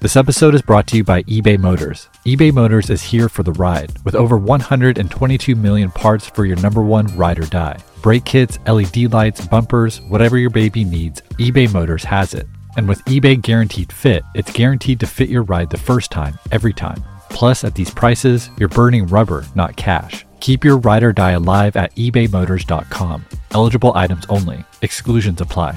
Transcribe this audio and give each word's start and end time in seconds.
This 0.00 0.14
episode 0.14 0.54
is 0.54 0.62
brought 0.62 0.86
to 0.88 0.96
you 0.96 1.02
by 1.02 1.24
eBay 1.24 1.58
Motors. 1.58 2.08
eBay 2.24 2.52
Motors 2.52 2.88
is 2.88 3.02
here 3.02 3.28
for 3.28 3.42
the 3.42 3.50
ride 3.54 3.90
with 4.04 4.14
over 4.14 4.38
122 4.38 5.56
million 5.56 5.90
parts 5.90 6.24
for 6.24 6.44
your 6.44 6.56
number 6.58 6.82
one 6.82 7.08
ride 7.16 7.40
or 7.40 7.46
die. 7.46 7.78
Brake 8.00 8.24
kits, 8.24 8.60
LED 8.68 9.12
lights, 9.12 9.44
bumpers, 9.44 10.00
whatever 10.02 10.38
your 10.38 10.50
baby 10.50 10.84
needs, 10.84 11.20
eBay 11.40 11.72
Motors 11.72 12.04
has 12.04 12.32
it. 12.32 12.46
And 12.76 12.86
with 12.86 13.04
eBay 13.06 13.42
Guaranteed 13.42 13.92
Fit, 13.92 14.22
it's 14.36 14.52
guaranteed 14.52 15.00
to 15.00 15.06
fit 15.08 15.30
your 15.30 15.42
ride 15.42 15.68
the 15.68 15.76
first 15.76 16.12
time, 16.12 16.38
every 16.52 16.72
time. 16.72 17.02
Plus, 17.28 17.64
at 17.64 17.74
these 17.74 17.90
prices, 17.90 18.50
you're 18.56 18.68
burning 18.68 19.08
rubber, 19.08 19.44
not 19.56 19.74
cash. 19.74 20.24
Keep 20.38 20.62
your 20.62 20.76
ride 20.78 21.02
or 21.02 21.12
die 21.12 21.32
alive 21.32 21.74
at 21.74 21.92
ebaymotors.com. 21.96 23.24
Eligible 23.50 23.92
items 23.96 24.26
only. 24.28 24.64
Exclusions 24.80 25.40
apply. 25.40 25.76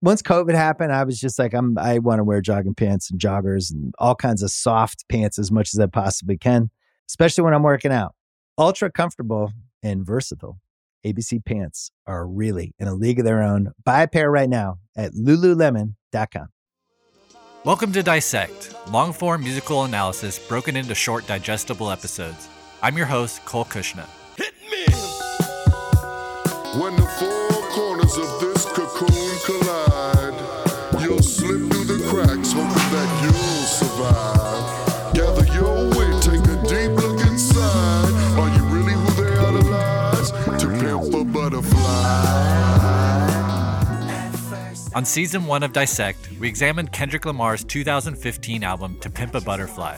once 0.00 0.22
COVID 0.22 0.54
happened, 0.54 0.92
I 0.92 1.04
was 1.04 1.18
just 1.18 1.38
like, 1.38 1.54
I'm, 1.54 1.76
I 1.78 1.98
want 1.98 2.20
to 2.20 2.24
wear 2.24 2.40
jogging 2.40 2.74
pants 2.74 3.10
and 3.10 3.20
joggers 3.20 3.72
and 3.72 3.92
all 3.98 4.14
kinds 4.14 4.42
of 4.42 4.50
soft 4.50 5.04
pants 5.08 5.38
as 5.38 5.50
much 5.50 5.74
as 5.74 5.80
I 5.80 5.86
possibly 5.86 6.36
can, 6.38 6.70
especially 7.08 7.44
when 7.44 7.54
I'm 7.54 7.62
working 7.62 7.92
out. 7.92 8.14
Ultra 8.56 8.90
comfortable 8.90 9.52
and 9.82 10.04
versatile. 10.06 10.60
ABC 11.06 11.44
pants 11.44 11.90
are 12.06 12.26
really 12.26 12.74
in 12.78 12.88
a 12.88 12.94
league 12.94 13.18
of 13.18 13.24
their 13.24 13.42
own. 13.42 13.72
Buy 13.84 14.02
a 14.02 14.08
pair 14.08 14.30
right 14.30 14.48
now 14.48 14.78
at 14.96 15.12
lululemon.com. 15.12 16.48
Welcome 17.64 17.92
to 17.92 18.02
Dissect, 18.02 18.74
long 18.90 19.12
form 19.12 19.42
musical 19.42 19.84
analysis 19.84 20.38
broken 20.38 20.76
into 20.76 20.94
short, 20.94 21.26
digestible 21.26 21.90
episodes. 21.90 22.48
I'm 22.82 22.96
your 22.96 23.06
host, 23.06 23.44
Cole 23.44 23.64
Cuchna. 23.64 24.06
Hit 24.36 24.54
me! 24.70 24.86
On 44.98 45.04
season 45.04 45.46
one 45.46 45.62
of 45.62 45.72
Dissect, 45.72 46.28
we 46.40 46.48
examined 46.48 46.90
Kendrick 46.90 47.24
Lamar's 47.24 47.62
2015 47.62 48.64
album 48.64 48.98
To 48.98 49.08
Pimp 49.08 49.36
a 49.36 49.40
Butterfly. 49.40 49.96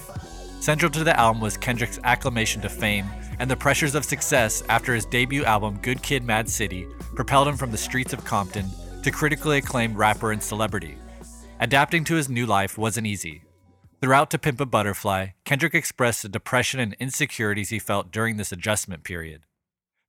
Central 0.60 0.90
to 0.90 1.02
the 1.02 1.18
album 1.18 1.40
was 1.40 1.56
Kendrick's 1.56 1.98
acclamation 2.04 2.60
to 2.60 2.68
fame 2.68 3.06
and 3.38 3.50
the 3.50 3.56
pressures 3.56 3.94
of 3.94 4.04
success 4.04 4.62
after 4.68 4.94
his 4.94 5.06
debut 5.06 5.42
album 5.46 5.78
Good 5.80 6.02
Kid 6.02 6.22
Mad 6.22 6.50
City 6.50 6.86
propelled 7.14 7.48
him 7.48 7.56
from 7.56 7.70
the 7.70 7.78
streets 7.78 8.12
of 8.12 8.26
Compton 8.26 8.66
to 9.02 9.10
critically 9.10 9.56
acclaimed 9.56 9.96
rapper 9.96 10.32
and 10.32 10.42
celebrity. 10.42 10.98
Adapting 11.60 12.04
to 12.04 12.16
his 12.16 12.28
new 12.28 12.44
life 12.44 12.76
wasn't 12.76 13.06
easy. 13.06 13.44
Throughout 14.02 14.30
To 14.32 14.38
Pimp 14.38 14.60
a 14.60 14.66
Butterfly, 14.66 15.28
Kendrick 15.46 15.74
expressed 15.74 16.24
the 16.24 16.28
depression 16.28 16.78
and 16.78 16.94
insecurities 17.00 17.70
he 17.70 17.78
felt 17.78 18.12
during 18.12 18.36
this 18.36 18.52
adjustment 18.52 19.04
period. 19.04 19.46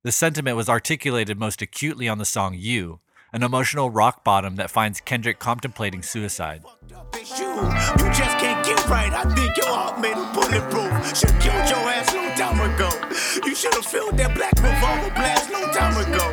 The 0.02 0.12
sentiment 0.12 0.58
was 0.58 0.68
articulated 0.68 1.38
most 1.38 1.62
acutely 1.62 2.10
on 2.10 2.18
the 2.18 2.26
song 2.26 2.54
You, 2.58 3.00
an 3.32 3.42
emotional 3.42 3.90
rock 3.90 4.24
bottom 4.24 4.56
that 4.56 4.70
finds 4.70 5.00
Kendrick 5.00 5.38
contemplating 5.38 6.02
suicide. 6.02 6.62
You 7.14 8.08
just 8.12 8.38
can't 8.38 8.64
get 8.64 8.86
right. 8.88 9.12
I 9.12 9.24
think 9.34 9.56
your 9.56 9.68
heart 9.68 10.00
made 10.00 10.12
a 10.12 10.28
bulletproof. 10.34 11.16
Should 11.16 11.40
killed 11.40 11.68
your 11.68 11.84
ass 11.88 12.14
long 12.14 12.34
time 12.36 12.60
ago. 12.74 12.90
You 13.46 13.54
should 13.54 13.74
have 13.74 13.86
filled 13.86 14.18
that 14.18 14.34
black 14.34 14.54
revolver 14.56 15.14
blast 15.14 15.50
long 15.50 15.72
time 15.72 15.96
ago. 15.96 16.26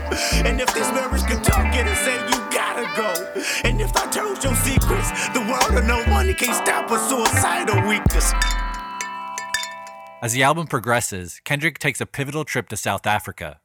And 0.46 0.60
if 0.60 0.74
this 0.74 0.92
marriage 0.92 1.24
could 1.26 1.44
talk, 1.44 1.74
it'd 1.74 1.96
say 1.98 2.16
you 2.16 2.38
gotta 2.52 2.86
go. 2.96 3.42
And 3.64 3.80
if 3.80 3.96
I 3.96 4.06
told 4.12 4.44
your 4.44 4.56
secrets, 4.56 5.30
the 5.30 5.40
world 5.40 5.70
money 6.10 6.34
can't 6.34 6.56
stop 6.56 6.92
a 6.92 7.00
suicidal 7.00 7.88
weakness. 7.88 8.34
As 10.22 10.34
the 10.34 10.44
album 10.44 10.68
progresses, 10.68 11.40
Kendrick 11.46 11.80
takes 11.80 12.02
a 12.02 12.06
pivotal 12.06 12.44
trip 12.44 12.68
to 12.70 12.76
South 12.76 13.08
Africa. 13.08 13.62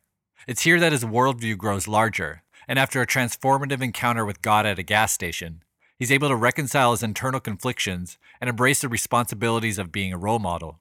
It's 0.47 0.63
here 0.63 0.79
that 0.79 0.93
his 0.93 1.05
worldview 1.05 1.59
grows 1.59 1.89
larger, 1.89 2.44
and 2.67 2.79
after 2.79 3.01
a 3.01 3.07
transformative 3.07 3.83
encounter 3.83 4.25
with 4.25 4.43
God 4.43 4.67
at 4.67 4.79
a 4.79 4.83
gas 4.83 5.13
station, 5.13 5.63
he's 5.99 6.13
able 6.13 6.29
to 6.29 6.37
reconcile 6.37 6.93
his 6.93 7.03
internal 7.03 7.41
conflictions 7.41 8.19
and 8.41 8.49
embrace 8.51 8.81
the 8.81 8.89
responsibilities 8.89 9.79
of 9.79 9.93
being 9.93 10.13
a 10.13 10.19
role 10.19 10.39
model. 10.39 10.81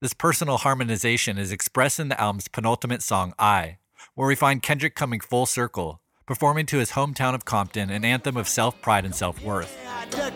This 0.00 0.14
personal 0.14 0.58
harmonization 0.58 1.38
is 1.38 1.50
expressed 1.50 1.98
in 1.98 2.08
the 2.08 2.20
album's 2.20 2.48
penultimate 2.48 3.02
song, 3.02 3.34
I, 3.38 3.78
where 4.14 4.28
we 4.28 4.34
find 4.34 4.62
Kendrick 4.62 4.94
coming 4.94 5.20
full 5.20 5.46
circle, 5.46 6.00
performing 6.28 6.66
to 6.66 6.76
his 6.76 6.92
hometown 6.92 7.34
of 7.34 7.46
Compton 7.46 7.88
an 7.88 8.04
anthem 8.04 8.36
of 8.36 8.46
self 8.46 8.80
pride 8.82 9.06
and 9.06 9.14
self 9.14 9.42
worth. 9.42 9.74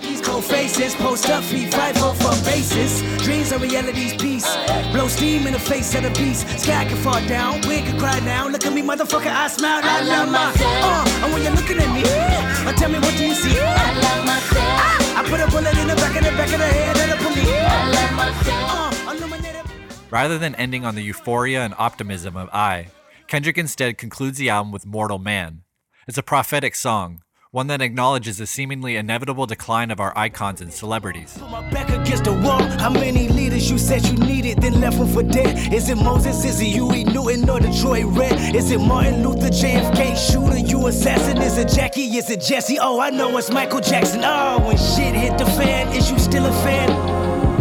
These 0.00 0.22
cold 0.22 0.42
faces, 0.42 0.94
post 0.94 1.28
up, 1.28 1.44
feet 1.44 1.72
fight 1.72 1.97
for 1.98 2.14
for 2.14 2.34
basis. 2.44 3.03
Dreams 3.22 3.53
are 3.53 3.58
reality's 3.58 4.14
piece. 4.14 4.48
Blow 4.92 5.06
steam 5.06 5.47
in 5.47 5.52
the 5.52 5.58
face 5.58 5.94
of 5.94 6.02
the 6.02 6.10
beast. 6.10 6.48
Sky 6.58 6.86
can 6.86 6.97
fall 6.97 7.20
down, 7.28 7.60
wind 7.69 7.86
can 7.86 7.98
cry 7.98 8.19
now. 8.20 8.48
Look 8.48 8.64
at 8.64 8.72
me, 8.72 8.81
motherfucker, 8.81 9.31
I 9.31 9.48
smile. 9.48 9.82
I, 9.84 10.02
love 10.02 10.28
my. 10.32 10.52
Uh, 10.56 11.25
and 11.25 11.32
when 11.32 11.42
you're 11.42 11.54
looking 11.54 11.78
at 11.78 11.92
me, 11.92 12.02
uh, 12.06 12.72
tell 12.72 12.91
me 12.91 12.98
what 12.98 13.14
do 13.19 13.26
you 13.26 13.34
see? 13.34 13.54
I 13.60 13.92
love 14.00 14.25
myself. 14.25 14.81
Ah, 14.84 15.20
I 15.20 15.28
put 15.28 15.41
a 15.41 15.47
bullet 15.50 15.76
in 15.76 15.88
the 15.88 15.97
back 15.97 16.16
of 16.16 16.25
the 16.25 16.32
back 16.41 16.52
of 16.52 16.58
the 16.58 16.66
head 16.66 16.97
of 17.04 17.08
the 17.12 17.19
police. 17.22 17.48
I 17.48 17.91
love 17.97 18.12
myself. 18.16 18.70
Uh. 18.70 20.08
Rather 20.10 20.38
than 20.38 20.54
ending 20.56 20.84
on 20.86 20.94
the 20.94 21.02
euphoria 21.02 21.60
and 21.60 21.75
optimism 21.78 22.36
of 22.36 22.48
I, 22.50 22.88
Kendrick 23.28 23.56
instead 23.56 23.98
concludes 23.98 24.38
the 24.38 24.50
album 24.50 24.72
with 24.72 24.84
Mortal 24.84 25.19
Man. 25.19 25.62
It's 26.08 26.18
a 26.18 26.22
prophetic 26.22 26.74
song, 26.74 27.22
one 27.52 27.68
that 27.68 27.80
acknowledges 27.80 28.38
the 28.38 28.46
seemingly 28.48 28.96
inevitable 28.96 29.46
decline 29.46 29.92
of 29.92 30.00
our 30.00 30.12
icons 30.18 30.60
and 30.60 30.72
celebrities. 30.72 31.38
How 31.38 32.90
many 32.90 33.28
leaders 33.28 33.70
you 33.70 33.78
said 33.78 34.04
you 34.06 34.14
needed, 34.14 34.60
then 34.60 34.80
left 34.80 34.98
them 34.98 35.06
for 35.06 35.22
dead? 35.22 35.72
Is 35.72 35.88
it 35.88 35.94
Moses? 35.94 36.44
Is 36.44 36.60
it 36.60 36.64
Huey 36.64 37.04
Newton 37.04 37.48
or 37.48 37.60
Detroit 37.60 38.06
Red? 38.06 38.56
Is 38.56 38.72
it 38.72 38.78
Martin 38.80 39.22
Luther, 39.22 39.46
JFK 39.46 40.16
shooter, 40.16 40.58
you 40.58 40.88
assassin? 40.88 41.38
Is 41.40 41.56
it 41.56 41.68
Jackie? 41.68 42.16
Is 42.16 42.30
it 42.30 42.40
Jesse? 42.40 42.80
Oh, 42.80 42.98
I 42.98 43.10
know 43.10 43.38
it's 43.38 43.52
Michael 43.52 43.80
Jackson. 43.80 44.22
Oh, 44.24 44.58
when 44.66 44.76
shit 44.76 45.14
hit 45.14 45.38
the 45.38 45.46
fan, 45.46 45.94
is 45.94 46.10
you 46.10 46.19
still 46.19 46.46
a 46.46 46.52
fan? 46.64 46.90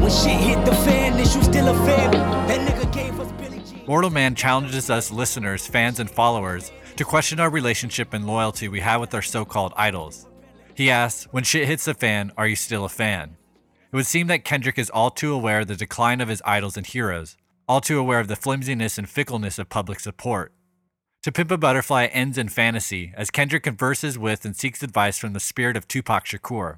When 0.02 0.10
shit 0.10 0.40
hit 0.40 0.66
the 0.66 0.74
fan, 0.78 1.20
is 1.20 1.36
you 1.36 1.44
still 1.44 1.68
a 1.68 1.76
fan? 1.86 2.10
That 2.48 2.68
nigga 2.68 2.81
Mortal 3.92 4.10
Man 4.10 4.36
challenges 4.36 4.90
us 4.90 5.12
listeners, 5.12 5.68
fans, 5.68 6.00
and 6.00 6.10
followers 6.10 6.72
to 6.96 7.04
question 7.04 7.42
our 7.42 7.50
relationship 7.50 8.14
and 8.14 8.26
loyalty 8.26 8.70
we 8.70 8.80
have 8.80 9.02
with 9.02 9.14
our 9.14 9.22
so 9.22 9.44
called 9.44 9.74
idols. 9.76 10.28
He 10.74 10.90
asks, 10.90 11.26
When 11.32 11.44
shit 11.44 11.68
hits 11.68 11.84
the 11.84 11.94
fan, 11.94 12.32
are 12.38 12.48
you 12.48 12.56
still 12.56 12.86
a 12.86 12.90
fan? 12.90 13.36
It 13.92 13.96
would 13.98 14.06
seem 14.06 14.28
that 14.28 14.46
Kendrick 14.46 14.80
is 14.80 14.90
all 14.90 15.12
too 15.12 15.34
aware 15.34 15.60
of 15.60 15.68
the 15.68 15.76
decline 15.76 16.22
of 16.22 16.30
his 16.30 16.42
idols 16.46 16.78
and 16.78 16.88
heroes, 16.88 17.36
all 17.68 17.82
too 17.82 18.00
aware 18.00 18.22
of 18.22 18.30
the 18.30 18.38
flimsiness 18.38 18.98
and 18.98 19.10
fickleness 19.10 19.60
of 19.60 19.68
public 19.68 20.00
support. 20.00 20.54
To 21.24 21.32
Pimp 21.34 21.52
a 21.52 21.58
Butterfly 21.58 22.06
ends 22.14 22.38
in 22.38 22.48
fantasy 22.48 23.12
as 23.18 23.30
Kendrick 23.30 23.64
converses 23.64 24.18
with 24.18 24.46
and 24.46 24.56
seeks 24.56 24.82
advice 24.84 25.18
from 25.18 25.34
the 25.34 25.42
spirit 25.42 25.76
of 25.76 25.90
Tupac 25.90 26.24
Shakur. 26.24 26.78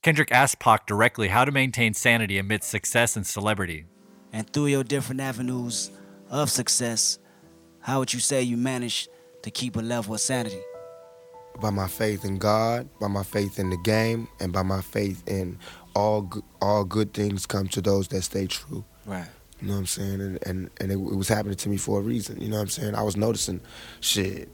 Kendrick 0.00 0.30
asks 0.30 0.54
Pac 0.60 0.86
directly 0.86 1.26
how 1.26 1.44
to 1.44 1.50
maintain 1.50 1.92
sanity 1.92 2.38
amidst 2.38 2.70
success 2.70 3.16
and 3.16 3.26
celebrity. 3.26 3.86
and 4.32 4.48
through 4.52 4.66
your 4.66 4.84
different 4.84 5.20
avenues 5.20 5.90
of 6.30 6.50
success, 6.50 7.18
how 7.80 7.98
would 8.00 8.12
you 8.12 8.20
say 8.20 8.42
you 8.42 8.56
managed 8.56 9.08
to 9.42 9.50
keep 9.50 9.76
a 9.76 9.80
level 9.80 10.14
of 10.14 10.20
sanity? 10.20 10.60
by 11.60 11.70
my 11.70 11.88
faith 11.88 12.24
in 12.24 12.38
God, 12.38 12.88
by 13.00 13.08
my 13.08 13.22
faith 13.22 13.58
in 13.58 13.70
the 13.70 13.76
game, 13.78 14.28
and 14.40 14.52
by 14.52 14.62
my 14.62 14.80
faith 14.80 15.22
in 15.26 15.58
all 15.94 16.22
go- 16.22 16.44
all 16.60 16.84
good 16.84 17.12
things 17.14 17.46
come 17.46 17.68
to 17.68 17.80
those 17.80 18.08
that 18.08 18.22
stay 18.22 18.46
true. 18.46 18.84
Right. 19.04 19.26
You 19.60 19.68
know 19.68 19.74
what 19.74 19.80
I'm 19.80 19.86
saying? 19.86 20.20
And 20.20 20.38
and, 20.46 20.70
and 20.80 20.92
it, 20.92 20.94
it 20.94 21.16
was 21.16 21.28
happening 21.28 21.56
to 21.56 21.68
me 21.68 21.76
for 21.76 21.98
a 21.98 22.02
reason. 22.02 22.40
You 22.40 22.48
know 22.48 22.56
what 22.56 22.62
I'm 22.62 22.68
saying? 22.68 22.94
I 22.94 23.02
was 23.02 23.16
noticing 23.16 23.60
shit. 24.00 24.48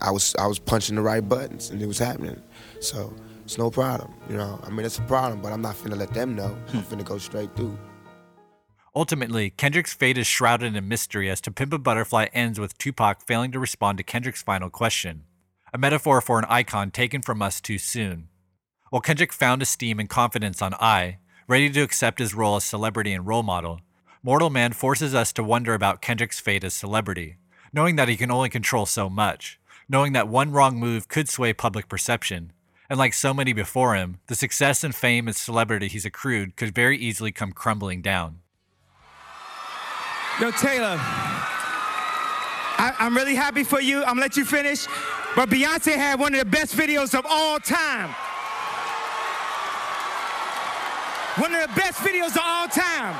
I 0.00 0.10
was 0.10 0.34
I 0.38 0.46
was 0.46 0.58
punching 0.58 0.96
the 0.96 1.02
right 1.02 1.26
buttons, 1.26 1.70
and 1.70 1.80
it 1.82 1.86
was 1.86 1.98
happening. 1.98 2.40
So 2.80 3.14
it's 3.44 3.58
no 3.58 3.70
problem. 3.70 4.12
You 4.28 4.36
know, 4.36 4.60
I 4.64 4.70
mean 4.70 4.86
it's 4.86 4.98
a 4.98 5.02
problem, 5.02 5.42
but 5.42 5.52
I'm 5.52 5.62
not 5.62 5.76
finna 5.76 5.96
let 5.96 6.14
them 6.14 6.34
know. 6.34 6.56
I'm 6.68 6.80
hmm. 6.80 6.94
finna 6.94 7.04
go 7.04 7.18
straight 7.18 7.54
through. 7.56 7.78
Ultimately, 8.96 9.50
Kendrick's 9.50 9.92
fate 9.92 10.16
is 10.16 10.26
shrouded 10.26 10.74
in 10.74 10.88
mystery 10.88 11.28
as 11.30 11.42
To 11.42 11.50
Pimp 11.50 11.74
a 11.74 11.78
Butterfly 11.78 12.28
ends 12.32 12.58
with 12.58 12.78
Tupac 12.78 13.20
failing 13.20 13.52
to 13.52 13.60
respond 13.60 13.98
to 13.98 14.04
Kendrick's 14.04 14.42
final 14.42 14.70
question, 14.70 15.24
a 15.72 15.78
metaphor 15.78 16.22
for 16.22 16.38
an 16.38 16.46
icon 16.48 16.90
taken 16.90 17.20
from 17.20 17.42
us 17.42 17.60
too 17.60 17.76
soon. 17.76 18.28
While 18.88 19.02
Kendrick 19.02 19.34
found 19.34 19.60
esteem 19.60 20.00
and 20.00 20.08
confidence 20.08 20.62
on 20.62 20.74
I, 20.80 21.18
Ready 21.48 21.70
to 21.70 21.82
accept 21.82 22.18
his 22.18 22.34
role 22.34 22.56
as 22.56 22.64
celebrity 22.64 23.12
and 23.12 23.24
role 23.24 23.44
model, 23.44 23.80
Mortal 24.20 24.50
Man 24.50 24.72
forces 24.72 25.14
us 25.14 25.32
to 25.34 25.44
wonder 25.44 25.74
about 25.74 26.02
Kendrick's 26.02 26.40
fate 26.40 26.64
as 26.64 26.74
celebrity, 26.74 27.36
knowing 27.72 27.94
that 27.94 28.08
he 28.08 28.16
can 28.16 28.32
only 28.32 28.48
control 28.48 28.84
so 28.84 29.08
much, 29.08 29.60
knowing 29.88 30.12
that 30.12 30.26
one 30.26 30.50
wrong 30.50 30.76
move 30.76 31.06
could 31.06 31.28
sway 31.28 31.52
public 31.52 31.88
perception, 31.88 32.52
and 32.90 32.98
like 32.98 33.14
so 33.14 33.32
many 33.32 33.52
before 33.52 33.94
him, 33.94 34.18
the 34.26 34.34
success 34.34 34.82
and 34.82 34.92
fame 34.92 35.28
and 35.28 35.36
celebrity 35.36 35.86
he's 35.86 36.04
accrued 36.04 36.56
could 36.56 36.74
very 36.74 36.98
easily 36.98 37.30
come 37.30 37.52
crumbling 37.52 38.02
down. 38.02 38.40
Yo, 40.38 40.50
Taylor, 40.50 40.98
I, 42.78 42.94
am 42.98 43.16
really 43.16 43.34
happy 43.34 43.64
for 43.64 43.80
you. 43.80 44.00
I'm 44.00 44.08
gonna 44.08 44.20
let 44.20 44.36
you 44.36 44.44
finish. 44.44 44.86
But 45.34 45.48
Beyonce 45.48 45.96
had 45.96 46.20
one 46.20 46.34
of 46.34 46.40
the 46.40 46.44
best 46.44 46.76
videos 46.76 47.18
of 47.18 47.24
all 47.26 47.58
time. 47.58 48.10
One 51.38 51.54
of 51.54 51.62
the 51.62 51.74
best 51.74 52.00
videos 52.00 52.36
of 52.36 52.42
all 52.44 52.68
time. 52.68 53.18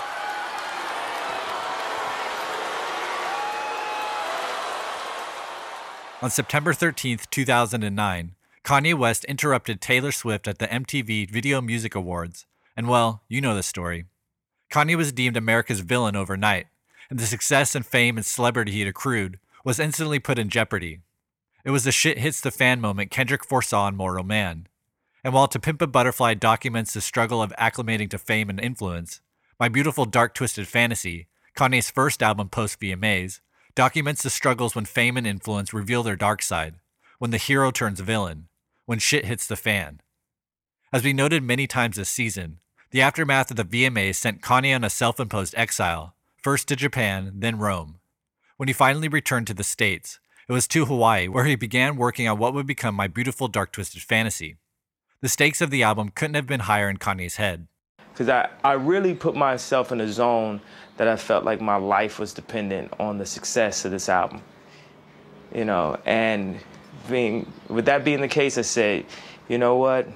On 6.20 6.28
September 6.28 6.74
13th, 6.74 7.30
2009, 7.30 8.34
Kanye 8.62 8.94
West 8.94 9.24
interrupted 9.24 9.80
Taylor 9.80 10.12
Swift 10.12 10.46
at 10.46 10.58
the 10.58 10.66
MTV 10.66 11.30
Video 11.30 11.62
Music 11.62 11.94
Awards. 11.94 12.44
And 12.76 12.88
well, 12.88 13.22
you 13.26 13.40
know 13.40 13.54
the 13.54 13.62
story. 13.62 14.04
Kanye 14.70 14.96
was 14.96 15.12
deemed 15.12 15.36
America's 15.38 15.80
villain 15.80 16.14
overnight, 16.14 16.66
and 17.10 17.18
the 17.18 17.26
success 17.26 17.74
and 17.74 17.84
fame 17.84 18.16
and 18.16 18.26
celebrity 18.26 18.72
he'd 18.72 18.88
accrued 18.88 19.38
was 19.64 19.80
instantly 19.80 20.18
put 20.18 20.38
in 20.38 20.48
jeopardy. 20.48 21.00
It 21.64 21.70
was 21.70 21.84
the 21.84 21.92
shit 21.92 22.18
hits 22.18 22.40
the 22.40 22.50
fan 22.50 22.80
moment 22.80 23.10
Kendrick 23.10 23.44
foresaw 23.44 23.88
in 23.88 23.96
Mortal 23.96 24.24
Man. 24.24 24.68
And 25.24 25.34
while 25.34 25.48
To 25.48 25.58
Pimp 25.58 25.82
a 25.82 25.86
Butterfly 25.86 26.34
documents 26.34 26.94
the 26.94 27.00
struggle 27.00 27.42
of 27.42 27.52
acclimating 27.58 28.08
to 28.10 28.18
fame 28.18 28.48
and 28.48 28.60
influence, 28.60 29.20
My 29.58 29.68
Beautiful 29.68 30.04
Dark 30.04 30.34
Twisted 30.34 30.68
Fantasy, 30.68 31.26
Kanye's 31.56 31.90
first 31.90 32.22
album 32.22 32.48
post 32.48 32.78
VMAs, 32.80 33.40
documents 33.74 34.22
the 34.22 34.30
struggles 34.30 34.74
when 34.74 34.84
fame 34.84 35.16
and 35.16 35.26
influence 35.26 35.74
reveal 35.74 36.02
their 36.02 36.16
dark 36.16 36.42
side, 36.42 36.76
when 37.18 37.30
the 37.30 37.36
hero 37.36 37.70
turns 37.70 38.00
villain, 38.00 38.48
when 38.84 38.98
shit 38.98 39.24
hits 39.24 39.46
the 39.46 39.56
fan. 39.56 40.00
As 40.92 41.02
we 41.02 41.12
noted 41.12 41.42
many 41.42 41.66
times 41.66 41.96
this 41.96 42.08
season, 42.08 42.60
the 42.90 43.02
aftermath 43.02 43.50
of 43.50 43.56
the 43.56 43.64
VMAs 43.64 44.14
sent 44.14 44.40
Kanye 44.40 44.74
on 44.74 44.84
a 44.84 44.90
self 44.90 45.20
imposed 45.20 45.54
exile, 45.56 46.14
first 46.46 46.68
to 46.68 46.76
Japan, 46.76 47.32
then 47.34 47.58
Rome. 47.58 47.98
When 48.56 48.68
he 48.68 48.72
finally 48.72 49.08
returned 49.08 49.48
to 49.48 49.52
the 49.52 49.64
States, 49.64 50.20
it 50.48 50.52
was 50.52 50.68
to 50.68 50.84
Hawaii, 50.84 51.26
where 51.26 51.44
he 51.44 51.56
began 51.56 51.96
working 51.96 52.28
on 52.28 52.38
what 52.38 52.54
would 52.54 52.68
become 52.68 52.94
My 52.94 53.08
Beautiful 53.08 53.48
Dark 53.48 53.72
Twisted 53.72 54.00
Fantasy. 54.00 54.54
The 55.22 55.28
stakes 55.28 55.60
of 55.60 55.70
the 55.70 55.82
album 55.82 56.10
couldn't 56.10 56.36
have 56.36 56.46
been 56.46 56.60
higher 56.60 56.88
in 56.88 56.98
Kanye's 56.98 57.34
head. 57.34 57.66
Because 58.12 58.28
I, 58.28 58.48
I 58.62 58.74
really 58.74 59.12
put 59.12 59.34
myself 59.34 59.90
in 59.90 60.00
a 60.00 60.06
zone 60.06 60.60
that 60.98 61.08
I 61.08 61.16
felt 61.16 61.44
like 61.44 61.60
my 61.60 61.74
life 61.74 62.20
was 62.20 62.32
dependent 62.32 62.92
on 63.00 63.18
the 63.18 63.26
success 63.26 63.84
of 63.84 63.90
this 63.90 64.08
album. 64.08 64.40
You 65.52 65.64
know, 65.64 65.98
and 66.06 66.60
being 67.10 67.52
with 67.66 67.86
that 67.86 68.04
being 68.04 68.20
the 68.20 68.28
case, 68.28 68.56
I 68.56 68.62
said, 68.62 69.04
you 69.48 69.58
know 69.58 69.78
what? 69.78 70.06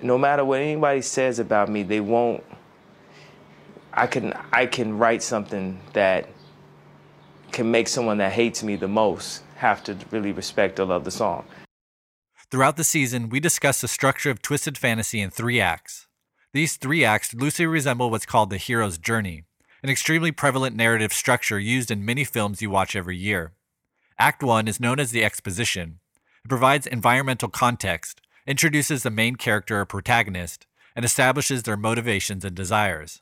No 0.00 0.16
matter 0.16 0.44
what 0.44 0.60
anybody 0.60 1.02
says 1.02 1.40
about 1.40 1.68
me, 1.68 1.82
they 1.82 1.98
won't. 1.98 2.44
I 3.92 4.06
can 4.06 4.34
I 4.52 4.66
can 4.66 4.98
write 4.98 5.22
something 5.22 5.80
that 5.92 6.28
can 7.52 7.70
make 7.70 7.88
someone 7.88 8.18
that 8.18 8.32
hates 8.32 8.62
me 8.62 8.76
the 8.76 8.88
most 8.88 9.42
have 9.56 9.82
to 9.84 9.96
really 10.10 10.32
respect 10.32 10.78
or 10.78 10.84
love 10.84 11.04
the 11.04 11.10
song. 11.10 11.44
Throughout 12.50 12.76
the 12.76 12.84
season, 12.84 13.28
we 13.28 13.40
discuss 13.40 13.80
the 13.80 13.88
structure 13.88 14.30
of 14.30 14.40
Twisted 14.40 14.78
Fantasy 14.78 15.20
in 15.20 15.30
three 15.30 15.60
acts. 15.60 16.06
These 16.52 16.76
three 16.76 17.04
acts 17.04 17.34
loosely 17.34 17.66
resemble 17.66 18.10
what's 18.10 18.24
called 18.24 18.50
the 18.50 18.56
hero's 18.56 18.96
journey, 18.96 19.44
an 19.82 19.90
extremely 19.90 20.32
prevalent 20.32 20.74
narrative 20.74 21.12
structure 21.12 21.58
used 21.58 21.90
in 21.90 22.04
many 22.04 22.24
films 22.24 22.62
you 22.62 22.70
watch 22.70 22.96
every 22.96 23.16
year. 23.16 23.52
Act 24.18 24.42
1 24.42 24.66
is 24.66 24.80
known 24.80 24.98
as 24.98 25.10
the 25.10 25.24
exposition. 25.24 26.00
It 26.44 26.48
provides 26.48 26.86
environmental 26.86 27.48
context, 27.48 28.22
introduces 28.46 29.02
the 29.02 29.10
main 29.10 29.36
character 29.36 29.80
or 29.80 29.84
protagonist, 29.84 30.66
and 30.96 31.04
establishes 31.04 31.64
their 31.64 31.76
motivations 31.76 32.44
and 32.44 32.56
desires. 32.56 33.20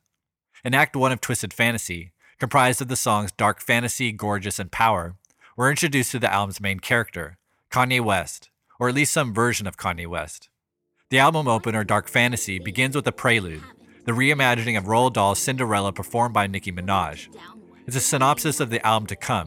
In 0.66 0.74
Act 0.74 0.96
1 0.96 1.12
of 1.12 1.20
Twisted 1.20 1.52
Fantasy, 1.52 2.10
comprised 2.40 2.82
of 2.82 2.88
the 2.88 2.96
songs 2.96 3.30
Dark 3.30 3.60
Fantasy, 3.60 4.10
Gorgeous, 4.10 4.58
and 4.58 4.68
Power, 4.68 5.14
we're 5.56 5.70
introduced 5.70 6.10
to 6.10 6.18
the 6.18 6.32
album's 6.32 6.60
main 6.60 6.80
character, 6.80 7.38
Kanye 7.70 8.00
West, 8.00 8.50
or 8.80 8.88
at 8.88 8.96
least 8.96 9.12
some 9.12 9.32
version 9.32 9.68
of 9.68 9.76
Kanye 9.76 10.08
West. 10.08 10.48
The 11.10 11.20
album 11.20 11.46
opener, 11.46 11.84
Dark 11.84 12.08
Fantasy, 12.08 12.58
begins 12.58 12.96
with 12.96 13.06
a 13.06 13.12
prelude, 13.12 13.62
the 14.06 14.10
reimagining 14.10 14.76
of 14.76 14.86
Roald 14.86 15.12
Dahl's 15.12 15.38
Cinderella 15.38 15.92
performed 15.92 16.34
by 16.34 16.48
Nicki 16.48 16.72
Minaj. 16.72 17.28
It's 17.86 17.94
a 17.94 18.00
synopsis 18.00 18.58
of 18.58 18.70
the 18.70 18.84
album 18.84 19.06
to 19.06 19.14
come, 19.14 19.46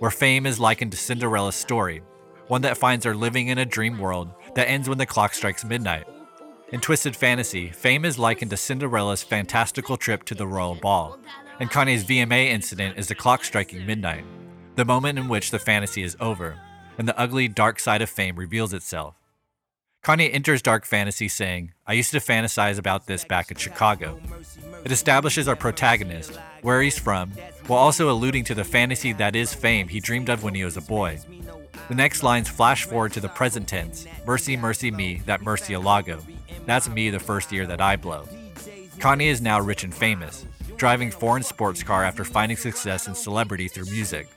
where 0.00 0.10
fame 0.10 0.44
is 0.44 0.60
likened 0.60 0.90
to 0.90 0.98
Cinderella's 0.98 1.54
story, 1.54 2.02
one 2.48 2.60
that 2.60 2.76
finds 2.76 3.06
her 3.06 3.14
living 3.14 3.48
in 3.48 3.56
a 3.56 3.64
dream 3.64 3.98
world 3.98 4.28
that 4.54 4.68
ends 4.68 4.86
when 4.86 4.98
the 4.98 5.06
clock 5.06 5.32
strikes 5.32 5.64
midnight. 5.64 6.06
In 6.70 6.80
Twisted 6.80 7.16
Fantasy, 7.16 7.70
fame 7.70 8.04
is 8.04 8.18
likened 8.18 8.50
to 8.50 8.56
Cinderella's 8.58 9.22
fantastical 9.22 9.96
trip 9.96 10.24
to 10.24 10.34
the 10.34 10.46
royal 10.46 10.74
ball, 10.74 11.18
and 11.58 11.70
Kanye's 11.70 12.04
VMA 12.04 12.48
incident 12.48 12.98
is 12.98 13.08
the 13.08 13.14
clock 13.14 13.42
striking 13.42 13.86
midnight, 13.86 14.26
the 14.74 14.84
moment 14.84 15.18
in 15.18 15.28
which 15.28 15.50
the 15.50 15.58
fantasy 15.58 16.02
is 16.02 16.14
over, 16.20 16.60
and 16.98 17.08
the 17.08 17.18
ugly, 17.18 17.48
dark 17.48 17.80
side 17.80 18.02
of 18.02 18.10
fame 18.10 18.36
reveals 18.36 18.74
itself. 18.74 19.14
Kanye 20.04 20.32
enters 20.32 20.60
Dark 20.60 20.84
Fantasy 20.84 21.26
saying, 21.26 21.72
I 21.86 21.94
used 21.94 22.10
to 22.10 22.20
fantasize 22.20 22.78
about 22.78 23.06
this 23.06 23.24
back 23.24 23.50
in 23.50 23.56
Chicago. 23.56 24.20
It 24.84 24.92
establishes 24.92 25.48
our 25.48 25.56
protagonist, 25.56 26.36
where 26.60 26.82
he's 26.82 26.98
from, 26.98 27.32
while 27.66 27.80
also 27.80 28.10
alluding 28.10 28.44
to 28.44 28.54
the 28.54 28.62
fantasy 28.62 29.14
that 29.14 29.34
is 29.34 29.54
fame 29.54 29.88
he 29.88 30.00
dreamed 30.00 30.28
of 30.28 30.44
when 30.44 30.54
he 30.54 30.64
was 30.64 30.76
a 30.76 30.82
boy. 30.82 31.18
The 31.88 31.94
next 31.94 32.22
lines 32.22 32.50
flash 32.50 32.84
forward 32.84 33.14
to 33.14 33.20
the 33.20 33.28
present 33.30 33.66
tense 33.66 34.06
Mercy, 34.26 34.54
mercy 34.54 34.90
me, 34.90 35.22
that 35.24 35.40
mercy 35.40 35.72
Murcielago. 35.72 36.37
That's 36.68 36.86
me 36.86 37.08
the 37.08 37.18
first 37.18 37.50
year 37.50 37.66
that 37.66 37.80
I 37.80 37.96
blow. 37.96 38.28
Kanye 38.98 39.28
is 39.28 39.40
now 39.40 39.58
rich 39.58 39.84
and 39.84 39.94
famous, 39.94 40.44
driving 40.76 41.10
foreign 41.10 41.42
sports 41.42 41.82
car 41.82 42.04
after 42.04 42.26
finding 42.26 42.58
success 42.58 43.06
and 43.06 43.16
celebrity 43.16 43.68
through 43.68 43.86
music. 43.86 44.28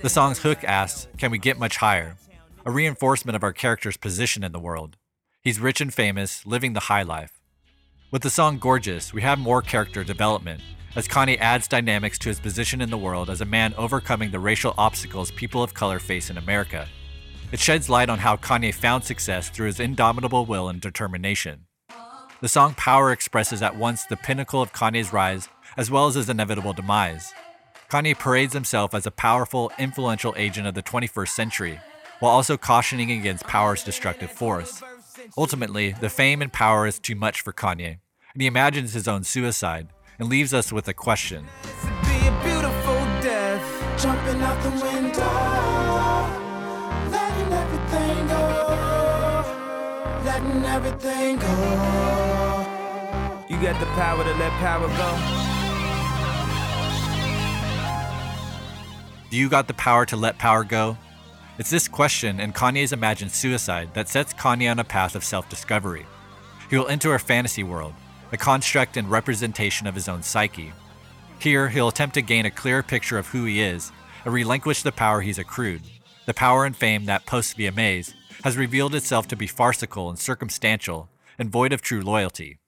The 0.00 0.08
song's 0.08 0.38
hook 0.38 0.64
asks, 0.64 1.06
Can 1.18 1.30
we 1.30 1.36
get 1.36 1.58
much 1.58 1.76
higher? 1.76 2.16
A 2.64 2.70
reinforcement 2.70 3.36
of 3.36 3.42
our 3.42 3.52
character's 3.52 3.98
position 3.98 4.42
in 4.42 4.52
the 4.52 4.58
world. 4.58 4.96
He's 5.42 5.60
rich 5.60 5.82
and 5.82 5.92
famous, 5.92 6.46
living 6.46 6.72
the 6.72 6.88
high 6.88 7.02
life. 7.02 7.42
With 8.10 8.22
the 8.22 8.30
song 8.30 8.56
Gorgeous, 8.56 9.12
we 9.12 9.20
have 9.20 9.38
more 9.38 9.60
character 9.60 10.02
development, 10.02 10.62
as 10.94 11.06
Kanye 11.06 11.38
adds 11.40 11.68
dynamics 11.68 12.18
to 12.20 12.30
his 12.30 12.40
position 12.40 12.80
in 12.80 12.88
the 12.88 12.96
world 12.96 13.28
as 13.28 13.42
a 13.42 13.44
man 13.44 13.74
overcoming 13.76 14.30
the 14.30 14.38
racial 14.38 14.72
obstacles 14.78 15.30
people 15.30 15.62
of 15.62 15.74
color 15.74 15.98
face 15.98 16.30
in 16.30 16.38
America. 16.38 16.88
It 17.52 17.60
sheds 17.60 17.90
light 17.90 18.08
on 18.08 18.20
how 18.20 18.36
Kanye 18.36 18.72
found 18.72 19.04
success 19.04 19.50
through 19.50 19.66
his 19.66 19.78
indomitable 19.78 20.46
will 20.46 20.70
and 20.70 20.80
determination. 20.80 21.65
The 22.46 22.50
song 22.50 22.74
Power 22.74 23.10
expresses 23.10 23.60
at 23.60 23.74
once 23.74 24.04
the 24.04 24.16
pinnacle 24.16 24.62
of 24.62 24.72
Kanye's 24.72 25.12
rise 25.12 25.48
as 25.76 25.90
well 25.90 26.06
as 26.06 26.14
his 26.14 26.28
inevitable 26.28 26.72
demise. 26.72 27.34
Kanye 27.90 28.16
parades 28.16 28.52
himself 28.52 28.94
as 28.94 29.04
a 29.04 29.10
powerful, 29.10 29.72
influential 29.80 30.32
agent 30.36 30.68
of 30.68 30.74
the 30.74 30.82
21st 30.84 31.30
century, 31.30 31.80
while 32.20 32.30
also 32.30 32.56
cautioning 32.56 33.10
against 33.10 33.48
power's 33.48 33.82
destructive 33.82 34.30
force. 34.30 34.80
Ultimately, 35.36 35.96
the 36.00 36.08
fame 36.08 36.40
and 36.40 36.52
power 36.52 36.86
is 36.86 37.00
too 37.00 37.16
much 37.16 37.40
for 37.40 37.52
Kanye, 37.52 37.98
and 38.32 38.40
he 38.40 38.46
imagines 38.46 38.92
his 38.92 39.08
own 39.08 39.24
suicide 39.24 39.88
and 40.20 40.28
leaves 40.28 40.54
us 40.54 40.70
with 40.70 40.86
a 40.86 40.94
question. 40.94 41.46
You 53.56 53.62
got 53.62 53.80
the 53.80 53.86
power 53.86 54.22
to 54.22 54.34
let 54.34 54.52
power 54.60 54.86
go. 54.86 55.16
Do 59.30 59.38
you 59.38 59.48
got 59.48 59.66
the 59.66 59.72
power 59.72 60.04
to 60.04 60.14
let 60.14 60.36
power 60.36 60.62
go? 60.62 60.98
It's 61.58 61.70
this 61.70 61.88
question 61.88 62.38
and 62.38 62.54
Kanye's 62.54 62.92
imagined 62.92 63.32
suicide 63.32 63.94
that 63.94 64.10
sets 64.10 64.34
Kanye 64.34 64.70
on 64.70 64.78
a 64.78 64.84
path 64.84 65.14
of 65.14 65.24
self 65.24 65.48
discovery. 65.48 66.04
He 66.68 66.76
will 66.76 66.86
enter 66.88 67.14
a 67.14 67.18
fantasy 67.18 67.62
world, 67.62 67.94
a 68.30 68.36
construct 68.36 68.98
and 68.98 69.10
representation 69.10 69.86
of 69.86 69.94
his 69.94 70.06
own 70.06 70.22
psyche. 70.22 70.74
Here, 71.38 71.70
he'll 71.70 71.88
attempt 71.88 72.12
to 72.16 72.22
gain 72.22 72.44
a 72.44 72.50
clearer 72.50 72.82
picture 72.82 73.16
of 73.16 73.28
who 73.28 73.46
he 73.46 73.62
is 73.62 73.90
and 74.26 74.34
relinquish 74.34 74.82
the 74.82 74.92
power 74.92 75.22
he's 75.22 75.38
accrued, 75.38 75.80
the 76.26 76.34
power 76.34 76.66
and 76.66 76.76
fame 76.76 77.06
that, 77.06 77.24
post 77.24 77.56
VMAs, 77.56 78.12
has 78.44 78.58
revealed 78.58 78.94
itself 78.94 79.26
to 79.28 79.36
be 79.36 79.46
farcical 79.46 80.10
and 80.10 80.18
circumstantial 80.18 81.08
and 81.38 81.48
void 81.48 81.72
of 81.72 81.80
true 81.80 82.02
loyalty. 82.02 82.58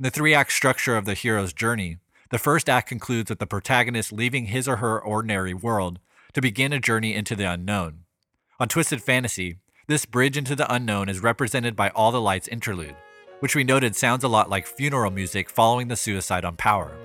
In 0.00 0.04
the 0.04 0.10
three 0.10 0.32
act 0.32 0.52
structure 0.52 0.96
of 0.96 1.06
the 1.06 1.14
hero's 1.14 1.52
journey, 1.52 1.96
the 2.30 2.38
first 2.38 2.68
act 2.68 2.88
concludes 2.88 3.30
with 3.30 3.40
the 3.40 3.48
protagonist 3.48 4.12
leaving 4.12 4.46
his 4.46 4.68
or 4.68 4.76
her 4.76 5.00
ordinary 5.00 5.52
world 5.52 5.98
to 6.34 6.40
begin 6.40 6.72
a 6.72 6.78
journey 6.78 7.16
into 7.16 7.34
the 7.34 7.50
unknown. 7.50 8.04
On 8.60 8.68
Twisted 8.68 9.02
Fantasy, 9.02 9.56
this 9.88 10.06
bridge 10.06 10.36
into 10.36 10.54
the 10.54 10.72
unknown 10.72 11.08
is 11.08 11.18
represented 11.18 11.74
by 11.74 11.88
All 11.90 12.12
the 12.12 12.20
Lights 12.20 12.46
interlude, 12.46 12.94
which 13.40 13.56
we 13.56 13.64
noted 13.64 13.96
sounds 13.96 14.22
a 14.22 14.28
lot 14.28 14.48
like 14.48 14.68
funeral 14.68 15.10
music 15.10 15.50
following 15.50 15.88
the 15.88 15.96
suicide 15.96 16.44
on 16.44 16.54
Power. 16.54 16.96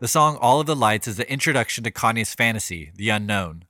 The 0.00 0.08
song 0.08 0.36
All 0.36 0.60
of 0.60 0.66
the 0.66 0.76
Lights 0.76 1.08
is 1.08 1.16
the 1.16 1.32
introduction 1.32 1.82
to 1.84 1.90
Kanye's 1.90 2.34
fantasy, 2.34 2.92
The 2.94 3.08
Unknown. 3.08 3.64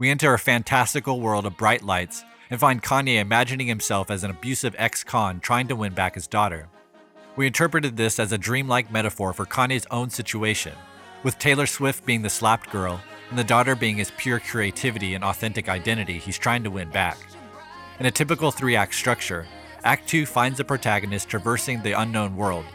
We 0.00 0.10
enter 0.10 0.32
a 0.32 0.38
fantastical 0.38 1.20
world 1.20 1.44
of 1.44 1.56
bright 1.56 1.82
lights 1.82 2.22
and 2.50 2.60
find 2.60 2.80
Kanye 2.80 3.18
imagining 3.18 3.66
himself 3.66 4.12
as 4.12 4.22
an 4.22 4.30
abusive 4.30 4.76
ex 4.78 5.02
con 5.02 5.40
trying 5.40 5.66
to 5.66 5.74
win 5.74 5.92
back 5.92 6.14
his 6.14 6.28
daughter. 6.28 6.68
We 7.34 7.48
interpreted 7.48 7.96
this 7.96 8.20
as 8.20 8.30
a 8.30 8.38
dreamlike 8.38 8.92
metaphor 8.92 9.32
for 9.32 9.44
Kanye's 9.44 9.88
own 9.90 10.10
situation, 10.10 10.74
with 11.24 11.40
Taylor 11.40 11.66
Swift 11.66 12.06
being 12.06 12.22
the 12.22 12.30
slapped 12.30 12.70
girl 12.70 13.00
and 13.30 13.36
the 13.36 13.42
daughter 13.42 13.74
being 13.74 13.96
his 13.96 14.12
pure 14.16 14.38
creativity 14.38 15.14
and 15.14 15.24
authentic 15.24 15.68
identity 15.68 16.18
he's 16.18 16.38
trying 16.38 16.62
to 16.62 16.70
win 16.70 16.90
back. 16.90 17.18
In 17.98 18.06
a 18.06 18.12
typical 18.12 18.52
three 18.52 18.76
act 18.76 18.94
structure, 18.94 19.48
Act 19.82 20.08
2 20.08 20.26
finds 20.26 20.58
the 20.58 20.64
protagonist 20.64 21.28
traversing 21.28 21.82
the 21.82 22.00
unknown 22.00 22.36
world, 22.36 22.66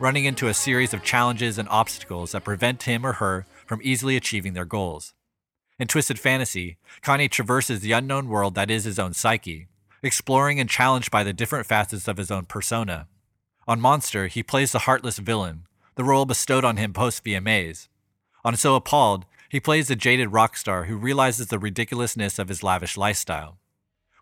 running 0.00 0.24
into 0.24 0.48
a 0.48 0.54
series 0.54 0.92
of 0.92 1.04
challenges 1.04 1.58
and 1.58 1.68
obstacles 1.68 2.32
that 2.32 2.42
prevent 2.42 2.82
him 2.82 3.06
or 3.06 3.12
her 3.14 3.46
from 3.66 3.80
easily 3.84 4.16
achieving 4.16 4.54
their 4.54 4.64
goals. 4.64 5.14
In 5.82 5.88
Twisted 5.88 6.20
Fantasy, 6.20 6.76
Kanye 7.02 7.28
traverses 7.28 7.80
the 7.80 7.90
unknown 7.90 8.28
world 8.28 8.54
that 8.54 8.70
is 8.70 8.84
his 8.84 9.00
own 9.00 9.14
psyche, 9.14 9.66
exploring 10.00 10.60
and 10.60 10.70
challenged 10.70 11.10
by 11.10 11.24
the 11.24 11.32
different 11.32 11.66
facets 11.66 12.06
of 12.06 12.18
his 12.18 12.30
own 12.30 12.44
persona. 12.44 13.08
On 13.66 13.80
Monster, 13.80 14.28
he 14.28 14.44
plays 14.44 14.70
the 14.70 14.86
heartless 14.86 15.18
villain, 15.18 15.66
the 15.96 16.04
role 16.04 16.24
bestowed 16.24 16.64
on 16.64 16.76
him 16.76 16.92
post 16.92 17.24
VMAs. 17.24 17.88
On 18.44 18.54
So 18.54 18.76
Appalled, 18.76 19.24
he 19.48 19.58
plays 19.58 19.88
the 19.88 19.96
jaded 19.96 20.32
rock 20.32 20.56
star 20.56 20.84
who 20.84 20.94
realizes 20.94 21.48
the 21.48 21.58
ridiculousness 21.58 22.38
of 22.38 22.46
his 22.46 22.62
lavish 22.62 22.96
lifestyle. 22.96 23.58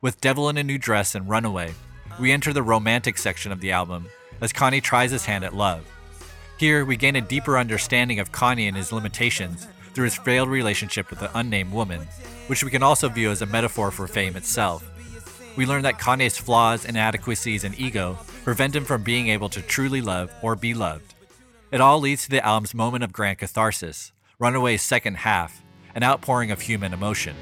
With 0.01 0.23
Devil 0.23 0.49
in 0.49 0.57
a 0.57 0.65
New 0.65 0.79
Dress 0.79 1.15
and 1.15 1.29
Runaway, 1.29 1.75
we 2.19 2.33
enter 2.33 2.55
the 2.55 2.63
romantic 2.63 3.19
section 3.19 3.53
of 3.53 3.61
the 3.61 3.73
album 3.73 4.09
as 4.41 4.55
Kanye 4.55 4.83
tries 4.83 5.11
his 5.11 5.27
hand 5.27 5.45
at 5.45 5.55
love. 5.55 5.85
Here, 6.57 6.87
we 6.87 6.97
gain 6.97 7.17
a 7.17 7.21
deeper 7.21 7.59
understanding 7.59 8.19
of 8.19 8.33
Kanye 8.33 8.67
and 8.67 8.79
his 8.79 8.93
limitations 8.93 9.67
through 9.95 10.05
his 10.05 10.17
failed 10.17 10.49
relationship 10.49 11.11
with 11.11 11.23
an 11.23 11.31
unnamed 11.35 11.73
woman, 11.73 12.01
which 12.47 12.65
we 12.65 12.71
can 12.71 12.83
also 12.83 13.09
view 13.09 13.31
as 13.31 13.43
a 13.43 13.47
metaphor 13.47 13.91
for 13.91 14.07
fame 14.07 14.37
itself. 14.37 14.89
We 15.57 15.67
learn 15.67 15.83
that 15.83 15.99
Kanye's 15.99 16.39
flaws, 16.39 16.85
inadequacies, 16.85 17.65
and 17.65 17.79
ego 17.79 18.19
prevent 18.45 18.75
him 18.75 18.85
from 18.85 19.03
being 19.03 19.29
able 19.29 19.49
to 19.51 19.63
truly 19.63 20.01
love 20.01 20.33
or 20.43 20.57
be 20.57 20.75
loved. 20.75 21.15
It 21.71 21.81
all 21.81 22.01
leads 22.01 22.25
to 22.25 22.31
the 22.31 22.45
album's 22.45 22.75
moment 22.75 23.05
of 23.05 23.13
grand 23.13 23.39
catharsis, 23.39 24.13
Runaway's 24.39 24.83
second 24.83 25.19
half, 25.19 25.63
an 25.95 26.03
outpouring 26.03 26.51
of 26.51 26.63
human 26.63 26.93
emotion. 26.93 27.37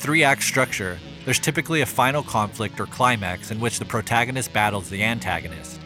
Three 0.00 0.24
act 0.24 0.42
structure, 0.42 0.98
there's 1.26 1.38
typically 1.38 1.82
a 1.82 1.86
final 1.86 2.22
conflict 2.22 2.80
or 2.80 2.86
climax 2.86 3.50
in 3.50 3.60
which 3.60 3.78
the 3.78 3.84
protagonist 3.84 4.50
battles 4.50 4.88
the 4.88 5.02
antagonist. 5.04 5.78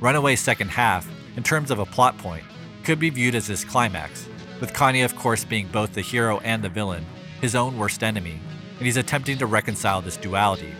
Runaway's 0.00 0.40
second 0.40 0.68
half, 0.68 1.08
in 1.36 1.44
terms 1.44 1.70
of 1.70 1.78
a 1.78 1.86
plot 1.86 2.18
point, 2.18 2.42
could 2.82 2.98
be 2.98 3.08
viewed 3.08 3.36
as 3.36 3.46
this 3.46 3.62
climax, 3.62 4.26
with 4.60 4.72
Kanye, 4.72 5.04
of 5.04 5.14
course, 5.14 5.44
being 5.44 5.68
both 5.68 5.92
the 5.92 6.00
hero 6.00 6.40
and 6.40 6.64
the 6.64 6.68
villain, 6.68 7.06
his 7.40 7.54
own 7.54 7.78
worst 7.78 8.02
enemy, 8.02 8.40
and 8.78 8.84
he's 8.84 8.96
attempting 8.96 9.38
to 9.38 9.46
reconcile 9.46 10.02
this 10.02 10.16
duality. 10.16 10.74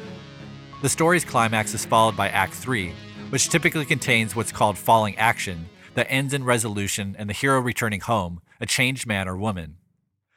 The 0.82 0.88
story's 0.88 1.24
climax 1.24 1.74
is 1.74 1.84
followed 1.84 2.16
by 2.16 2.30
Act 2.30 2.52
3, 2.52 2.92
which 3.30 3.48
typically 3.48 3.84
contains 3.84 4.34
what's 4.34 4.50
called 4.50 4.76
falling 4.76 5.16
action 5.18 5.66
that 5.94 6.10
ends 6.10 6.34
in 6.34 6.42
resolution 6.42 7.14
and 7.16 7.30
the 7.30 7.34
hero 7.34 7.60
returning 7.60 8.00
home, 8.00 8.40
a 8.60 8.66
changed 8.66 9.06
man 9.06 9.28
or 9.28 9.36
woman. 9.36 9.76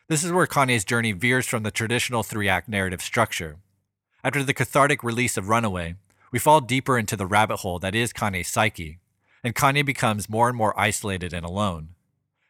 This 0.07 0.23
is 0.23 0.31
where 0.31 0.45
Kanye's 0.45 0.85
journey 0.85 1.13
veers 1.13 1.47
from 1.47 1.63
the 1.63 1.71
traditional 1.71 2.21
three 2.21 2.47
act 2.47 2.69
narrative 2.69 3.01
structure. 3.01 3.57
After 4.23 4.43
the 4.43 4.53
cathartic 4.53 5.03
release 5.03 5.35
of 5.35 5.49
Runaway, 5.49 5.95
we 6.31 6.37
fall 6.37 6.61
deeper 6.61 6.99
into 6.99 7.15
the 7.15 7.25
rabbit 7.25 7.57
hole 7.57 7.79
that 7.79 7.95
is 7.95 8.13
Kanye's 8.13 8.47
psyche, 8.47 8.99
and 9.43 9.55
Kanye 9.55 9.83
becomes 9.83 10.29
more 10.29 10.47
and 10.47 10.55
more 10.55 10.79
isolated 10.79 11.33
and 11.33 11.43
alone. 11.43 11.89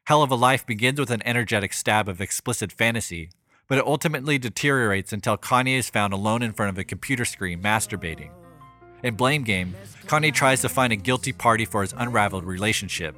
Hell 0.04 0.22
of 0.22 0.32
a 0.32 0.36
Life 0.36 0.66
begins 0.66 1.00
with 1.00 1.10
an 1.10 1.22
energetic 1.24 1.72
stab 1.72 2.10
of 2.10 2.20
explicit 2.20 2.74
fantasy, 2.74 3.30
but 3.70 3.78
it 3.78 3.88
ultimately 3.88 4.38
deteriorates 4.38 5.14
until 5.14 5.38
Kanye 5.38 5.78
is 5.78 5.90
found 5.90 6.12
alone 6.12 6.44
in 6.44 6.52
front 6.52 6.72
of 6.72 6.78
a 6.78 6.84
computer 6.84 7.24
screen 7.24 7.62
masturbating. 7.62 8.32
In 9.02 9.16
Blame 9.16 9.44
Game, 9.44 9.76
Kanye 10.08 10.34
tries 10.34 10.60
to 10.60 10.68
find 10.68 10.92
a 10.92 10.98
guilty 10.98 11.32
party 11.32 11.64
for 11.64 11.84
his 11.84 11.94
unraveled 11.98 12.44
relationship, 12.44 13.16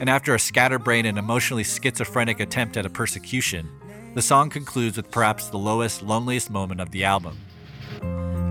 and 0.00 0.10
after 0.10 0.34
a 0.34 0.38
scatterbrained 0.38 1.06
and 1.06 1.18
emotionally 1.18 1.64
schizophrenic 1.64 2.40
attempt 2.40 2.76
at 2.76 2.86
a 2.86 2.90
persecution, 2.90 3.68
the 4.14 4.22
song 4.22 4.50
concludes 4.50 4.96
with 4.96 5.10
perhaps 5.10 5.48
the 5.48 5.58
lowest, 5.58 6.02
loneliest 6.02 6.50
moment 6.50 6.80
of 6.80 6.90
the 6.90 7.04
album. 7.04 7.36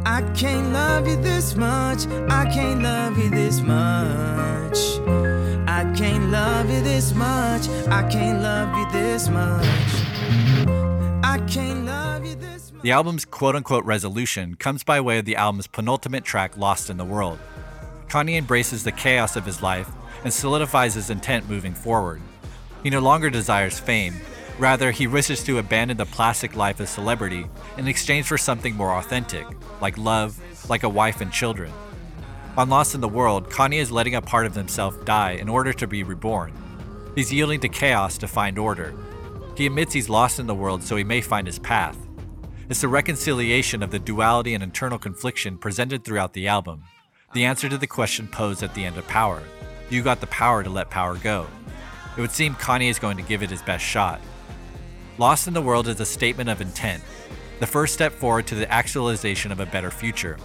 I 0.06 0.22
can't 0.36 0.72
love 0.72 1.08
you 1.08 1.16
this 1.16 1.56
much. 1.56 2.06
I 2.30 2.46
can't 2.54 2.84
love 2.84 3.18
you 3.18 3.30
this 3.30 3.62
much. 3.62 4.78
I 5.68 5.92
can't 5.98 6.30
love 6.30 6.70
you 6.70 6.82
this 6.82 7.14
much. 7.14 7.68
I 7.88 8.08
can't 8.08 8.42
love 8.42 8.78
you 8.78 8.92
this 8.92 9.30
much. 9.30 9.66
I 11.24 11.44
can't 11.50 11.86
love 11.86 12.24
you 12.24 12.36
this 12.36 12.72
much. 12.72 12.84
The 12.84 12.92
album's 12.92 13.26
quote 13.26 13.56
unquote 13.56 13.84
resolution 13.86 14.56
comes 14.56 14.84
by 14.84 15.02
way 15.02 15.18
of 15.18 15.26
the 15.26 15.36
album's 15.36 15.66
penultimate 15.66 16.24
track, 16.24 16.56
Lost 16.56 16.92
in 16.92 16.98
the 16.98 17.06
World. 17.06 17.40
Kanye 18.08 18.38
embraces 18.38 18.84
the 18.84 18.92
chaos 18.92 19.36
of 19.36 19.46
his 19.46 19.64
life 19.64 19.90
and 20.26 20.34
solidifies 20.34 20.96
his 20.96 21.12
intent 21.12 21.48
moving 21.48 21.76
forward. 21.76 22.20
He 22.82 22.90
no 22.90 23.00
longer 23.00 23.30
desires 23.30 23.80
fame, 23.80 24.16
rather, 24.58 24.90
he 24.90 25.06
wishes 25.06 25.44
to 25.44 25.60
abandon 25.60 25.98
the 25.98 26.06
plastic 26.08 26.56
life 26.56 26.80
of 26.80 26.90
celebrity 26.90 27.46
in 27.78 27.88
exchange 27.88 28.26
for 28.26 28.38
something 28.38 28.76
more 28.76 28.96
authentic, 28.96 29.46
like 29.82 30.00
love, 30.00 30.42
like 30.68 30.82
a 30.82 30.90
wife 30.90 31.22
and 31.22 31.32
children. 31.32 31.72
On 32.58 32.70
Lost 32.70 32.96
in 32.96 33.02
the 33.02 33.08
World, 33.08 33.52
Kanye 33.52 33.78
is 33.78 33.92
letting 33.92 34.16
a 34.16 34.22
part 34.22 34.48
of 34.48 34.56
himself 34.56 35.06
die 35.06 35.34
in 35.34 35.48
order 35.48 35.72
to 35.74 35.86
be 35.86 36.02
reborn. 36.02 36.52
He's 37.14 37.32
yielding 37.32 37.60
to 37.60 37.70
chaos 37.70 38.18
to 38.18 38.28
find 38.28 38.58
order. 38.58 38.96
He 39.56 39.68
admits 39.68 39.94
he's 39.94 40.10
lost 40.10 40.40
in 40.40 40.48
the 40.48 40.56
world 40.56 40.82
so 40.82 40.96
he 40.96 41.04
may 41.04 41.22
find 41.22 41.46
his 41.46 41.60
path. 41.60 41.98
It's 42.68 42.82
the 42.82 42.88
reconciliation 42.88 43.84
of 43.84 43.92
the 43.92 44.00
duality 44.00 44.56
and 44.56 44.64
internal 44.64 44.98
confliction 44.98 45.60
presented 45.60 46.04
throughout 46.04 46.34
the 46.34 46.48
album, 46.48 46.84
the 47.36 47.46
answer 47.46 47.70
to 47.70 47.78
the 47.78 47.86
question 47.86 48.28
posed 48.28 48.64
at 48.64 48.74
the 48.74 48.86
end 48.86 48.98
of 48.98 49.08
Power 49.08 49.44
You 49.90 50.02
got 50.02 50.20
the 50.20 50.28
power 50.28 50.64
to 50.64 50.70
let 50.70 50.90
power 50.90 51.16
go. 51.16 51.48
It 52.18 52.22
would 52.22 52.32
seem 52.32 52.56
Kanye 52.56 52.90
is 52.90 53.00
going 53.00 53.18
to 53.18 53.24
give 53.24 53.44
it 53.44 53.50
his 53.50 53.62
best 53.62 53.84
shot. 53.84 54.22
Lost 55.18 55.48
in 55.48 55.54
the 55.54 55.62
World 55.62 55.88
is 55.88 56.00
a 56.00 56.06
statement 56.06 56.50
of 56.50 56.62
intent, 56.62 57.04
the 57.60 57.68
first 57.68 57.94
step 57.94 58.12
forward 58.12 58.48
to 58.48 58.56
the 58.56 58.72
actualization 58.72 59.52
of 59.52 59.60
a 59.60 59.66
better 59.66 59.92
future. 59.92 60.38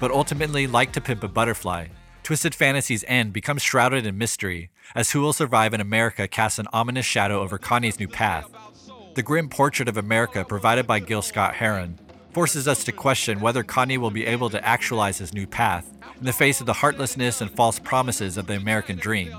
But 0.00 0.10
ultimately, 0.10 0.66
like 0.66 0.92
To 0.92 1.00
Pimp 1.00 1.22
a 1.22 1.28
Butterfly, 1.28 1.88
Twisted 2.22 2.54
Fantasy's 2.54 3.04
end 3.08 3.32
becomes 3.32 3.62
shrouded 3.62 4.06
in 4.06 4.16
mystery 4.16 4.70
as 4.94 5.10
Who 5.10 5.20
Will 5.20 5.32
Survive 5.32 5.74
in 5.74 5.80
America 5.80 6.28
casts 6.28 6.58
an 6.58 6.68
ominous 6.72 7.06
shadow 7.06 7.40
over 7.40 7.58
Kanye's 7.58 7.98
new 7.98 8.08
path. 8.08 8.48
The 9.14 9.22
grim 9.22 9.48
portrait 9.48 9.88
of 9.88 9.96
America 9.96 10.44
provided 10.44 10.86
by 10.86 11.00
Gil 11.00 11.22
Scott 11.22 11.54
Heron 11.54 11.98
forces 12.32 12.68
us 12.68 12.84
to 12.84 12.92
question 12.92 13.40
whether 13.40 13.64
Kanye 13.64 13.98
will 13.98 14.10
be 14.10 14.26
able 14.26 14.48
to 14.50 14.64
actualize 14.64 15.18
his 15.18 15.34
new 15.34 15.46
path 15.46 15.90
in 16.20 16.26
the 16.26 16.32
face 16.32 16.60
of 16.60 16.66
the 16.66 16.74
heartlessness 16.74 17.40
and 17.40 17.50
false 17.50 17.78
promises 17.78 18.36
of 18.36 18.46
the 18.46 18.54
American 18.54 18.96
dream. 18.96 19.32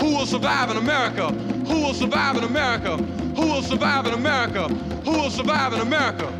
Who 0.00 0.16
will 0.16 0.26
survive 0.26 0.70
in 0.70 0.76
America? 0.76 1.30
Who 1.30 1.80
will 1.80 1.94
survive 1.94 2.36
in 2.36 2.44
America? 2.44 2.96
Who 2.96 3.46
will 3.46 3.62
survive 3.62 4.06
in 4.06 4.14
America? 4.14 4.68
Who 4.68 5.12
will 5.12 5.30
survive 5.30 5.72
in 5.72 5.80
America? 5.80 6.32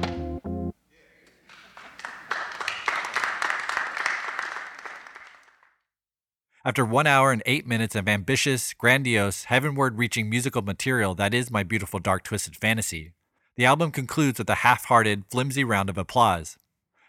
After 6.64 6.84
one 6.84 7.06
hour 7.06 7.32
and 7.32 7.42
eight 7.46 7.66
minutes 7.66 7.94
of 7.94 8.08
ambitious, 8.08 8.74
grandiose, 8.74 9.44
heavenward 9.44 9.96
reaching 9.96 10.28
musical 10.28 10.60
material 10.60 11.14
that 11.14 11.32
is 11.32 11.50
my 11.50 11.62
beautiful 11.62 12.00
dark 12.00 12.24
twisted 12.24 12.56
fantasy, 12.56 13.12
the 13.56 13.64
album 13.64 13.92
concludes 13.92 14.38
with 14.38 14.50
a 14.50 14.56
half 14.56 14.86
hearted, 14.86 15.24
flimsy 15.30 15.64
round 15.64 15.88
of 15.88 15.96
applause. 15.96 16.58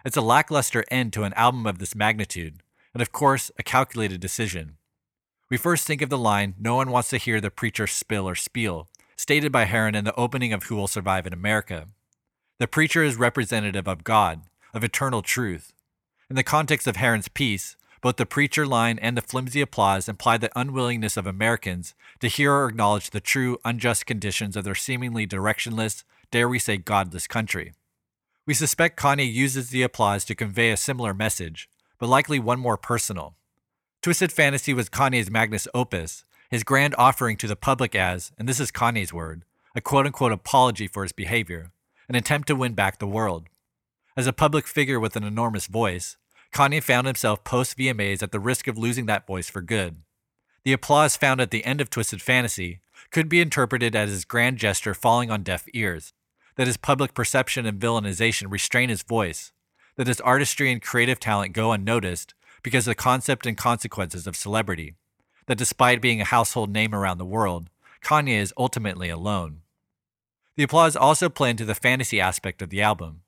It's 0.03 0.17
a 0.17 0.21
lackluster 0.21 0.83
end 0.89 1.13
to 1.13 1.23
an 1.23 1.33
album 1.33 1.65
of 1.67 1.77
this 1.77 1.95
magnitude, 1.95 2.63
and 2.93 3.01
of 3.01 3.11
course, 3.11 3.51
a 3.59 3.63
calculated 3.63 4.19
decision. 4.19 4.77
We 5.49 5.57
first 5.57 5.85
think 5.85 6.01
of 6.01 6.09
the 6.09 6.17
line, 6.17 6.55
No 6.59 6.75
one 6.75 6.91
wants 6.91 7.09
to 7.09 7.17
hear 7.17 7.39
the 7.39 7.51
preacher 7.51 7.85
spill 7.85 8.27
or 8.27 8.35
spiel, 8.35 8.87
stated 9.15 9.51
by 9.51 9.65
Heron 9.65 9.95
in 9.95 10.05
the 10.05 10.15
opening 10.15 10.53
of 10.53 10.63
Who 10.63 10.75
Will 10.75 10.87
Survive 10.87 11.27
in 11.27 11.33
America. 11.33 11.87
The 12.57 12.67
preacher 12.67 13.03
is 13.03 13.15
representative 13.15 13.87
of 13.87 14.03
God, 14.03 14.41
of 14.73 14.83
eternal 14.83 15.21
truth. 15.21 15.73
In 16.29 16.35
the 16.35 16.43
context 16.43 16.87
of 16.87 16.95
Heron's 16.95 17.27
piece, 17.27 17.75
Both 18.01 18.15
the 18.15 18.25
preacher 18.25 18.65
line 18.65 18.97
and 18.97 19.15
the 19.15 19.21
flimsy 19.21 19.61
applause 19.61 20.09
imply 20.09 20.37
the 20.37 20.51
unwillingness 20.55 21.17
of 21.17 21.27
Americans 21.27 21.93
to 22.19 22.27
hear 22.27 22.51
or 22.51 22.69
acknowledge 22.69 23.11
the 23.11 23.19
true 23.19 23.59
unjust 23.63 24.07
conditions 24.07 24.55
of 24.55 24.63
their 24.63 24.73
seemingly 24.73 25.27
directionless, 25.27 26.03
dare 26.31 26.49
we 26.49 26.57
say 26.57 26.77
godless 26.77 27.27
country. 27.27 27.73
We 28.47 28.53
suspect 28.55 28.99
Kanye 28.99 29.31
uses 29.31 29.69
the 29.69 29.83
applause 29.83 30.25
to 30.25 30.35
convey 30.35 30.71
a 30.71 30.77
similar 30.77 31.13
message, 31.13 31.69
but 31.99 32.09
likely 32.09 32.39
one 32.39 32.59
more 32.59 32.77
personal. 32.77 33.35
Twisted 34.01 34.31
Fantasy 34.31 34.73
was 34.73 34.89
Kanye's 34.89 35.29
magnus 35.29 35.67
opus, 35.75 36.25
his 36.49 36.63
grand 36.63 36.95
offering 36.97 37.37
to 37.37 37.47
the 37.47 37.55
public 37.55 37.93
as, 37.95 38.31
and 38.39 38.49
this 38.49 38.59
is 38.59 38.71
Kanye's 38.71 39.13
word, 39.13 39.45
a 39.75 39.81
quote 39.81 40.07
unquote 40.07 40.31
apology 40.31 40.87
for 40.87 41.03
his 41.03 41.11
behavior, 41.11 41.71
an 42.09 42.15
attempt 42.15 42.47
to 42.47 42.55
win 42.55 42.73
back 42.73 42.97
the 42.97 43.05
world. 43.05 43.47
As 44.17 44.25
a 44.25 44.33
public 44.33 44.65
figure 44.65 44.99
with 44.99 45.15
an 45.15 45.23
enormous 45.23 45.67
voice, 45.67 46.17
Kanye 46.51 46.81
found 46.81 47.05
himself 47.05 47.43
post 47.43 47.77
VMAs 47.77 48.23
at 48.23 48.31
the 48.31 48.39
risk 48.39 48.67
of 48.67 48.77
losing 48.77 49.05
that 49.05 49.27
voice 49.27 49.49
for 49.49 49.61
good. 49.61 49.97
The 50.63 50.73
applause 50.73 51.15
found 51.15 51.39
at 51.39 51.51
the 51.51 51.63
end 51.63 51.79
of 51.79 51.89
Twisted 51.89 52.21
Fantasy 52.21 52.81
could 53.11 53.29
be 53.29 53.39
interpreted 53.39 53.95
as 53.95 54.09
his 54.09 54.25
grand 54.25 54.57
gesture 54.57 54.93
falling 54.93 55.29
on 55.29 55.43
deaf 55.43 55.65
ears, 55.73 56.13
that 56.55 56.67
his 56.67 56.77
public 56.77 57.13
perception 57.13 57.65
and 57.65 57.79
villainization 57.79 58.51
restrain 58.51 58.89
his 58.89 59.03
voice, 59.03 59.51
that 59.95 60.07
his 60.07 60.21
artistry 60.21 60.71
and 60.71 60.81
creative 60.81 61.19
talent 61.19 61.53
go 61.53 61.71
unnoticed 61.71 62.33
because 62.63 62.87
of 62.87 62.91
the 62.91 62.95
concept 62.95 63.45
and 63.45 63.57
consequences 63.57 64.27
of 64.27 64.35
celebrity, 64.35 64.95
that 65.47 65.57
despite 65.57 66.01
being 66.01 66.21
a 66.21 66.25
household 66.25 66.69
name 66.71 66.93
around 66.93 67.17
the 67.17 67.25
world, 67.25 67.69
Kanye 68.03 68.39
is 68.39 68.53
ultimately 68.57 69.09
alone. 69.09 69.61
The 70.55 70.63
applause 70.63 70.95
also 70.95 71.29
played 71.29 71.51
into 71.51 71.65
the 71.65 71.75
fantasy 71.75 72.19
aspect 72.19 72.61
of 72.61 72.69
the 72.69 72.81
album. 72.81 73.21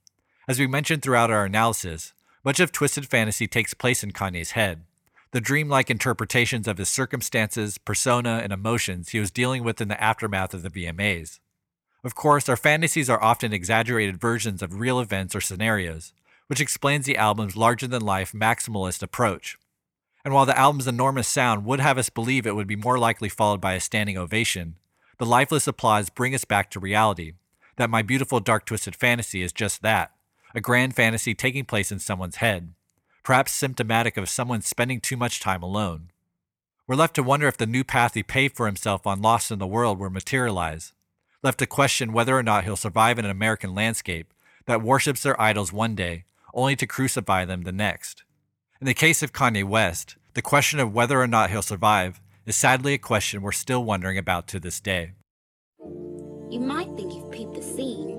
As 0.48 0.60
we 0.60 0.68
mentioned 0.68 1.02
throughout 1.02 1.32
our 1.32 1.46
analysis, 1.46 2.14
much 2.44 2.60
of 2.60 2.72
Twisted 2.72 3.08
Fantasy 3.08 3.48
takes 3.48 3.74
place 3.74 4.04
in 4.04 4.12
Kanye's 4.12 4.52
head. 4.52 4.84
The 5.32 5.42
dreamlike 5.42 5.90
interpretations 5.90 6.68
of 6.68 6.78
his 6.78 6.90
circumstances, 6.90 7.78
persona, 7.78 8.42
and 8.44 8.54
emotions 8.54 9.10
he 9.10 9.20
was 9.20 9.32
dealing 9.32 9.64
with 9.64 9.82
in 9.82 9.88
the 9.88 10.02
aftermath 10.04 10.54
of 10.54 10.62
the 10.62 10.70
VMAs. 10.70 11.40
Of 12.04 12.16
course, 12.16 12.50
our 12.50 12.58
fantasies 12.58 13.10
are 13.10 13.22
often 13.24 13.54
exaggerated 13.54 14.20
versions 14.20 14.62
of 14.62 14.80
real 14.80 15.00
events 15.00 15.36
or 15.36 15.42
scenarios, 15.42 16.12
which 16.48 16.60
explains 16.60 17.06
the 17.06 17.18
album's 17.18 17.56
larger 17.56 17.88
than 17.88 18.02
life 18.02 18.34
maximalist 18.34 19.02
approach. 19.02 19.58
And 20.26 20.34
while 20.34 20.46
the 20.46 20.58
album's 20.58 20.88
enormous 20.88 21.28
sound 21.28 21.66
would 21.66 21.80
have 21.80 21.98
us 21.98 22.10
believe 22.10 22.46
it 22.46 22.56
would 22.56 22.68
be 22.68 22.76
more 22.76 23.00
likely 23.00 23.30
followed 23.30 23.62
by 23.62 23.74
a 23.74 23.80
standing 23.80 24.18
ovation, 24.18 24.76
the 25.18 25.26
lifeless 25.26 25.68
applause 25.68 26.10
bring 26.10 26.36
us 26.36 26.44
back 26.44 26.70
to 26.72 26.80
reality 26.80 27.34
that 27.78 27.90
my 27.90 28.02
beautiful 28.02 28.40
dark 28.40 28.66
twisted 28.66 28.96
fantasy 28.96 29.42
is 29.42 29.54
just 29.54 29.82
that 29.82 30.12
a 30.54 30.62
grand 30.62 30.96
fantasy 30.96 31.34
taking 31.34 31.66
place 31.66 31.92
in 31.92 32.00
someone's 32.00 32.36
head, 32.36 32.74
perhaps 33.24 33.52
symptomatic 33.52 34.18
of 34.18 34.30
someone 34.30 34.62
spending 34.62 35.00
too 35.00 35.18
much 35.18 35.40
time 35.40 35.64
alone. 35.64 36.12
We're 36.86 36.96
left 36.96 37.16
to 37.16 37.24
wonder 37.24 37.48
if 37.48 37.58
the 37.58 37.66
new 37.66 37.84
path 37.84 38.14
he 38.14 38.24
paved 38.24 38.56
for 38.56 38.66
himself 38.66 39.08
on 39.08 39.22
Lost 39.22 39.52
in 39.52 39.60
the 39.60 39.66
World 39.66 40.00
will 40.00 40.10
materialize, 40.10 40.94
left 41.44 41.60
to 41.60 41.68
question 41.68 42.14
whether 42.14 42.38
or 42.38 42.42
not 42.42 42.64
he'll 42.64 42.76
survive 42.76 43.20
in 43.20 43.26
an 43.26 43.32
American 43.32 43.76
landscape 43.76 44.34
that 44.66 44.82
worships 44.82 45.22
their 45.22 45.40
idols 45.40 45.74
one 45.74 45.94
day, 45.94 46.24
only 46.54 46.76
to 46.78 46.88
crucify 46.88 47.44
them 47.44 47.64
the 47.64 47.72
next. 47.72 48.24
In 48.80 48.88
the 48.88 48.94
case 48.94 49.22
of 49.22 49.34
Kanye 49.34 49.64
West, 49.64 50.16
the 50.34 50.42
question 50.42 50.80
of 50.80 50.94
whether 50.94 51.22
or 51.22 51.28
not 51.28 51.50
he'll 51.50 51.62
survive 51.62 52.22
is 52.46 52.56
sadly 52.56 52.94
a 52.94 52.98
question 52.98 53.42
we're 53.42 53.52
still 53.52 53.84
wondering 53.84 54.18
about 54.18 54.48
to 54.48 54.60
this 54.60 54.80
day. 54.80 55.12
You 56.50 56.60
might 56.60 56.96
think 56.96 57.14
you've 57.14 57.32
peeped 57.32 57.56
the 57.56 57.62
scene. 57.62 58.10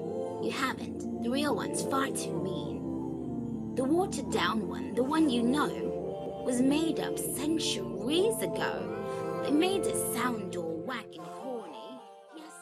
You 0.43 0.50
haven't. 0.50 1.23
The 1.23 1.31
real 1.31 1.57
one's 1.57 1.83
far 1.83 2.09
too 2.09 2.43
mean. 2.43 3.75
The 3.75 3.85
watered 3.85 4.31
down 4.31 4.69
one, 4.69 4.95
the 4.95 5.02
one 5.02 5.31
you 5.31 5.43
know, 5.43 6.43
was 6.45 6.61
made 6.61 7.00
up 7.00 7.19
centuries 7.19 8.43
ago. 8.43 9.43
They 9.45 9.50
made 9.50 9.87
it 9.87 10.14
sound 10.14 10.57
all 10.57 10.75
corny. 10.87 11.44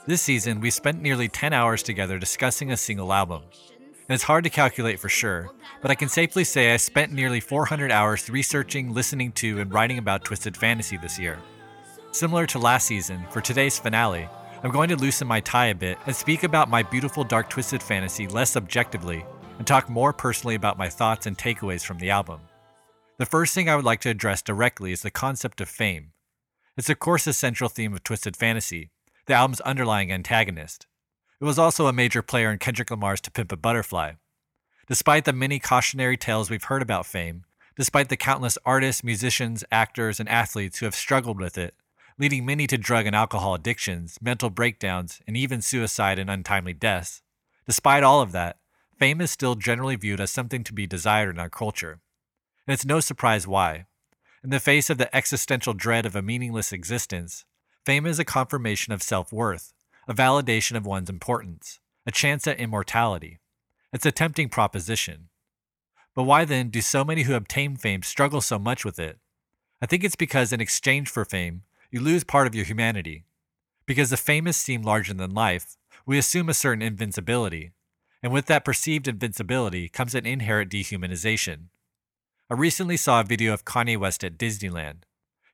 This 0.05 0.21
season, 0.21 0.61
we 0.61 0.71
spent 0.71 1.01
nearly 1.01 1.29
10 1.29 1.53
hours 1.53 1.81
together 1.81 2.19
discussing 2.19 2.73
a 2.73 2.77
single 2.77 3.13
album. 3.13 3.43
And 3.87 4.17
it's 4.17 4.25
hard 4.25 4.43
to 4.43 4.51
calculate 4.51 4.99
for 4.99 5.09
sure, 5.09 5.51
but 5.81 5.93
I 5.93 5.95
can 5.95 6.09
safely 6.09 6.43
say 6.43 6.75
I 6.75 6.77
spent 6.77 7.13
nearly 7.13 7.39
400 7.39 7.93
hours 7.93 8.29
researching, 8.29 8.93
listening 8.93 9.31
to, 9.33 9.61
and 9.61 9.73
writing 9.73 9.99
about 9.99 10.25
Twisted 10.25 10.57
Fantasy 10.57 10.97
this 10.97 11.21
year. 11.21 11.39
Similar 12.11 12.47
to 12.49 12.59
last 12.59 12.89
season, 12.89 13.25
for 13.31 13.41
today's 13.41 13.79
finale, 13.79 14.29
I'm 14.65 14.73
going 14.73 14.89
to 14.89 14.97
loosen 14.97 15.29
my 15.29 15.39
tie 15.39 15.67
a 15.67 15.75
bit 15.75 15.99
and 16.05 16.15
speak 16.17 16.43
about 16.43 16.69
my 16.69 16.83
beautiful 16.83 17.23
dark 17.23 17.49
twisted 17.49 17.83
fantasy 17.83 18.27
less 18.27 18.57
objectively 18.57 19.25
and 19.59 19.67
talk 19.67 19.89
more 19.89 20.13
personally 20.13 20.57
about 20.57 20.79
my 20.79 20.89
thoughts 20.89 21.27
and 21.27 21.39
takeaways 21.39 21.85
from 21.85 21.99
the 21.99 22.11
album. 22.11 22.41
The 23.19 23.27
first 23.27 23.55
thing 23.55 23.69
I 23.69 23.77
would 23.77 23.85
like 23.85 24.01
to 24.01 24.11
address 24.11 24.43
directly 24.43 24.91
is 24.91 25.03
the 25.03 25.11
concept 25.13 25.61
of 25.61 25.69
fame. 25.69 26.13
It's 26.77 26.91
of 26.91 26.99
course 26.99 27.27
a 27.27 27.33
central 27.33 27.69
theme 27.69 27.93
of 27.93 28.03
Twisted 28.03 28.37
Fantasy, 28.37 28.92
the 29.27 29.35
album's 29.35 29.61
underlying 29.61 30.11
antagonist. 30.11 30.87
It 31.41 31.45
was 31.45 31.59
also 31.59 31.87
a 31.87 31.93
major 31.93 32.23
player 32.23 32.51
in 32.51 32.59
Kendrick 32.59 32.91
Lamar's 32.91 33.21
To 33.23 33.31
Pimp 33.31 33.53
a 33.53 33.57
Butterfly. 33.57 34.13
Despite 34.89 35.25
the 35.25 35.33
many 35.33 35.59
cautionary 35.59 36.17
tales 36.17 36.51
we've 36.51 36.65
heard 36.65 36.83
about 36.83 37.07
fame, 37.07 37.45
despite 37.77 38.09
the 38.09 38.17
countless 38.17 38.59
artists, 38.65 39.05
musicians, 39.05 39.65
actors, 39.71 40.21
and 40.21 40.29
athletes 40.29 40.79
who 40.79 40.87
have 40.87 40.95
struggled 40.95 41.41
with 41.41 41.57
it, 41.57 41.75
leading 42.19 42.45
many 42.45 42.67
to 42.67 42.77
drug 42.77 43.07
and 43.07 43.17
alcohol 43.17 43.55
addictions, 43.55 44.19
mental 44.21 44.51
breakdowns, 44.51 45.21
and 45.27 45.37
even 45.37 45.63
suicide 45.63 46.19
and 46.19 46.31
untimely 46.31 46.73
deaths. 46.73 47.23
Despite 47.67 48.03
all 48.03 48.21
of 48.21 48.33
that, 48.33 48.59
fame 48.99 49.21
is 49.21 49.31
still 49.31 49.55
generally 49.55 49.97
viewed 49.97 50.21
as 50.21 50.31
something 50.31 50.63
to 50.65 50.73
be 50.73 50.87
desired 50.87 51.31
in 51.31 51.41
our 51.41 51.51
culture. 51.51 52.01
And 52.67 52.75
it's 52.75 52.85
no 52.85 53.01
surprise 53.01 53.47
why. 53.47 53.87
In 54.45 54.51
the 54.51 54.61
face 54.61 54.91
of 54.91 54.99
the 54.99 55.15
existential 55.15 55.73
dread 55.73 56.05
of 56.05 56.17
a 56.17 56.23
meaningless 56.23 56.73
existence, 56.73 57.45
fame 57.85 58.07
is 58.07 58.19
a 58.19 58.25
confirmation 58.25 58.93
of 58.93 59.03
self 59.03 59.33
worth, 59.33 59.73
a 60.07 60.15
validation 60.15 60.77
of 60.77 60.87
one's 60.87 61.11
importance, 61.11 61.81
a 62.07 62.13
chance 62.13 62.47
at 62.47 62.59
immortality. 62.59 63.39
It's 63.93 64.07
a 64.07 64.13
tempting 64.13 64.49
proposition. 64.49 65.29
But 66.15 66.25
why 66.25 66.45
then 66.45 66.69
do 66.69 66.81
so 66.81 67.05
many 67.05 67.23
who 67.23 67.35
obtain 67.35 67.77
fame 67.77 68.03
struggle 68.03 68.41
so 68.41 68.59
much 68.59 68.85
with 68.85 68.99
it? 68.99 69.19
I 69.81 69.87
think 69.87 70.05
it's 70.05 70.17
because 70.17 70.53
in 70.53 70.61
exchange 70.61 71.09
for 71.09 71.25
fame, 71.25 71.63
you 71.91 72.01
lose 72.01 72.25
part 72.25 72.47
of 72.47 72.55
your 72.55 72.65
humanity. 72.65 73.25
Because 73.87 74.11
the 74.11 74.17
famous 74.17 74.57
seem 74.57 74.83
larger 74.83 75.15
than 75.15 75.35
life, 75.35 75.77
we 76.07 76.19
assume 76.19 76.49
a 76.49 76.55
certain 76.55 76.83
invincibility, 76.83 77.73
and 78.23 78.33
with 78.33 78.47
that 78.47 78.65
perceived 78.65 79.09
invincibility 79.09 79.89
comes 79.89 80.15
an 80.15 80.27
inherent 80.27 80.71
dehumanization. 80.71 81.67
I 82.49 82.55
recently 82.55 82.97
saw 82.97 83.21
a 83.21 83.25
video 83.25 83.53
of 83.53 83.65
Kanye 83.65 83.97
West 83.97 84.23
at 84.23 84.39
Disneyland. 84.39 85.03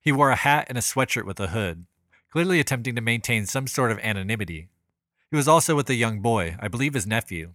He 0.01 0.13
wore 0.13 0.31
a 0.31 0.37
hat 0.37 0.67
and 0.69 0.77
a 0.77 0.83
sweatshirt 0.83 1.25
with 1.25 1.41
a 1.41 1.49
hood, 1.49 1.87
clearly 2.31 2.61
attempting 2.61 2.95
to 2.95 3.01
maintain 3.01 3.47
some 3.47 3.67
sort 3.67 3.91
of 3.91 3.99
anonymity. 4.01 4.69
He 5.31 5.37
was 5.37 5.49
also 5.49 5.77
with 5.77 5.91
a 5.91 5.95
young 5.95 6.21
boy, 6.21 6.57
I 6.61 6.69
believe 6.69 6.95
his 6.95 7.07
nephew. 7.07 7.55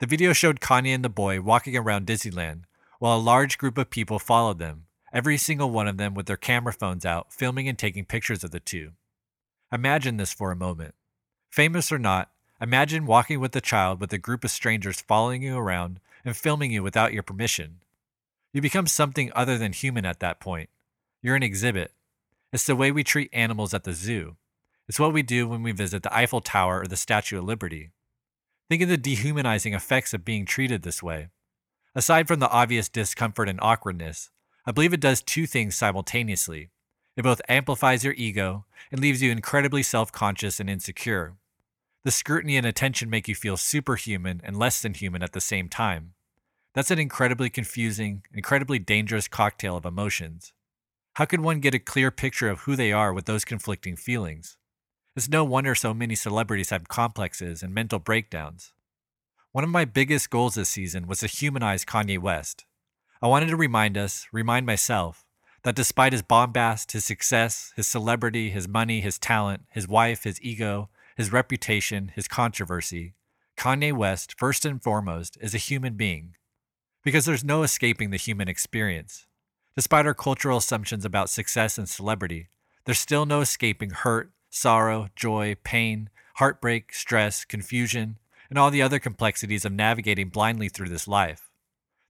The 0.00 0.06
video 0.06 0.32
showed 0.32 0.60
Kanye 0.60 0.94
and 0.94 1.04
the 1.04 1.08
boy 1.08 1.40
walking 1.40 1.76
around 1.76 2.06
Disneyland, 2.06 2.64
while 2.98 3.16
a 3.16 3.20
large 3.20 3.58
group 3.58 3.78
of 3.78 3.90
people 3.90 4.18
followed 4.18 4.58
them, 4.58 4.86
every 5.12 5.36
single 5.36 5.70
one 5.70 5.86
of 5.86 5.96
them 5.96 6.14
with 6.14 6.26
their 6.26 6.36
camera 6.36 6.72
phones 6.72 7.04
out, 7.04 7.32
filming 7.32 7.68
and 7.68 7.78
taking 7.78 8.04
pictures 8.04 8.42
of 8.42 8.50
the 8.50 8.60
two. 8.60 8.92
Imagine 9.72 10.16
this 10.16 10.32
for 10.32 10.50
a 10.50 10.56
moment. 10.56 10.94
Famous 11.50 11.92
or 11.92 11.98
not, 11.98 12.30
imagine 12.60 13.06
walking 13.06 13.40
with 13.40 13.54
a 13.54 13.60
child 13.60 14.00
with 14.00 14.12
a 14.12 14.18
group 14.18 14.44
of 14.44 14.50
strangers 14.50 15.00
following 15.00 15.42
you 15.42 15.56
around 15.56 16.00
and 16.24 16.36
filming 16.36 16.72
you 16.72 16.82
without 16.82 17.12
your 17.12 17.22
permission. 17.22 17.80
You 18.52 18.60
become 18.60 18.86
something 18.86 19.30
other 19.34 19.58
than 19.58 19.72
human 19.72 20.04
at 20.04 20.20
that 20.20 20.40
point. 20.40 20.70
You're 21.22 21.36
an 21.36 21.42
exhibit. 21.42 21.92
It's 22.54 22.66
the 22.66 22.76
way 22.76 22.92
we 22.92 23.02
treat 23.02 23.30
animals 23.32 23.74
at 23.74 23.82
the 23.82 23.92
zoo. 23.92 24.36
It's 24.86 25.00
what 25.00 25.12
we 25.12 25.22
do 25.22 25.48
when 25.48 25.64
we 25.64 25.72
visit 25.72 26.04
the 26.04 26.16
Eiffel 26.16 26.40
Tower 26.40 26.82
or 26.82 26.86
the 26.86 26.96
Statue 26.96 27.38
of 27.38 27.44
Liberty. 27.44 27.90
Think 28.68 28.80
of 28.80 28.88
the 28.88 28.96
dehumanizing 28.96 29.74
effects 29.74 30.14
of 30.14 30.24
being 30.24 30.46
treated 30.46 30.82
this 30.82 31.02
way. 31.02 31.30
Aside 31.96 32.28
from 32.28 32.38
the 32.38 32.48
obvious 32.48 32.88
discomfort 32.88 33.48
and 33.48 33.58
awkwardness, 33.60 34.30
I 34.64 34.70
believe 34.70 34.92
it 34.92 35.00
does 35.00 35.20
two 35.20 35.46
things 35.48 35.74
simultaneously. 35.74 36.70
It 37.16 37.24
both 37.24 37.42
amplifies 37.48 38.04
your 38.04 38.14
ego 38.14 38.66
and 38.92 39.00
leaves 39.00 39.20
you 39.20 39.32
incredibly 39.32 39.82
self 39.82 40.12
conscious 40.12 40.60
and 40.60 40.70
insecure. 40.70 41.34
The 42.04 42.12
scrutiny 42.12 42.56
and 42.56 42.64
attention 42.64 43.10
make 43.10 43.26
you 43.26 43.34
feel 43.34 43.56
superhuman 43.56 44.40
and 44.44 44.56
less 44.56 44.80
than 44.80 44.94
human 44.94 45.24
at 45.24 45.32
the 45.32 45.40
same 45.40 45.68
time. 45.68 46.12
That's 46.72 46.92
an 46.92 47.00
incredibly 47.00 47.50
confusing, 47.50 48.22
incredibly 48.32 48.78
dangerous 48.78 49.26
cocktail 49.26 49.76
of 49.76 49.84
emotions. 49.84 50.52
How 51.14 51.26
could 51.26 51.42
one 51.42 51.60
get 51.60 51.76
a 51.76 51.78
clear 51.78 52.10
picture 52.10 52.48
of 52.48 52.62
who 52.62 52.74
they 52.74 52.90
are 52.90 53.12
with 53.12 53.26
those 53.26 53.44
conflicting 53.44 53.94
feelings? 53.94 54.56
It's 55.14 55.28
no 55.28 55.44
wonder 55.44 55.76
so 55.76 55.94
many 55.94 56.16
celebrities 56.16 56.70
have 56.70 56.88
complexes 56.88 57.62
and 57.62 57.72
mental 57.72 58.00
breakdowns. 58.00 58.72
One 59.52 59.62
of 59.62 59.70
my 59.70 59.84
biggest 59.84 60.28
goals 60.28 60.56
this 60.56 60.70
season 60.70 61.06
was 61.06 61.20
to 61.20 61.28
humanize 61.28 61.84
Kanye 61.84 62.18
West. 62.18 62.64
I 63.22 63.28
wanted 63.28 63.50
to 63.50 63.56
remind 63.56 63.96
us, 63.96 64.26
remind 64.32 64.66
myself, 64.66 65.24
that 65.62 65.76
despite 65.76 66.12
his 66.12 66.22
bombast, 66.22 66.90
his 66.90 67.04
success, 67.04 67.72
his 67.76 67.86
celebrity, 67.86 68.50
his 68.50 68.66
money, 68.66 69.00
his 69.00 69.16
talent, 69.16 69.66
his 69.70 69.86
wife, 69.86 70.24
his 70.24 70.42
ego, 70.42 70.90
his 71.16 71.32
reputation, 71.32 72.10
his 72.16 72.26
controversy, 72.26 73.14
Kanye 73.56 73.92
West, 73.92 74.34
first 74.36 74.64
and 74.64 74.82
foremost, 74.82 75.38
is 75.40 75.54
a 75.54 75.58
human 75.58 75.94
being. 75.94 76.34
Because 77.04 77.24
there's 77.24 77.44
no 77.44 77.62
escaping 77.62 78.10
the 78.10 78.16
human 78.16 78.48
experience. 78.48 79.28
Despite 79.76 80.06
our 80.06 80.14
cultural 80.14 80.58
assumptions 80.58 81.04
about 81.04 81.30
success 81.30 81.78
and 81.78 81.88
celebrity, 81.88 82.48
there's 82.84 82.98
still 82.98 83.26
no 83.26 83.40
escaping 83.40 83.90
hurt, 83.90 84.30
sorrow, 84.48 85.08
joy, 85.16 85.56
pain, 85.64 86.10
heartbreak, 86.36 86.92
stress, 86.94 87.44
confusion, 87.44 88.18
and 88.48 88.58
all 88.58 88.70
the 88.70 88.82
other 88.82 89.00
complexities 89.00 89.64
of 89.64 89.72
navigating 89.72 90.28
blindly 90.28 90.68
through 90.68 90.88
this 90.88 91.08
life. 91.08 91.50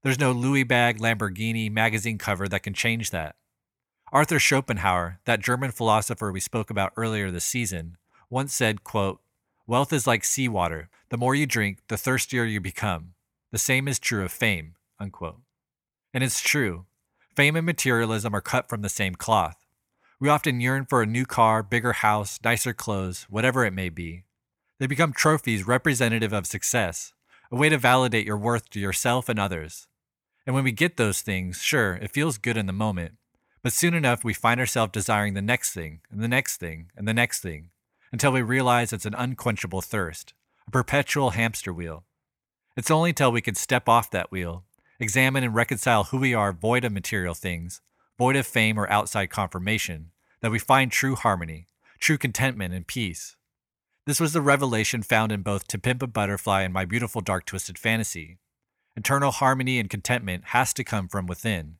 There's 0.02 0.18
no 0.18 0.32
Louis 0.32 0.64
bag, 0.64 0.98
Lamborghini 0.98 1.70
magazine 1.70 2.18
cover 2.18 2.48
that 2.48 2.62
can 2.62 2.74
change 2.74 3.10
that. 3.10 3.36
Arthur 4.12 4.38
Schopenhauer, 4.38 5.20
that 5.24 5.40
German 5.40 5.70
philosopher 5.70 6.30
we 6.30 6.40
spoke 6.40 6.68
about 6.68 6.92
earlier 6.96 7.30
this 7.30 7.46
season, 7.46 7.96
once 8.28 8.52
said, 8.52 8.84
quote, 8.84 9.20
Wealth 9.66 9.92
is 9.92 10.06
like 10.06 10.24
seawater. 10.24 10.90
The 11.08 11.16
more 11.16 11.34
you 11.34 11.46
drink, 11.46 11.78
the 11.88 11.96
thirstier 11.96 12.44
you 12.44 12.60
become. 12.60 13.14
The 13.50 13.58
same 13.58 13.88
is 13.88 13.98
true 13.98 14.22
of 14.22 14.30
fame. 14.30 14.74
Unquote. 15.00 15.40
And 16.12 16.22
it's 16.22 16.42
true. 16.42 16.84
Fame 17.34 17.56
and 17.56 17.66
materialism 17.66 18.32
are 18.34 18.40
cut 18.40 18.68
from 18.68 18.82
the 18.82 18.88
same 18.88 19.16
cloth. 19.16 19.56
We 20.20 20.28
often 20.28 20.60
yearn 20.60 20.86
for 20.86 21.02
a 21.02 21.06
new 21.06 21.26
car, 21.26 21.64
bigger 21.64 21.92
house, 21.92 22.38
nicer 22.44 22.72
clothes, 22.72 23.26
whatever 23.28 23.64
it 23.64 23.72
may 23.72 23.88
be. 23.88 24.22
They 24.78 24.86
become 24.86 25.12
trophies 25.12 25.66
representative 25.66 26.32
of 26.32 26.46
success, 26.46 27.12
a 27.50 27.56
way 27.56 27.68
to 27.68 27.78
validate 27.78 28.24
your 28.24 28.36
worth 28.36 28.70
to 28.70 28.80
yourself 28.80 29.28
and 29.28 29.40
others. 29.40 29.88
And 30.46 30.54
when 30.54 30.62
we 30.62 30.70
get 30.70 30.96
those 30.96 31.22
things, 31.22 31.60
sure, 31.60 31.94
it 31.96 32.12
feels 32.12 32.38
good 32.38 32.56
in 32.56 32.66
the 32.66 32.72
moment, 32.72 33.14
but 33.64 33.72
soon 33.72 33.94
enough 33.94 34.22
we 34.22 34.32
find 34.32 34.60
ourselves 34.60 34.92
desiring 34.92 35.34
the 35.34 35.42
next 35.42 35.72
thing, 35.72 36.02
and 36.10 36.22
the 36.22 36.28
next 36.28 36.58
thing, 36.58 36.90
and 36.96 37.08
the 37.08 37.14
next 37.14 37.40
thing, 37.40 37.70
until 38.12 38.30
we 38.30 38.42
realize 38.42 38.92
it's 38.92 39.06
an 39.06 39.14
unquenchable 39.14 39.82
thirst, 39.82 40.34
a 40.68 40.70
perpetual 40.70 41.30
hamster 41.30 41.72
wheel. 41.72 42.04
It's 42.76 42.90
only 42.92 43.12
till 43.12 43.32
we 43.32 43.40
can 43.40 43.56
step 43.56 43.88
off 43.88 44.10
that 44.10 44.30
wheel, 44.30 44.64
examine 44.98 45.44
and 45.44 45.54
reconcile 45.54 46.04
who 46.04 46.18
we 46.18 46.34
are 46.34 46.52
void 46.52 46.84
of 46.84 46.92
material 46.92 47.34
things, 47.34 47.80
void 48.18 48.36
of 48.36 48.46
fame 48.46 48.78
or 48.78 48.90
outside 48.90 49.26
confirmation, 49.26 50.10
that 50.40 50.50
we 50.50 50.58
find 50.58 50.92
true 50.92 51.16
harmony, 51.16 51.66
true 51.98 52.18
contentment 52.18 52.74
and 52.74 52.86
peace. 52.86 53.36
This 54.06 54.20
was 54.20 54.32
the 54.32 54.42
revelation 54.42 55.02
found 55.02 55.32
in 55.32 55.42
both 55.42 55.66
To 55.68 55.78
Pimp 55.78 56.02
a 56.02 56.06
Butterfly 56.06 56.62
and 56.62 56.74
My 56.74 56.84
Beautiful 56.84 57.22
Dark 57.22 57.46
Twisted 57.46 57.78
Fantasy. 57.78 58.38
Internal 58.96 59.30
harmony 59.30 59.80
and 59.80 59.88
contentment 59.88 60.44
has 60.48 60.74
to 60.74 60.84
come 60.84 61.08
from 61.08 61.26
within. 61.26 61.76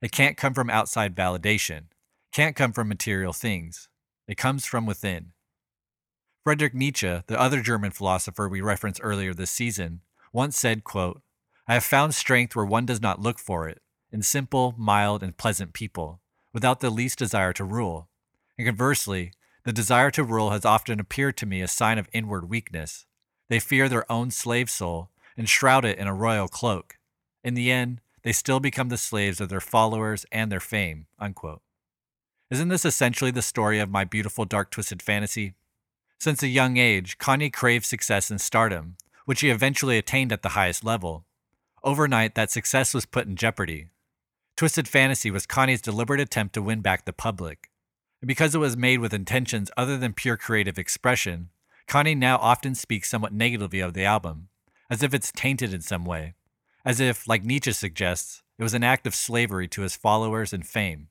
It 0.00 0.12
can't 0.12 0.36
come 0.36 0.54
from 0.54 0.70
outside 0.70 1.14
validation, 1.14 1.86
can't 2.32 2.56
come 2.56 2.72
from 2.72 2.88
material 2.88 3.32
things. 3.32 3.88
It 4.28 4.36
comes 4.36 4.64
from 4.64 4.86
within. 4.86 5.32
Friedrich 6.44 6.74
Nietzsche, 6.74 7.22
the 7.26 7.40
other 7.40 7.60
German 7.60 7.90
philosopher 7.90 8.48
we 8.48 8.60
referenced 8.60 9.00
earlier 9.02 9.34
this 9.34 9.50
season, 9.50 10.00
once 10.32 10.58
said, 10.58 10.84
quote, 10.84 11.22
I 11.66 11.74
have 11.74 11.84
found 11.84 12.14
strength 12.14 12.54
where 12.54 12.64
one 12.64 12.84
does 12.84 13.00
not 13.00 13.20
look 13.20 13.38
for 13.38 13.68
it, 13.68 13.80
in 14.12 14.22
simple, 14.22 14.74
mild, 14.76 15.22
and 15.22 15.36
pleasant 15.36 15.72
people, 15.72 16.20
without 16.52 16.80
the 16.80 16.90
least 16.90 17.18
desire 17.18 17.52
to 17.54 17.64
rule. 17.64 18.08
And 18.58 18.66
conversely, 18.66 19.32
the 19.64 19.72
desire 19.72 20.10
to 20.12 20.22
rule 20.22 20.50
has 20.50 20.64
often 20.64 21.00
appeared 21.00 21.36
to 21.38 21.46
me 21.46 21.62
a 21.62 21.68
sign 21.68 21.98
of 21.98 22.08
inward 22.12 22.50
weakness. 22.50 23.06
They 23.48 23.60
fear 23.60 23.88
their 23.88 24.10
own 24.12 24.30
slave 24.30 24.68
soul 24.68 25.10
and 25.36 25.48
shroud 25.48 25.84
it 25.84 25.98
in 25.98 26.06
a 26.06 26.14
royal 26.14 26.48
cloak. 26.48 26.98
In 27.42 27.54
the 27.54 27.70
end, 27.70 28.00
they 28.22 28.32
still 28.32 28.60
become 28.60 28.90
the 28.90 28.96
slaves 28.96 29.40
of 29.40 29.48
their 29.48 29.60
followers 29.60 30.26
and 30.30 30.52
their 30.52 30.60
fame. 30.60 31.06
Unquote. 31.18 31.62
Isn't 32.50 32.68
this 32.68 32.84
essentially 32.84 33.30
the 33.30 33.42
story 33.42 33.80
of 33.80 33.90
my 33.90 34.04
beautiful 34.04 34.44
dark 34.44 34.70
twisted 34.70 35.02
fantasy? 35.02 35.54
Since 36.18 36.42
a 36.42 36.48
young 36.48 36.76
age, 36.76 37.18
Kanye 37.18 37.52
craved 37.52 37.84
success 37.84 38.30
and 38.30 38.40
stardom, 38.40 38.96
which 39.24 39.40
he 39.40 39.50
eventually 39.50 39.98
attained 39.98 40.30
at 40.30 40.42
the 40.42 40.50
highest 40.50 40.84
level. 40.84 41.24
Overnight, 41.84 42.34
that 42.34 42.50
success 42.50 42.94
was 42.94 43.04
put 43.04 43.26
in 43.26 43.36
jeopardy. 43.36 43.88
Twisted 44.56 44.88
Fantasy 44.88 45.30
was 45.30 45.46
Kanye's 45.46 45.82
deliberate 45.82 46.18
attempt 46.18 46.54
to 46.54 46.62
win 46.62 46.80
back 46.80 47.04
the 47.04 47.12
public. 47.12 47.68
And 48.22 48.26
because 48.26 48.54
it 48.54 48.58
was 48.58 48.74
made 48.74 49.00
with 49.00 49.12
intentions 49.12 49.70
other 49.76 49.98
than 49.98 50.14
pure 50.14 50.38
creative 50.38 50.78
expression, 50.78 51.50
Kanye 51.86 52.16
now 52.16 52.38
often 52.38 52.74
speaks 52.74 53.10
somewhat 53.10 53.34
negatively 53.34 53.80
of 53.80 53.92
the 53.92 54.06
album, 54.06 54.48
as 54.88 55.02
if 55.02 55.12
it's 55.12 55.30
tainted 55.30 55.74
in 55.74 55.82
some 55.82 56.06
way, 56.06 56.32
as 56.86 57.00
if, 57.00 57.28
like 57.28 57.44
Nietzsche 57.44 57.72
suggests, 57.72 58.42
it 58.58 58.62
was 58.62 58.72
an 58.72 58.82
act 58.82 59.06
of 59.06 59.14
slavery 59.14 59.68
to 59.68 59.82
his 59.82 59.94
followers 59.94 60.54
and 60.54 60.66
fame. 60.66 61.08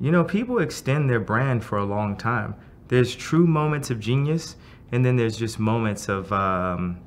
You 0.00 0.10
know, 0.10 0.24
people 0.24 0.58
extend 0.58 1.10
their 1.10 1.20
brand 1.20 1.62
for 1.62 1.76
a 1.76 1.84
long 1.84 2.16
time. 2.16 2.54
There's 2.88 3.14
true 3.14 3.46
moments 3.46 3.90
of 3.90 4.00
genius, 4.00 4.56
and 4.90 5.04
then 5.04 5.16
there's 5.16 5.36
just 5.36 5.58
moments 5.58 6.08
of 6.08 6.32
um, 6.32 7.02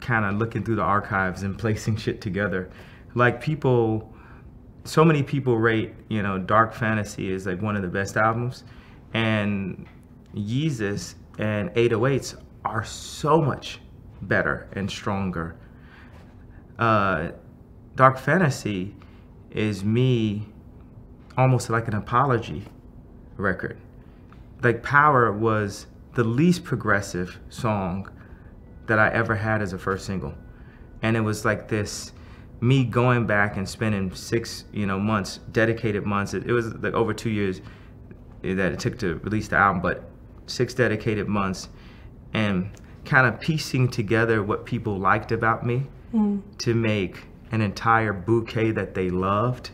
kind 0.00 0.24
of 0.24 0.36
looking 0.36 0.64
through 0.64 0.76
the 0.76 0.82
archives 0.82 1.42
and 1.42 1.58
placing 1.64 1.96
shit 1.96 2.20
together. 2.20 2.70
Like 3.14 3.40
people, 3.40 4.12
so 4.84 5.04
many 5.04 5.22
people 5.22 5.58
rate, 5.58 5.94
you 6.08 6.22
know, 6.22 6.38
Dark 6.38 6.72
Fantasy 6.72 7.32
is 7.32 7.46
like 7.46 7.60
one 7.60 7.76
of 7.76 7.82
the 7.82 7.88
best 7.88 8.16
albums, 8.16 8.64
and 9.14 9.86
Yeezus 10.34 11.14
and 11.38 11.70
808s 11.70 12.40
are 12.64 12.84
so 12.84 13.40
much 13.40 13.80
better 14.22 14.68
and 14.72 14.90
stronger. 14.90 15.56
Uh, 16.78 17.30
Dark 17.96 18.18
Fantasy 18.18 18.94
is 19.50 19.84
me 19.84 20.46
almost 21.36 21.70
like 21.70 21.88
an 21.88 21.94
apology 21.94 22.64
record. 23.36 23.78
Like 24.62 24.82
Power 24.82 25.32
was 25.32 25.86
the 26.14 26.24
least 26.24 26.64
progressive 26.64 27.38
song 27.48 28.10
that 28.90 28.98
I 28.98 29.08
ever 29.10 29.36
had 29.36 29.62
as 29.62 29.72
a 29.72 29.78
first 29.78 30.04
single. 30.04 30.34
And 31.02 31.16
it 31.16 31.20
was 31.20 31.44
like 31.44 31.68
this 31.68 32.12
me 32.60 32.84
going 32.84 33.26
back 33.26 33.56
and 33.56 33.66
spending 33.66 34.12
six, 34.14 34.64
you 34.72 34.84
know, 34.84 34.98
months, 34.98 35.38
dedicated 35.52 36.04
months. 36.04 36.34
It, 36.34 36.44
it 36.44 36.52
was 36.52 36.74
like 36.74 36.92
over 36.92 37.14
two 37.14 37.30
years 37.30 37.62
that 38.42 38.72
it 38.72 38.78
took 38.80 38.98
to 38.98 39.14
release 39.16 39.48
the 39.48 39.56
album, 39.56 39.80
but 39.80 40.10
six 40.46 40.74
dedicated 40.74 41.28
months 41.28 41.68
and 42.34 42.70
kind 43.04 43.26
of 43.26 43.40
piecing 43.40 43.88
together 43.88 44.42
what 44.42 44.66
people 44.66 44.98
liked 44.98 45.32
about 45.32 45.64
me 45.64 45.86
mm. 46.12 46.42
to 46.58 46.74
make 46.74 47.24
an 47.52 47.60
entire 47.62 48.12
bouquet 48.12 48.72
that 48.72 48.94
they 48.94 49.08
loved 49.08 49.70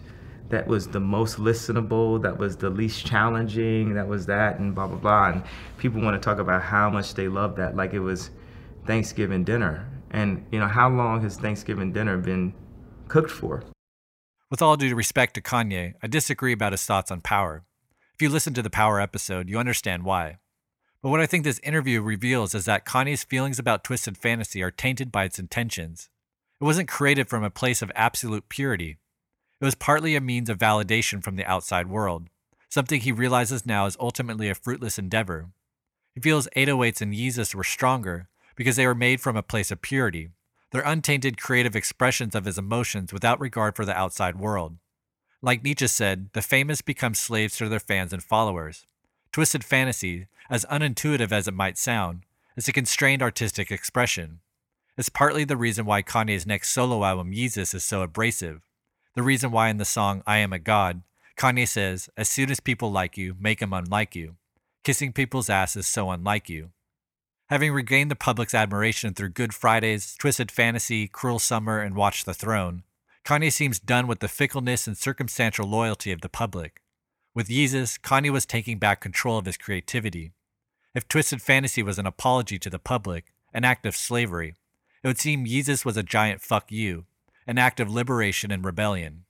that 0.49 0.67
was 0.67 0.87
the 0.87 1.01
most 1.01 1.39
listenable, 1.39 2.23
that 2.23 2.39
was 2.39 2.57
the 2.57 2.71
least 2.71 3.05
challenging, 3.05 3.95
that 3.95 4.07
was 4.07 4.27
that, 4.27 4.61
and 4.61 4.75
blah, 4.75 4.87
blah, 4.87 4.99
blah. 4.99 5.31
And 5.31 5.43
people 5.79 6.01
want 6.01 6.21
to 6.21 6.25
talk 6.25 6.39
about 6.39 6.63
how 6.63 6.89
much 6.89 7.15
they 7.15 7.27
love 7.27 7.57
that, 7.57 7.75
like 7.75 7.95
it 7.95 8.01
was 8.01 8.31
Thanksgiving 8.87 9.45
dinner. 9.45 9.89
And, 10.11 10.47
you 10.51 10.59
know, 10.59 10.69
how 10.69 10.89
long 10.89 11.23
has 11.23 11.37
Thanksgiving 11.37 11.93
dinner 11.93 12.17
been 12.17 12.55
cooked 13.09 13.31
for? 13.31 13.63
With 14.51 14.63
all 14.63 14.77
due 14.77 14.95
respect 14.95 15.35
to 15.35 15.41
Kanye, 15.41 15.95
I 16.03 16.07
disagree 16.07 16.53
about 16.53 16.73
his 16.73 16.85
thoughts 16.85 17.11
on 17.11 17.21
power. 17.21 17.65
If 18.15 18.23
you 18.23 18.29
listen 18.29 18.55
to 18.55 18.63
the 18.63 18.71
Power 18.71 19.01
episode, 19.01 19.49
you 19.49 19.59
understand 19.59 20.05
why. 20.05 20.39
But 21.03 21.11
what 21.11 21.21
I 21.21 21.27
think 21.27 21.45
this 21.45 21.59
interview 21.61 22.01
reveals 22.01 22.55
is 22.55 22.65
that 22.65 22.87
Kanye's 22.87 23.25
feelings 23.25 23.59
about 23.59 23.85
Twisted 23.85 24.17
Fantasy 24.17 24.63
are 24.63 24.71
tainted 24.71 25.13
by 25.13 25.25
its 25.25 25.39
intentions. 25.39 26.09
It 26.61 26.65
wasn't 26.65 26.89
created 26.89 27.29
from 27.29 27.45
a 27.45 27.51
place 27.51 27.83
of 27.83 27.93
absolute 27.95 28.49
purity. 28.49 28.99
It 29.61 29.65
was 29.65 29.75
partly 29.75 30.17
a 30.17 30.21
means 30.21 30.49
of 30.49 30.59
validation 30.59 31.23
from 31.23 31.37
the 31.37 31.45
outside 31.45 31.89
world, 31.89 32.29
something 32.69 33.01
he 33.01 33.13
realizes 33.13 33.67
now 33.67 33.87
is 33.87 33.97
ultimately 34.01 34.49
a 34.49 34.55
fruitless 34.55 34.99
endeavor. 34.99 35.51
He 36.15 36.21
feels 36.21 36.49
808s 36.57 37.01
and 37.03 37.13
Yeezus 37.13 37.55
were 37.55 37.65
stronger 37.65 38.29
because 38.57 38.77
they 38.77 38.87
were 38.87 38.95
made 38.95 39.21
from 39.21 39.37
a 39.37 39.43
place 39.43 39.71
of 39.71 39.83
purity. 39.83 40.31
They're 40.73 40.83
untainted 40.83 41.41
creative 41.41 41.77
expressions 41.77 42.35
of 42.35 42.45
his 42.45 42.59
emotions 42.59 43.13
without 43.13 43.41
regard 43.41 43.77
for 43.77 43.85
the 43.85 43.97
outside 43.97 44.37
world. 44.37 44.77
Like 45.41 45.63
Nietzsche 45.63 45.87
said, 45.87 46.31
the 46.33 46.43
famous 46.43 46.81
become 46.81 47.15
slaves 47.15 47.57
to 47.59 47.69
their 47.69 47.79
fans 47.79 48.13
and 48.13 48.23
followers. 48.23 48.87
Twisted 49.31 49.63
fantasy, 49.63 50.27
as 50.51 50.65
unintuitive 50.65 51.31
as 51.31 51.47
it 51.47 51.55
might 51.55 51.79
sound, 51.79 52.23
is 52.57 52.67
a 52.67 52.73
constrained 52.73 53.23
artistic 53.23 53.71
expression. 53.71 54.41
It's 54.97 55.11
partly 55.11 55.45
the 55.45 55.59
reason 55.59 55.85
why 55.85 56.03
Kanye's 56.03 56.47
next 56.47 56.71
solo 56.71 57.05
album, 57.05 57.33
Yeezus, 57.33 57.75
is 57.75 57.85
so 57.85 58.01
abrasive. 58.01 58.63
The 59.15 59.23
reason 59.23 59.51
why 59.51 59.69
in 59.69 59.77
the 59.77 59.85
song 59.85 60.23
I 60.27 60.39
Am 60.39 60.53
a 60.53 60.59
God, 60.59 61.03
Kanye 61.37 61.69
says, 61.69 62.09
As 62.17 62.29
soon 62.29 62.51
as 62.51 62.61
people 62.61 62.91
like 62.91 63.19
you, 63.19 63.37
make 63.39 63.61
them 63.61 63.75
unlike 63.75 64.17
you. 64.17 64.37
Kissing 64.85 65.13
people's 65.13 65.51
ass 65.51 65.77
is 65.77 65.87
so 65.87 66.11
unlike 66.11 66.49
you. 66.49 66.71
Having 67.49 67.75
regained 67.75 68.11
the 68.11 68.17
public's 68.17 68.55
admiration 68.55 69.15
through 69.15 69.29
Good 69.29 69.55
Fridays, 69.55 70.17
Twisted 70.19 70.51
Fantasy, 70.51 71.07
Cruel 71.07 71.39
Summer, 71.39 71.79
and 71.79 71.95
Watch 71.95 72.25
the 72.25 72.35
Throne, 72.35 72.83
Kanye 73.25 73.53
seems 73.53 73.79
done 73.79 74.09
with 74.09 74.19
the 74.19 74.27
fickleness 74.27 74.89
and 74.89 74.99
circumstantial 74.99 75.65
loyalty 75.65 76.11
of 76.11 76.23
the 76.23 76.29
public. 76.29 76.83
With 77.35 77.49
Yeezus, 77.49 78.01
Kanye 78.01 78.31
was 78.33 78.47
taking 78.47 78.81
back 78.81 79.01
control 79.01 79.39
of 79.39 79.47
his 79.47 79.57
creativity. 79.57 80.33
If 80.93 81.07
Twisted 81.07 81.41
Fantasy 81.41 81.85
was 81.85 82.01
an 82.01 82.07
apology 82.07 82.59
to 82.59 82.71
the 82.71 82.81
public, 82.81 83.33
an 83.55 83.65
act 83.65 83.87
of 83.87 83.95
slavery, 83.95 84.55
it 85.05 85.07
would 85.07 85.21
seem 85.21 85.47
Yeezus 85.47 85.85
was 85.85 85.97
a 85.97 86.03
giant 86.03 86.41
fuck 86.41 86.73
you, 86.73 87.05
an 87.47 87.59
act 87.59 87.79
of 87.79 87.89
liberation 87.89 88.51
and 88.51 88.65
rebellion. 88.65 89.25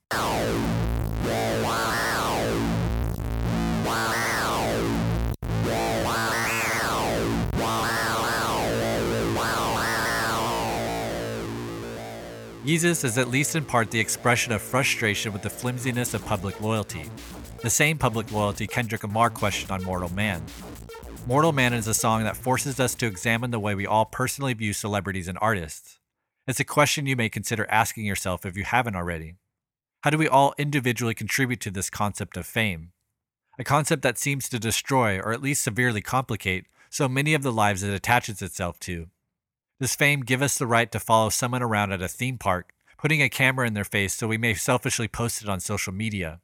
Yeezus 12.67 13.05
is 13.05 13.17
at 13.17 13.29
least 13.29 13.55
in 13.55 13.63
part 13.63 13.91
the 13.91 13.99
expression 14.01 14.51
of 14.51 14.61
frustration 14.61 15.31
with 15.31 15.41
the 15.41 15.49
flimsiness 15.49 16.13
of 16.13 16.25
public 16.25 16.59
loyalty, 16.59 17.09
the 17.61 17.69
same 17.69 17.97
public 17.97 18.29
loyalty 18.29 18.67
Kendrick 18.67 19.03
Lamar 19.03 19.29
questioned 19.29 19.71
on 19.71 19.85
Mortal 19.85 20.11
Man. 20.13 20.43
Mortal 21.25 21.53
Man 21.53 21.71
is 21.71 21.87
a 21.87 21.93
song 21.93 22.25
that 22.25 22.35
forces 22.35 22.77
us 22.77 22.93
to 22.95 23.05
examine 23.05 23.51
the 23.51 23.59
way 23.59 23.73
we 23.73 23.87
all 23.87 24.03
personally 24.03 24.53
view 24.53 24.73
celebrities 24.73 25.29
and 25.29 25.37
artists. 25.39 25.99
It's 26.45 26.59
a 26.59 26.65
question 26.65 27.05
you 27.05 27.15
may 27.15 27.29
consider 27.29 27.65
asking 27.69 28.03
yourself 28.03 28.45
if 28.45 28.57
you 28.57 28.65
haven't 28.65 28.97
already. 28.97 29.35
How 30.01 30.09
do 30.09 30.17
we 30.17 30.27
all 30.27 30.53
individually 30.57 31.13
contribute 31.13 31.61
to 31.61 31.71
this 31.71 31.89
concept 31.89 32.35
of 32.35 32.45
fame? 32.45 32.91
A 33.57 33.63
concept 33.63 34.01
that 34.01 34.17
seems 34.17 34.49
to 34.49 34.59
destroy 34.59 35.19
or 35.19 35.31
at 35.31 35.41
least 35.41 35.63
severely 35.63 36.01
complicate 36.01 36.65
so 36.89 37.07
many 37.07 37.33
of 37.33 37.43
the 37.43 37.53
lives 37.53 37.81
it 37.81 37.93
attaches 37.93 38.41
itself 38.41 38.77
to. 38.81 39.07
Does 39.79 39.95
fame 39.95 40.21
give 40.21 40.41
us 40.41 40.57
the 40.57 40.65
right 40.65 40.91
to 40.91 40.99
follow 40.99 41.29
someone 41.29 41.61
around 41.61 41.91
at 41.91 42.01
a 42.01 42.07
theme 42.07 42.39
park, 42.39 42.73
putting 42.97 43.21
a 43.21 43.29
camera 43.29 43.67
in 43.67 43.75
their 43.75 43.83
face 43.83 44.15
so 44.15 44.27
we 44.27 44.37
may 44.37 44.55
selfishly 44.55 45.07
post 45.07 45.43
it 45.43 45.49
on 45.49 45.59
social 45.59 45.93
media? 45.93 46.41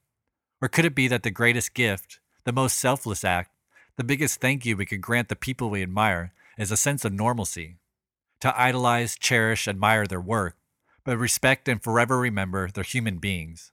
Or 0.61 0.67
could 0.67 0.85
it 0.85 0.93
be 0.93 1.07
that 1.07 1.23
the 1.23 1.31
greatest 1.31 1.73
gift, 1.73 2.19
the 2.43 2.51
most 2.51 2.77
selfless 2.77 3.23
act, 3.23 3.51
the 3.95 4.03
biggest 4.03 4.39
thank 4.39 4.65
you 4.65 4.77
we 4.77 4.85
could 4.85 5.01
grant 5.01 5.29
the 5.29 5.35
people 5.35 5.69
we 5.69 5.81
admire 5.81 6.31
is 6.59 6.71
a 6.71 6.77
sense 6.77 7.03
of 7.03 7.11
normalcy? 7.11 7.77
To 8.41 8.59
idolize, 8.59 9.15
cherish, 9.15 9.67
admire 9.67 10.05
their 10.05 10.21
work, 10.21 10.55
but 11.03 11.17
respect 11.17 11.67
and 11.67 11.81
forever 11.81 12.19
remember 12.19 12.69
they're 12.69 12.83
human 12.83 13.17
beings. 13.17 13.71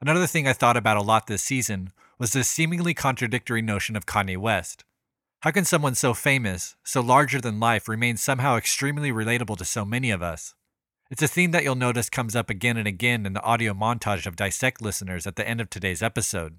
Another 0.00 0.26
thing 0.26 0.48
I 0.48 0.52
thought 0.52 0.76
about 0.76 0.96
a 0.96 1.02
lot 1.02 1.28
this 1.28 1.42
season 1.42 1.92
was 2.18 2.32
the 2.32 2.42
seemingly 2.42 2.94
contradictory 2.94 3.62
notion 3.62 3.94
of 3.94 4.06
Kanye 4.06 4.36
West. 4.36 4.84
How 5.46 5.52
can 5.52 5.64
someone 5.64 5.94
so 5.94 6.12
famous, 6.12 6.74
so 6.82 7.00
larger 7.00 7.40
than 7.40 7.60
life, 7.60 7.86
remain 7.86 8.16
somehow 8.16 8.56
extremely 8.56 9.12
relatable 9.12 9.56
to 9.58 9.64
so 9.64 9.84
many 9.84 10.10
of 10.10 10.20
us? 10.20 10.56
It's 11.08 11.22
a 11.22 11.28
theme 11.28 11.52
that 11.52 11.62
you'll 11.62 11.76
notice 11.76 12.10
comes 12.10 12.34
up 12.34 12.50
again 12.50 12.76
and 12.76 12.88
again 12.88 13.24
in 13.24 13.32
the 13.32 13.42
audio 13.44 13.72
montage 13.72 14.26
of 14.26 14.34
Dissect 14.34 14.82
listeners 14.82 15.24
at 15.24 15.36
the 15.36 15.48
end 15.48 15.60
of 15.60 15.70
today's 15.70 16.02
episode. 16.02 16.58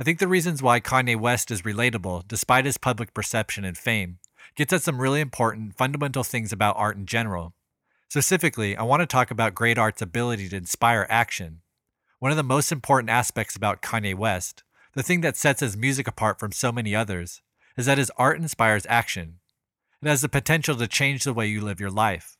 I 0.00 0.02
think 0.02 0.18
the 0.18 0.26
reasons 0.26 0.60
why 0.60 0.80
Kanye 0.80 1.14
West 1.14 1.52
is 1.52 1.62
relatable, 1.62 2.26
despite 2.26 2.64
his 2.64 2.76
public 2.76 3.14
perception 3.14 3.64
and 3.64 3.78
fame, 3.78 4.18
gets 4.56 4.72
at 4.72 4.82
some 4.82 5.00
really 5.00 5.20
important, 5.20 5.76
fundamental 5.76 6.24
things 6.24 6.52
about 6.52 6.76
art 6.76 6.96
in 6.96 7.06
general. 7.06 7.54
Specifically, 8.08 8.76
I 8.76 8.82
want 8.82 8.98
to 8.98 9.06
talk 9.06 9.30
about 9.30 9.54
great 9.54 9.78
art's 9.78 10.02
ability 10.02 10.48
to 10.48 10.56
inspire 10.56 11.06
action. 11.08 11.60
One 12.18 12.32
of 12.32 12.36
the 12.36 12.42
most 12.42 12.72
important 12.72 13.10
aspects 13.10 13.54
about 13.54 13.80
Kanye 13.80 14.16
West, 14.16 14.64
the 14.94 15.04
thing 15.04 15.20
that 15.20 15.36
sets 15.36 15.60
his 15.60 15.76
music 15.76 16.08
apart 16.08 16.40
from 16.40 16.50
so 16.50 16.72
many 16.72 16.96
others, 16.96 17.42
is 17.78 17.86
that 17.86 17.96
his 17.96 18.10
art 18.16 18.38
inspires 18.38 18.84
action. 18.88 19.38
It 20.02 20.08
has 20.08 20.20
the 20.20 20.28
potential 20.28 20.74
to 20.76 20.88
change 20.88 21.22
the 21.22 21.32
way 21.32 21.46
you 21.46 21.60
live 21.60 21.78
your 21.78 21.92
life. 21.92 22.36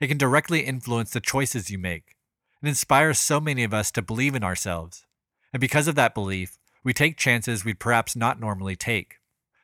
It 0.00 0.08
can 0.08 0.18
directly 0.18 0.60
influence 0.60 1.12
the 1.12 1.20
choices 1.20 1.70
you 1.70 1.78
make. 1.78 2.16
It 2.60 2.68
inspires 2.68 3.18
so 3.18 3.40
many 3.40 3.62
of 3.62 3.72
us 3.72 3.92
to 3.92 4.02
believe 4.02 4.34
in 4.34 4.42
ourselves. 4.42 5.06
And 5.52 5.60
because 5.60 5.86
of 5.86 5.94
that 5.94 6.12
belief, 6.12 6.58
we 6.82 6.92
take 6.92 7.16
chances 7.16 7.64
we'd 7.64 7.78
perhaps 7.78 8.16
not 8.16 8.40
normally 8.40 8.74
take. 8.74 9.18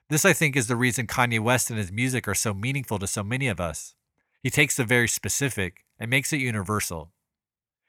This, 0.09 0.25
I 0.25 0.33
think, 0.33 0.55
is 0.55 0.69
the 0.69 0.77
reason 0.77 1.09
Kanye 1.09 1.41
West 1.41 1.71
and 1.71 1.79
his 1.79 1.91
music 1.91 2.29
are 2.29 2.35
so 2.35 2.55
meaningful 2.55 3.01
to 3.01 3.07
so 3.09 3.25
many 3.25 3.49
of 3.49 3.61
us. 3.61 3.95
He 4.43 4.51
takes 4.51 4.77
the 4.77 4.85
very 4.85 5.09
specific 5.09 5.85
and 5.99 6.09
makes 6.09 6.33
it 6.33 6.41
universal. 6.41 7.11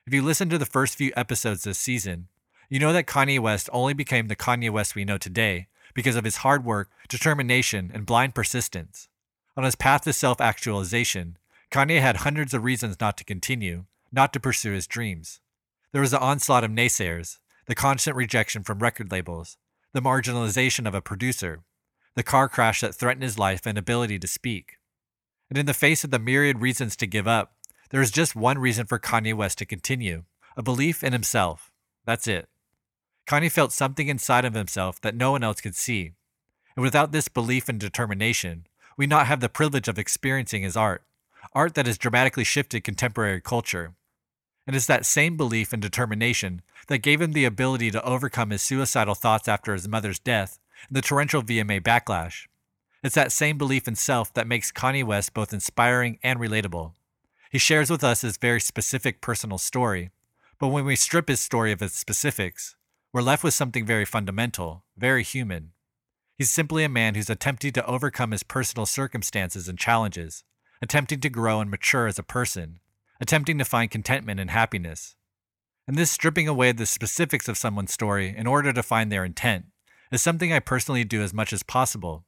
If 0.08 0.14
you 0.14 0.24
listen 0.24 0.50
to 0.50 0.58
the 0.58 0.66
first 0.66 0.96
few 0.96 1.12
episodes 1.16 1.64
this 1.64 1.78
season, 1.78 2.30
you 2.68 2.80
know 2.80 2.94
that 2.94 3.06
Kanye 3.06 3.40
West 3.40 3.70
only 3.72 3.94
became 3.94 4.28
the 4.28 4.36
Kanye 4.36 4.72
West 4.72 4.96
we 4.96 5.06
know 5.06 5.20
today 5.20 5.68
because 5.98 6.16
of 6.16 6.26
his 6.26 6.38
hard 6.38 6.64
work, 6.64 6.92
determination, 7.10 7.90
and 7.92 8.06
blind 8.06 8.36
persistence. 8.36 9.10
On 9.58 9.64
his 9.64 9.74
path 9.74 10.04
to 10.04 10.14
self 10.14 10.40
actualization, 10.40 11.40
Kanye 11.72 12.02
had 12.02 12.18
hundreds 12.18 12.54
of 12.54 12.64
reasons 12.64 12.98
not 13.02 13.18
to 13.18 13.24
continue, 13.24 13.86
not 14.12 14.32
to 14.34 14.40
pursue 14.40 14.74
his 14.74 14.86
dreams. 14.86 15.40
There 15.92 16.02
was 16.02 16.12
the 16.12 16.20
onslaught 16.20 16.64
of 16.64 16.70
naysayers, 16.70 17.40
the 17.66 17.74
constant 17.74 18.16
rejection 18.16 18.62
from 18.62 18.78
record 18.78 19.12
labels, 19.12 19.58
the 19.92 20.02
marginalization 20.04 20.88
of 20.88 20.94
a 20.94 21.02
producer, 21.02 21.64
the 22.14 22.22
car 22.22 22.48
crash 22.48 22.82
that 22.82 22.94
threatened 22.94 23.24
his 23.24 23.40
life 23.40 23.66
and 23.66 23.76
ability 23.76 24.20
to 24.20 24.28
speak. 24.28 24.78
And 25.50 25.58
in 25.58 25.66
the 25.66 25.74
face 25.74 26.04
of 26.04 26.12
the 26.12 26.20
myriad 26.20 26.62
reasons 26.62 26.96
to 26.98 27.08
give 27.08 27.28
up, 27.28 27.54
there 27.90 28.02
is 28.02 28.12
just 28.12 28.36
one 28.36 28.60
reason 28.60 28.86
for 28.86 29.00
Kanye 29.00 29.34
West 29.34 29.58
to 29.58 29.66
continue 29.66 30.26
a 30.56 30.62
belief 30.62 31.04
in 31.04 31.12
himself. 31.12 31.72
That's 32.06 32.28
it. 32.28 32.50
Kanye 33.28 33.52
felt 33.52 33.74
something 33.74 34.08
inside 34.08 34.46
of 34.46 34.54
himself 34.54 35.02
that 35.02 35.16
no 35.16 35.32
one 35.32 35.44
else 35.44 35.60
could 35.60 35.76
see. 35.76 36.14
And 36.76 36.84
without 36.84 37.12
this 37.12 37.28
belief 37.28 37.68
and 37.68 37.80
determination, 37.80 38.68
we 38.96 39.06
not 39.06 39.28
have 39.28 39.42
the 39.42 39.50
privilege 39.50 39.88
of 39.88 40.00
experiencing 40.00 40.64
his 40.64 40.78
art, 40.78 41.04
art 41.54 41.76
that 41.76 41.86
has 41.86 41.98
dramatically 41.98 42.46
shifted 42.46 42.84
contemporary 42.84 43.42
culture. 43.42 43.94
And 44.66 44.76
it's 44.76 44.86
that 44.86 45.06
same 45.06 45.38
belief 45.38 45.74
and 45.74 45.82
determination 45.82 46.62
that 46.88 47.00
gave 47.00 47.22
him 47.22 47.34
the 47.34 47.46
ability 47.46 47.92
to 47.92 48.04
overcome 48.04 48.50
his 48.50 48.62
suicidal 48.62 49.16
thoughts 49.16 49.48
after 49.48 49.74
his 49.74 49.88
mother's 49.88 50.20
death 50.20 50.60
and 50.88 50.96
the 50.96 51.02
torrential 51.02 51.44
VMA 51.44 51.82
backlash. 51.82 52.48
It's 53.04 53.16
that 53.16 53.32
same 53.32 53.58
belief 53.58 53.88
in 53.88 53.96
self 53.96 54.34
that 54.34 54.48
makes 54.48 54.72
Kanye 54.72 55.04
West 55.04 55.34
both 55.34 55.54
inspiring 55.54 56.18
and 56.24 56.40
relatable. 56.40 56.94
He 57.52 57.58
shares 57.58 57.90
with 57.90 58.04
us 58.04 58.22
his 58.22 58.38
very 58.38 58.60
specific 58.60 59.22
personal 59.22 59.58
story, 59.58 60.12
but 60.60 60.70
when 60.70 60.86
we 60.86 60.96
strip 60.96 61.28
his 61.28 61.40
story 61.40 61.72
of 61.72 61.82
its 61.82 61.98
specifics, 61.98 62.76
we're 63.14 63.22
left 63.22 63.44
with 63.44 63.54
something 63.54 63.86
very 63.86 64.06
fundamental, 64.06 64.84
very 64.98 65.24
human. 65.24 65.72
He's 66.38 66.52
simply 66.52 66.84
a 66.84 66.90
man 66.90 67.16
who's 67.16 67.30
attempting 67.30 67.72
to 67.74 67.86
overcome 67.86 68.32
his 68.32 68.44
personal 68.44 68.86
circumstances 68.86 69.68
and 69.68 69.80
challenges, 69.80 70.44
attempting 70.82 71.22
to 71.22 71.30
grow 71.30 71.60
and 71.62 71.72
mature 71.72 72.08
as 72.08 72.20
a 72.20 72.24
person, 72.24 72.80
attempting 73.20 73.58
to 73.58 73.66
find 73.66 73.90
contentment 73.90 74.40
and 74.40 74.52
happiness. 74.52 75.16
And 75.88 75.98
this 75.98 76.12
stripping 76.12 76.48
away 76.48 76.72
the 76.74 76.86
specifics 76.86 77.48
of 77.48 77.58
someone's 77.58 77.94
story 77.94 78.36
in 78.36 78.46
order 78.46 78.74
to 78.74 78.84
find 78.84 79.12
their 79.12 79.26
intent 79.26 79.66
is 80.12 80.22
something 80.22 80.54
I 80.54 80.60
personally 80.60 81.04
do 81.04 81.22
as 81.22 81.34
much 81.34 81.54
as 81.54 81.64
possible. 81.64 82.26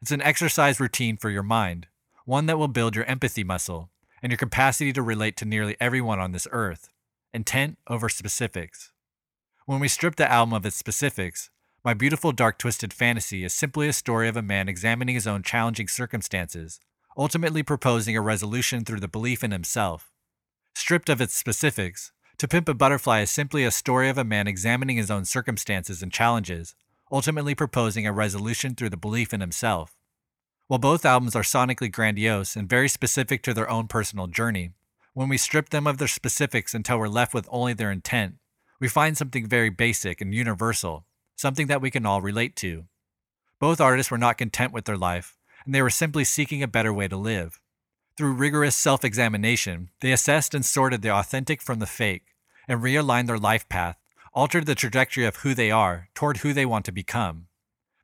It's 0.00 0.12
an 0.12 0.22
exercise 0.22 0.80
routine 0.80 1.16
for 1.16 1.28
your 1.28 1.42
mind, 1.42 1.88
one 2.24 2.46
that 2.46 2.58
will 2.58 2.68
build 2.68 2.96
your 2.96 3.04
empathy 3.04 3.44
muscle 3.44 3.90
and 4.22 4.30
your 4.30 4.38
capacity 4.38 4.92
to 4.92 5.02
relate 5.02 5.36
to 5.36 5.44
nearly 5.44 5.76
everyone 5.80 6.20
on 6.20 6.32
this 6.32 6.48
earth. 6.52 6.88
Intent 7.34 7.78
over 7.88 8.08
specifics. 8.08 8.92
When 9.64 9.78
we 9.78 9.86
strip 9.86 10.16
the 10.16 10.30
album 10.30 10.54
of 10.54 10.66
its 10.66 10.74
specifics, 10.74 11.48
My 11.84 11.94
Beautiful 11.94 12.32
Dark 12.32 12.58
Twisted 12.58 12.92
Fantasy 12.92 13.44
is 13.44 13.52
simply 13.52 13.86
a 13.86 13.92
story 13.92 14.28
of 14.28 14.36
a 14.36 14.42
man 14.42 14.68
examining 14.68 15.14
his 15.14 15.28
own 15.28 15.44
challenging 15.44 15.86
circumstances, 15.86 16.80
ultimately 17.16 17.62
proposing 17.62 18.16
a 18.16 18.20
resolution 18.20 18.84
through 18.84 18.98
the 18.98 19.06
belief 19.06 19.44
in 19.44 19.52
himself. 19.52 20.10
Stripped 20.74 21.08
of 21.08 21.20
its 21.20 21.34
specifics, 21.34 22.10
To 22.38 22.48
Pimp 22.48 22.68
a 22.68 22.74
Butterfly 22.74 23.20
is 23.20 23.30
simply 23.30 23.62
a 23.62 23.70
story 23.70 24.08
of 24.08 24.18
a 24.18 24.24
man 24.24 24.48
examining 24.48 24.96
his 24.96 25.12
own 25.12 25.24
circumstances 25.24 26.02
and 26.02 26.12
challenges, 26.12 26.74
ultimately 27.12 27.54
proposing 27.54 28.04
a 28.04 28.12
resolution 28.12 28.74
through 28.74 28.90
the 28.90 28.96
belief 28.96 29.32
in 29.32 29.40
himself. 29.40 29.96
While 30.66 30.80
both 30.80 31.04
albums 31.04 31.36
are 31.36 31.42
sonically 31.42 31.92
grandiose 31.92 32.56
and 32.56 32.68
very 32.68 32.88
specific 32.88 33.44
to 33.44 33.54
their 33.54 33.70
own 33.70 33.86
personal 33.86 34.26
journey, 34.26 34.72
when 35.14 35.28
we 35.28 35.38
strip 35.38 35.68
them 35.68 35.86
of 35.86 35.98
their 35.98 36.08
specifics 36.08 36.74
until 36.74 36.98
we're 36.98 37.06
left 37.06 37.32
with 37.32 37.46
only 37.48 37.74
their 37.74 37.92
intent, 37.92 38.38
we 38.82 38.88
find 38.88 39.16
something 39.16 39.46
very 39.46 39.70
basic 39.70 40.20
and 40.20 40.34
universal, 40.34 41.06
something 41.36 41.68
that 41.68 41.80
we 41.80 41.88
can 41.88 42.04
all 42.04 42.20
relate 42.20 42.56
to. 42.56 42.86
Both 43.60 43.80
artists 43.80 44.10
were 44.10 44.18
not 44.18 44.38
content 44.38 44.72
with 44.72 44.86
their 44.86 44.96
life, 44.96 45.38
and 45.64 45.72
they 45.72 45.80
were 45.80 45.88
simply 45.88 46.24
seeking 46.24 46.64
a 46.64 46.66
better 46.66 46.92
way 46.92 47.06
to 47.06 47.16
live. 47.16 47.60
Through 48.16 48.32
rigorous 48.32 48.74
self 48.74 49.04
examination, 49.04 49.90
they 50.00 50.10
assessed 50.10 50.52
and 50.52 50.66
sorted 50.66 51.00
the 51.00 51.10
authentic 51.14 51.62
from 51.62 51.78
the 51.78 51.86
fake, 51.86 52.34
and 52.66 52.82
realigned 52.82 53.28
their 53.28 53.38
life 53.38 53.68
path, 53.68 53.98
altered 54.34 54.66
the 54.66 54.74
trajectory 54.74 55.26
of 55.26 55.36
who 55.36 55.54
they 55.54 55.70
are 55.70 56.08
toward 56.12 56.38
who 56.38 56.52
they 56.52 56.66
want 56.66 56.84
to 56.86 56.92
become. 56.92 57.46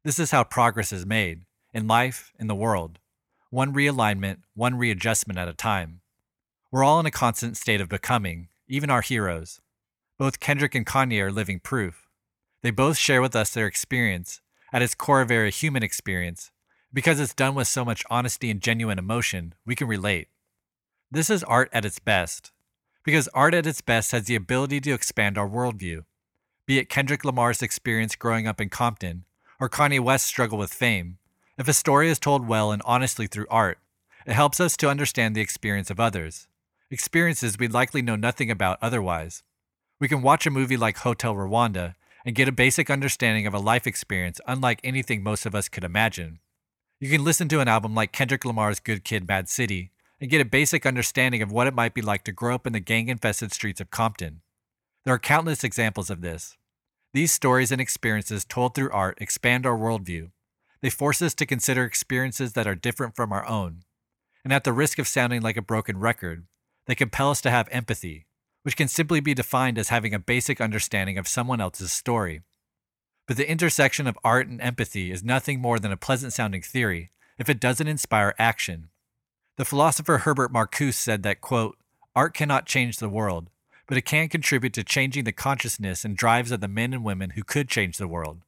This 0.05 0.21
is 0.21 0.31
how 0.31 0.45
progress 0.45 0.93
is 0.93 1.05
made, 1.05 1.41
in 1.75 1.89
life, 1.89 2.33
in 2.39 2.47
the 2.47 2.55
world. 2.55 3.01
One 3.51 3.75
realignment, 3.75 4.43
one 4.55 4.79
readjustment 4.79 5.41
at 5.41 5.49
a 5.49 5.55
time. 5.55 6.03
We're 6.71 6.85
all 6.85 7.01
in 7.01 7.07
a 7.07 7.11
constant 7.11 7.57
state 7.57 7.81
of 7.81 7.89
becoming, 7.89 8.47
even 8.69 8.91
our 8.91 9.03
heroes. 9.03 9.61
Both 10.19 10.41
Kendrick 10.41 10.75
and 10.75 10.85
Kanye 10.85 11.23
are 11.23 11.31
living 11.31 11.61
proof. 11.61 12.09
They 12.63 12.73
both 12.73 12.99
share 12.99 13.23
with 13.23 13.37
us 13.37 13.51
their 13.51 13.69
experience, 13.69 14.41
at 14.73 14.83
its 14.83 14.97
core, 14.97 15.21
a 15.21 15.27
very 15.27 15.53
human 15.53 15.85
experience. 15.85 16.51
Because 16.93 17.21
it's 17.21 17.35
done 17.35 17.55
with 17.55 17.69
so 17.69 17.85
much 17.85 18.05
honesty 18.11 18.51
and 18.51 18.61
genuine 18.61 18.99
emotion, 18.99 19.55
we 19.65 19.77
can 19.77 19.87
relate. 19.87 20.27
This 21.09 21.31
is 21.31 21.45
art 21.45 21.71
at 21.73 21.85
its 21.85 22.01
best. 22.01 22.51
Because 23.05 23.29
art 23.29 23.55
at 23.55 23.67
its 23.67 23.81
best 23.81 24.11
has 24.11 24.25
the 24.25 24.35
ability 24.35 24.81
to 24.81 24.93
expand 24.93 25.39
our 25.39 25.49
worldview. 25.49 26.03
Be 26.67 26.79
it 26.79 26.89
Kendrick 26.89 27.25
Lamar's 27.25 27.63
experience 27.63 28.17
growing 28.17 28.49
up 28.49 28.61
in 28.61 28.71
Compton, 28.71 29.25
or 29.61 29.71
Kanye 29.71 30.01
West's 30.01 30.29
struggle 30.29 30.59
with 30.59 30.75
fame, 30.75 31.19
if 31.57 31.69
a 31.69 31.73
story 31.73 32.11
is 32.11 32.19
told 32.19 32.49
well 32.49 32.73
and 32.73 32.83
honestly 32.85 33.29
through 33.29 33.47
art, 33.51 33.79
it 34.27 34.33
helps 34.33 34.59
us 34.59 34.77
to 34.79 34.91
understand 34.91 35.37
the 35.37 35.41
experience 35.41 35.91
of 35.91 36.01
others, 36.01 36.49
experiences 36.91 37.57
we'd 37.57 37.73
likely 37.73 38.03
know 38.03 38.17
nothing 38.17 38.51
about 38.51 38.79
otherwise. 38.83 39.45
We 40.01 40.09
can 40.09 40.23
watch 40.23 40.47
a 40.47 40.51
movie 40.51 40.77
like 40.77 40.99
Hotel 40.99 41.35
Rwanda 41.35 41.95
and 42.25 42.37
get 42.37 42.49
a 42.49 42.53
basic 42.53 42.89
understanding 42.89 43.47
of 43.47 43.55
a 43.55 43.59
life 43.59 43.87
experience 43.87 44.41
unlike 44.47 44.81
anything 44.85 45.23
most 45.23 45.45
of 45.45 45.55
us 45.55 45.69
could 45.69 45.83
imagine. 45.83 46.39
You 47.01 47.11
can 47.11 47.25
listen 47.25 47.49
to 47.49 47.61
an 47.61 47.69
album 47.69 47.95
like 47.95 48.13
Kendrick 48.13 48.45
Lamar's 48.45 48.79
Good 48.79 49.03
Kid, 49.03 49.27
Mad 49.27 49.49
City 49.49 49.91
and 50.21 50.31
get 50.31 50.41
a 50.41 50.45
basic 50.45 50.85
understanding 50.87 51.43
of 51.43 51.51
what 51.51 51.67
it 51.67 51.75
might 51.75 51.95
be 51.95 52.03
like 52.03 52.25
to 52.25 52.33
grow 52.33 52.55
up 52.55 52.67
in 52.67 52.73
the 52.73 52.81
gang 52.81 53.09
infested 53.09 53.53
streets 53.53 53.81
of 53.81 53.91
Compton. 53.91 54.41
There 55.05 55.15
are 55.15 55.19
countless 55.19 55.65
examples 55.65 56.11
of 56.11 56.21
this. 56.21 56.57
These 57.13 57.33
stories 57.33 57.73
and 57.73 57.81
experiences 57.81 58.45
told 58.45 58.75
through 58.75 58.93
art 58.93 59.19
expand 59.21 59.67
our 59.67 59.77
worldview. 59.77 60.31
They 60.81 60.91
force 60.91 61.23
us 61.23 61.35
to 61.35 61.47
consider 61.47 61.85
experiences 61.85 62.53
that 62.53 62.67
are 62.67 62.75
different 62.75 63.17
from 63.17 63.33
our 63.33 63.47
own. 63.47 63.83
And 64.45 64.53
at 64.53 64.65
the 64.65 64.73
risk 64.73 64.99
of 64.99 65.09
sounding 65.09 65.43
like 65.43 65.57
a 65.57 65.63
broken 65.63 65.99
record, 65.99 66.47
they 66.87 66.95
compel 66.95 67.31
us 67.31 67.41
to 67.41 67.51
have 67.51 67.69
empathy, 67.73 68.27
which 68.69 68.77
can 68.77 68.87
simply 68.87 69.19
be 69.19 69.33
defined 69.33 69.79
as 69.79 69.89
having 69.89 70.13
a 70.13 70.19
basic 70.19 70.61
understanding 70.61 71.17
of 71.17 71.27
someone 71.27 71.59
else's 71.59 71.91
story. 71.91 72.43
But 73.27 73.39
the 73.39 73.51
intersection 73.51 74.07
of 74.07 74.19
art 74.23 74.47
and 74.47 74.61
empathy 74.61 75.11
is 75.11 75.25
nothing 75.25 75.59
more 75.59 75.79
than 75.79 75.91
a 75.91 75.97
pleasant 75.97 76.35
sounding 76.35 76.61
theory 76.61 77.11
if 77.39 77.49
it 77.49 77.61
doesn't 77.61 77.89
inspire 77.89 78.35
action. 78.39 78.91
The 79.57 79.65
philosopher 79.65 80.19
Herbert 80.19 80.53
Marcuse 80.53 80.97
said 80.97 81.23
that, 81.23 81.41
quote, 81.41 81.79
art 82.15 82.35
cannot 82.35 82.67
change 82.67 82.99
the 82.99 83.09
world, 83.09 83.49
but 83.87 83.97
it 83.97 84.05
can 84.05 84.29
contribute 84.29 84.75
to 84.75 84.85
changing 84.85 85.25
the 85.25 85.33
consciousness 85.33 86.05
and 86.05 86.15
drives 86.15 86.51
of 86.51 86.61
the 86.61 86.69
men 86.69 86.93
and 86.93 87.03
women 87.03 87.31
who 87.31 87.45
could 87.45 87.71
change 87.71 87.97
the 87.97 88.07
world. 88.07 88.43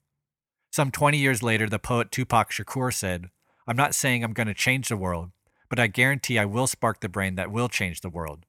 Some 0.70 0.90
20 0.90 1.16
years 1.16 1.42
later, 1.42 1.66
the 1.66 1.78
poet 1.78 2.11
Tupac 2.11 2.50
Shakur 2.50 2.92
said, 2.92 3.30
I'm 3.66 3.74
not 3.74 3.94
saying 3.94 4.22
I'm 4.22 4.35
going 4.35 4.48
to 4.48 4.52
change 4.52 4.88
the 4.88 4.98
world, 4.98 5.30
but 5.70 5.78
I 5.78 5.87
guarantee 5.87 6.38
I 6.38 6.44
will 6.44 6.66
spark 6.66 7.00
the 7.00 7.09
brain 7.09 7.37
that 7.37 7.50
will 7.50 7.70
change 7.70 8.02
the 8.02 8.11
world. 8.11 8.44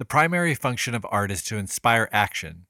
The 0.00 0.06
primary 0.06 0.54
function 0.54 0.94
of 0.94 1.06
art 1.10 1.30
is 1.30 1.42
to 1.42 1.58
inspire 1.58 2.08
action. 2.10 2.64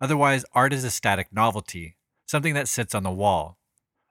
Otherwise, 0.00 0.44
art 0.52 0.72
is 0.72 0.84
a 0.84 0.90
static 0.92 1.32
novelty, 1.32 1.96
something 2.26 2.54
that 2.54 2.68
sits 2.68 2.94
on 2.94 3.02
the 3.02 3.10
wall. 3.10 3.58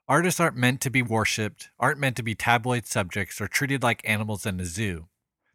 Artists 0.10 0.42
aren't 0.42 0.58
meant 0.58 0.82
to 0.82 0.90
be 0.90 1.02
worshipped, 1.02 1.70
aren't 1.80 2.02
meant 2.02 2.18
to 2.18 2.22
be 2.22 2.36
tabloid 2.36 2.86
subjects 2.86 3.40
or 3.40 3.48
treated 3.48 3.82
like 3.82 4.02
animals 4.04 4.46
in 4.46 4.60
a 4.60 4.66
zoo. 4.66 5.08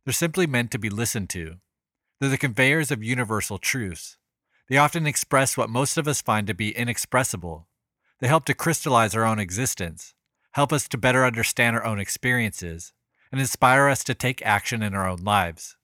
They're 0.02 0.14
simply 0.14 0.46
meant 0.46 0.70
to 0.70 0.78
be 0.78 0.88
listened 0.88 1.28
to. 1.30 1.56
They're 2.20 2.30
the 2.30 2.38
conveyors 2.38 2.90
of 2.90 3.04
universal 3.04 3.58
truths. 3.58 4.16
They 4.70 4.78
often 4.78 5.06
express 5.06 5.58
what 5.58 5.68
most 5.68 5.98
of 5.98 6.08
us 6.08 6.22
find 6.22 6.46
to 6.46 6.54
be 6.54 6.74
inexpressible. 6.74 7.68
They 8.20 8.28
help 8.28 8.46
to 8.46 8.54
crystallize 8.54 9.14
our 9.14 9.26
own 9.26 9.38
existence, 9.38 10.14
help 10.52 10.72
us 10.72 10.88
to 10.88 10.96
better 10.96 11.26
understand 11.26 11.76
our 11.76 11.84
own 11.84 12.00
experiences, 12.00 12.94
and 13.30 13.42
inspire 13.42 13.88
us 13.88 14.02
to 14.04 14.14
take 14.14 14.40
action 14.40 14.82
in 14.82 14.94
our 14.94 15.06
own 15.06 15.18
lives. 15.18 15.76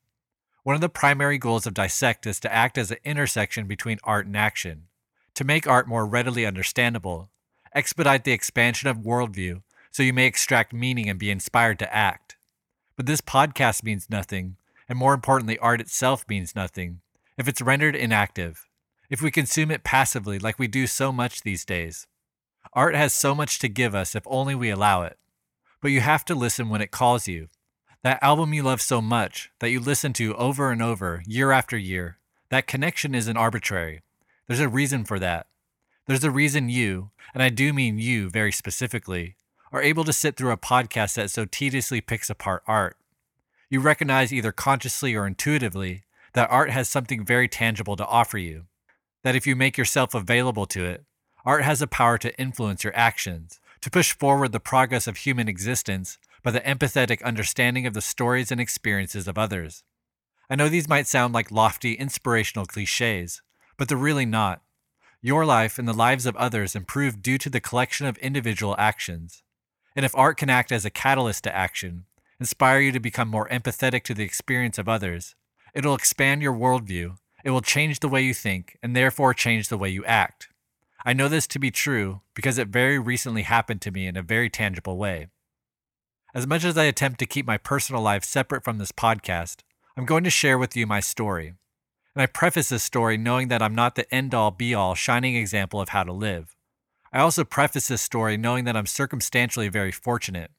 One 0.67 0.75
of 0.75 0.81
the 0.81 0.89
primary 0.89 1.39
goals 1.39 1.65
of 1.65 1.75
Dissect 1.75 2.27
is 2.27 2.41
to 2.41 2.53
act 2.53 2.77
as 2.77 2.91
an 2.91 2.97
intersection 3.05 3.69
between 3.69 4.01
art 4.03 4.27
and 4.27 4.37
action, 4.37 4.89
to 5.35 5.45
make 5.45 5.69
art 5.69 5.87
more 5.87 6.05
readily 6.05 6.45
understandable, 6.45 7.31
expedite 7.73 8.25
the 8.25 8.33
expansion 8.33 8.89
of 8.89 8.99
worldview 8.99 9.63
so 9.93 10.03
you 10.03 10.13
may 10.13 10.27
extract 10.27 10.73
meaning 10.73 11.09
and 11.09 11.21
be 11.21 11.31
inspired 11.31 11.79
to 11.79 11.95
act. 11.95 12.35
But 12.97 13.07
this 13.07 13.21
podcast 13.21 13.85
means 13.85 14.11
nothing, 14.11 14.57
and 14.89 14.99
more 14.99 15.15
importantly, 15.15 15.57
art 15.59 15.81
itself 15.81 16.25
means 16.29 16.57
nothing, 16.57 16.99
if 17.39 17.47
it's 17.47 17.63
rendered 17.63 17.95
inactive, 17.95 18.67
if 19.09 19.23
we 19.23 19.31
consume 19.31 19.71
it 19.71 19.85
passively 19.85 20.41
like 20.41 20.59
we 20.59 20.67
do 20.67 20.89
so 20.89 21.13
much 21.13 21.43
these 21.43 21.65
days. 21.65 22.09
Art 22.73 22.97
has 22.97 23.15
so 23.15 23.37
much 23.37 23.61
to 23.61 23.69
give 23.69 23.95
us 23.95 24.17
if 24.17 24.25
only 24.27 24.57
we 24.57 24.71
allow 24.71 25.03
it. 25.03 25.17
But 25.81 25.93
you 25.93 26.01
have 26.01 26.25
to 26.25 26.35
listen 26.35 26.71
when 26.71 26.83
it 26.83 26.91
calls 26.91 27.29
you. 27.29 27.51
That 28.03 28.23
album 28.23 28.55
you 28.55 28.63
love 28.63 28.81
so 28.81 29.01
much 29.01 29.51
that 29.59 29.71
you 29.71 29.81
listen 29.81 30.13
to 30.15 30.35
over 30.37 30.71
and 30.71 30.83
over, 30.83 31.23
year 31.27 31.51
after 31.51 31.77
year, 31.77 32.19
that 32.51 32.67
connection 32.67 33.15
isn't 33.15 33.37
arbitrary. 33.37 34.03
There's 34.47 34.61
a 34.61 34.69
reason 34.69 35.05
for 35.05 35.19
that. 35.19 35.47
There's 36.07 36.23
a 36.23 36.31
reason 36.31 36.69
you, 36.69 37.11
and 37.35 37.43
I 37.43 37.49
do 37.49 37.73
mean 37.73 37.99
you 37.99 38.31
very 38.31 38.53
specifically, 38.53 39.35
are 39.73 39.83
able 39.83 40.05
to 40.05 40.13
sit 40.13 40.37
through 40.37 40.53
a 40.53 40.57
podcast 40.57 41.15
that 41.15 41.31
so 41.31 41.45
tediously 41.45 42.01
picks 42.01 42.31
apart 42.31 42.63
art. 42.67 42.97
You 43.69 43.81
recognize 43.81 44.33
either 44.33 44.53
consciously 44.53 45.17
or 45.17 45.27
intuitively 45.27 46.05
that 46.35 46.51
art 46.51 46.71
has 46.71 46.89
something 46.89 47.25
very 47.25 47.49
tangible 47.49 47.97
to 47.97 48.07
offer 48.07 48.39
you. 48.39 48.67
That 49.25 49.35
if 49.35 49.47
you 49.47 49.57
make 49.57 49.77
yourself 49.77 50.15
available 50.15 50.67
to 50.67 50.85
it, 50.85 51.05
art 51.45 51.65
has 51.65 51.81
the 51.81 51.89
power 51.89 52.19
to 52.19 52.39
influence 52.39 52.85
your 52.85 52.95
actions, 52.95 53.59
to 53.81 53.91
push 53.91 54.13
forward 54.13 54.53
the 54.53 54.61
progress 54.61 55.09
of 55.09 55.17
human 55.17 55.49
existence 55.49 56.19
by 56.47 56.53
the 56.53 56.61
empathetic 56.61 57.21
understanding 57.25 57.89
of 57.89 57.93
the 57.93 58.01
stories 58.01 58.53
and 58.53 58.61
experiences 58.61 59.27
of 59.27 59.37
others. 59.37 59.83
I 60.49 60.55
know 60.55 60.69
these 60.69 60.89
might 60.89 61.09
sound 61.09 61.35
like 61.35 61.51
lofty, 61.51 61.95
inspirational 61.95 62.67
cliches, 62.67 63.43
but 63.77 63.89
they're 63.89 63.99
really 63.99 64.27
not. 64.27 64.63
Your 65.21 65.45
life 65.45 65.77
and 65.77 65.89
the 65.89 65.93
lives 65.93 66.25
of 66.25 66.37
others 66.37 66.77
improve 66.77 67.21
due 67.21 67.37
to 67.37 67.51
the 67.51 67.59
collection 67.59 68.07
of 68.07 68.17
individual 68.19 68.77
actions. 68.79 69.43
And 69.97 70.07
if 70.07 70.15
art 70.15 70.37
can 70.37 70.49
act 70.49 70.71
as 70.71 70.85
a 70.85 70.89
catalyst 70.89 71.43
to 71.45 71.57
action, 71.57 72.05
inspire 72.39 72.79
you 72.79 72.93
to 72.93 73.01
become 73.01 73.27
more 73.27 73.49
empathetic 73.49 74.05
to 74.05 74.15
the 74.15 74.23
experience 74.23 74.79
of 74.79 74.89
others, 74.89 75.35
it'll 75.75 75.97
expand 75.97 76.43
your 76.43 76.55
worldview, 76.55 77.17
it 77.43 77.51
will 77.51 77.61
change 77.61 77.99
the 77.99 78.09
way 78.09 78.23
you 78.23 78.33
think, 78.35 78.79
and 78.85 78.95
therefore 78.95 79.35
change 79.35 79.67
the 79.67 79.79
way 79.79 79.89
you 79.89 80.05
act. 80.05 80.47
I 81.05 81.13
know 81.13 81.29
this 81.29 81.49
to 81.49 81.59
be 81.59 81.73
true 81.73 82.21
because 82.35 82.57
it 82.57 82.69
very 82.69 83.01
recently 83.01 83.43
happened 83.43 83.81
to 83.81 83.91
me 83.91 84.07
in 84.07 84.17
a 84.17 84.23
very 84.23 84.49
tangible 84.49 84.97
way. 84.97 85.27
As 86.37 86.47
much 86.47 86.65
as 86.65 86.77
I 86.77 86.85
attempt 86.85 87.19
to 87.21 87.27
keep 87.27 87.47
my 87.47 87.57
personal 87.57 88.03
life 88.03 88.23
separate 88.23 88.63
from 88.63 88.77
this 88.77 88.93
podcast, 88.93 89.61
I'm 89.97 90.05
going 90.05 90.23
to 90.23 90.29
share 90.29 90.59
with 90.59 90.77
you 90.77 90.87
my 90.87 91.01
story. 91.01 91.55
And 92.15 92.23
I 92.23 92.27
preface 92.27 92.69
this 92.69 92.83
story 92.83 93.17
knowing 93.17 93.49
that 93.49 93.63
I'm 93.63 93.75
not 93.75 93.95
the 93.95 94.15
end 94.15 94.35
all 94.35 94.51
be 94.51 94.75
all 94.75 94.95
shining 94.95 95.35
example 95.35 95.81
of 95.81 95.89
how 95.89 96.05
to 96.05 96.13
live. 96.13 96.55
I 97.11 97.21
also 97.21 97.43
preface 97.43 97.89
this 97.89 98.03
story 98.03 98.37
knowing 98.37 98.67
that 98.67 98.77
I'm 98.77 98.85
circumstantially 98.85 99.69
very 99.69 99.91
fortunate. 99.91 100.51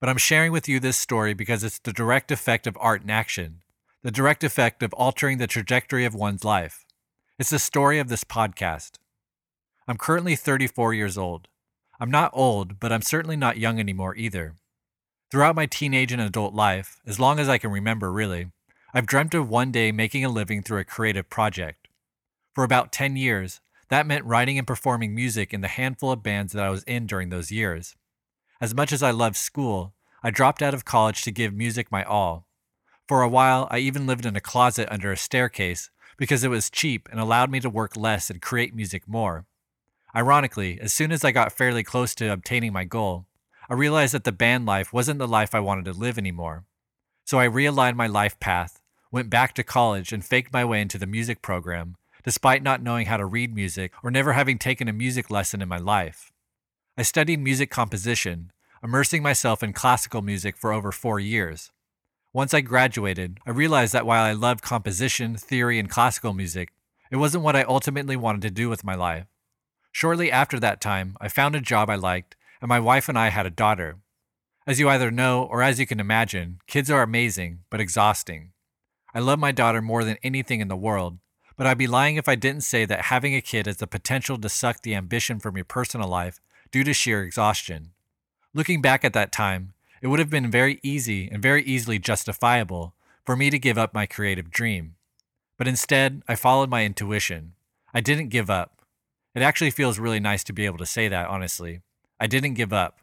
But 0.00 0.08
I'm 0.08 0.18
sharing 0.18 0.52
with 0.52 0.68
you 0.68 0.78
this 0.78 0.96
story 0.96 1.34
because 1.34 1.64
it's 1.64 1.80
the 1.80 1.92
direct 1.92 2.30
effect 2.30 2.68
of 2.68 2.78
art 2.80 3.02
in 3.02 3.10
action, 3.10 3.62
the 4.04 4.12
direct 4.12 4.44
effect 4.44 4.84
of 4.84 4.92
altering 4.92 5.38
the 5.38 5.48
trajectory 5.48 6.04
of 6.04 6.14
one's 6.14 6.44
life. 6.44 6.84
It's 7.40 7.50
the 7.50 7.58
story 7.58 7.98
of 7.98 8.08
this 8.08 8.22
podcast. 8.22 8.98
I'm 9.88 9.98
currently 9.98 10.36
34 10.36 10.94
years 10.94 11.18
old. 11.18 11.48
I'm 11.98 12.12
not 12.12 12.30
old, 12.34 12.78
but 12.78 12.92
I'm 12.92 13.02
certainly 13.02 13.36
not 13.36 13.58
young 13.58 13.80
anymore 13.80 14.14
either. 14.14 14.54
Throughout 15.30 15.56
my 15.56 15.66
teenage 15.66 16.10
and 16.10 16.22
adult 16.22 16.54
life, 16.54 17.02
as 17.06 17.20
long 17.20 17.38
as 17.38 17.50
I 17.50 17.58
can 17.58 17.70
remember 17.70 18.10
really, 18.10 18.50
I've 18.94 19.06
dreamt 19.06 19.34
of 19.34 19.50
one 19.50 19.70
day 19.70 19.92
making 19.92 20.24
a 20.24 20.30
living 20.30 20.62
through 20.62 20.78
a 20.78 20.84
creative 20.84 21.28
project. 21.28 21.86
For 22.54 22.64
about 22.64 22.92
10 22.92 23.14
years, 23.16 23.60
that 23.90 24.06
meant 24.06 24.24
writing 24.24 24.56
and 24.56 24.66
performing 24.66 25.14
music 25.14 25.52
in 25.52 25.60
the 25.60 25.68
handful 25.68 26.10
of 26.10 26.22
bands 26.22 26.54
that 26.54 26.64
I 26.64 26.70
was 26.70 26.82
in 26.84 27.06
during 27.06 27.28
those 27.28 27.52
years. 27.52 27.94
As 28.58 28.74
much 28.74 28.90
as 28.90 29.02
I 29.02 29.10
loved 29.10 29.36
school, 29.36 29.92
I 30.22 30.30
dropped 30.30 30.62
out 30.62 30.72
of 30.72 30.86
college 30.86 31.20
to 31.24 31.30
give 31.30 31.52
music 31.52 31.92
my 31.92 32.04
all. 32.04 32.46
For 33.06 33.20
a 33.20 33.28
while, 33.28 33.68
I 33.70 33.80
even 33.80 34.06
lived 34.06 34.24
in 34.24 34.34
a 34.34 34.40
closet 34.40 34.88
under 34.90 35.12
a 35.12 35.16
staircase 35.16 35.90
because 36.16 36.42
it 36.42 36.48
was 36.48 36.70
cheap 36.70 37.06
and 37.10 37.20
allowed 37.20 37.50
me 37.50 37.60
to 37.60 37.68
work 37.68 37.98
less 37.98 38.30
and 38.30 38.40
create 38.40 38.74
music 38.74 39.06
more. 39.06 39.44
Ironically, 40.16 40.80
as 40.80 40.94
soon 40.94 41.12
as 41.12 41.22
I 41.22 41.32
got 41.32 41.52
fairly 41.52 41.84
close 41.84 42.14
to 42.14 42.32
obtaining 42.32 42.72
my 42.72 42.84
goal, 42.84 43.26
I 43.68 43.74
realized 43.74 44.14
that 44.14 44.24
the 44.24 44.32
band 44.32 44.64
life 44.64 44.92
wasn't 44.92 45.18
the 45.18 45.28
life 45.28 45.54
I 45.54 45.60
wanted 45.60 45.84
to 45.86 45.92
live 45.92 46.16
anymore. 46.16 46.64
So 47.24 47.38
I 47.38 47.46
realigned 47.46 47.96
my 47.96 48.06
life 48.06 48.40
path, 48.40 48.80
went 49.12 49.28
back 49.28 49.54
to 49.54 49.62
college, 49.62 50.12
and 50.12 50.24
faked 50.24 50.52
my 50.52 50.64
way 50.64 50.80
into 50.80 50.96
the 50.96 51.06
music 51.06 51.42
program, 51.42 51.96
despite 52.24 52.62
not 52.62 52.82
knowing 52.82 53.06
how 53.06 53.18
to 53.18 53.26
read 53.26 53.54
music 53.54 53.92
or 54.02 54.10
never 54.10 54.32
having 54.32 54.58
taken 54.58 54.88
a 54.88 54.92
music 54.92 55.30
lesson 55.30 55.60
in 55.60 55.68
my 55.68 55.76
life. 55.76 56.32
I 56.96 57.02
studied 57.02 57.40
music 57.40 57.70
composition, 57.70 58.52
immersing 58.82 59.22
myself 59.22 59.62
in 59.62 59.74
classical 59.74 60.22
music 60.22 60.56
for 60.56 60.72
over 60.72 60.90
four 60.90 61.20
years. 61.20 61.70
Once 62.32 62.54
I 62.54 62.62
graduated, 62.62 63.38
I 63.46 63.50
realized 63.50 63.92
that 63.92 64.06
while 64.06 64.24
I 64.24 64.32
loved 64.32 64.62
composition, 64.62 65.36
theory, 65.36 65.78
and 65.78 65.90
classical 65.90 66.32
music, 66.32 66.70
it 67.10 67.16
wasn't 67.16 67.44
what 67.44 67.56
I 67.56 67.64
ultimately 67.64 68.16
wanted 68.16 68.42
to 68.42 68.50
do 68.50 68.70
with 68.70 68.84
my 68.84 68.94
life. 68.94 69.26
Shortly 69.92 70.30
after 70.30 70.58
that 70.60 70.80
time, 70.80 71.16
I 71.20 71.28
found 71.28 71.54
a 71.54 71.60
job 71.60 71.90
I 71.90 71.96
liked, 71.96 72.36
and 72.60 72.68
my 72.68 72.80
wife 72.80 73.08
and 73.08 73.18
I 73.18 73.28
had 73.28 73.46
a 73.46 73.50
daughter. 73.50 73.96
As 74.66 74.78
you 74.78 74.88
either 74.88 75.10
know 75.10 75.44
or 75.44 75.62
as 75.62 75.80
you 75.80 75.86
can 75.86 76.00
imagine, 76.00 76.60
kids 76.66 76.90
are 76.90 77.02
amazing, 77.02 77.60
but 77.70 77.80
exhausting. 77.80 78.52
I 79.14 79.20
love 79.20 79.38
my 79.38 79.52
daughter 79.52 79.80
more 79.80 80.04
than 80.04 80.18
anything 80.22 80.60
in 80.60 80.68
the 80.68 80.76
world, 80.76 81.18
but 81.56 81.66
I'd 81.66 81.78
be 81.78 81.86
lying 81.86 82.16
if 82.16 82.28
I 82.28 82.34
didn't 82.34 82.62
say 82.62 82.84
that 82.84 83.06
having 83.06 83.34
a 83.34 83.40
kid 83.40 83.66
has 83.66 83.78
the 83.78 83.86
potential 83.86 84.38
to 84.38 84.48
suck 84.48 84.82
the 84.82 84.94
ambition 84.94 85.40
from 85.40 85.56
your 85.56 85.64
personal 85.64 86.08
life 86.08 86.40
due 86.70 86.84
to 86.84 86.92
sheer 86.92 87.22
exhaustion. 87.22 87.92
Looking 88.54 88.82
back 88.82 89.04
at 89.04 89.14
that 89.14 89.32
time, 89.32 89.72
it 90.02 90.08
would 90.08 90.18
have 90.18 90.30
been 90.30 90.50
very 90.50 90.78
easy 90.82 91.28
and 91.30 91.42
very 91.42 91.62
easily 91.64 91.98
justifiable 91.98 92.94
for 93.24 93.36
me 93.36 93.50
to 93.50 93.58
give 93.58 93.78
up 93.78 93.94
my 93.94 94.06
creative 94.06 94.50
dream. 94.50 94.96
But 95.56 95.68
instead, 95.68 96.22
I 96.28 96.34
followed 96.34 96.70
my 96.70 96.84
intuition. 96.84 97.54
I 97.92 98.00
didn't 98.00 98.28
give 98.28 98.48
up. 98.48 98.82
It 99.34 99.42
actually 99.42 99.70
feels 99.70 99.98
really 99.98 100.20
nice 100.20 100.44
to 100.44 100.52
be 100.52 100.66
able 100.66 100.78
to 100.78 100.86
say 100.86 101.08
that, 101.08 101.28
honestly. 101.28 101.80
I 102.20 102.26
didn't 102.26 102.54
give 102.54 102.72
up. 102.72 102.98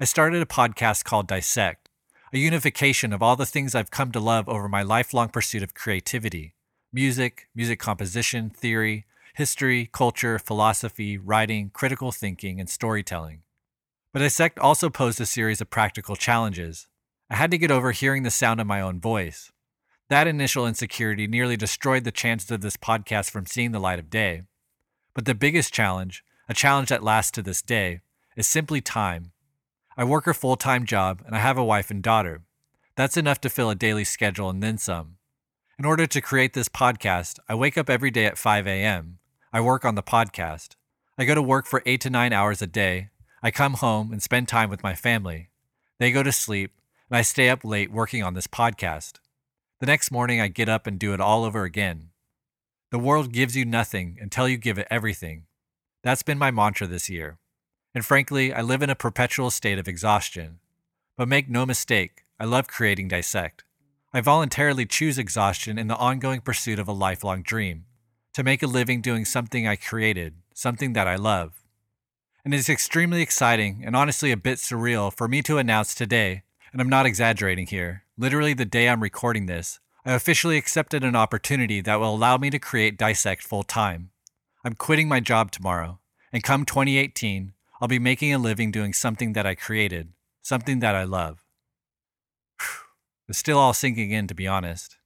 I 0.00 0.04
started 0.04 0.40
a 0.40 0.46
podcast 0.46 1.02
called 1.02 1.26
Dissect, 1.26 1.88
a 2.32 2.38
unification 2.38 3.12
of 3.12 3.20
all 3.20 3.34
the 3.34 3.44
things 3.44 3.74
I've 3.74 3.90
come 3.90 4.12
to 4.12 4.20
love 4.20 4.48
over 4.48 4.68
my 4.68 4.82
lifelong 4.82 5.30
pursuit 5.30 5.64
of 5.64 5.74
creativity 5.74 6.54
music, 6.92 7.48
music 7.54 7.80
composition, 7.80 8.48
theory, 8.48 9.04
history, 9.34 9.90
culture, 9.92 10.38
philosophy, 10.38 11.18
writing, 11.18 11.70
critical 11.74 12.12
thinking, 12.12 12.60
and 12.60 12.70
storytelling. 12.70 13.42
But 14.12 14.20
Dissect 14.20 14.60
also 14.60 14.90
posed 14.90 15.20
a 15.20 15.26
series 15.26 15.60
of 15.60 15.68
practical 15.68 16.14
challenges. 16.14 16.86
I 17.28 17.34
had 17.34 17.50
to 17.50 17.58
get 17.58 17.72
over 17.72 17.90
hearing 17.90 18.22
the 18.22 18.30
sound 18.30 18.60
of 18.60 18.66
my 18.66 18.80
own 18.80 19.00
voice. 19.00 19.50
That 20.08 20.28
initial 20.28 20.68
insecurity 20.68 21.26
nearly 21.26 21.56
destroyed 21.56 22.04
the 22.04 22.12
chances 22.12 22.52
of 22.52 22.60
this 22.60 22.76
podcast 22.76 23.28
from 23.30 23.44
seeing 23.44 23.72
the 23.72 23.80
light 23.80 23.98
of 23.98 24.08
day. 24.08 24.42
But 25.14 25.24
the 25.24 25.34
biggest 25.34 25.74
challenge, 25.74 26.22
a 26.48 26.54
challenge 26.54 26.90
that 26.90 27.02
lasts 27.02 27.32
to 27.32 27.42
this 27.42 27.60
day, 27.60 28.02
is 28.36 28.46
simply 28.46 28.80
time. 28.80 29.32
I 29.96 30.04
work 30.04 30.26
a 30.26 30.34
full 30.34 30.56
time 30.56 30.84
job 30.84 31.22
and 31.26 31.34
I 31.34 31.38
have 31.38 31.58
a 31.58 31.64
wife 31.64 31.90
and 31.90 32.02
daughter. 32.02 32.42
That's 32.94 33.16
enough 33.16 33.40
to 33.42 33.50
fill 33.50 33.70
a 33.70 33.74
daily 33.74 34.04
schedule 34.04 34.50
and 34.50 34.62
then 34.62 34.78
some. 34.78 35.16
In 35.78 35.84
order 35.84 36.06
to 36.06 36.20
create 36.20 36.54
this 36.54 36.68
podcast, 36.68 37.38
I 37.48 37.54
wake 37.54 37.76
up 37.76 37.90
every 37.90 38.10
day 38.10 38.26
at 38.26 38.38
5 38.38 38.66
a.m. 38.66 39.18
I 39.52 39.60
work 39.60 39.84
on 39.84 39.94
the 39.94 40.02
podcast. 40.02 40.76
I 41.18 41.24
go 41.24 41.34
to 41.34 41.42
work 41.42 41.66
for 41.66 41.82
eight 41.86 42.00
to 42.02 42.10
nine 42.10 42.32
hours 42.32 42.60
a 42.60 42.66
day. 42.66 43.08
I 43.42 43.50
come 43.50 43.74
home 43.74 44.12
and 44.12 44.22
spend 44.22 44.48
time 44.48 44.70
with 44.70 44.82
my 44.82 44.94
family. 44.94 45.50
They 45.98 46.12
go 46.12 46.22
to 46.22 46.32
sleep, 46.32 46.72
and 47.08 47.16
I 47.16 47.22
stay 47.22 47.48
up 47.48 47.64
late 47.64 47.90
working 47.90 48.22
on 48.22 48.34
this 48.34 48.46
podcast. 48.46 49.14
The 49.80 49.86
next 49.86 50.10
morning, 50.10 50.40
I 50.40 50.48
get 50.48 50.68
up 50.68 50.86
and 50.86 50.98
do 50.98 51.12
it 51.14 51.20
all 51.20 51.44
over 51.44 51.64
again. 51.64 52.10
The 52.90 52.98
world 52.98 53.32
gives 53.32 53.56
you 53.56 53.64
nothing 53.64 54.16
until 54.20 54.48
you 54.48 54.56
give 54.56 54.78
it 54.78 54.88
everything. 54.90 55.44
That's 56.02 56.22
been 56.22 56.38
my 56.38 56.50
mantra 56.50 56.86
this 56.86 57.10
year. 57.10 57.38
And 57.96 58.04
frankly, 58.04 58.52
I 58.52 58.60
live 58.60 58.82
in 58.82 58.90
a 58.90 58.94
perpetual 58.94 59.50
state 59.50 59.78
of 59.78 59.88
exhaustion. 59.88 60.58
But 61.16 61.28
make 61.28 61.48
no 61.48 61.64
mistake, 61.64 62.24
I 62.38 62.44
love 62.44 62.68
creating 62.68 63.08
Dissect. 63.08 63.64
I 64.12 64.20
voluntarily 64.20 64.84
choose 64.84 65.16
exhaustion 65.16 65.78
in 65.78 65.86
the 65.86 65.96
ongoing 65.96 66.42
pursuit 66.42 66.78
of 66.78 66.88
a 66.88 66.92
lifelong 66.92 67.40
dream 67.40 67.86
to 68.34 68.42
make 68.42 68.62
a 68.62 68.66
living 68.66 69.00
doing 69.00 69.24
something 69.24 69.66
I 69.66 69.76
created, 69.76 70.34
something 70.52 70.92
that 70.92 71.08
I 71.08 71.16
love. 71.16 71.64
And 72.44 72.52
it's 72.52 72.68
extremely 72.68 73.22
exciting 73.22 73.82
and 73.82 73.96
honestly 73.96 74.30
a 74.30 74.36
bit 74.36 74.58
surreal 74.58 75.10
for 75.10 75.26
me 75.26 75.40
to 75.44 75.56
announce 75.56 75.94
today, 75.94 76.42
and 76.74 76.82
I'm 76.82 76.90
not 76.90 77.06
exaggerating 77.06 77.66
here, 77.66 78.02
literally 78.18 78.52
the 78.52 78.66
day 78.66 78.90
I'm 78.90 79.02
recording 79.02 79.46
this, 79.46 79.80
I 80.04 80.12
officially 80.12 80.58
accepted 80.58 81.02
an 81.02 81.16
opportunity 81.16 81.80
that 81.80 81.98
will 81.98 82.14
allow 82.14 82.36
me 82.36 82.50
to 82.50 82.58
create 82.58 82.98
Dissect 82.98 83.42
full 83.42 83.62
time. 83.62 84.10
I'm 84.66 84.74
quitting 84.74 85.08
my 85.08 85.20
job 85.20 85.50
tomorrow, 85.50 85.98
and 86.30 86.42
come 86.42 86.66
2018, 86.66 87.54
I'll 87.80 87.88
be 87.88 87.98
making 87.98 88.32
a 88.32 88.38
living 88.38 88.70
doing 88.70 88.92
something 88.92 89.34
that 89.34 89.46
I 89.46 89.54
created, 89.54 90.12
something 90.42 90.80
that 90.80 90.94
I 90.94 91.04
love. 91.04 91.44
It's 93.28 93.38
still 93.38 93.58
all 93.58 93.72
sinking 93.72 94.12
in, 94.12 94.28
to 94.28 94.34
be 94.34 94.46
honest. 94.46 94.98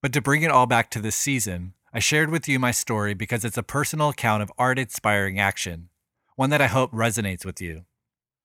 But 0.00 0.14
to 0.14 0.22
bring 0.22 0.40
it 0.40 0.50
all 0.50 0.64
back 0.64 0.90
to 0.92 1.00
this 1.00 1.14
season, 1.14 1.74
I 1.92 1.98
shared 1.98 2.30
with 2.30 2.48
you 2.48 2.58
my 2.58 2.70
story 2.70 3.12
because 3.12 3.44
it's 3.44 3.58
a 3.58 3.62
personal 3.62 4.08
account 4.08 4.42
of 4.42 4.50
art 4.56 4.78
inspiring 4.78 5.38
action, 5.38 5.90
one 6.36 6.48
that 6.50 6.62
I 6.62 6.68
hope 6.68 6.90
resonates 6.90 7.44
with 7.44 7.60
you. 7.60 7.84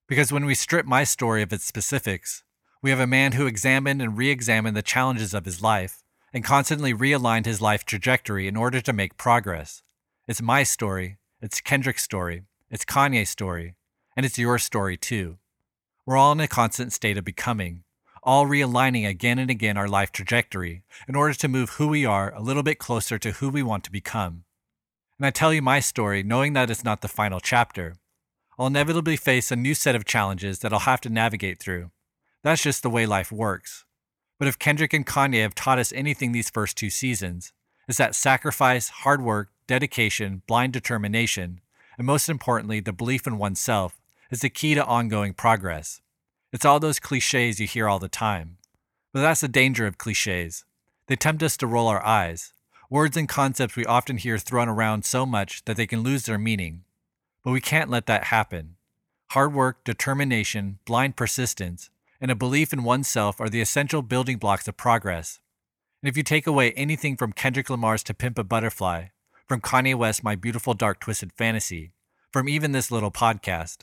Because 0.06 0.34
when 0.34 0.46
we 0.46 0.54
strip 0.54 0.86
my 0.86 1.06
story 1.06 1.42
of 1.42 1.54
its 1.54 1.64
specifics, 1.64 2.44
we 2.82 2.90
have 2.90 3.00
a 3.00 3.08
man 3.08 3.32
who 3.32 3.46
examined 3.46 4.02
and 4.02 4.18
re 4.18 4.30
examined 4.30 4.76
the 4.76 4.82
challenges 4.82 5.34
of 5.34 5.46
his 5.46 5.62
life 5.62 6.04
and 6.34 6.44
constantly 6.44 6.94
realigned 6.94 7.46
his 7.46 7.62
life 7.62 7.86
trajectory 7.86 8.48
in 8.48 8.58
order 8.58 8.82
to 8.82 8.94
make 8.94 9.18
progress. 9.18 9.82
It's 10.28 10.42
my 10.42 10.64
story, 10.64 11.20
it's 11.42 11.62
Kendrick's 11.62 12.04
story, 12.04 12.44
it's 12.72 12.86
Kanye's 12.86 13.30
story, 13.30 13.76
and 14.16 14.26
it's 14.26 14.40
your 14.40 14.58
story 14.58 14.96
too. 14.96 15.38
We're 16.06 16.16
all 16.16 16.32
in 16.32 16.40
a 16.40 16.48
constant 16.48 16.94
state 16.94 17.18
of 17.18 17.26
becoming, 17.26 17.84
all 18.24 18.46
realigning 18.46 19.06
again 19.06 19.40
and 19.40 19.52
again 19.52 19.76
our 19.76 19.90
life 19.90 20.14
trajectory 20.14 20.84
in 21.06 21.16
order 21.16 21.34
to 21.34 21.50
move 21.50 21.72
who 21.72 21.90
we 21.90 22.06
are 22.06 22.34
a 22.34 22.42
little 22.42 22.64
bit 22.64 22.80
closer 22.80 23.20
to 23.20 23.32
who 23.32 23.50
we 23.50 23.62
want 23.62 23.84
to 23.84 23.92
become. 23.92 24.46
And 25.18 25.26
I 25.26 25.32
tell 25.32 25.54
you 25.54 25.62
my 25.62 25.82
story 25.82 26.24
knowing 26.24 26.54
that 26.54 26.70
it's 26.70 26.86
not 26.86 27.02
the 27.02 27.10
final 27.10 27.42
chapter. 27.42 27.98
I'll 28.58 28.68
inevitably 28.68 29.18
face 29.18 29.52
a 29.52 29.58
new 29.58 29.74
set 29.74 29.96
of 29.96 30.06
challenges 30.06 30.60
that 30.60 30.72
I'll 30.72 30.80
have 30.80 31.02
to 31.02 31.10
navigate 31.10 31.60
through. 31.60 31.92
That's 32.42 32.64
just 32.64 32.84
the 32.84 32.90
way 32.90 33.06
life 33.06 33.34
works. 33.34 33.84
But 34.40 34.48
if 34.48 34.58
Kendrick 34.58 34.94
and 34.94 35.06
Kanye 35.06 35.42
have 35.42 35.56
taught 35.56 35.78
us 35.78 35.92
anything 35.92 36.32
these 36.32 36.50
first 36.50 36.78
two 36.78 36.90
seasons, 36.90 37.52
it's 37.90 37.98
that 37.98 38.16
sacrifice, 38.16 38.88
hard 38.88 39.22
work, 39.22 39.50
dedication, 39.68 40.42
blind 40.48 40.72
determination, 40.72 41.60
and 42.02 42.08
most 42.08 42.30
importantly, 42.30 42.80
the 42.80 42.92
belief 42.92 43.28
in 43.28 43.38
oneself 43.38 44.02
is 44.32 44.40
the 44.40 44.50
key 44.50 44.74
to 44.74 44.84
ongoing 44.84 45.36
progress. 45.36 46.02
It's 46.52 46.66
all 46.66 46.80
those 46.80 47.00
cliches 47.00 47.60
you 47.60 47.68
hear 47.68 47.88
all 47.88 48.00
the 48.00 48.10
time. 48.10 48.58
But 49.14 49.22
that's 49.22 49.42
the 49.42 49.48
danger 49.48 49.86
of 49.86 50.00
cliches. 50.00 50.66
They 51.06 51.16
tempt 51.16 51.44
us 51.44 51.56
to 51.58 51.68
roll 51.68 51.88
our 51.88 52.04
eyes. 52.04 52.54
Words 52.90 53.18
and 53.18 53.30
concepts 53.30 53.76
we 53.76 53.86
often 53.86 54.18
hear 54.18 54.40
thrown 54.40 54.68
around 54.68 55.06
so 55.06 55.28
much 55.28 55.64
that 55.66 55.78
they 55.78 55.86
can 55.86 56.02
lose 56.02 56.24
their 56.24 56.40
meaning. 56.40 56.86
But 57.44 57.52
we 57.52 57.62
can't 57.62 57.92
let 57.92 58.08
that 58.08 58.24
happen. 58.24 58.78
Hard 59.34 59.54
work, 59.54 59.84
determination, 59.84 60.80
blind 60.86 61.16
persistence, 61.16 61.92
and 62.20 62.32
a 62.32 62.36
belief 62.36 62.74
in 62.74 62.84
oneself 62.84 63.40
are 63.40 63.48
the 63.48 63.62
essential 63.62 64.02
building 64.02 64.40
blocks 64.40 64.68
of 64.68 64.76
progress. 64.76 65.40
And 66.02 66.10
if 66.10 66.18
you 66.18 66.24
take 66.24 66.48
away 66.48 66.72
anything 66.72 67.16
from 67.16 67.32
Kendrick 67.32 67.70
Lamar's 67.70 68.02
To 68.06 68.16
Pimp 68.16 68.40
a 68.40 68.44
Butterfly, 68.44 69.10
from 69.52 69.60
Kanye 69.60 69.94
West, 69.94 70.24
My 70.24 70.38
Beautiful 70.38 70.74
Dark 70.74 71.02
Twisted 71.02 71.34
Fantasy, 71.34 71.92
from 72.32 72.48
even 72.48 72.72
this 72.72 72.90
little 72.90 73.12
podcast, 73.12 73.80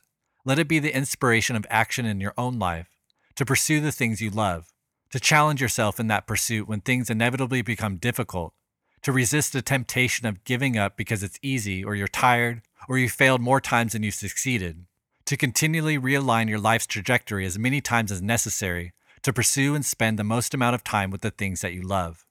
let 0.47 0.59
it 0.59 0.67
be 0.67 0.79
the 0.79 0.97
inspiration 0.97 1.57
of 1.57 1.67
action 1.69 2.07
in 2.07 2.23
your 2.23 2.33
own 2.39 2.59
life, 2.59 2.89
to 3.37 3.45
pursue 3.45 3.79
the 3.79 3.93
things 3.93 4.23
you 4.23 4.31
love, 4.31 4.73
to 5.11 5.21
challenge 5.21 5.61
yourself 5.61 6.01
in 6.01 6.07
that 6.07 6.27
pursuit 6.27 6.67
when 6.67 6.81
things 6.81 7.11
inevitably 7.11 7.61
become 7.61 7.99
difficult, 7.99 8.55
to 9.03 9.13
resist 9.13 9.53
the 9.53 9.61
temptation 9.61 10.27
of 10.27 10.43
giving 10.45 10.79
up 10.79 10.97
because 10.97 11.23
it's 11.23 11.39
easy 11.43 11.85
or 11.85 11.95
you're 11.95 12.09
tired 12.09 12.63
or 12.89 12.97
you 12.97 13.11
failed 13.11 13.43
more 13.43 13.61
times 13.61 13.93
than 13.93 14.03
you 14.03 14.11
succeeded, 14.11 14.87
to 15.27 15.37
continually 15.37 15.99
realign 15.99 16.49
your 16.49 16.59
life's 16.59 16.87
trajectory 16.87 17.45
as 17.45 17.59
many 17.59 17.83
times 17.83 18.11
as 18.11 18.23
necessary 18.23 18.95
to 19.21 19.35
pursue 19.35 19.75
and 19.75 19.85
spend 19.85 20.19
the 20.19 20.25
most 20.25 20.55
amount 20.55 20.75
of 20.75 20.83
time 20.83 21.11
with 21.11 21.21
the 21.21 21.31
things 21.31 21.61
that 21.61 21.75
you 21.75 21.83
love. 21.83 22.25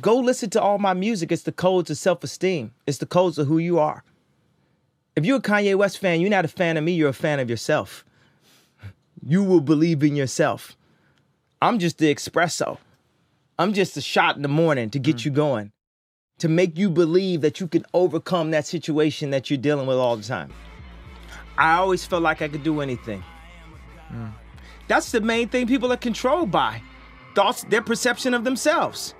Go 0.00 0.18
listen 0.18 0.50
to 0.50 0.62
all 0.62 0.78
my 0.78 0.94
music. 0.94 1.30
It's 1.30 1.42
the 1.42 1.52
codes 1.52 1.90
of 1.90 1.98
self 1.98 2.24
esteem, 2.24 2.72
it's 2.86 2.98
the 2.98 3.06
codes 3.06 3.38
of 3.38 3.46
who 3.46 3.58
you 3.58 3.78
are. 3.78 4.04
If 5.16 5.24
you're 5.24 5.38
a 5.38 5.42
Kanye 5.42 5.76
West 5.76 5.98
fan, 5.98 6.20
you're 6.20 6.30
not 6.30 6.44
a 6.44 6.48
fan 6.48 6.76
of 6.76 6.82
me, 6.82 6.92
you're 6.92 7.10
a 7.10 7.14
fan 7.14 7.38
of 7.38 7.48
yourself. 7.48 8.04
You 9.24 9.44
will 9.44 9.60
believe 9.60 10.02
in 10.02 10.16
yourself. 10.16 10.76
I'm 11.62 11.78
just 11.78 11.98
the 11.98 12.12
espresso. 12.14 12.78
I'm 13.58 13.72
just 13.72 13.96
a 13.96 14.00
shot 14.00 14.36
in 14.36 14.42
the 14.42 14.48
morning 14.48 14.90
to 14.90 14.98
get 14.98 15.16
mm. 15.16 15.26
you 15.26 15.30
going, 15.30 15.72
to 16.38 16.48
make 16.48 16.76
you 16.76 16.90
believe 16.90 17.40
that 17.42 17.60
you 17.60 17.68
can 17.68 17.86
overcome 17.94 18.50
that 18.50 18.66
situation 18.66 19.30
that 19.30 19.48
you're 19.48 19.56
dealing 19.56 19.86
with 19.86 19.96
all 19.96 20.16
the 20.16 20.24
time. 20.24 20.52
I 21.56 21.74
always 21.74 22.04
felt 22.04 22.22
like 22.22 22.42
I 22.42 22.48
could 22.48 22.64
do 22.64 22.80
anything. 22.80 23.22
Mm. 24.12 24.32
That's 24.88 25.12
the 25.12 25.20
main 25.20 25.48
thing 25.48 25.68
people 25.68 25.92
are 25.92 25.96
controlled 25.96 26.50
by 26.50 26.82
thoughts, 27.34 27.64
their 27.64 27.82
perception 27.82 28.34
of 28.34 28.44
themselves. 28.44 29.14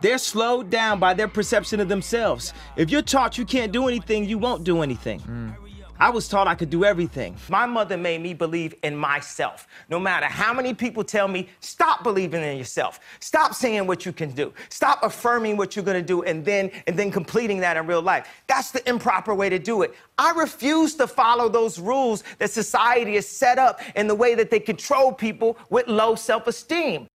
They're 0.00 0.18
slowed 0.18 0.70
down 0.70 1.00
by 1.00 1.14
their 1.14 1.28
perception 1.28 1.80
of 1.80 1.88
themselves. 1.88 2.52
If 2.76 2.90
you're 2.90 3.02
taught 3.02 3.36
you 3.36 3.44
can't 3.44 3.72
do 3.72 3.88
anything, 3.88 4.24
you 4.24 4.38
won't 4.38 4.64
do 4.64 4.82
anything. 4.82 5.20
Mm. 5.20 5.56
I 6.00 6.10
was 6.10 6.28
taught 6.28 6.46
I 6.46 6.54
could 6.54 6.70
do 6.70 6.84
everything. 6.84 7.36
My 7.48 7.66
mother 7.66 7.96
made 7.96 8.20
me 8.20 8.32
believe 8.32 8.72
in 8.84 8.96
myself. 8.96 9.66
No 9.88 9.98
matter 9.98 10.26
how 10.26 10.54
many 10.54 10.72
people 10.72 11.02
tell 11.02 11.26
me, 11.26 11.48
stop 11.58 12.04
believing 12.04 12.40
in 12.44 12.56
yourself. 12.56 13.00
Stop 13.18 13.52
saying 13.52 13.84
what 13.84 14.06
you 14.06 14.12
can 14.12 14.30
do. 14.30 14.52
Stop 14.68 15.02
affirming 15.02 15.56
what 15.56 15.74
you're 15.74 15.84
gonna 15.84 16.00
do 16.00 16.22
and 16.22 16.44
then 16.44 16.70
and 16.86 16.96
then 16.96 17.10
completing 17.10 17.58
that 17.60 17.76
in 17.76 17.84
real 17.88 18.00
life. 18.00 18.28
That's 18.46 18.70
the 18.70 18.88
improper 18.88 19.34
way 19.34 19.48
to 19.48 19.58
do 19.58 19.82
it. 19.82 19.92
I 20.18 20.30
refuse 20.32 20.94
to 20.96 21.08
follow 21.08 21.48
those 21.48 21.80
rules 21.80 22.22
that 22.38 22.52
society 22.52 23.16
has 23.16 23.26
set 23.26 23.58
up 23.58 23.80
in 23.96 24.06
the 24.06 24.14
way 24.14 24.36
that 24.36 24.50
they 24.50 24.60
control 24.60 25.12
people 25.12 25.58
with 25.68 25.88
low 25.88 26.14
self-esteem. 26.14 27.08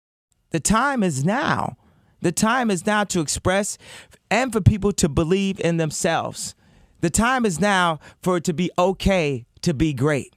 The 0.49 0.59
time 0.59 1.03
is 1.03 1.23
now. 1.23 1.77
The 2.21 2.31
time 2.31 2.69
is 2.69 2.85
now 2.85 3.03
to 3.05 3.19
express 3.19 3.77
and 4.29 4.53
for 4.53 4.61
people 4.61 4.91
to 4.93 5.09
believe 5.09 5.59
in 5.59 5.77
themselves. 5.77 6.55
The 7.01 7.09
time 7.09 7.45
is 7.45 7.59
now 7.59 7.99
for 8.21 8.37
it 8.37 8.43
to 8.43 8.53
be 8.53 8.69
okay 8.77 9.45
to 9.61 9.73
be 9.73 9.93
great. 9.93 10.35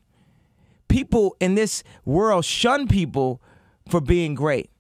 People 0.89 1.37
in 1.41 1.55
this 1.55 1.83
world 2.05 2.45
shun 2.45 2.89
people 2.89 3.43
for 3.89 4.01
being 4.01 4.35
great, 4.35 4.71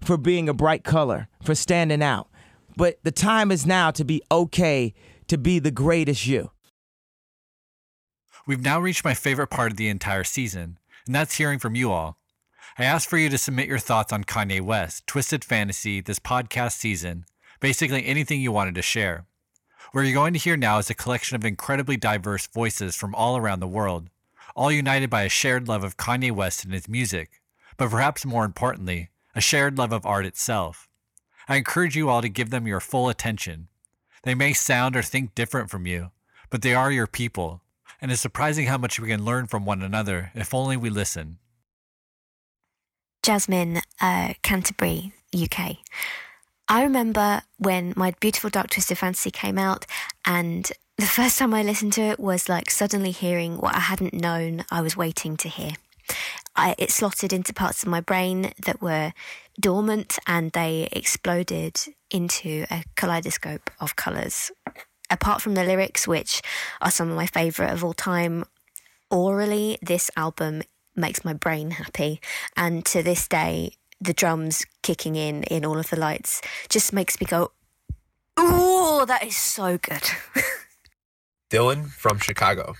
for 0.00 0.16
being 0.16 0.48
a 0.48 0.54
bright 0.54 0.84
color, 0.84 1.28
for 1.42 1.54
standing 1.54 2.02
out. 2.02 2.28
But 2.76 2.98
the 3.02 3.12
time 3.12 3.50
is 3.50 3.66
now 3.66 3.90
to 3.92 4.04
be 4.04 4.22
okay 4.30 4.94
to 5.28 5.38
be 5.38 5.58
the 5.58 5.70
greatest 5.70 6.26
you. 6.26 6.50
We've 8.46 8.62
now 8.62 8.80
reached 8.80 9.04
my 9.04 9.14
favorite 9.14 9.48
part 9.48 9.70
of 9.70 9.76
the 9.76 9.88
entire 9.88 10.24
season, 10.24 10.78
and 11.06 11.14
that's 11.14 11.36
hearing 11.36 11.58
from 11.58 11.74
you 11.74 11.92
all. 11.92 12.18
I 12.76 12.82
asked 12.82 13.08
for 13.08 13.18
you 13.18 13.28
to 13.28 13.38
submit 13.38 13.68
your 13.68 13.78
thoughts 13.78 14.12
on 14.12 14.24
Kanye 14.24 14.60
West, 14.60 15.06
Twisted 15.06 15.44
Fantasy, 15.44 16.00
this 16.00 16.18
podcast 16.18 16.72
season, 16.72 17.24
basically 17.60 18.04
anything 18.04 18.40
you 18.40 18.50
wanted 18.50 18.74
to 18.74 18.82
share. 18.82 19.26
What 19.92 20.02
you're 20.02 20.12
going 20.12 20.32
to 20.32 20.40
hear 20.40 20.56
now 20.56 20.78
is 20.78 20.90
a 20.90 20.94
collection 20.94 21.36
of 21.36 21.44
incredibly 21.44 21.96
diverse 21.96 22.48
voices 22.48 22.96
from 22.96 23.14
all 23.14 23.36
around 23.36 23.60
the 23.60 23.68
world, 23.68 24.10
all 24.56 24.72
united 24.72 25.08
by 25.08 25.22
a 25.22 25.28
shared 25.28 25.68
love 25.68 25.84
of 25.84 25.96
Kanye 25.96 26.32
West 26.32 26.64
and 26.64 26.74
his 26.74 26.88
music, 26.88 27.40
but 27.76 27.90
perhaps 27.90 28.26
more 28.26 28.44
importantly, 28.44 29.10
a 29.36 29.40
shared 29.40 29.78
love 29.78 29.92
of 29.92 30.04
art 30.04 30.26
itself. 30.26 30.88
I 31.48 31.54
encourage 31.54 31.94
you 31.94 32.08
all 32.08 32.22
to 32.22 32.28
give 32.28 32.50
them 32.50 32.66
your 32.66 32.80
full 32.80 33.08
attention. 33.08 33.68
They 34.24 34.34
may 34.34 34.52
sound 34.52 34.96
or 34.96 35.02
think 35.02 35.36
different 35.36 35.70
from 35.70 35.86
you, 35.86 36.10
but 36.50 36.62
they 36.62 36.74
are 36.74 36.90
your 36.90 37.06
people, 37.06 37.62
and 38.00 38.10
it's 38.10 38.20
surprising 38.20 38.66
how 38.66 38.78
much 38.78 38.98
we 38.98 39.06
can 39.06 39.24
learn 39.24 39.46
from 39.46 39.64
one 39.64 39.80
another 39.80 40.32
if 40.34 40.52
only 40.52 40.76
we 40.76 40.90
listen. 40.90 41.38
Jasmine, 43.24 43.80
uh, 44.02 44.34
Canterbury, 44.42 45.14
UK. 45.34 45.78
I 46.68 46.82
remember 46.82 47.40
when 47.56 47.94
my 47.96 48.12
beautiful 48.20 48.50
Dark 48.50 48.68
Twisted 48.68 48.98
Fantasy 48.98 49.30
came 49.30 49.56
out, 49.56 49.86
and 50.26 50.70
the 50.98 51.06
first 51.06 51.38
time 51.38 51.54
I 51.54 51.62
listened 51.62 51.94
to 51.94 52.02
it 52.02 52.20
was 52.20 52.50
like 52.50 52.70
suddenly 52.70 53.12
hearing 53.12 53.56
what 53.56 53.74
I 53.74 53.80
hadn't 53.80 54.12
known 54.12 54.66
I 54.70 54.82
was 54.82 54.94
waiting 54.94 55.38
to 55.38 55.48
hear. 55.48 55.70
I, 56.54 56.74
it 56.76 56.90
slotted 56.90 57.32
into 57.32 57.54
parts 57.54 57.82
of 57.82 57.88
my 57.88 58.02
brain 58.02 58.52
that 58.62 58.82
were 58.82 59.14
dormant 59.58 60.18
and 60.26 60.52
they 60.52 60.90
exploded 60.92 61.80
into 62.10 62.66
a 62.70 62.84
kaleidoscope 62.94 63.70
of 63.80 63.96
colours. 63.96 64.52
Apart 65.08 65.40
from 65.40 65.54
the 65.54 65.64
lyrics, 65.64 66.06
which 66.06 66.42
are 66.82 66.90
some 66.90 67.08
of 67.08 67.16
my 67.16 67.26
favourite 67.26 67.72
of 67.72 67.82
all 67.82 67.94
time, 67.94 68.44
orally, 69.10 69.78
this 69.80 70.10
album 70.14 70.62
makes 70.96 71.24
my 71.24 71.32
brain 71.32 71.72
happy. 71.72 72.20
And 72.56 72.84
to 72.86 73.02
this 73.02 73.28
day, 73.28 73.72
the 74.00 74.12
drums 74.12 74.64
kicking 74.82 75.16
in 75.16 75.42
in 75.44 75.64
all 75.64 75.78
of 75.78 75.90
the 75.90 75.98
lights 75.98 76.40
just 76.68 76.92
makes 76.92 77.20
me 77.20 77.26
go, 77.26 77.52
"Ooh, 78.38 79.04
that 79.06 79.24
is 79.24 79.36
so 79.36 79.78
good." 79.78 80.02
Dylan 81.50 81.88
from 81.88 82.18
Chicago. 82.18 82.74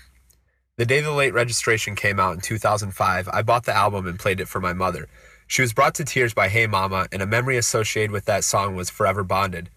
The 0.77 0.85
day 0.85 0.99
the 0.99 1.11
late 1.11 1.33
registration 1.33 1.95
came 1.95 2.19
out 2.19 2.33
in 2.33 2.41
2005, 2.41 3.29
I 3.31 3.41
bought 3.43 3.63
the 3.63 3.73
album 3.73 4.07
and 4.07 4.19
played 4.19 4.41
it 4.41 4.49
for 4.49 4.59
my 4.59 4.73
mother. 4.73 5.07
She 5.47 5.61
was 5.61 5.73
brought 5.73 5.95
to 5.95 6.03
tears 6.03 6.33
by 6.33 6.49
Hey 6.49 6.67
Mama, 6.67 7.07
and 7.13 7.21
a 7.21 7.27
memory 7.27 7.55
associated 7.55 8.11
with 8.11 8.25
that 8.25 8.43
song 8.43 8.75
was 8.75 8.89
forever 8.89 9.23
bonded. 9.23 9.69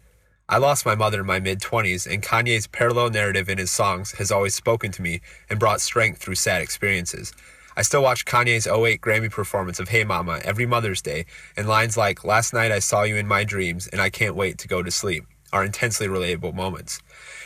I 0.49 0.57
lost 0.57 0.87
my 0.87 0.95
mother 0.95 1.21
in 1.21 1.27
my 1.27 1.41
mid 1.41 1.61
20s, 1.61 2.11
and 2.11 2.23
Kanye's 2.23 2.67
parallel 2.67 3.11
narrative 3.11 3.49
in 3.49 3.59
his 3.59 3.71
songs 3.71 4.13
has 4.13 4.33
always 4.33 4.55
spoken 4.55 4.91
to 4.93 5.03
me 5.03 5.21
and 5.49 5.61
brought 5.61 5.81
strength 5.81 6.21
through 6.21 6.37
sad 6.37 6.63
experiences. 6.63 7.33
I 7.79 7.83
still 7.83 8.03
watch 8.03 8.25
Kanye's 8.25 8.67
08 8.67 9.01
Grammy 9.01 9.31
performance 9.31 9.79
of 9.79 9.91
Hey 9.91 10.03
Mama 10.03 10.41
every 10.43 10.67
Mother's 10.67 11.01
Day, 11.01 11.27
and 11.57 11.69
lines 11.69 11.97
like, 11.97 12.25
Last 12.25 12.53
night 12.53 12.73
I 12.73 12.81
saw 12.81 13.05
you 13.05 13.15
in 13.15 13.29
my 13.29 13.45
dreams, 13.45 13.87
and 13.87 14.01
I 14.01 14.11
can't 14.11 14.35
wait 14.35 14.59
to 14.59 14.67
go 14.67 14.83
to 14.83 14.91
sleep, 14.91 15.25
are 15.53 15.65
intensely 15.65 16.09
relatable 16.09 16.55
moments. 16.55 17.01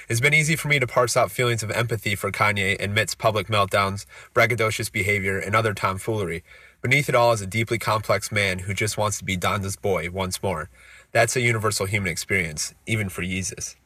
It's 0.08 0.20
been 0.20 0.32
easy 0.32 0.56
for 0.56 0.68
me 0.68 0.78
to 0.78 0.86
parse 0.86 1.18
out 1.18 1.30
feelings 1.30 1.62
of 1.62 1.70
empathy 1.70 2.14
for 2.14 2.32
Kanye 2.32 2.82
amidst 2.82 3.18
public 3.18 3.48
meltdowns, 3.48 4.06
braggadocious 4.34 4.90
behavior, 4.90 5.38
and 5.38 5.54
other 5.54 5.74
tomfoolery. 5.74 6.42
Beneath 6.80 7.10
it 7.10 7.14
all 7.14 7.32
is 7.32 7.42
a 7.42 7.46
deeply 7.46 7.78
complex 7.78 8.32
man 8.32 8.60
who 8.60 8.72
just 8.72 8.96
wants 8.96 9.18
to 9.18 9.26
be 9.26 9.36
Donda's 9.36 9.76
boy 9.76 10.08
once 10.08 10.42
more. 10.42 10.70
That's 11.10 11.36
a 11.36 11.42
universal 11.42 11.84
human 11.84 12.10
experience, 12.10 12.72
even 12.86 13.10
for 13.10 13.20
Yeezus. 13.20 13.76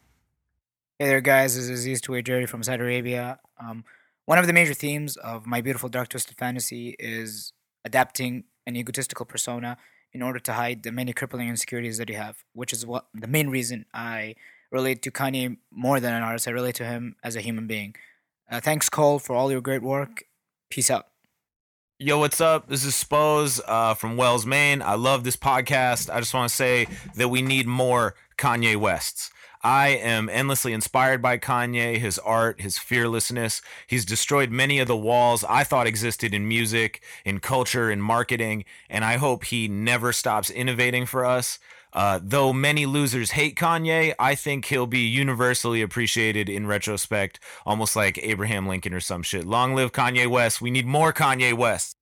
Hey 1.01 1.09
there, 1.09 1.21
guys. 1.21 1.57
This 1.57 1.65
is 1.65 1.81
Aziz 1.81 2.01
Jerry 2.01 2.47
from 2.47 2.63
Saudi 2.63 2.85
Arabia. 2.85 3.41
Um, 3.59 3.85
one 4.27 4.39
of 4.39 4.47
the 4.47 4.53
major 4.53 4.75
themes 4.75 5.17
of 5.17 5.47
My 5.47 5.61
Beautiful 5.61 5.89
Dark 5.89 6.09
Twisted 6.09 6.37
Fantasy 6.37 6.97
is 6.99 7.53
adapting 7.85 8.45
an 8.67 8.77
egotistical 8.77 9.25
persona 9.25 9.79
in 10.13 10.21
order 10.21 10.41
to 10.41 10.53
hide 10.53 10.83
the 10.83 10.91
many 10.91 11.13
crippling 11.13 11.49
insecurities 11.49 11.99
that 11.99 12.11
you 12.11 12.17
have, 12.17 12.45
which 12.53 12.73
is 12.73 12.85
what 12.85 13.07
the 13.15 13.29
main 13.29 13.49
reason 13.49 13.87
I 13.95 14.35
relate 14.73 15.01
to 15.03 15.13
Kanye 15.13 15.59
more 15.71 16.01
than 16.01 16.13
an 16.13 16.25
artist. 16.25 16.49
I 16.49 16.51
relate 16.51 16.75
to 16.77 16.85
him 16.85 17.15
as 17.23 17.37
a 17.37 17.41
human 17.41 17.69
being. 17.69 17.95
Uh, 18.51 18.61
thanks, 18.61 18.89
Cole, 18.89 19.21
for 19.21 19.37
all 19.37 19.51
your 19.51 19.61
great 19.61 19.83
work. 19.83 20.25
Peace 20.71 20.91
out. 20.91 21.07
Yo, 22.01 22.19
what's 22.19 22.41
up? 22.41 22.69
This 22.69 22.85
is 22.85 22.97
Spose 22.97 23.61
uh, 23.67 23.95
from 23.95 24.17
Wells, 24.17 24.45
Maine. 24.45 24.83
I 24.83 24.95
love 24.95 25.23
this 25.23 25.37
podcast. 25.37 26.13
I 26.13 26.19
just 26.19 26.35
want 26.35 26.51
to 26.51 26.55
say 26.55 26.89
that 27.15 27.29
we 27.29 27.43
need 27.43 27.67
more 27.69 28.17
Kanye 28.37 28.77
Wests. 28.77 29.31
I 29.67 29.89
am 29.89 30.29
endlessly 30.29 30.73
inspired 30.73 31.21
by 31.21 31.39
Kanye, 31.39 31.99
his 31.99 32.21
art, 32.21 32.61
his 32.61 32.79
fearlessness. 32.79 33.61
He's 33.89 34.05
destroyed 34.05 34.53
many 34.53 34.79
of 34.79 34.87
the 34.87 34.97
walls 34.97 35.43
I 35.43 35.65
thought 35.65 35.89
existed 35.89 36.33
in 36.33 36.47
music, 36.47 37.03
in 37.25 37.41
culture, 37.41 37.91
in 37.91 38.01
marketing, 38.01 38.65
and 38.89 39.05
I 39.05 39.17
hope 39.17 39.43
he 39.43 39.67
never 39.67 40.13
stops 40.13 40.51
innovating 40.51 41.05
for 41.05 41.25
us. 41.25 41.59
Uh, 41.93 42.21
though 42.23 42.53
many 42.53 42.87
losers 42.87 43.33
hate 43.33 43.57
Kanye, 43.57 44.15
I 44.21 44.37
think 44.37 44.67
he'll 44.67 44.87
be 44.87 45.01
universally 45.01 45.83
appreciated 45.83 46.49
in 46.49 46.69
retrospect, 46.69 47.41
almost 47.65 47.97
like 47.97 48.21
Abraham 48.23 48.69
Lincoln 48.69 48.95
or 48.95 49.01
some 49.01 49.25
shit. 49.25 49.45
Long 49.45 49.75
live 49.75 49.91
Kanye 49.91 50.29
West. 50.29 50.61
We 50.61 50.71
need 50.71 50.87
more 50.87 51.13
Kanye 51.13 51.55
West. 51.55 51.97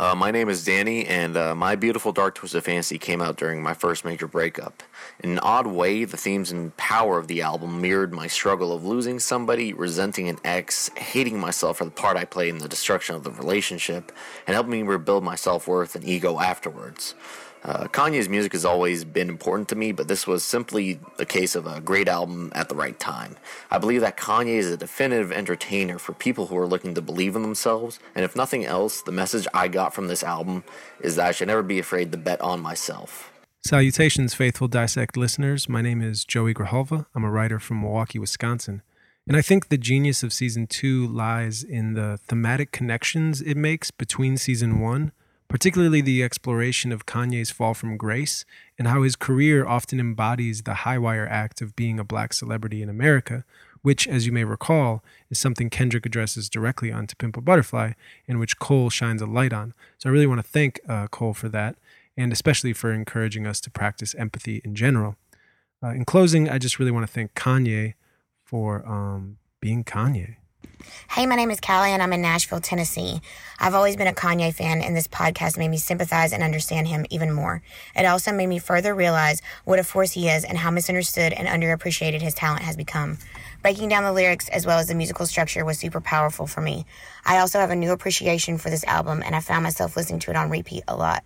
Uh, 0.00 0.14
my 0.14 0.30
name 0.30 0.48
is 0.48 0.64
Danny, 0.64 1.04
and 1.04 1.36
uh, 1.36 1.54
My 1.54 1.76
Beautiful 1.76 2.10
Dark 2.10 2.34
Twisted 2.34 2.64
Fantasy 2.64 2.96
came 2.96 3.20
out 3.20 3.36
during 3.36 3.62
my 3.62 3.74
first 3.74 4.02
major 4.02 4.26
breakup. 4.26 4.82
In 5.22 5.32
an 5.32 5.38
odd 5.40 5.66
way, 5.66 6.06
the 6.06 6.16
themes 6.16 6.50
and 6.50 6.74
power 6.78 7.18
of 7.18 7.28
the 7.28 7.42
album 7.42 7.82
mirrored 7.82 8.14
my 8.14 8.26
struggle 8.26 8.72
of 8.72 8.82
losing 8.82 9.18
somebody, 9.18 9.74
resenting 9.74 10.26
an 10.30 10.38
ex, 10.42 10.88
hating 10.96 11.38
myself 11.38 11.76
for 11.76 11.84
the 11.84 11.90
part 11.90 12.16
I 12.16 12.24
played 12.24 12.48
in 12.48 12.60
the 12.60 12.66
destruction 12.66 13.14
of 13.14 13.24
the 13.24 13.30
relationship, 13.30 14.10
and 14.46 14.54
helped 14.54 14.70
me 14.70 14.80
rebuild 14.80 15.22
my 15.22 15.34
self 15.34 15.68
worth 15.68 15.94
and 15.94 16.02
ego 16.06 16.40
afterwards. 16.40 17.14
Uh, 17.62 17.84
Kanye's 17.88 18.28
music 18.28 18.52
has 18.52 18.64
always 18.64 19.04
been 19.04 19.28
important 19.28 19.68
to 19.68 19.76
me, 19.76 19.92
but 19.92 20.08
this 20.08 20.26
was 20.26 20.42
simply 20.42 20.98
a 21.18 21.26
case 21.26 21.54
of 21.54 21.66
a 21.66 21.80
great 21.80 22.08
album 22.08 22.50
at 22.54 22.68
the 22.70 22.74
right 22.74 22.98
time. 22.98 23.36
I 23.70 23.78
believe 23.78 24.00
that 24.00 24.16
Kanye 24.16 24.56
is 24.56 24.70
a 24.70 24.76
definitive 24.76 25.30
entertainer 25.30 25.98
for 25.98 26.12
people 26.14 26.46
who 26.46 26.56
are 26.56 26.66
looking 26.66 26.94
to 26.94 27.02
believe 27.02 27.36
in 27.36 27.42
themselves, 27.42 27.98
and 28.14 28.24
if 28.24 28.34
nothing 28.34 28.64
else, 28.64 29.02
the 29.02 29.12
message 29.12 29.46
I 29.52 29.68
got 29.68 29.94
from 29.94 30.08
this 30.08 30.22
album 30.22 30.64
is 31.00 31.16
that 31.16 31.26
I 31.26 31.32
should 31.32 31.48
never 31.48 31.62
be 31.62 31.78
afraid 31.78 32.12
to 32.12 32.18
bet 32.18 32.40
on 32.40 32.60
myself. 32.60 33.30
Salutations, 33.62 34.32
faithful 34.32 34.68
Dissect 34.68 35.18
listeners. 35.18 35.68
My 35.68 35.82
name 35.82 36.00
is 36.00 36.24
Joey 36.24 36.54
Grijalva. 36.54 37.06
I'm 37.14 37.24
a 37.24 37.30
writer 37.30 37.58
from 37.58 37.82
Milwaukee, 37.82 38.18
Wisconsin. 38.18 38.80
And 39.28 39.36
I 39.36 39.42
think 39.42 39.68
the 39.68 39.76
genius 39.76 40.22
of 40.22 40.32
season 40.32 40.66
two 40.66 41.06
lies 41.06 41.62
in 41.62 41.92
the 41.92 42.18
thematic 42.26 42.72
connections 42.72 43.42
it 43.42 43.56
makes 43.56 43.90
between 43.90 44.38
season 44.38 44.80
one 44.80 45.12
particularly 45.50 46.00
the 46.00 46.22
exploration 46.22 46.92
of 46.92 47.06
Kanye's 47.06 47.50
fall 47.50 47.74
from 47.74 47.96
grace 47.96 48.44
and 48.78 48.86
how 48.86 49.02
his 49.02 49.16
career 49.16 49.66
often 49.66 49.98
embodies 49.98 50.62
the 50.62 50.74
high 50.74 50.96
wire 50.96 51.26
act 51.26 51.60
of 51.60 51.74
being 51.74 51.98
a 51.98 52.04
black 52.04 52.32
celebrity 52.32 52.82
in 52.82 52.88
America, 52.88 53.44
which, 53.82 54.06
as 54.06 54.26
you 54.26 54.32
may 54.32 54.44
recall, 54.44 55.02
is 55.28 55.40
something 55.40 55.68
Kendrick 55.68 56.06
addresses 56.06 56.48
directly 56.48 56.92
on 56.92 57.08
To 57.08 57.16
Pimp 57.16 57.36
a 57.36 57.40
Butterfly 57.40 57.94
and 58.28 58.38
which 58.38 58.60
Cole 58.60 58.90
shines 58.90 59.20
a 59.20 59.26
light 59.26 59.52
on. 59.52 59.74
So 59.98 60.08
I 60.08 60.12
really 60.12 60.26
want 60.28 60.40
to 60.40 60.48
thank 60.48 60.78
uh, 60.88 61.08
Cole 61.08 61.34
for 61.34 61.48
that 61.48 61.74
and 62.16 62.32
especially 62.32 62.72
for 62.72 62.92
encouraging 62.92 63.44
us 63.44 63.60
to 63.62 63.70
practice 63.70 64.14
empathy 64.14 64.60
in 64.64 64.76
general. 64.76 65.16
Uh, 65.82 65.88
in 65.88 66.04
closing, 66.04 66.48
I 66.48 66.58
just 66.58 66.78
really 66.78 66.92
want 66.92 67.06
to 67.08 67.12
thank 67.12 67.34
Kanye 67.34 67.94
for 68.44 68.86
um, 68.86 69.38
being 69.60 69.82
Kanye. 69.82 70.36
Hey, 71.10 71.26
my 71.26 71.34
name 71.34 71.50
is 71.50 71.60
Callie, 71.60 71.90
and 71.90 72.02
I'm 72.02 72.12
in 72.12 72.22
Nashville, 72.22 72.60
Tennessee. 72.60 73.20
I've 73.58 73.74
always 73.74 73.96
been 73.96 74.06
a 74.06 74.12
Kanye 74.12 74.54
fan, 74.54 74.80
and 74.80 74.96
this 74.96 75.08
podcast 75.08 75.58
made 75.58 75.68
me 75.68 75.76
sympathize 75.76 76.32
and 76.32 76.42
understand 76.42 76.86
him 76.86 77.04
even 77.10 77.32
more. 77.32 77.62
It 77.96 78.06
also 78.06 78.32
made 78.32 78.46
me 78.46 78.60
further 78.60 78.94
realize 78.94 79.42
what 79.64 79.80
a 79.80 79.84
force 79.84 80.12
he 80.12 80.28
is 80.28 80.44
and 80.44 80.56
how 80.56 80.70
misunderstood 80.70 81.32
and 81.32 81.48
underappreciated 81.48 82.22
his 82.22 82.34
talent 82.34 82.62
has 82.62 82.76
become. 82.76 83.18
Breaking 83.60 83.88
down 83.88 84.04
the 84.04 84.12
lyrics 84.12 84.48
as 84.48 84.64
well 84.64 84.78
as 84.78 84.86
the 84.86 84.94
musical 84.94 85.26
structure 85.26 85.64
was 85.64 85.78
super 85.78 86.00
powerful 86.00 86.46
for 86.46 86.60
me. 86.60 86.86
I 87.24 87.38
also 87.38 87.58
have 87.58 87.70
a 87.70 87.76
new 87.76 87.90
appreciation 87.90 88.56
for 88.56 88.70
this 88.70 88.84
album, 88.84 89.22
and 89.22 89.34
I 89.34 89.40
found 89.40 89.64
myself 89.64 89.96
listening 89.96 90.20
to 90.20 90.30
it 90.30 90.36
on 90.36 90.48
repeat 90.48 90.84
a 90.86 90.96
lot. 90.96 91.24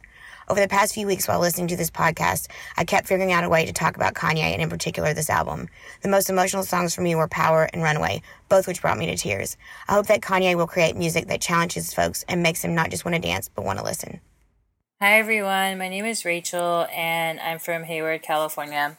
Over 0.49 0.61
the 0.61 0.69
past 0.69 0.93
few 0.93 1.07
weeks 1.07 1.27
while 1.27 1.41
listening 1.41 1.69
to 1.69 1.77
this 1.77 1.91
podcast, 1.91 2.49
I 2.77 2.85
kept 2.85 3.07
figuring 3.07 3.33
out 3.33 3.45
a 3.45 3.49
way 3.49 3.65
to 3.65 3.73
talk 3.73 3.97
about 3.97 4.13
Kanye 4.13 4.41
and 4.43 4.61
in 4.61 4.69
particular 4.69 5.15
this 5.15 5.31
album. 5.31 5.69
The 6.03 6.09
most 6.11 6.29
emotional 6.29 6.65
songs 6.65 6.95
for 6.95 7.01
me 7.01 7.15
were 7.15 7.29
Power 7.29 7.71
and 7.73 7.83
Runaway, 7.83 8.21
both 8.51 8.67
which 8.67 8.83
brought 8.83 8.99
me 8.99 9.07
to 9.07 9.17
tears. 9.17 9.57
I 9.89 9.95
hope 9.95 10.07
that 10.09 10.21
Kanye 10.21 10.55
will 10.55 10.67
create 10.67 10.97
music 10.97 11.29
that 11.29 11.41
challenges 11.41 11.95
folks 11.95 12.27
and 12.29 12.43
makes 12.43 12.61
them 12.61 12.75
not 12.75 12.91
just 12.91 13.07
want 13.07 13.15
to 13.15 13.21
dance, 13.23 13.49
but 13.49 13.65
want 13.65 13.79
to 13.79 13.85
listen. 13.85 14.21
Hi 15.01 15.19
everyone, 15.19 15.79
my 15.79 15.89
name 15.89 16.05
is 16.05 16.27
Rachel 16.27 16.87
and 16.95 17.41
I'm 17.41 17.59
from 17.59 17.85
Hayward, 17.85 18.23
California. 18.23 18.99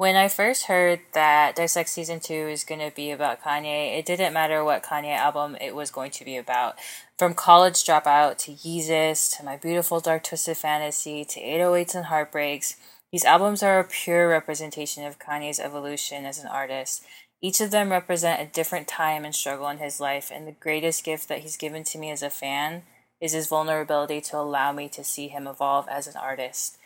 When 0.00 0.16
I 0.16 0.28
first 0.28 0.64
heard 0.64 1.00
that 1.12 1.56
Dissect 1.56 1.90
Season 1.90 2.20
2 2.20 2.32
is 2.32 2.64
going 2.64 2.80
to 2.80 2.90
be 2.96 3.10
about 3.10 3.42
Kanye, 3.42 3.98
it 3.98 4.06
didn't 4.06 4.32
matter 4.32 4.64
what 4.64 4.82
Kanye 4.82 5.14
album 5.14 5.58
it 5.60 5.74
was 5.74 5.90
going 5.90 6.10
to 6.12 6.24
be 6.24 6.38
about. 6.38 6.76
From 7.20 7.34
College 7.34 7.84
Dropout 7.84 8.38
to 8.38 8.52
Yeezus 8.52 9.36
to 9.36 9.44
My 9.44 9.58
Beautiful 9.58 10.00
Dark 10.00 10.24
Twisted 10.24 10.56
Fantasy 10.56 11.22
to 11.26 11.38
808s 11.38 11.94
and 11.94 12.06
Heartbreaks, 12.06 12.76
these 13.12 13.26
albums 13.26 13.62
are 13.62 13.78
a 13.78 13.84
pure 13.84 14.26
representation 14.26 15.04
of 15.04 15.18
Kanye's 15.18 15.60
evolution 15.60 16.24
as 16.24 16.38
an 16.38 16.46
artist. 16.46 17.04
Each 17.42 17.60
of 17.60 17.72
them 17.72 17.90
represent 17.90 18.40
a 18.40 18.50
different 18.50 18.88
time 18.88 19.26
and 19.26 19.34
struggle 19.34 19.68
in 19.68 19.76
his 19.76 20.00
life, 20.00 20.32
and 20.34 20.48
the 20.48 20.52
greatest 20.52 21.04
gift 21.04 21.28
that 21.28 21.40
he's 21.40 21.58
given 21.58 21.84
to 21.84 21.98
me 21.98 22.10
as 22.10 22.22
a 22.22 22.30
fan 22.30 22.84
is 23.20 23.34
his 23.34 23.48
vulnerability 23.48 24.22
to 24.22 24.38
allow 24.38 24.72
me 24.72 24.88
to 24.88 25.04
see 25.04 25.28
him 25.28 25.46
evolve 25.46 25.86
as 25.90 26.06
an 26.06 26.16
artist. 26.16 26.78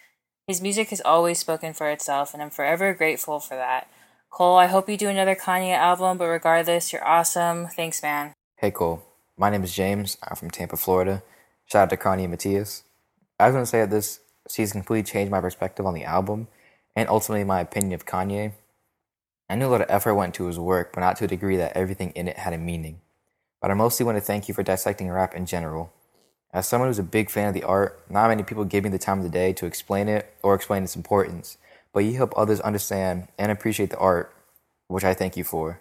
His 0.49 0.61
music 0.61 0.91
has 0.91 1.01
always 1.03 1.39
spoken 1.39 1.75
for 1.75 1.89
itself, 1.91 2.35
and 2.35 2.43
I'm 2.43 2.51
forever 2.51 2.93
grateful 2.93 3.39
for 3.39 3.55
that. 3.55 3.89
Cole, 4.31 4.57
I 4.57 4.67
hope 4.67 4.89
you 4.89 4.97
do 4.97 5.09
another 5.09 5.37
Kanye 5.37 5.77
album, 5.77 6.19
but 6.19 6.27
regardless, 6.27 6.93
you're 6.93 7.07
awesome. 7.07 7.69
Thanks, 7.69 8.03
man. 8.03 8.33
Hey, 8.57 8.73
Cole. 8.73 9.14
My 9.37 9.51
name 9.51 9.65
is 9.65 9.75
James. 9.75 10.17
I'm 10.23 10.37
from 10.37 10.53
Tampa, 10.53 10.77
Florida. 10.77 11.25
Shout 11.67 11.83
out 11.83 11.91
to 11.91 11.97
Kanye 11.97 12.23
and 12.23 12.31
Matthias. 12.31 12.85
I 13.41 13.47
was 13.47 13.55
going 13.55 13.65
to 13.65 13.69
say 13.69 13.81
that 13.81 13.91
this 13.91 14.21
season 14.47 14.81
completely 14.81 15.11
changed 15.11 15.33
my 15.33 15.41
perspective 15.41 15.85
on 15.85 15.95
the 15.95 16.05
album 16.05 16.47
and 16.95 17.09
ultimately 17.09 17.43
my 17.43 17.59
opinion 17.59 17.95
of 17.95 18.07
Kanye. 18.07 18.53
I 19.51 19.57
knew 19.57 19.67
a 19.67 19.71
lot 19.71 19.81
of 19.81 19.91
effort 19.91 20.15
went 20.15 20.37
into 20.37 20.47
his 20.47 20.61
work, 20.61 20.93
but 20.95 21.01
not 21.01 21.17
to 21.17 21.25
a 21.25 21.27
degree 21.27 21.57
that 21.57 21.77
everything 21.77 22.11
in 22.11 22.29
it 22.29 22.39
had 22.39 22.53
a 22.53 22.59
meaning. 22.59 23.01
But 23.61 23.73
I 23.73 23.75
mostly 23.75 24.07
want 24.07 24.19
to 24.19 24.23
thank 24.23 24.47
you 24.47 24.55
for 24.55 24.63
dissecting 24.63 25.11
rap 25.11 25.35
in 25.35 25.47
general. 25.47 25.93
As 26.53 26.69
someone 26.69 26.89
who's 26.89 27.01
a 27.01 27.03
big 27.03 27.29
fan 27.29 27.49
of 27.49 27.55
the 27.55 27.65
art, 27.65 28.05
not 28.09 28.29
many 28.29 28.45
people 28.45 28.65
give 28.65 28.85
me 28.85 28.91
the 28.91 29.01
time 29.01 29.19
of 29.19 29.25
the 29.25 29.31
day 29.31 29.53
to 29.55 29.67
explain 29.67 30.09
it 30.09 30.33
or 30.45 30.55
explain 30.55 30.85
its 30.85 30.95
importance, 30.95 31.59
but 31.93 32.05
you 32.05 32.13
help 32.17 32.33
others 32.37 32.61
understand 32.61 33.27
and 33.37 33.51
appreciate 33.51 33.91
the 33.91 33.99
art, 33.99 34.33
which 34.87 35.03
I 35.03 35.13
thank 35.13 35.37
you 35.37 35.43
for. 35.43 35.81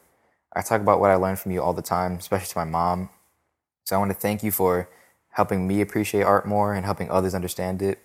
I 0.56 0.64
talk 0.64 0.82
about 0.82 0.99
what 0.99 1.12
I 1.12 1.16
learned 1.16 1.38
from 1.38 1.51
you 1.51 1.62
all 1.62 1.74
the 1.74 1.84
time, 1.84 2.14
especially 2.14 2.47
to 2.47 2.58
my 2.58 2.66
mom. 2.66 3.12
So 3.86 3.95
I 3.95 3.99
want 3.99 4.11
to 4.11 4.17
thank 4.17 4.43
you 4.43 4.51
for 4.51 4.89
helping 5.29 5.67
me 5.67 5.81
appreciate 5.81 6.23
art 6.23 6.45
more 6.45 6.73
and 6.73 6.86
helping 6.86 7.09
others 7.09 7.36
understand 7.36 7.81
it. 7.81 7.99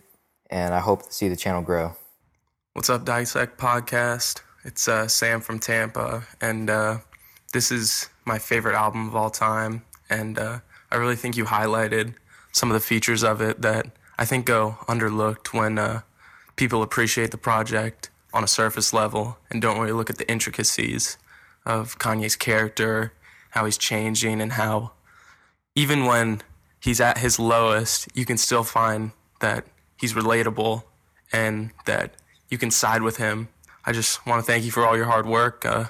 And 0.51 0.74
I 0.74 0.81
hope 0.81 1.05
to 1.05 1.12
see 1.12 1.29
the 1.29 1.37
channel 1.37 1.62
grow. 1.62 1.95
What's 2.72 2.91
up, 2.91 3.05
Dissect 3.05 3.59
Podcast? 3.59 4.41
It's 4.64 4.89
uh, 4.89 5.07
Sam 5.07 5.41
from 5.41 5.59
Tampa, 5.59 6.26
and 6.41 6.68
uh, 6.68 6.99
this 7.53 7.70
is 7.70 8.09
my 8.24 8.39
favorite 8.39 8.74
album 8.74 9.09
of 9.09 9.14
all 9.14 9.31
time. 9.31 9.83
And 10.11 10.39
uh, 10.39 10.61
I 10.91 10.97
really 10.97 11.16
think 11.16 11.37
you 11.37 11.45
highlighted 11.45 12.14
some 12.53 12.70
of 12.70 12.74
the 12.74 12.81
features 12.81 13.22
of 13.22 13.41
it 13.41 13.62
that 13.62 13.87
I 14.18 14.24
think 14.24 14.47
go 14.47 14.79
underlooked 14.89 15.53
when 15.53 15.79
uh, 15.79 16.01
people 16.57 16.83
appreciate 16.83 17.31
the 17.31 17.39
project 17.39 18.11
on 18.33 18.43
a 18.43 18.49
surface 18.49 18.93
level 18.93 19.39
and 19.51 19.62
don't 19.62 19.79
really 19.79 19.93
look 19.93 20.11
at 20.11 20.18
the 20.18 20.31
intricacies 20.31 21.18
of 21.64 21.99
Kanye's 21.99 22.37
character, 22.37 23.12
how 23.51 23.64
he's 23.64 23.79
changing, 23.79 24.41
and 24.41 24.53
how 24.53 24.93
even 25.79 26.07
when 26.07 26.43
he's 26.81 27.01
at 27.01 27.18
his 27.18 27.39
lowest, 27.39 28.09
you 28.12 28.26
can 28.26 28.37
still 28.37 28.64
find 28.64 29.12
that 29.39 29.64
he's 29.97 30.12
relatable 30.12 30.83
and 31.33 31.70
that 31.87 32.14
you 32.51 32.59
can 32.59 32.68
side 32.68 33.01
with 33.01 33.18
him. 33.18 33.49
I 33.87 33.93
just 33.93 34.26
want 34.26 34.45
to 34.45 34.53
thank 34.53 34.64
you 34.64 34.72
for 34.72 34.85
all 34.85 34.97
your 34.97 35.07
hard 35.07 35.24
work. 35.24 35.64
Uh, 35.64 35.85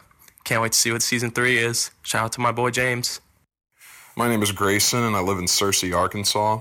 can't 0.44 0.60
wait 0.60 0.72
to 0.72 0.78
see 0.78 0.92
what 0.92 1.00
season 1.00 1.30
three 1.30 1.56
is. 1.56 1.90
Shout 2.02 2.24
out 2.26 2.32
to 2.32 2.40
my 2.42 2.52
boy 2.52 2.70
James. 2.70 3.22
My 4.14 4.28
name 4.28 4.42
is 4.42 4.52
Grayson, 4.52 5.02
and 5.04 5.16
I 5.16 5.20
live 5.20 5.38
in 5.38 5.46
Searcy, 5.46 5.96
Arkansas. 5.96 6.60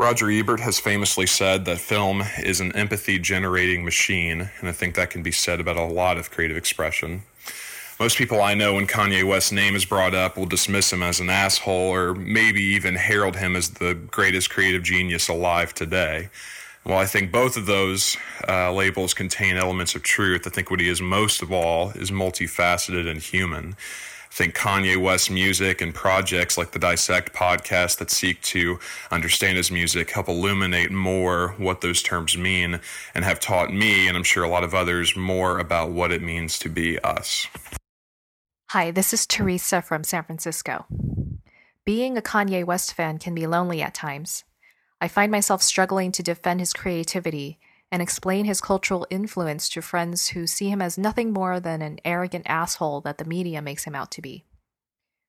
Roger 0.00 0.28
Ebert 0.28 0.58
has 0.58 0.80
famously 0.80 1.26
said 1.26 1.66
that 1.66 1.78
film 1.78 2.24
is 2.42 2.60
an 2.60 2.74
empathy 2.74 3.20
generating 3.20 3.84
machine, 3.84 4.50
and 4.58 4.68
I 4.68 4.72
think 4.72 4.96
that 4.96 5.10
can 5.10 5.22
be 5.22 5.30
said 5.30 5.60
about 5.60 5.76
a 5.76 5.84
lot 5.84 6.16
of 6.16 6.32
creative 6.32 6.56
expression. 6.56 7.22
Most 8.00 8.16
people 8.16 8.40
I 8.40 8.54
know, 8.54 8.76
when 8.76 8.86
Kanye 8.86 9.24
West's 9.24 9.52
name 9.52 9.76
is 9.76 9.84
brought 9.84 10.14
up, 10.14 10.38
will 10.38 10.46
dismiss 10.46 10.90
him 10.90 11.02
as 11.02 11.20
an 11.20 11.28
asshole 11.28 11.90
or 11.90 12.14
maybe 12.14 12.62
even 12.62 12.94
herald 12.94 13.36
him 13.36 13.54
as 13.54 13.68
the 13.72 13.92
greatest 13.92 14.48
creative 14.48 14.82
genius 14.82 15.28
alive 15.28 15.74
today. 15.74 16.30
While 16.82 16.96
I 16.96 17.04
think 17.04 17.30
both 17.30 17.58
of 17.58 17.66
those 17.66 18.16
uh, 18.48 18.72
labels 18.72 19.12
contain 19.12 19.58
elements 19.58 19.94
of 19.94 20.02
truth, 20.02 20.46
I 20.46 20.50
think 20.50 20.70
what 20.70 20.80
he 20.80 20.88
is 20.88 21.02
most 21.02 21.42
of 21.42 21.52
all 21.52 21.90
is 21.90 22.10
multifaceted 22.10 23.06
and 23.06 23.20
human. 23.20 23.76
I 24.30 24.34
think 24.34 24.56
Kanye 24.56 24.96
West's 24.96 25.28
music 25.28 25.82
and 25.82 25.94
projects 25.94 26.56
like 26.56 26.70
the 26.70 26.78
Dissect 26.78 27.34
podcast 27.34 27.98
that 27.98 28.10
seek 28.10 28.40
to 28.44 28.78
understand 29.10 29.58
his 29.58 29.70
music 29.70 30.08
help 30.10 30.28
illuminate 30.28 30.90
more 30.90 31.48
what 31.58 31.82
those 31.82 32.02
terms 32.02 32.34
mean 32.34 32.80
and 33.14 33.26
have 33.26 33.40
taught 33.40 33.74
me, 33.74 34.08
and 34.08 34.16
I'm 34.16 34.24
sure 34.24 34.42
a 34.42 34.48
lot 34.48 34.64
of 34.64 34.74
others, 34.74 35.14
more 35.14 35.58
about 35.58 35.90
what 35.90 36.10
it 36.10 36.22
means 36.22 36.58
to 36.60 36.70
be 36.70 36.98
us. 37.00 37.46
Hi, 38.70 38.92
this 38.92 39.12
is 39.12 39.26
Teresa 39.26 39.82
from 39.82 40.04
San 40.04 40.22
Francisco. 40.22 40.86
Being 41.84 42.16
a 42.16 42.22
Kanye 42.22 42.64
West 42.64 42.94
fan 42.94 43.18
can 43.18 43.34
be 43.34 43.48
lonely 43.48 43.82
at 43.82 43.94
times. 43.94 44.44
I 45.00 45.08
find 45.08 45.32
myself 45.32 45.60
struggling 45.60 46.12
to 46.12 46.22
defend 46.22 46.60
his 46.60 46.72
creativity 46.72 47.58
and 47.90 48.00
explain 48.00 48.44
his 48.44 48.60
cultural 48.60 49.08
influence 49.10 49.68
to 49.70 49.82
friends 49.82 50.28
who 50.28 50.46
see 50.46 50.68
him 50.68 50.80
as 50.80 50.96
nothing 50.96 51.32
more 51.32 51.58
than 51.58 51.82
an 51.82 51.98
arrogant 52.04 52.46
asshole 52.48 53.00
that 53.00 53.18
the 53.18 53.24
media 53.24 53.60
makes 53.60 53.82
him 53.82 53.96
out 53.96 54.12
to 54.12 54.22
be. 54.22 54.44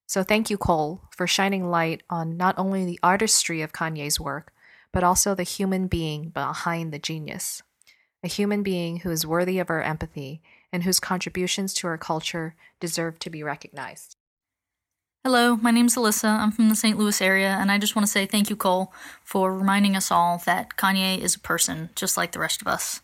So 0.06 0.22
thank 0.22 0.52
you, 0.52 0.60
Cole, 0.60 1.02
for 1.10 1.26
shining 1.26 1.72
light 1.72 2.04
on 2.12 2.38
not 2.38 2.54
only 2.60 2.86
the 2.86 3.00
artistry 3.02 3.64
of 3.64 3.74
Kanye's 3.74 4.20
work, 4.20 4.54
but 4.94 5.04
also 5.04 5.34
the 5.34 5.42
human 5.42 5.88
being 5.88 6.30
behind 6.30 6.94
the 6.94 7.00
genius. 7.00 7.64
A 8.24 8.28
human 8.28 8.62
being 8.62 8.98
who 8.98 9.10
is 9.10 9.26
worthy 9.26 9.58
of 9.58 9.72
our 9.72 9.82
empathy 9.82 10.44
and 10.72 10.84
whose 10.84 11.00
contributions 11.00 11.74
to 11.76 11.88
our 11.88 11.98
culture 11.98 12.56
deserve 12.80 13.20
to 13.20 13.30
be 13.30 13.44
recognized. 13.44 14.16
Hello, 15.24 15.56
my 15.56 15.70
name's 15.70 15.96
Alyssa. 15.96 16.40
I'm 16.40 16.52
from 16.52 16.70
the 16.70 16.76
St. 16.76 16.98
Louis 16.98 17.22
area, 17.22 17.56
and 17.60 17.72
I 17.72 17.78
just 17.78 17.96
want 17.96 18.08
to 18.08 18.12
say 18.12 18.26
thank 18.26 18.50
you, 18.50 18.56
Cole, 18.56 18.92
for 19.24 19.56
reminding 19.56 19.96
us 19.96 20.10
all 20.10 20.42
that 20.48 20.78
Kanye 20.78 21.20
is 21.20 21.36
a 21.36 21.40
person 21.40 21.92
just 21.96 22.18
like 22.18 22.32
the 22.32 22.40
rest 22.40 22.60
of 22.60 22.68
us. 22.68 23.02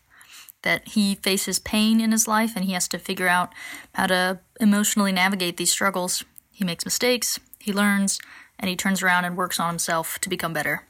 That 0.62 0.88
he 0.88 1.14
faces 1.14 1.60
pain 1.60 2.00
in 2.00 2.10
his 2.10 2.26
life 2.26 2.54
and 2.56 2.64
he 2.64 2.72
has 2.72 2.88
to 2.88 2.98
figure 2.98 3.28
out 3.28 3.52
how 3.94 4.08
to 4.08 4.40
emotionally 4.60 5.12
navigate 5.12 5.58
these 5.58 5.70
struggles. 5.70 6.24
He 6.50 6.64
makes 6.64 6.84
mistakes, 6.84 7.38
he 7.60 7.72
learns, 7.72 8.18
and 8.58 8.68
he 8.68 8.74
turns 8.74 9.00
around 9.00 9.24
and 9.24 9.36
works 9.36 9.60
on 9.60 9.68
himself 9.68 10.18
to 10.18 10.28
become 10.28 10.52
better. 10.52 10.88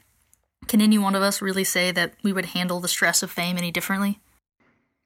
Can 0.67 0.81
any 0.81 0.97
one 0.97 1.13
of 1.13 1.21
us 1.21 1.43
really 1.43 1.63
say 1.63 1.91
that 1.91 2.13
we 2.23 2.33
would 2.33 2.47
handle 2.47 2.79
the 2.79 2.87
stress 2.87 3.21
of 3.21 3.29
fame 3.29 3.57
any 3.57 3.69
differently? 3.69 4.19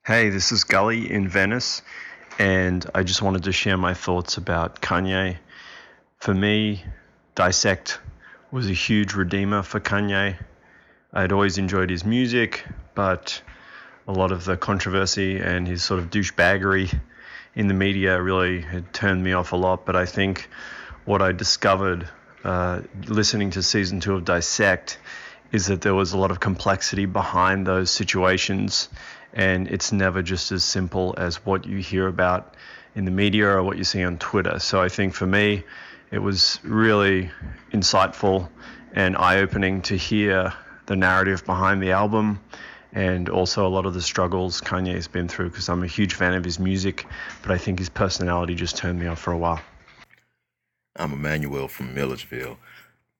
Hey, 0.06 0.28
this 0.28 0.52
is 0.52 0.64
Gully 0.64 1.10
in 1.10 1.28
Venice, 1.28 1.80
and 2.38 2.84
I 2.94 3.04
just 3.04 3.22
wanted 3.22 3.44
to 3.44 3.52
share 3.52 3.78
my 3.78 3.94
thoughts 3.94 4.36
about 4.36 4.82
Kanye. 4.82 5.38
For 6.18 6.34
me, 6.34 6.84
Dissect 7.34 8.00
was 8.50 8.68
a 8.68 8.74
huge 8.74 9.14
redeemer 9.14 9.62
for 9.62 9.80
Kanye. 9.80 10.36
I'd 11.10 11.32
always 11.32 11.56
enjoyed 11.56 11.88
his 11.88 12.04
music, 12.04 12.66
but 12.94 13.40
a 14.06 14.12
lot 14.12 14.30
of 14.30 14.44
the 14.44 14.58
controversy 14.58 15.38
and 15.38 15.66
his 15.66 15.82
sort 15.82 16.00
of 16.00 16.10
douchebaggery 16.10 16.94
in 17.54 17.68
the 17.68 17.72
media 17.72 18.20
really 18.20 18.60
had 18.60 18.92
turned 18.92 19.24
me 19.24 19.32
off 19.32 19.52
a 19.52 19.56
lot. 19.56 19.86
But 19.86 19.96
I 19.96 20.04
think 20.04 20.50
what 21.06 21.22
I 21.22 21.32
discovered 21.32 22.06
uh, 22.44 22.82
listening 23.06 23.52
to 23.52 23.62
season 23.62 24.00
two 24.00 24.12
of 24.12 24.26
Dissect 24.26 24.98
is 25.50 25.68
that 25.68 25.80
there 25.80 25.94
was 25.94 26.12
a 26.12 26.18
lot 26.18 26.30
of 26.30 26.40
complexity 26.40 27.06
behind 27.06 27.66
those 27.66 27.90
situations 27.90 28.90
and 29.34 29.68
it's 29.68 29.92
never 29.92 30.22
just 30.22 30.52
as 30.52 30.64
simple 30.64 31.14
as 31.18 31.44
what 31.44 31.66
you 31.66 31.78
hear 31.78 32.06
about 32.06 32.54
in 32.94 33.04
the 33.04 33.10
media 33.10 33.48
or 33.48 33.62
what 33.62 33.76
you 33.76 33.84
see 33.84 34.02
on 34.02 34.16
Twitter. 34.18 34.58
So 34.60 34.80
I 34.80 34.88
think 34.88 35.14
for 35.14 35.26
me, 35.26 35.64
it 36.10 36.20
was 36.20 36.60
really 36.62 37.30
insightful 37.72 38.48
and 38.94 39.16
eye 39.16 39.38
opening 39.38 39.82
to 39.82 39.96
hear 39.96 40.54
the 40.86 40.94
narrative 40.94 41.44
behind 41.44 41.82
the 41.82 41.90
album 41.90 42.40
and 42.92 43.28
also 43.28 43.66
a 43.66 43.68
lot 43.68 43.86
of 43.86 43.94
the 43.94 44.00
struggles 44.00 44.60
Kanye's 44.60 45.08
been 45.08 45.26
through 45.26 45.50
because 45.50 45.68
I'm 45.68 45.82
a 45.82 45.88
huge 45.88 46.14
fan 46.14 46.34
of 46.34 46.44
his 46.44 46.60
music, 46.60 47.06
but 47.42 47.50
I 47.50 47.58
think 47.58 47.80
his 47.80 47.88
personality 47.88 48.54
just 48.54 48.76
turned 48.76 49.00
me 49.00 49.08
off 49.08 49.18
for 49.18 49.32
a 49.32 49.38
while. 49.38 49.60
I'm 50.94 51.12
Emmanuel 51.12 51.66
from 51.66 51.92
Milledgeville. 51.92 52.58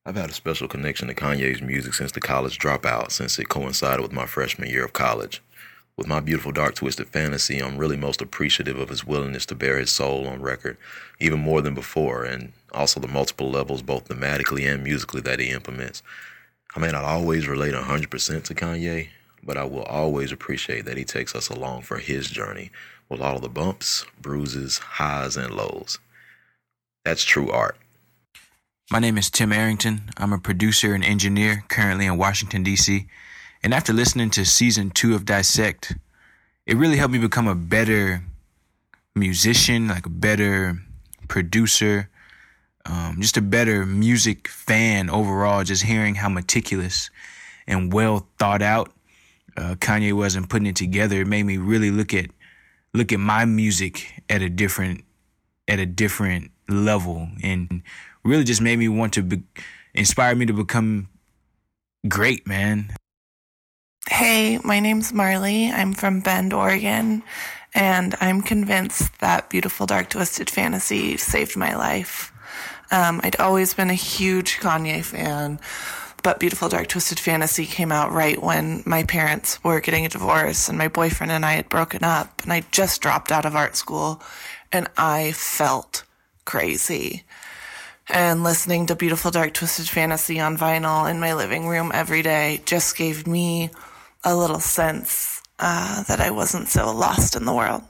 I've 0.06 0.14
had 0.14 0.30
a 0.30 0.34
special 0.34 0.68
connection 0.68 1.08
to 1.08 1.14
Kanye's 1.14 1.60
music 1.60 1.94
since 1.94 2.12
the 2.12 2.20
college 2.20 2.58
dropout, 2.58 3.10
since 3.10 3.38
it 3.38 3.48
coincided 3.48 4.00
with 4.00 4.12
my 4.12 4.26
freshman 4.26 4.70
year 4.70 4.84
of 4.84 4.92
college. 4.92 5.42
With 5.96 6.08
my 6.08 6.18
beautiful 6.18 6.50
dark 6.50 6.74
twisted 6.74 7.08
fantasy, 7.08 7.60
I'm 7.60 7.78
really 7.78 7.96
most 7.96 8.20
appreciative 8.20 8.78
of 8.78 8.88
his 8.88 9.06
willingness 9.06 9.46
to 9.46 9.54
bear 9.54 9.78
his 9.78 9.92
soul 9.92 10.26
on 10.26 10.42
record, 10.42 10.76
even 11.20 11.38
more 11.38 11.62
than 11.62 11.74
before, 11.74 12.24
and 12.24 12.52
also 12.72 12.98
the 12.98 13.06
multiple 13.06 13.48
levels, 13.48 13.80
both 13.80 14.08
thematically 14.08 14.68
and 14.68 14.82
musically, 14.82 15.20
that 15.20 15.38
he 15.38 15.50
implements. 15.50 16.02
I 16.74 16.80
may 16.80 16.90
not 16.90 17.04
always 17.04 17.46
relate 17.46 17.74
100% 17.74 18.42
to 18.44 18.54
Kanye, 18.54 19.10
but 19.44 19.56
I 19.56 19.64
will 19.64 19.84
always 19.84 20.32
appreciate 20.32 20.84
that 20.86 20.96
he 20.96 21.04
takes 21.04 21.34
us 21.34 21.48
along 21.48 21.82
for 21.82 21.98
his 21.98 22.28
journey 22.28 22.72
with 23.08 23.20
all 23.20 23.38
the 23.38 23.48
bumps, 23.48 24.04
bruises, 24.20 24.78
highs, 24.78 25.36
and 25.36 25.54
lows. 25.54 26.00
That's 27.04 27.22
true 27.22 27.52
art. 27.52 27.76
My 28.90 28.98
name 28.98 29.16
is 29.16 29.30
Tim 29.30 29.52
Arrington. 29.52 30.10
I'm 30.16 30.32
a 30.32 30.38
producer 30.38 30.92
and 30.92 31.04
engineer 31.04 31.64
currently 31.68 32.06
in 32.06 32.18
Washington, 32.18 32.64
D.C. 32.64 33.06
And 33.64 33.72
after 33.72 33.94
listening 33.94 34.28
to 34.32 34.44
season 34.44 34.90
two 34.90 35.14
of 35.14 35.24
Dissect, 35.24 35.96
it 36.66 36.76
really 36.76 36.98
helped 36.98 37.14
me 37.14 37.18
become 37.18 37.48
a 37.48 37.54
better 37.54 38.22
musician, 39.14 39.88
like 39.88 40.04
a 40.04 40.10
better 40.10 40.82
producer, 41.28 42.10
um, 42.84 43.16
just 43.20 43.38
a 43.38 43.40
better 43.40 43.86
music 43.86 44.48
fan 44.48 45.08
overall. 45.08 45.64
Just 45.64 45.84
hearing 45.84 46.16
how 46.16 46.28
meticulous 46.28 47.08
and 47.66 47.90
well 47.90 48.28
thought 48.38 48.60
out 48.60 48.92
uh, 49.56 49.76
Kanye 49.76 50.12
was 50.12 50.36
in 50.36 50.46
putting 50.46 50.66
it 50.66 50.76
together, 50.76 51.22
it 51.22 51.26
made 51.26 51.44
me 51.44 51.56
really 51.56 51.90
look 51.90 52.12
at 52.12 52.26
look 52.92 53.14
at 53.14 53.18
my 53.18 53.46
music 53.46 54.22
at 54.28 54.42
a 54.42 54.50
different 54.50 55.04
at 55.68 55.78
a 55.78 55.86
different 55.86 56.50
level, 56.68 57.28
and 57.42 57.82
really 58.24 58.44
just 58.44 58.60
made 58.60 58.78
me 58.78 58.88
want 58.88 59.14
to 59.14 59.22
be, 59.22 59.42
inspire 59.94 60.34
me 60.34 60.44
to 60.44 60.52
become 60.52 61.08
great, 62.06 62.46
man. 62.46 62.92
Hey, 64.10 64.58
my 64.62 64.80
name's 64.80 65.14
Marley. 65.14 65.70
I'm 65.70 65.94
from 65.94 66.20
Bend, 66.20 66.52
Oregon, 66.52 67.22
and 67.72 68.14
I'm 68.20 68.42
convinced 68.42 69.18
that 69.20 69.48
Beautiful 69.48 69.86
Dark 69.86 70.10
Twisted 70.10 70.50
Fantasy 70.50 71.16
saved 71.16 71.56
my 71.56 71.74
life. 71.74 72.30
Um, 72.90 73.22
I'd 73.24 73.40
always 73.40 73.72
been 73.72 73.88
a 73.88 73.94
huge 73.94 74.58
Kanye 74.58 75.02
fan, 75.02 75.58
but 76.22 76.38
Beautiful 76.38 76.68
Dark 76.68 76.88
Twisted 76.88 77.18
Fantasy 77.18 77.64
came 77.64 77.90
out 77.90 78.12
right 78.12 78.40
when 78.42 78.82
my 78.84 79.04
parents 79.04 79.64
were 79.64 79.80
getting 79.80 80.04
a 80.04 80.10
divorce 80.10 80.68
and 80.68 80.76
my 80.76 80.88
boyfriend 80.88 81.32
and 81.32 81.46
I 81.46 81.54
had 81.54 81.70
broken 81.70 82.04
up, 82.04 82.42
and 82.42 82.52
I 82.52 82.62
just 82.72 83.00
dropped 83.00 83.32
out 83.32 83.46
of 83.46 83.56
art 83.56 83.74
school, 83.74 84.22
and 84.70 84.86
I 84.98 85.32
felt 85.32 86.04
crazy. 86.44 87.24
And 88.06 88.44
listening 88.44 88.84
to 88.86 88.94
Beautiful 88.94 89.30
Dark 89.30 89.54
Twisted 89.54 89.88
Fantasy 89.88 90.38
on 90.40 90.58
vinyl 90.58 91.10
in 91.10 91.20
my 91.20 91.32
living 91.32 91.68
room 91.68 91.90
every 91.94 92.20
day 92.20 92.60
just 92.66 92.98
gave 92.98 93.26
me 93.26 93.70
a 94.24 94.34
little 94.34 94.60
sense 94.60 95.42
uh, 95.58 96.02
that 96.04 96.20
I 96.20 96.30
wasn't 96.30 96.68
so 96.68 96.92
lost 96.92 97.36
in 97.36 97.44
the 97.44 97.54
world. 97.54 97.82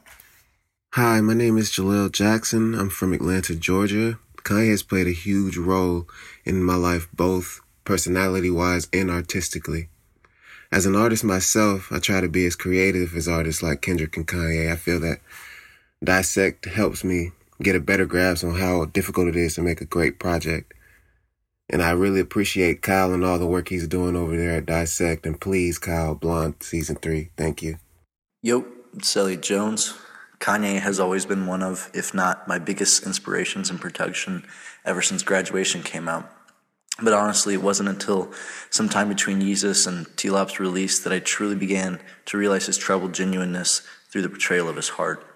Hi, 0.94 1.20
my 1.20 1.34
name 1.34 1.56
is 1.56 1.70
Jaleel 1.70 2.10
Jackson. 2.10 2.74
I'm 2.74 2.90
from 2.90 3.12
Atlanta, 3.12 3.54
Georgia. 3.54 4.18
Kanye 4.38 4.70
has 4.70 4.82
played 4.82 5.06
a 5.06 5.12
huge 5.12 5.56
role 5.56 6.06
in 6.44 6.62
my 6.62 6.74
life, 6.74 7.08
both 7.14 7.60
personality 7.84 8.50
wise 8.50 8.88
and 8.92 9.10
artistically. 9.10 9.88
As 10.70 10.86
an 10.86 10.96
artist 10.96 11.24
myself, 11.24 11.90
I 11.92 11.98
try 11.98 12.20
to 12.20 12.28
be 12.28 12.46
as 12.46 12.56
creative 12.56 13.14
as 13.14 13.28
artists 13.28 13.62
like 13.62 13.80
Kendrick 13.80 14.16
and 14.16 14.26
Kanye. 14.26 14.70
I 14.70 14.76
feel 14.76 15.00
that 15.00 15.20
Dissect 16.02 16.66
helps 16.66 17.04
me 17.04 17.30
get 17.62 17.76
a 17.76 17.80
better 17.80 18.06
grasp 18.06 18.44
on 18.44 18.56
how 18.56 18.84
difficult 18.86 19.28
it 19.28 19.36
is 19.36 19.54
to 19.54 19.62
make 19.62 19.80
a 19.80 19.86
great 19.86 20.18
project. 20.18 20.73
And 21.70 21.82
I 21.82 21.92
really 21.92 22.20
appreciate 22.20 22.82
Kyle 22.82 23.12
and 23.12 23.24
all 23.24 23.38
the 23.38 23.46
work 23.46 23.68
he's 23.68 23.88
doing 23.88 24.16
over 24.16 24.36
there 24.36 24.56
at 24.58 24.66
Dissect. 24.66 25.26
And 25.26 25.40
please, 25.40 25.78
Kyle 25.78 26.14
Blunt, 26.14 26.62
season 26.62 26.96
three. 26.96 27.30
Thank 27.36 27.62
you. 27.62 27.78
Yo, 28.42 28.66
it's 28.94 29.14
Jones. 29.40 29.94
Kanye 30.40 30.78
has 30.80 31.00
always 31.00 31.24
been 31.24 31.46
one 31.46 31.62
of, 31.62 31.90
if 31.94 32.12
not 32.12 32.46
my 32.46 32.58
biggest 32.58 33.06
inspirations 33.06 33.70
in 33.70 33.78
production 33.78 34.44
ever 34.84 35.00
since 35.00 35.22
graduation 35.22 35.82
came 35.82 36.06
out. 36.06 36.30
But 37.02 37.14
honestly, 37.14 37.54
it 37.54 37.62
wasn't 37.62 37.88
until 37.88 38.30
sometime 38.70 39.08
between 39.08 39.40
Yeezus 39.40 39.86
and 39.86 40.06
TLOP's 40.16 40.60
release 40.60 41.00
that 41.00 41.12
I 41.12 41.18
truly 41.18 41.56
began 41.56 41.98
to 42.26 42.38
realize 42.38 42.66
his 42.66 42.76
troubled 42.76 43.14
genuineness 43.14 43.82
through 44.10 44.22
the 44.22 44.28
portrayal 44.28 44.68
of 44.68 44.76
his 44.76 44.90
heart. 44.90 45.26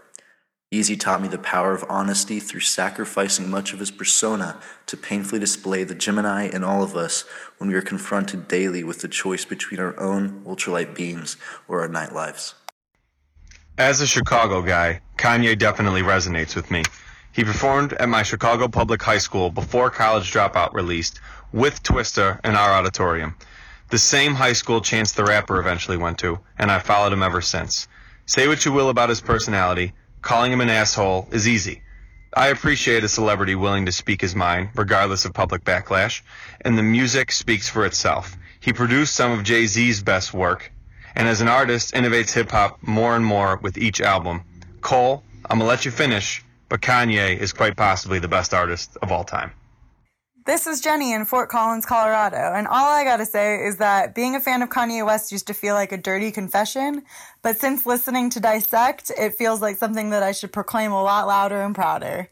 Yeezy 0.70 1.00
taught 1.00 1.22
me 1.22 1.28
the 1.28 1.38
power 1.38 1.72
of 1.72 1.82
honesty 1.88 2.38
through 2.38 2.60
sacrificing 2.60 3.48
much 3.48 3.72
of 3.72 3.78
his 3.78 3.90
persona 3.90 4.60
to 4.84 4.98
painfully 4.98 5.40
display 5.40 5.82
the 5.82 5.94
Gemini 5.94 6.46
in 6.46 6.62
all 6.62 6.82
of 6.82 6.94
us 6.94 7.24
when 7.56 7.70
we 7.70 7.74
are 7.74 7.80
confronted 7.80 8.48
daily 8.48 8.84
with 8.84 9.00
the 9.00 9.08
choice 9.08 9.46
between 9.46 9.80
our 9.80 9.98
own 9.98 10.42
ultralight 10.44 10.94
beams 10.94 11.38
or 11.68 11.80
our 11.80 11.88
night 11.88 12.12
lives. 12.12 12.54
As 13.78 14.02
a 14.02 14.06
Chicago 14.06 14.60
guy, 14.60 15.00
Kanye 15.16 15.58
definitely 15.58 16.02
resonates 16.02 16.54
with 16.54 16.70
me. 16.70 16.82
He 17.32 17.44
performed 17.44 17.94
at 17.94 18.10
my 18.10 18.22
Chicago 18.22 18.68
Public 18.68 19.02
High 19.02 19.18
School 19.18 19.48
before 19.48 19.88
College 19.88 20.30
Dropout 20.30 20.74
released 20.74 21.18
with 21.50 21.82
Twista 21.82 22.44
in 22.44 22.54
our 22.56 22.72
auditorium. 22.72 23.36
The 23.88 23.98
same 23.98 24.34
high 24.34 24.52
school 24.52 24.82
Chance 24.82 25.12
the 25.12 25.24
Rapper 25.24 25.58
eventually 25.58 25.96
went 25.96 26.18
to, 26.18 26.40
and 26.58 26.70
I 26.70 26.78
followed 26.78 27.14
him 27.14 27.22
ever 27.22 27.40
since. 27.40 27.88
Say 28.26 28.48
what 28.48 28.66
you 28.66 28.72
will 28.72 28.90
about 28.90 29.08
his 29.08 29.22
personality, 29.22 29.94
calling 30.28 30.52
him 30.52 30.60
an 30.60 30.68
asshole 30.68 31.26
is 31.32 31.48
easy. 31.48 31.80
I 32.34 32.48
appreciate 32.48 33.02
a 33.02 33.08
celebrity 33.08 33.54
willing 33.54 33.86
to 33.86 33.92
speak 33.92 34.20
his 34.20 34.34
mind, 34.34 34.68
regardless 34.74 35.24
of 35.24 35.32
public 35.32 35.64
backlash, 35.64 36.20
and 36.60 36.76
the 36.76 36.82
music 36.82 37.32
speaks 37.32 37.70
for 37.70 37.86
itself. 37.86 38.36
He 38.60 38.74
produced 38.74 39.14
some 39.14 39.32
of 39.32 39.42
Jay 39.42 39.64
Z's 39.64 40.02
best 40.02 40.34
work, 40.34 40.70
and 41.14 41.26
as 41.26 41.40
an 41.40 41.48
artist, 41.48 41.94
innovates 41.94 42.34
hip 42.34 42.50
hop 42.50 42.76
more 42.82 43.16
and 43.16 43.24
more 43.24 43.56
with 43.62 43.78
each 43.78 44.02
album. 44.02 44.42
Cole, 44.82 45.22
I'm 45.48 45.60
gonna 45.60 45.66
let 45.66 45.86
you 45.86 45.90
finish, 45.90 46.44
but 46.68 46.82
Kanye 46.82 47.38
is 47.38 47.54
quite 47.54 47.74
possibly 47.74 48.18
the 48.18 48.28
best 48.28 48.52
artist 48.52 48.98
of 49.00 49.10
all 49.10 49.24
time. 49.24 49.52
This 50.48 50.66
is 50.66 50.80
Jenny 50.80 51.12
in 51.12 51.26
Fort 51.26 51.50
Collins, 51.50 51.84
Colorado, 51.84 52.54
and 52.54 52.66
all 52.66 52.90
I 52.90 53.04
gotta 53.04 53.26
say 53.26 53.66
is 53.66 53.76
that 53.76 54.14
being 54.14 54.34
a 54.34 54.40
fan 54.40 54.62
of 54.62 54.70
Kanye 54.70 55.04
West 55.04 55.30
used 55.30 55.46
to 55.48 55.52
feel 55.52 55.74
like 55.74 55.92
a 55.92 55.98
dirty 55.98 56.30
confession, 56.30 57.02
but 57.42 57.58
since 57.58 57.84
listening 57.84 58.30
to 58.30 58.40
Dissect, 58.40 59.12
it 59.18 59.34
feels 59.34 59.60
like 59.60 59.76
something 59.76 60.08
that 60.08 60.22
I 60.22 60.32
should 60.32 60.50
proclaim 60.50 60.90
a 60.90 61.02
lot 61.02 61.26
louder 61.26 61.60
and 61.60 61.74
prouder. 61.74 62.30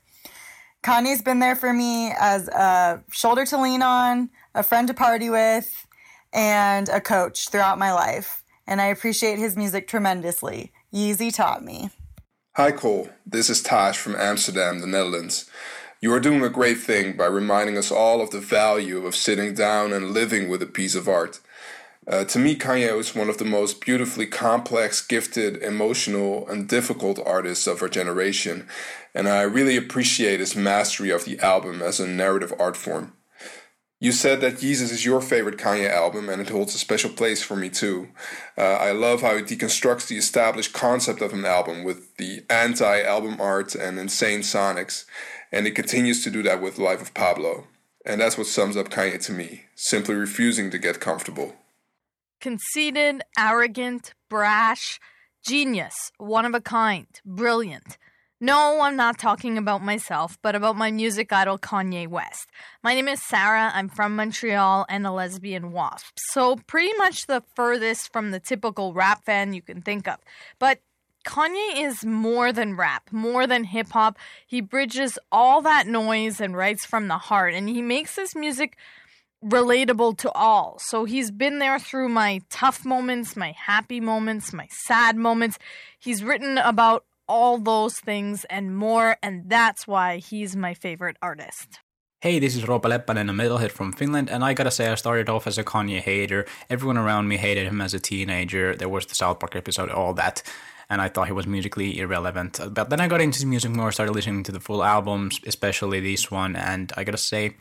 Kanye's 0.82 1.20
been 1.20 1.40
there 1.40 1.54
for 1.54 1.74
me 1.74 2.10
as 2.18 2.48
a 2.48 3.04
shoulder 3.10 3.44
to 3.44 3.60
lean 3.60 3.82
on, 3.82 4.30
a 4.54 4.62
friend 4.62 4.88
to 4.88 4.94
party 4.94 5.28
with, 5.28 5.86
and 6.32 6.88
a 6.88 7.02
coach 7.02 7.50
throughout 7.50 7.78
my 7.78 7.92
life, 7.92 8.42
and 8.66 8.80
I 8.80 8.86
appreciate 8.86 9.38
his 9.38 9.58
music 9.58 9.86
tremendously. 9.86 10.72
Yeezy 10.90 11.34
taught 11.34 11.62
me. 11.62 11.90
Hi, 12.54 12.72
Cole. 12.72 13.10
This 13.26 13.50
is 13.50 13.62
Taj 13.62 13.98
from 13.98 14.16
Amsterdam, 14.16 14.80
the 14.80 14.86
Netherlands. 14.86 15.50
You 16.06 16.12
are 16.12 16.20
doing 16.20 16.44
a 16.44 16.48
great 16.48 16.78
thing 16.78 17.16
by 17.16 17.26
reminding 17.26 17.76
us 17.76 17.90
all 17.90 18.20
of 18.20 18.30
the 18.30 18.38
value 18.38 19.04
of 19.06 19.16
sitting 19.16 19.54
down 19.54 19.92
and 19.92 20.12
living 20.12 20.48
with 20.48 20.62
a 20.62 20.66
piece 20.66 20.94
of 20.94 21.08
art. 21.08 21.40
Uh, 22.06 22.22
to 22.26 22.38
me, 22.38 22.54
Kanye 22.54 22.96
is 22.96 23.16
one 23.16 23.28
of 23.28 23.38
the 23.38 23.44
most 23.44 23.80
beautifully 23.80 24.26
complex, 24.26 25.04
gifted, 25.04 25.60
emotional, 25.64 26.46
and 26.48 26.68
difficult 26.68 27.18
artists 27.26 27.66
of 27.66 27.82
our 27.82 27.88
generation, 27.88 28.68
and 29.16 29.28
I 29.28 29.42
really 29.42 29.76
appreciate 29.76 30.38
his 30.38 30.54
mastery 30.54 31.10
of 31.10 31.24
the 31.24 31.40
album 31.40 31.82
as 31.82 31.98
a 31.98 32.06
narrative 32.06 32.54
art 32.56 32.76
form. 32.76 33.12
You 33.98 34.12
said 34.12 34.42
that 34.42 34.58
Yeezus 34.58 34.92
is 34.92 35.06
your 35.06 35.22
favorite 35.22 35.56
Kanye 35.56 35.90
album, 35.90 36.28
and 36.28 36.40
it 36.40 36.50
holds 36.50 36.74
a 36.74 36.78
special 36.78 37.08
place 37.08 37.42
for 37.42 37.56
me 37.56 37.70
too. 37.70 38.08
Uh, 38.56 38.60
I 38.60 38.92
love 38.92 39.22
how 39.22 39.34
he 39.36 39.42
deconstructs 39.42 40.06
the 40.06 40.18
established 40.18 40.74
concept 40.74 41.22
of 41.22 41.32
an 41.32 41.46
album 41.46 41.82
with 41.82 42.14
the 42.18 42.44
anti 42.50 43.02
album 43.02 43.40
art 43.40 43.74
and 43.74 43.98
insane 43.98 44.40
sonics, 44.40 45.06
and 45.56 45.64
he 45.64 45.72
continues 45.72 46.22
to 46.22 46.28
do 46.28 46.42
that 46.42 46.60
with 46.60 46.78
Life 46.78 47.00
of 47.00 47.14
Pablo. 47.14 47.64
And 48.04 48.20
that's 48.20 48.36
what 48.36 48.46
sums 48.46 48.76
up 48.76 48.90
Kanye 48.90 49.24
to 49.24 49.32
me 49.32 49.62
simply 49.74 50.14
refusing 50.14 50.70
to 50.70 50.78
get 50.78 51.00
comfortable. 51.00 51.54
Conceited, 52.42 53.22
arrogant, 53.38 54.12
brash, 54.28 55.00
genius, 55.42 56.12
one 56.18 56.44
of 56.44 56.54
a 56.54 56.60
kind, 56.60 57.06
brilliant. 57.24 57.96
No, 58.38 58.82
I'm 58.82 58.96
not 58.96 59.18
talking 59.18 59.56
about 59.56 59.82
myself, 59.82 60.36
but 60.42 60.54
about 60.54 60.76
my 60.76 60.90
music 60.90 61.32
idol 61.32 61.58
Kanye 61.58 62.06
West. 62.06 62.50
My 62.82 62.92
name 62.92 63.08
is 63.08 63.22
Sarah, 63.22 63.70
I'm 63.72 63.88
from 63.88 64.14
Montreal 64.14 64.84
and 64.90 65.06
a 65.06 65.10
lesbian 65.10 65.72
wasp, 65.72 66.18
so 66.18 66.56
pretty 66.66 66.92
much 66.98 67.26
the 67.26 67.42
furthest 67.54 68.12
from 68.12 68.30
the 68.30 68.40
typical 68.40 68.92
rap 68.92 69.24
fan 69.24 69.54
you 69.54 69.62
can 69.62 69.80
think 69.80 70.06
of. 70.06 70.18
But 70.58 70.80
Kanye 71.26 71.84
is 71.84 72.04
more 72.04 72.52
than 72.52 72.76
rap, 72.76 73.10
more 73.10 73.46
than 73.46 73.64
hip 73.64 73.90
hop. 73.90 74.16
He 74.46 74.60
bridges 74.60 75.18
all 75.32 75.60
that 75.62 75.86
noise 75.86 76.40
and 76.40 76.56
writes 76.56 76.86
from 76.86 77.08
the 77.08 77.18
heart, 77.18 77.52
and 77.52 77.68
he 77.68 77.82
makes 77.82 78.16
his 78.16 78.36
music 78.36 78.78
relatable 79.44 80.16
to 80.18 80.30
all. 80.32 80.78
So 80.80 81.04
he's 81.04 81.30
been 81.30 81.58
there 81.58 81.78
through 81.78 82.08
my 82.08 82.40
tough 82.48 82.84
moments, 82.84 83.36
my 83.36 83.52
happy 83.52 84.00
moments, 84.00 84.52
my 84.52 84.68
sad 84.70 85.16
moments. 85.16 85.58
He's 85.98 86.22
written 86.22 86.58
about 86.58 87.04
all 87.28 87.58
those 87.58 87.98
things 87.98 88.44
and 88.44 88.76
more, 88.76 89.16
and 89.22 89.50
that's 89.50 89.86
why 89.86 90.18
he's 90.18 90.54
my 90.54 90.74
favorite 90.74 91.16
artist. 91.20 91.80
Hey, 92.20 92.38
this 92.38 92.56
is 92.56 92.64
Roope 92.64 92.82
Leppänen, 92.82 93.28
a 93.28 93.32
metalhead 93.32 93.72
from 93.72 93.92
Finland, 93.92 94.30
and 94.30 94.42
I 94.44 94.54
gotta 94.54 94.70
say, 94.70 94.88
I 94.88 94.94
started 94.94 95.28
off 95.28 95.46
as 95.46 95.58
a 95.58 95.64
Kanye 95.64 96.00
hater. 96.00 96.46
Everyone 96.70 96.96
around 96.96 97.28
me 97.28 97.36
hated 97.36 97.66
him 97.66 97.80
as 97.80 97.94
a 97.94 98.00
teenager. 98.00 98.74
There 98.74 98.88
was 98.88 99.06
the 99.06 99.14
South 99.14 99.38
Park 99.38 99.54
episode, 99.54 99.90
all 99.90 100.14
that, 100.14 100.42
and 100.88 101.00
I 101.00 101.08
thought 101.08 101.26
he 101.26 101.32
was 101.32 101.46
musically 101.46 101.98
irrelevant. 101.98 102.60
But 102.72 102.90
then 102.90 103.00
I 103.00 103.08
got 103.08 103.20
into 103.20 103.38
his 103.38 103.44
music 103.44 103.70
more, 103.70 103.92
started 103.92 104.12
listening 104.12 104.42
to 104.44 104.52
the 104.52 104.60
full 104.60 104.84
albums, 104.84 105.40
especially 105.46 106.00
this 106.00 106.30
one, 106.30 106.56
and 106.56 106.92
I 106.96 107.04
gotta 107.04 107.18
say, 107.18 107.56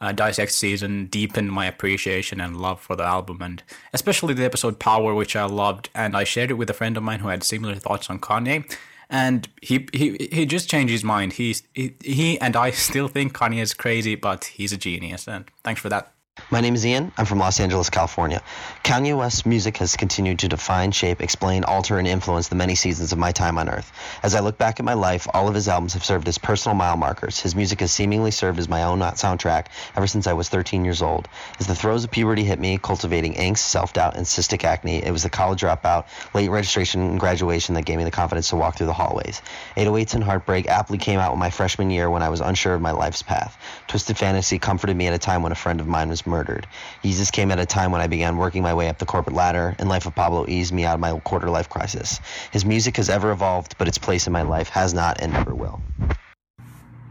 uh, 0.00 0.12
Dissect 0.12 0.52
season 0.52 1.06
deepened 1.06 1.52
my 1.52 1.66
appreciation 1.66 2.40
and 2.40 2.56
love 2.60 2.80
for 2.80 2.96
the 2.96 3.04
album, 3.04 3.42
and 3.42 3.62
especially 3.92 4.34
the 4.34 4.44
episode 4.44 4.78
Power, 4.78 5.14
which 5.14 5.36
I 5.36 5.44
loved. 5.44 5.90
And 5.94 6.16
I 6.16 6.24
shared 6.24 6.50
it 6.50 6.54
with 6.54 6.70
a 6.70 6.74
friend 6.74 6.96
of 6.96 7.02
mine 7.02 7.20
who 7.20 7.28
had 7.28 7.44
similar 7.44 7.74
thoughts 7.74 8.08
on 8.08 8.18
Kanye, 8.18 8.64
and 9.10 9.48
he 9.60 9.86
he 9.92 10.28
he 10.32 10.46
just 10.46 10.70
changed 10.70 10.90
his 10.90 11.04
mind. 11.04 11.34
He's 11.34 11.62
he, 11.74 11.94
he 12.02 12.40
and 12.40 12.56
I 12.56 12.70
still 12.88 13.08
think 13.08 13.34
Kanye 13.34 13.60
is 13.60 13.74
crazy, 13.74 14.14
but 14.14 14.44
he's 14.44 14.72
a 14.72 14.78
genius. 14.78 15.28
And 15.28 15.44
thanks 15.64 15.80
for 15.80 15.90
that. 15.90 16.12
My 16.48 16.60
name 16.60 16.74
is 16.74 16.86
Ian. 16.86 17.12
I'm 17.16 17.26
from 17.26 17.38
Los 17.38 17.60
Angeles, 17.60 17.90
California. 17.90 18.42
Kanye 18.82 19.16
West's 19.16 19.44
music 19.44 19.76
has 19.78 19.96
continued 19.96 20.38
to 20.40 20.48
define, 20.48 20.90
shape, 20.92 21.20
explain, 21.20 21.64
alter, 21.64 21.98
and 21.98 22.08
influence 22.08 22.48
the 22.48 22.54
many 22.54 22.74
seasons 22.74 23.12
of 23.12 23.18
my 23.18 23.32
time 23.32 23.58
on 23.58 23.68
Earth. 23.68 23.92
As 24.22 24.34
I 24.34 24.40
look 24.40 24.56
back 24.56 24.80
at 24.80 24.84
my 24.84 24.94
life, 24.94 25.28
all 25.34 25.48
of 25.48 25.54
his 25.54 25.68
albums 25.68 25.92
have 25.94 26.04
served 26.04 26.28
as 26.28 26.38
personal 26.38 26.76
mile 26.76 26.96
markers. 26.96 27.40
His 27.40 27.54
music 27.54 27.80
has 27.80 27.92
seemingly 27.92 28.30
served 28.30 28.58
as 28.58 28.68
my 28.68 28.84
own 28.84 29.00
soundtrack 29.00 29.66
ever 29.96 30.06
since 30.06 30.26
I 30.26 30.32
was 30.32 30.48
13 30.48 30.84
years 30.84 31.02
old. 31.02 31.28
As 31.58 31.66
the 31.66 31.74
throes 31.74 32.04
of 32.04 32.10
puberty 32.10 32.44
hit 32.44 32.58
me, 32.58 32.78
cultivating 32.78 33.34
angst, 33.34 33.58
self 33.58 33.92
doubt, 33.92 34.16
and 34.16 34.24
cystic 34.24 34.64
acne, 34.64 35.04
it 35.04 35.10
was 35.12 35.24
the 35.24 35.30
college 35.30 35.60
dropout, 35.60 36.06
late 36.34 36.48
registration, 36.48 37.00
and 37.00 37.20
graduation 37.20 37.74
that 37.74 37.84
gave 37.84 37.98
me 37.98 38.04
the 38.04 38.10
confidence 38.10 38.48
to 38.50 38.56
walk 38.56 38.76
through 38.76 38.86
the 38.86 38.92
hallways. 38.92 39.42
808s 39.76 40.14
and 40.14 40.24
Heartbreak 40.24 40.68
aptly 40.68 40.98
came 40.98 41.18
out 41.18 41.32
in 41.32 41.38
my 41.38 41.50
freshman 41.50 41.90
year 41.90 42.08
when 42.08 42.22
I 42.22 42.28
was 42.28 42.40
unsure 42.40 42.74
of 42.74 42.80
my 42.80 42.92
life's 42.92 43.22
path. 43.22 43.56
Twisted 43.88 44.16
Fantasy 44.16 44.58
comforted 44.58 44.96
me 44.96 45.06
at 45.06 45.14
a 45.14 45.18
time 45.18 45.42
when 45.42 45.52
a 45.52 45.56
friend 45.56 45.80
of 45.80 45.86
mine 45.86 46.08
was 46.08 46.26
murdered. 46.30 46.66
Yeezus 47.02 47.30
came 47.30 47.50
at 47.50 47.58
a 47.58 47.66
time 47.66 47.90
when 47.92 48.00
I 48.00 48.06
began 48.06 48.38
working 48.38 48.62
my 48.62 48.72
way 48.72 48.88
up 48.88 48.98
the 48.98 49.04
corporate 49.04 49.36
ladder, 49.36 49.74
and 49.78 49.88
Life 49.88 50.06
of 50.06 50.14
Pablo 50.14 50.46
eased 50.48 50.72
me 50.72 50.84
out 50.84 50.94
of 50.94 51.00
my 51.00 51.18
quarter 51.20 51.50
life 51.50 51.68
crisis. 51.68 52.20
His 52.52 52.64
music 52.64 52.96
has 52.96 53.10
ever 53.10 53.32
evolved, 53.32 53.76
but 53.76 53.88
its 53.88 53.98
place 53.98 54.26
in 54.26 54.32
my 54.32 54.42
life 54.42 54.68
has 54.70 54.94
not 54.94 55.20
and 55.20 55.32
never 55.32 55.54
will. 55.54 55.80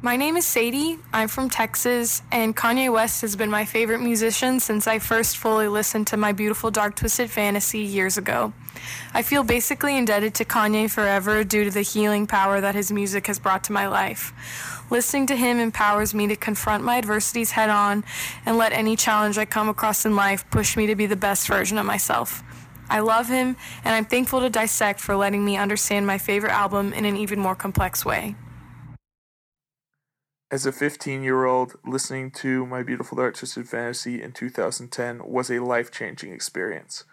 My 0.01 0.15
name 0.15 0.37
is 0.37 0.45
Sadie. 0.45 0.97
I'm 1.11 1.27
from 1.27 1.49
Texas, 1.49 2.21
and 2.31 2.55
Kanye 2.55 2.89
West 2.89 3.19
has 3.19 3.35
been 3.35 3.49
my 3.49 3.65
favorite 3.65 3.99
musician 3.99 4.61
since 4.61 4.87
I 4.87 4.97
first 4.97 5.35
fully 5.35 5.67
listened 5.67 6.07
to 6.07 6.15
My 6.15 6.31
Beautiful 6.31 6.71
Dark 6.71 6.95
Twisted 6.95 7.29
Fantasy 7.29 7.79
years 7.79 8.17
ago. 8.17 8.53
I 9.13 9.23
feel 9.23 9.43
basically 9.43 9.97
indebted 9.97 10.35
to 10.35 10.45
Kanye 10.45 10.89
forever 10.89 11.43
due 11.43 11.65
to 11.65 11.69
the 11.69 11.81
healing 11.81 12.27
power 12.27 12.61
that 12.61 12.75
his 12.75 12.93
music 12.93 13.27
has 13.27 13.39
brought 13.39 13.65
to 13.65 13.73
my 13.73 13.89
life. 13.89 14.31
Listening 14.89 15.25
to 15.25 15.35
him 15.35 15.59
empowers 15.59 16.13
me 16.13 16.27
to 16.27 16.37
confront 16.37 16.81
my 16.81 16.97
adversities 16.97 17.51
head 17.51 17.69
on 17.69 18.05
and 18.45 18.57
let 18.57 18.71
any 18.71 18.95
challenge 18.95 19.37
I 19.37 19.43
come 19.43 19.67
across 19.67 20.05
in 20.05 20.15
life 20.15 20.49
push 20.49 20.77
me 20.77 20.87
to 20.87 20.95
be 20.95 21.07
the 21.07 21.17
best 21.17 21.45
version 21.45 21.77
of 21.77 21.85
myself. 21.85 22.41
I 22.89 23.01
love 23.01 23.27
him, 23.27 23.57
and 23.83 23.93
I'm 23.93 24.05
thankful 24.05 24.39
to 24.39 24.49
Dissect 24.49 25.01
for 25.01 25.17
letting 25.17 25.43
me 25.43 25.57
understand 25.57 26.07
my 26.07 26.17
favorite 26.17 26.53
album 26.53 26.93
in 26.93 27.03
an 27.03 27.17
even 27.17 27.41
more 27.41 27.53
complex 27.53 28.05
way. 28.05 28.35
As 30.51 30.65
a 30.65 30.71
15 30.71 31.21
year 31.21 31.45
old, 31.45 31.75
listening 31.85 32.31
to 32.31 32.65
My 32.65 32.81
Beautiful 32.81 33.15
Dark 33.17 33.35
Twisted 33.35 33.69
Fantasy 33.69 34.19
in 34.19 34.31
2010 34.31 35.21
was 35.23 35.51
a 35.51 35.59
life 35.59 35.91
changing 35.91 36.33
experience. 36.33 37.03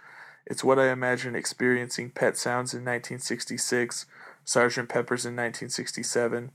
It's 0.47 0.64
what 0.64 0.78
I 0.78 0.91
imagine 0.91 1.37
experiencing 1.37 2.12
Pet 2.12 2.39
Sounds 2.39 2.72
in 2.72 2.80
1966, 2.80 4.07
Sgt. 4.47 4.89
Pepper's 4.89 5.26
in 5.26 5.37
1967, 5.37 6.51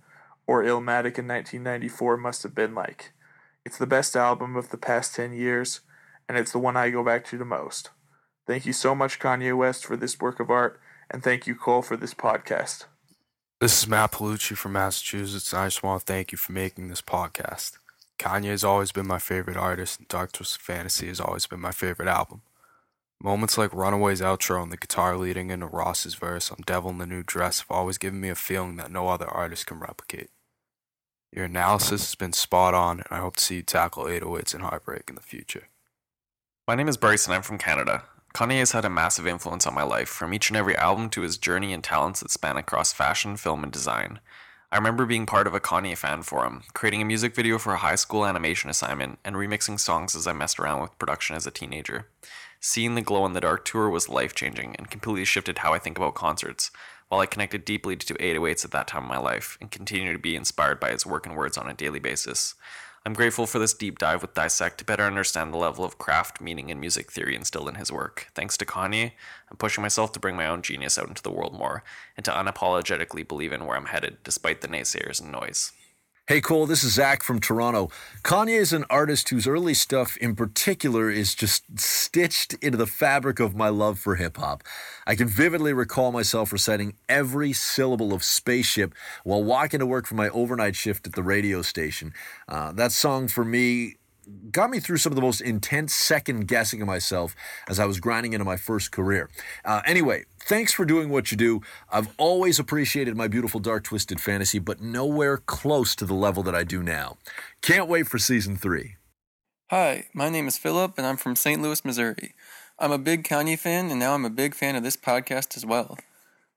or 0.47 0.63
Illmatic 0.63 1.19
in 1.19 1.27
1994 1.27 2.17
must 2.17 2.41
have 2.41 2.55
been 2.55 2.73
like. 2.73 3.11
It's 3.63 3.77
the 3.77 3.85
best 3.85 4.15
album 4.15 4.55
of 4.55 4.69
the 4.69 4.77
past 4.77 5.13
10 5.13 5.33
years, 5.33 5.81
and 6.27 6.35
it's 6.35 6.51
the 6.51 6.57
one 6.57 6.75
I 6.75 6.89
go 6.89 7.03
back 7.03 7.25
to 7.25 7.37
the 7.37 7.45
most. 7.45 7.91
Thank 8.47 8.65
you 8.65 8.73
so 8.73 8.95
much, 8.95 9.19
Kanye 9.19 9.55
West, 9.55 9.85
for 9.85 9.95
this 9.95 10.19
work 10.19 10.39
of 10.39 10.49
art, 10.49 10.79
and 11.11 11.21
thank 11.21 11.45
you, 11.45 11.53
Cole, 11.53 11.83
for 11.83 11.95
this 11.95 12.15
podcast. 12.15 12.85
This 13.61 13.83
is 13.83 13.87
Matt 13.87 14.13
Palucci 14.13 14.57
from 14.57 14.71
Massachusetts, 14.71 15.53
and 15.53 15.61
I 15.61 15.67
just 15.67 15.83
want 15.83 15.99
to 15.99 16.05
thank 16.11 16.31
you 16.31 16.37
for 16.39 16.51
making 16.51 16.87
this 16.87 17.03
podcast. 17.03 17.77
Kanye 18.17 18.45
has 18.45 18.63
always 18.63 18.91
been 18.91 19.05
my 19.05 19.19
favorite 19.19 19.55
artist, 19.55 19.99
and 19.99 20.07
Dark 20.07 20.31
Twisted 20.31 20.63
Fantasy 20.63 21.09
has 21.09 21.19
always 21.19 21.45
been 21.45 21.59
my 21.59 21.69
favorite 21.69 22.07
album. 22.07 22.41
Moments 23.21 23.59
like 23.59 23.71
Runaway's 23.71 24.19
outro 24.19 24.63
and 24.63 24.71
the 24.71 24.77
guitar 24.77 25.15
leading 25.15 25.51
into 25.51 25.67
Ross's 25.67 26.15
verse 26.15 26.51
on 26.51 26.63
Devil 26.65 26.89
in 26.89 26.97
the 26.97 27.05
New 27.05 27.21
Dress 27.21 27.59
have 27.59 27.69
always 27.69 27.99
given 27.99 28.19
me 28.19 28.29
a 28.29 28.35
feeling 28.35 28.77
that 28.77 28.91
no 28.91 29.09
other 29.09 29.27
artist 29.27 29.67
can 29.67 29.79
replicate. 29.79 30.31
Your 31.31 31.45
analysis 31.45 32.01
has 32.01 32.15
been 32.15 32.33
spot 32.33 32.73
on, 32.73 33.01
and 33.01 33.07
I 33.11 33.19
hope 33.19 33.35
to 33.35 33.43
see 33.43 33.57
you 33.57 33.61
tackle 33.61 34.05
808s 34.05 34.55
and 34.55 34.63
heartbreak 34.63 35.03
in 35.07 35.13
the 35.13 35.21
future. 35.21 35.67
My 36.67 36.73
name 36.73 36.87
is 36.87 36.97
Bryce, 36.97 37.27
and 37.27 37.35
I'm 37.35 37.43
from 37.43 37.59
Canada. 37.59 38.05
Kanye 38.33 38.59
has 38.59 38.71
had 38.71 38.85
a 38.85 38.89
massive 38.89 39.27
influence 39.27 39.67
on 39.67 39.73
my 39.73 39.83
life, 39.83 40.07
from 40.07 40.33
each 40.33 40.49
and 40.49 40.57
every 40.57 40.75
album 40.77 41.09
to 41.09 41.21
his 41.21 41.37
journey 41.37 41.73
and 41.73 41.83
talents 41.83 42.21
that 42.21 42.31
span 42.31 42.55
across 42.55 42.93
fashion, 42.93 43.35
film, 43.35 43.63
and 43.63 43.71
design. 43.71 44.19
I 44.71 44.77
remember 44.77 45.05
being 45.05 45.25
part 45.25 45.47
of 45.47 45.53
a 45.53 45.59
Kanye 45.59 45.97
fan 45.97 46.23
forum, 46.23 46.63
creating 46.73 47.01
a 47.01 47.05
music 47.05 47.35
video 47.35 47.57
for 47.57 47.73
a 47.73 47.77
high 47.77 47.95
school 47.95 48.25
animation 48.25 48.69
assignment, 48.69 49.19
and 49.25 49.35
remixing 49.35 49.79
songs 49.81 50.15
as 50.15 50.27
I 50.27 50.31
messed 50.31 50.59
around 50.59 50.81
with 50.81 50.97
production 50.97 51.35
as 51.35 51.45
a 51.45 51.51
teenager. 51.51 52.07
Seeing 52.61 52.95
the 52.95 53.01
Glow 53.01 53.25
in 53.25 53.33
the 53.33 53.41
Dark 53.41 53.65
tour 53.65 53.89
was 53.89 54.07
life 54.07 54.33
changing 54.33 54.77
and 54.77 54.89
completely 54.89 55.25
shifted 55.25 55.57
how 55.57 55.73
I 55.73 55.79
think 55.79 55.97
about 55.97 56.15
concerts, 56.15 56.71
while 57.09 57.19
I 57.19 57.25
connected 57.25 57.65
deeply 57.65 57.97
to 57.97 58.13
808s 58.13 58.63
at 58.63 58.71
that 58.71 58.87
time 58.87 59.03
of 59.03 59.09
my 59.09 59.17
life 59.17 59.57
and 59.59 59.69
continue 59.69 60.13
to 60.13 60.19
be 60.19 60.37
inspired 60.37 60.79
by 60.79 60.91
his 60.91 61.05
work 61.05 61.25
and 61.25 61.35
words 61.35 61.57
on 61.57 61.69
a 61.69 61.73
daily 61.73 61.99
basis. 61.99 62.55
I'm 63.03 63.13
grateful 63.13 63.47
for 63.47 63.57
this 63.57 63.73
deep 63.73 63.97
dive 63.97 64.21
with 64.21 64.35
Dissect 64.35 64.77
to 64.77 64.85
better 64.85 65.05
understand 65.05 65.51
the 65.51 65.57
level 65.57 65.83
of 65.83 65.97
craft, 65.97 66.39
meaning, 66.39 66.69
and 66.69 66.79
music 66.79 67.11
theory 67.11 67.35
instilled 67.35 67.67
in 67.67 67.75
his 67.75 67.91
work. 67.91 68.27
Thanks 68.35 68.55
to 68.57 68.65
Kanye, 68.65 69.13
I'm 69.49 69.57
pushing 69.57 69.81
myself 69.81 70.11
to 70.11 70.19
bring 70.19 70.35
my 70.35 70.45
own 70.45 70.61
genius 70.61 70.99
out 70.99 71.07
into 71.07 71.23
the 71.23 71.31
world 71.31 71.57
more 71.57 71.83
and 72.15 72.23
to 72.25 72.31
unapologetically 72.31 73.27
believe 73.27 73.53
in 73.53 73.65
where 73.65 73.75
I'm 73.75 73.87
headed, 73.87 74.17
despite 74.23 74.61
the 74.61 74.67
naysayers 74.67 75.19
and 75.19 75.31
noise. 75.31 75.71
Hey, 76.27 76.39
Cole, 76.39 76.67
this 76.67 76.83
is 76.83 76.93
Zach 76.93 77.23
from 77.23 77.39
Toronto. 77.39 77.89
Kanye 78.23 78.59
is 78.59 78.73
an 78.73 78.85
artist 78.91 79.27
whose 79.29 79.47
early 79.47 79.73
stuff 79.73 80.15
in 80.17 80.35
particular 80.35 81.09
is 81.09 81.33
just 81.33 81.63
stitched 81.79 82.53
into 82.61 82.77
the 82.77 82.85
fabric 82.85 83.39
of 83.39 83.55
my 83.55 83.69
love 83.69 83.97
for 83.97 84.15
hip 84.15 84.37
hop. 84.37 84.61
I 85.07 85.15
can 85.15 85.27
vividly 85.27 85.73
recall 85.73 86.11
myself 86.11 86.53
reciting 86.53 86.93
every 87.09 87.53
syllable 87.53 88.13
of 88.13 88.23
Spaceship 88.23 88.93
while 89.23 89.43
walking 89.43 89.79
to 89.79 89.85
work 89.87 90.05
for 90.05 90.13
my 90.13 90.29
overnight 90.29 90.75
shift 90.75 91.07
at 91.07 91.13
the 91.13 91.23
radio 91.23 91.63
station. 91.63 92.13
Uh, 92.47 92.71
that 92.73 92.91
song 92.91 93.27
for 93.27 93.43
me 93.43 93.95
got 94.51 94.69
me 94.69 94.79
through 94.79 94.97
some 94.97 95.11
of 95.11 95.15
the 95.15 95.21
most 95.21 95.41
intense 95.41 95.93
second 95.93 96.47
guessing 96.47 96.81
of 96.81 96.87
myself 96.87 97.35
as 97.67 97.79
I 97.79 97.85
was 97.85 97.99
grinding 97.99 98.33
into 98.33 98.45
my 98.45 98.57
first 98.57 98.91
career. 98.91 99.29
Uh, 99.63 99.81
anyway, 99.85 100.25
thanks 100.45 100.73
for 100.73 100.85
doing 100.85 101.09
what 101.09 101.31
you 101.31 101.37
do. 101.37 101.61
I've 101.91 102.09
always 102.17 102.59
appreciated 102.59 103.15
my 103.15 103.27
beautiful 103.27 103.59
dark 103.59 103.83
twisted 103.83 104.19
fantasy, 104.19 104.59
but 104.59 104.81
nowhere 104.81 105.37
close 105.37 105.95
to 105.95 106.05
the 106.05 106.13
level 106.13 106.43
that 106.43 106.55
I 106.55 106.63
do 106.63 106.83
now. 106.83 107.17
Can't 107.61 107.87
wait 107.87 108.07
for 108.07 108.17
season 108.17 108.57
three. 108.57 108.95
Hi, 109.69 110.07
my 110.13 110.29
name 110.29 110.47
is 110.47 110.57
Philip, 110.57 110.95
and 110.97 111.07
I'm 111.07 111.17
from 111.17 111.35
St. 111.35 111.61
Louis, 111.61 111.85
Missouri. 111.85 112.33
I'm 112.77 112.91
a 112.91 112.97
big 112.97 113.23
Kanye 113.23 113.57
fan, 113.57 113.89
and 113.89 113.99
now 113.99 114.13
I'm 114.13 114.25
a 114.25 114.29
big 114.29 114.53
fan 114.53 114.75
of 114.75 114.83
this 114.83 114.97
podcast 114.97 115.55
as 115.55 115.65
well. 115.65 115.97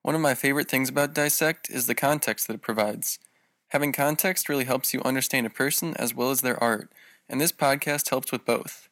One 0.02 0.14
of 0.14 0.20
my 0.20 0.34
favorite 0.34 0.68
things 0.68 0.88
about 0.88 1.14
Dissect 1.14 1.70
is 1.70 1.86
the 1.86 1.94
context 1.94 2.46
that 2.46 2.54
it 2.54 2.62
provides. 2.62 3.18
Having 3.68 3.92
context 3.92 4.48
really 4.48 4.64
helps 4.64 4.92
you 4.92 5.00
understand 5.04 5.46
a 5.46 5.50
person 5.50 5.94
as 5.96 6.14
well 6.14 6.30
as 6.30 6.40
their 6.40 6.62
art 6.62 6.90
and 7.28 7.40
this 7.40 7.52
podcast 7.52 8.10
helps 8.10 8.32
with 8.32 8.44
both. 8.44 8.88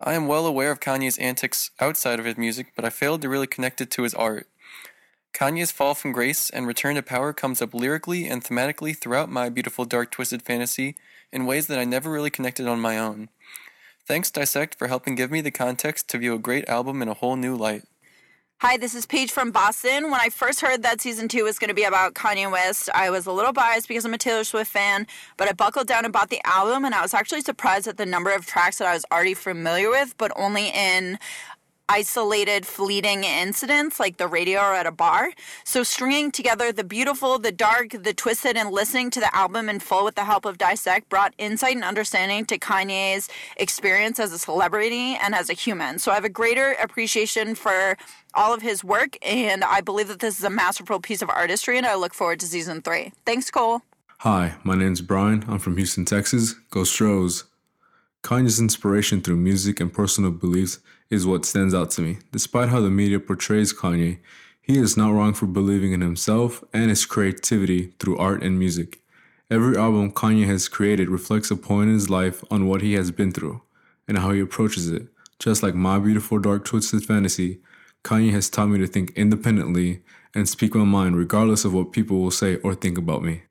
I 0.00 0.14
am 0.14 0.26
well 0.26 0.46
aware 0.46 0.70
of 0.70 0.80
Kanye's 0.80 1.18
antics 1.18 1.70
outside 1.80 2.18
of 2.18 2.24
his 2.24 2.36
music, 2.36 2.72
but 2.76 2.84
I 2.84 2.90
failed 2.90 3.22
to 3.22 3.28
really 3.28 3.46
connect 3.46 3.80
it 3.80 3.90
to 3.92 4.02
his 4.02 4.14
art. 4.14 4.48
Kanye's 5.32 5.72
fall 5.72 5.94
from 5.94 6.12
grace 6.12 6.50
and 6.50 6.66
return 6.66 6.94
to 6.94 7.02
power 7.02 7.32
comes 7.32 7.60
up 7.60 7.74
lyrically 7.74 8.26
and 8.26 8.44
thematically 8.44 8.96
throughout 8.96 9.30
my 9.30 9.48
beautiful 9.48 9.84
dark 9.84 10.10
twisted 10.10 10.42
fantasy 10.42 10.96
in 11.32 11.46
ways 11.46 11.66
that 11.66 11.78
I 11.78 11.84
never 11.84 12.10
really 12.10 12.30
connected 12.30 12.66
on 12.66 12.80
my 12.80 12.98
own. 12.98 13.28
Thanks 14.06 14.30
Dissect 14.30 14.74
for 14.74 14.88
helping 14.88 15.14
give 15.14 15.30
me 15.30 15.40
the 15.40 15.50
context 15.50 16.08
to 16.10 16.18
view 16.18 16.34
a 16.34 16.38
great 16.38 16.68
album 16.68 17.02
in 17.02 17.08
a 17.08 17.14
whole 17.14 17.36
new 17.36 17.56
light. 17.56 17.84
Hi, 18.66 18.78
this 18.78 18.94
is 18.94 19.04
Paige 19.04 19.30
from 19.30 19.50
Boston. 19.50 20.04
When 20.04 20.22
I 20.22 20.30
first 20.30 20.62
heard 20.62 20.84
that 20.84 20.98
season 21.02 21.28
two 21.28 21.44
was 21.44 21.58
going 21.58 21.68
to 21.68 21.74
be 21.74 21.84
about 21.84 22.14
Kanye 22.14 22.50
West, 22.50 22.88
I 22.94 23.10
was 23.10 23.26
a 23.26 23.30
little 23.30 23.52
biased 23.52 23.88
because 23.88 24.06
I'm 24.06 24.14
a 24.14 24.16
Taylor 24.16 24.42
Swift 24.42 24.70
fan, 24.70 25.06
but 25.36 25.48
I 25.48 25.52
buckled 25.52 25.86
down 25.86 26.06
and 26.06 26.14
bought 26.14 26.30
the 26.30 26.40
album, 26.46 26.86
and 26.86 26.94
I 26.94 27.02
was 27.02 27.12
actually 27.12 27.42
surprised 27.42 27.86
at 27.88 27.98
the 27.98 28.06
number 28.06 28.30
of 28.30 28.46
tracks 28.46 28.78
that 28.78 28.88
I 28.88 28.94
was 28.94 29.04
already 29.12 29.34
familiar 29.34 29.90
with, 29.90 30.16
but 30.16 30.32
only 30.34 30.68
in 30.68 31.18
isolated, 31.88 32.66
fleeting 32.66 33.24
incidents 33.24 34.00
like 34.00 34.16
the 34.16 34.26
radio 34.26 34.60
or 34.60 34.74
at 34.74 34.86
a 34.86 34.92
bar. 34.92 35.30
So, 35.64 35.82
stringing 35.82 36.30
together 36.30 36.72
the 36.72 36.84
beautiful, 36.84 37.38
the 37.38 37.52
dark, 37.52 37.90
the 37.90 38.14
twisted, 38.14 38.56
and 38.56 38.70
listening 38.70 39.10
to 39.10 39.20
the 39.20 39.34
album 39.34 39.68
in 39.68 39.80
full 39.80 40.04
with 40.04 40.14
the 40.14 40.24
help 40.24 40.44
of 40.44 40.58
Dissect 40.58 41.08
brought 41.08 41.34
insight 41.38 41.74
and 41.74 41.84
understanding 41.84 42.44
to 42.46 42.58
Kanye's 42.58 43.28
experience 43.56 44.18
as 44.18 44.32
a 44.32 44.38
celebrity 44.38 45.16
and 45.22 45.34
as 45.34 45.50
a 45.50 45.54
human. 45.54 45.98
So, 45.98 46.10
I 46.12 46.14
have 46.14 46.24
a 46.24 46.30
greater 46.30 46.72
appreciation 46.82 47.54
for 47.54 47.96
all 48.34 48.54
of 48.54 48.62
his 48.62 48.82
work, 48.82 49.16
and 49.22 49.62
I 49.62 49.80
believe 49.80 50.08
that 50.08 50.20
this 50.20 50.38
is 50.38 50.44
a 50.44 50.50
masterful 50.50 51.00
piece 51.00 51.22
of 51.22 51.30
artistry, 51.30 51.76
and 51.76 51.86
I 51.86 51.94
look 51.94 52.14
forward 52.14 52.40
to 52.40 52.46
season 52.46 52.82
three. 52.82 53.12
Thanks, 53.24 53.50
Cole. 53.50 53.82
Hi, 54.18 54.54
my 54.64 54.74
name's 54.74 55.02
Brian. 55.02 55.44
I'm 55.48 55.58
from 55.58 55.76
Houston, 55.76 56.04
Texas. 56.04 56.54
Go 56.70 56.84
Stros. 56.84 57.44
Kanye's 58.22 58.58
inspiration 58.58 59.20
through 59.20 59.36
music 59.36 59.80
and 59.80 59.92
personal 59.92 60.30
beliefs 60.30 60.78
is 61.14 61.26
what 61.26 61.46
stands 61.46 61.72
out 61.72 61.90
to 61.92 62.02
me. 62.02 62.18
Despite 62.32 62.68
how 62.68 62.80
the 62.80 62.90
media 62.90 63.18
portrays 63.18 63.72
Kanye, 63.72 64.18
he 64.60 64.78
is 64.78 64.96
not 64.96 65.12
wrong 65.12 65.32
for 65.32 65.46
believing 65.46 65.92
in 65.92 66.00
himself 66.00 66.62
and 66.72 66.90
his 66.90 67.06
creativity 67.06 67.94
through 67.98 68.18
art 68.18 68.42
and 68.42 68.58
music. 68.58 69.00
Every 69.50 69.76
album 69.76 70.10
Kanye 70.10 70.46
has 70.46 70.68
created 70.68 71.08
reflects 71.08 71.50
a 71.50 71.56
point 71.56 71.88
in 71.88 71.94
his 71.94 72.10
life 72.10 72.42
on 72.50 72.66
what 72.66 72.82
he 72.82 72.94
has 72.94 73.10
been 73.10 73.32
through 73.32 73.62
and 74.08 74.18
how 74.18 74.32
he 74.32 74.40
approaches 74.40 74.90
it. 74.90 75.06
Just 75.38 75.62
like 75.62 75.74
my 75.74 75.98
beautiful 75.98 76.38
dark 76.38 76.64
twisted 76.64 77.04
fantasy, 77.04 77.60
Kanye 78.02 78.32
has 78.32 78.50
taught 78.50 78.68
me 78.68 78.78
to 78.78 78.86
think 78.86 79.12
independently 79.16 80.02
and 80.34 80.48
speak 80.48 80.74
my 80.74 80.84
mind 80.84 81.16
regardless 81.16 81.64
of 81.64 81.72
what 81.72 81.92
people 81.92 82.20
will 82.20 82.30
say 82.30 82.56
or 82.56 82.74
think 82.74 82.98
about 82.98 83.22
me. 83.22 83.42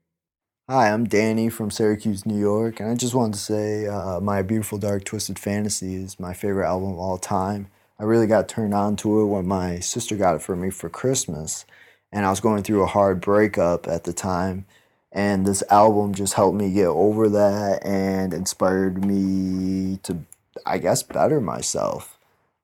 Hi, 0.69 0.89
I'm 0.91 1.03
Danny 1.03 1.49
from 1.49 1.71
Syracuse, 1.71 2.25
New 2.25 2.39
York, 2.39 2.79
and 2.79 2.89
I 2.89 2.95
just 2.95 3.13
wanted 3.13 3.33
to 3.33 3.39
say 3.41 3.85
uh, 3.85 4.21
My 4.21 4.41
Beautiful 4.41 4.77
Dark 4.77 5.03
Twisted 5.03 5.37
Fantasy 5.37 5.95
is 5.95 6.21
my 6.21 6.33
favorite 6.33 6.65
album 6.65 6.93
of 6.93 6.99
all 6.99 7.17
time. 7.17 7.67
I 7.99 8.03
really 8.03 8.27
got 8.27 8.47
turned 8.47 8.73
on 8.73 8.95
to 8.97 9.19
it 9.19 9.25
when 9.25 9.45
my 9.45 9.79
sister 9.79 10.15
got 10.15 10.35
it 10.35 10.41
for 10.41 10.55
me 10.55 10.69
for 10.69 10.89
Christmas, 10.89 11.65
and 12.13 12.25
I 12.25 12.29
was 12.29 12.39
going 12.39 12.63
through 12.63 12.81
a 12.81 12.87
hard 12.87 13.19
breakup 13.19 13.89
at 13.89 14.05
the 14.05 14.13
time, 14.13 14.65
and 15.11 15.45
this 15.45 15.63
album 15.69 16.13
just 16.13 16.35
helped 16.35 16.57
me 16.57 16.71
get 16.71 16.87
over 16.87 17.27
that 17.27 17.85
and 17.85 18.33
inspired 18.33 19.03
me 19.03 19.99
to, 20.03 20.19
I 20.65 20.77
guess, 20.77 21.03
better 21.03 21.41
myself 21.41 22.12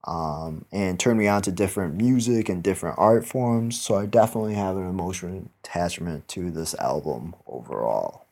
um, 0.06 0.66
and 0.72 1.00
turned 1.00 1.20
me 1.20 1.28
on 1.28 1.42
to 1.44 1.52
different 1.52 1.96
music 1.96 2.50
and 2.50 2.64
different 2.64 2.98
art 2.98 3.26
forms. 3.26 3.80
So 3.80 3.96
I 3.96 4.06
definitely 4.06 4.56
have 4.56 4.78
an 4.78 4.88
emotional 4.88 5.50
attachment 5.64 6.28
to 6.30 6.52
this 6.52 6.74
album 6.76 7.36
overall. 7.48 8.26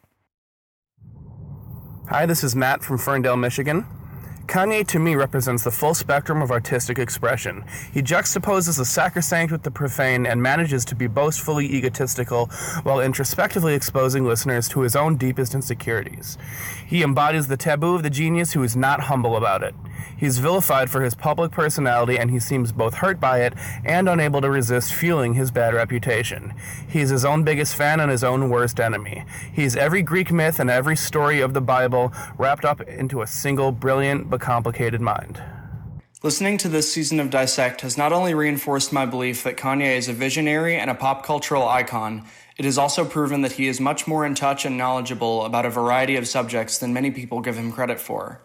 Hi, 2.09 2.25
this 2.25 2.43
is 2.43 2.55
Matt 2.55 2.83
from 2.83 2.97
Ferndale, 2.97 3.35
Michigan. 3.35 3.85
Kanye 4.47 4.87
to 4.87 4.97
me 4.97 5.15
represents 5.15 5.65
the 5.65 5.71
full 5.71 5.93
spectrum 5.93 6.41
of 6.41 6.51
artistic 6.51 6.99
expression. 6.99 7.65
He 7.93 8.01
juxtaposes 8.01 8.77
the 8.77 8.85
sacrosanct 8.85 9.51
with 9.51 9.63
the 9.63 9.71
profane 9.71 10.25
and 10.25 10.41
manages 10.41 10.85
to 10.85 10.95
be 10.95 11.07
boastfully 11.07 11.65
egotistical 11.65 12.45
while 12.83 13.01
introspectively 13.01 13.73
exposing 13.73 14.23
listeners 14.23 14.69
to 14.69 14.79
his 14.79 14.95
own 14.95 15.17
deepest 15.17 15.53
insecurities. 15.53 16.37
He 16.87 17.03
embodies 17.03 17.47
the 17.47 17.57
taboo 17.57 17.95
of 17.95 18.03
the 18.03 18.09
genius 18.09 18.53
who 18.53 18.63
is 18.63 18.77
not 18.77 19.01
humble 19.01 19.35
about 19.35 19.63
it. 19.63 19.75
He's 20.17 20.39
vilified 20.39 20.89
for 20.89 21.03
his 21.03 21.15
public 21.15 21.51
personality 21.51 22.17
and 22.17 22.31
he 22.31 22.39
seems 22.39 22.71
both 22.71 22.95
hurt 22.95 23.19
by 23.19 23.41
it 23.41 23.53
and 23.85 24.09
unable 24.09 24.41
to 24.41 24.49
resist 24.49 24.93
fueling 24.93 25.33
his 25.33 25.51
bad 25.51 25.73
reputation. 25.73 26.53
He's 26.87 27.09
his 27.09 27.25
own 27.25 27.43
biggest 27.43 27.75
fan 27.75 27.99
and 27.99 28.11
his 28.11 28.23
own 28.23 28.49
worst 28.49 28.79
enemy. 28.79 29.25
He's 29.51 29.75
every 29.75 30.01
Greek 30.01 30.31
myth 30.31 30.59
and 30.59 30.69
every 30.69 30.95
story 30.95 31.41
of 31.41 31.53
the 31.53 31.61
Bible 31.61 32.13
wrapped 32.37 32.65
up 32.65 32.81
into 32.81 33.21
a 33.21 33.27
single 33.27 33.71
brilliant 33.71 34.29
but 34.29 34.41
complicated 34.41 35.01
mind. 35.01 35.41
Listening 36.23 36.57
to 36.57 36.67
this 36.67 36.91
season 36.91 37.19
of 37.19 37.29
Dissect 37.29 37.81
has 37.81 37.95
not 37.95 38.11
only 38.11 38.33
reinforced 38.33 38.91
my 38.91 39.05
belief 39.05 39.43
that 39.43 39.55
Kanye 39.55 39.95
is 39.95 40.09
a 40.09 40.13
visionary 40.13 40.75
and 40.75 40.89
a 40.89 40.95
pop 40.95 41.23
cultural 41.23 41.67
icon, 41.67 42.25
it 42.57 42.65
has 42.65 42.79
also 42.79 43.05
proven 43.05 43.41
that 43.43 43.51
he 43.51 43.67
is 43.67 43.79
much 43.79 44.07
more 44.07 44.25
in 44.25 44.33
touch 44.33 44.65
and 44.65 44.77
knowledgeable 44.77 45.45
about 45.45 45.67
a 45.67 45.69
variety 45.69 46.15
of 46.15 46.27
subjects 46.27 46.79
than 46.79 46.91
many 46.91 47.11
people 47.11 47.39
give 47.39 47.55
him 47.55 47.71
credit 47.71 47.99
for. 47.99 48.41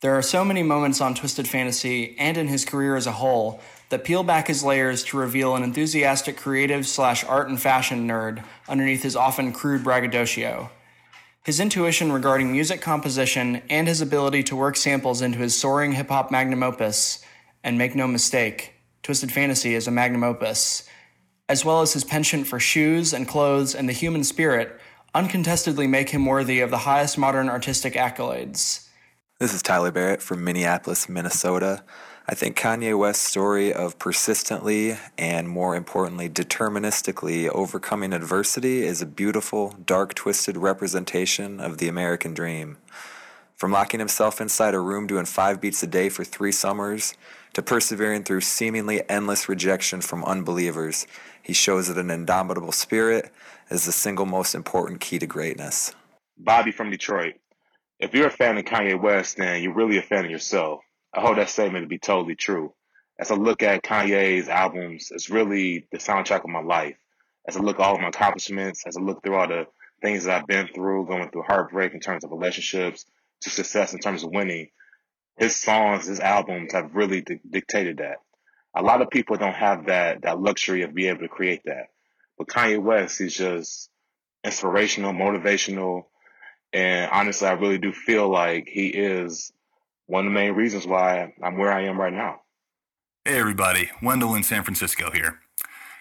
There 0.00 0.14
are 0.14 0.22
so 0.22 0.44
many 0.44 0.62
moments 0.62 1.00
on 1.00 1.16
Twisted 1.16 1.48
Fantasy 1.48 2.14
and 2.20 2.36
in 2.36 2.46
his 2.46 2.64
career 2.64 2.94
as 2.94 3.08
a 3.08 3.12
whole 3.12 3.60
that 3.88 4.04
peel 4.04 4.22
back 4.22 4.46
his 4.46 4.62
layers 4.62 5.02
to 5.04 5.16
reveal 5.16 5.56
an 5.56 5.64
enthusiastic 5.64 6.36
creative 6.36 6.86
slash 6.86 7.24
art 7.24 7.48
and 7.48 7.60
fashion 7.60 8.06
nerd 8.06 8.44
underneath 8.68 9.02
his 9.02 9.16
often 9.16 9.52
crude 9.52 9.82
braggadocio. 9.82 10.70
His 11.42 11.58
intuition 11.58 12.12
regarding 12.12 12.52
music 12.52 12.80
composition 12.80 13.60
and 13.68 13.88
his 13.88 14.00
ability 14.00 14.44
to 14.44 14.56
work 14.56 14.76
samples 14.76 15.20
into 15.20 15.38
his 15.38 15.58
soaring 15.58 15.90
hip 15.92 16.10
hop 16.10 16.30
magnum 16.30 16.62
opus, 16.62 17.24
and 17.64 17.76
make 17.76 17.96
no 17.96 18.06
mistake, 18.06 18.74
Twisted 19.02 19.32
Fantasy 19.32 19.74
is 19.74 19.88
a 19.88 19.90
magnum 19.90 20.22
opus, 20.22 20.88
as 21.48 21.64
well 21.64 21.80
as 21.80 21.94
his 21.94 22.04
penchant 22.04 22.46
for 22.46 22.60
shoes 22.60 23.12
and 23.12 23.26
clothes 23.26 23.74
and 23.74 23.88
the 23.88 23.92
human 23.92 24.22
spirit, 24.22 24.78
uncontestedly 25.12 25.88
make 25.88 26.10
him 26.10 26.24
worthy 26.24 26.60
of 26.60 26.70
the 26.70 26.78
highest 26.78 27.18
modern 27.18 27.48
artistic 27.48 27.94
accolades. 27.94 28.87
This 29.40 29.54
is 29.54 29.62
Tyler 29.62 29.92
Barrett 29.92 30.20
from 30.20 30.42
Minneapolis, 30.42 31.08
Minnesota. 31.08 31.84
I 32.26 32.34
think 32.34 32.58
Kanye 32.58 32.98
West's 32.98 33.24
story 33.24 33.72
of 33.72 33.96
persistently 33.96 34.96
and 35.16 35.48
more 35.48 35.76
importantly, 35.76 36.28
deterministically 36.28 37.48
overcoming 37.48 38.12
adversity 38.12 38.82
is 38.82 39.00
a 39.00 39.06
beautiful, 39.06 39.76
dark, 39.86 40.14
twisted 40.14 40.56
representation 40.56 41.60
of 41.60 41.78
the 41.78 41.86
American 41.86 42.34
dream. 42.34 42.78
From 43.54 43.70
locking 43.70 44.00
himself 44.00 44.40
inside 44.40 44.74
a 44.74 44.80
room 44.80 45.06
doing 45.06 45.24
five 45.24 45.60
beats 45.60 45.84
a 45.84 45.86
day 45.86 46.08
for 46.08 46.24
three 46.24 46.50
summers 46.50 47.14
to 47.52 47.62
persevering 47.62 48.24
through 48.24 48.40
seemingly 48.40 49.08
endless 49.08 49.48
rejection 49.48 50.00
from 50.00 50.24
unbelievers, 50.24 51.06
he 51.40 51.52
shows 51.52 51.86
that 51.86 51.96
an 51.96 52.10
indomitable 52.10 52.72
spirit 52.72 53.30
is 53.70 53.86
the 53.86 53.92
single 53.92 54.26
most 54.26 54.56
important 54.56 55.00
key 55.00 55.20
to 55.20 55.28
greatness. 55.28 55.94
Bobby 56.36 56.72
from 56.72 56.90
Detroit. 56.90 57.34
If 58.00 58.14
you're 58.14 58.28
a 58.28 58.30
fan 58.30 58.56
of 58.56 58.64
Kanye 58.64 59.00
West, 59.00 59.38
then 59.38 59.60
you're 59.60 59.74
really 59.74 59.98
a 59.98 60.02
fan 60.02 60.24
of 60.24 60.30
yourself. 60.30 60.80
I 61.12 61.20
hold 61.20 61.38
that 61.38 61.48
statement 61.48 61.84
to 61.84 61.88
be 61.88 61.98
totally 61.98 62.36
true. 62.36 62.72
As 63.18 63.32
I 63.32 63.34
look 63.34 63.64
at 63.64 63.82
Kanye's 63.82 64.48
albums, 64.48 65.10
it's 65.10 65.30
really 65.30 65.88
the 65.90 65.98
soundtrack 65.98 66.44
of 66.44 66.50
my 66.50 66.62
life. 66.62 66.96
As 67.48 67.56
I 67.56 67.60
look 67.60 67.80
at 67.80 67.82
all 67.82 67.96
of 67.96 68.00
my 68.00 68.08
accomplishments, 68.08 68.84
as 68.86 68.96
I 68.96 69.00
look 69.00 69.22
through 69.22 69.34
all 69.34 69.48
the 69.48 69.66
things 70.00 70.24
that 70.24 70.40
I've 70.40 70.46
been 70.46 70.68
through, 70.68 71.06
going 71.06 71.28
through 71.30 71.42
heartbreak 71.42 71.92
in 71.92 71.98
terms 71.98 72.22
of 72.22 72.30
relationships, 72.30 73.04
to 73.40 73.50
success 73.50 73.94
in 73.94 73.98
terms 73.98 74.22
of 74.22 74.30
winning, 74.30 74.68
his 75.36 75.56
songs, 75.56 76.06
his 76.06 76.20
albums 76.20 76.74
have 76.74 76.94
really 76.94 77.22
di- 77.22 77.40
dictated 77.48 77.98
that. 77.98 78.18
A 78.76 78.82
lot 78.82 79.02
of 79.02 79.10
people 79.10 79.36
don't 79.36 79.54
have 79.54 79.86
that 79.86 80.22
that 80.22 80.40
luxury 80.40 80.82
of 80.82 80.94
being 80.94 81.10
able 81.10 81.20
to 81.20 81.28
create 81.28 81.62
that. 81.64 81.88
But 82.36 82.46
Kanye 82.46 82.80
West 82.80 83.20
is 83.20 83.34
just 83.34 83.90
inspirational, 84.44 85.12
motivational, 85.12 86.04
and 86.72 87.10
honestly, 87.10 87.48
I 87.48 87.52
really 87.52 87.78
do 87.78 87.92
feel 87.92 88.28
like 88.28 88.68
he 88.68 88.88
is 88.88 89.52
one 90.06 90.26
of 90.26 90.32
the 90.32 90.38
main 90.38 90.54
reasons 90.54 90.86
why 90.86 91.32
I'm 91.42 91.56
where 91.56 91.72
I 91.72 91.82
am 91.82 92.00
right 92.00 92.12
now. 92.12 92.42
Hey, 93.24 93.38
everybody. 93.38 93.90
Wendell 94.02 94.34
in 94.34 94.42
San 94.42 94.64
Francisco 94.64 95.10
here. 95.10 95.40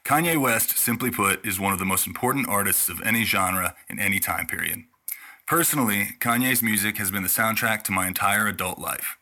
Kanye 0.05 0.38
West, 0.38 0.78
simply 0.78 1.11
put, 1.11 1.45
is 1.45 1.59
one 1.59 1.74
of 1.74 1.80
the 1.80 1.86
most 1.86 2.07
important 2.07 2.47
artists 2.47 2.88
of 2.88 3.01
any 3.01 3.26
genre 3.26 3.76
in 3.89 3.99
any 3.99 4.20
time 4.20 4.47
period. 4.47 4.84
Personally, 5.45 6.15
Kanye's 6.20 6.63
music 6.63 6.97
has 6.97 7.11
been 7.11 7.24
the 7.24 7.30
soundtrack 7.30 7.84
to 7.84 7.91
my 7.91 8.07
entire 8.07 8.47
adult 8.47 8.80
life. 8.80 9.18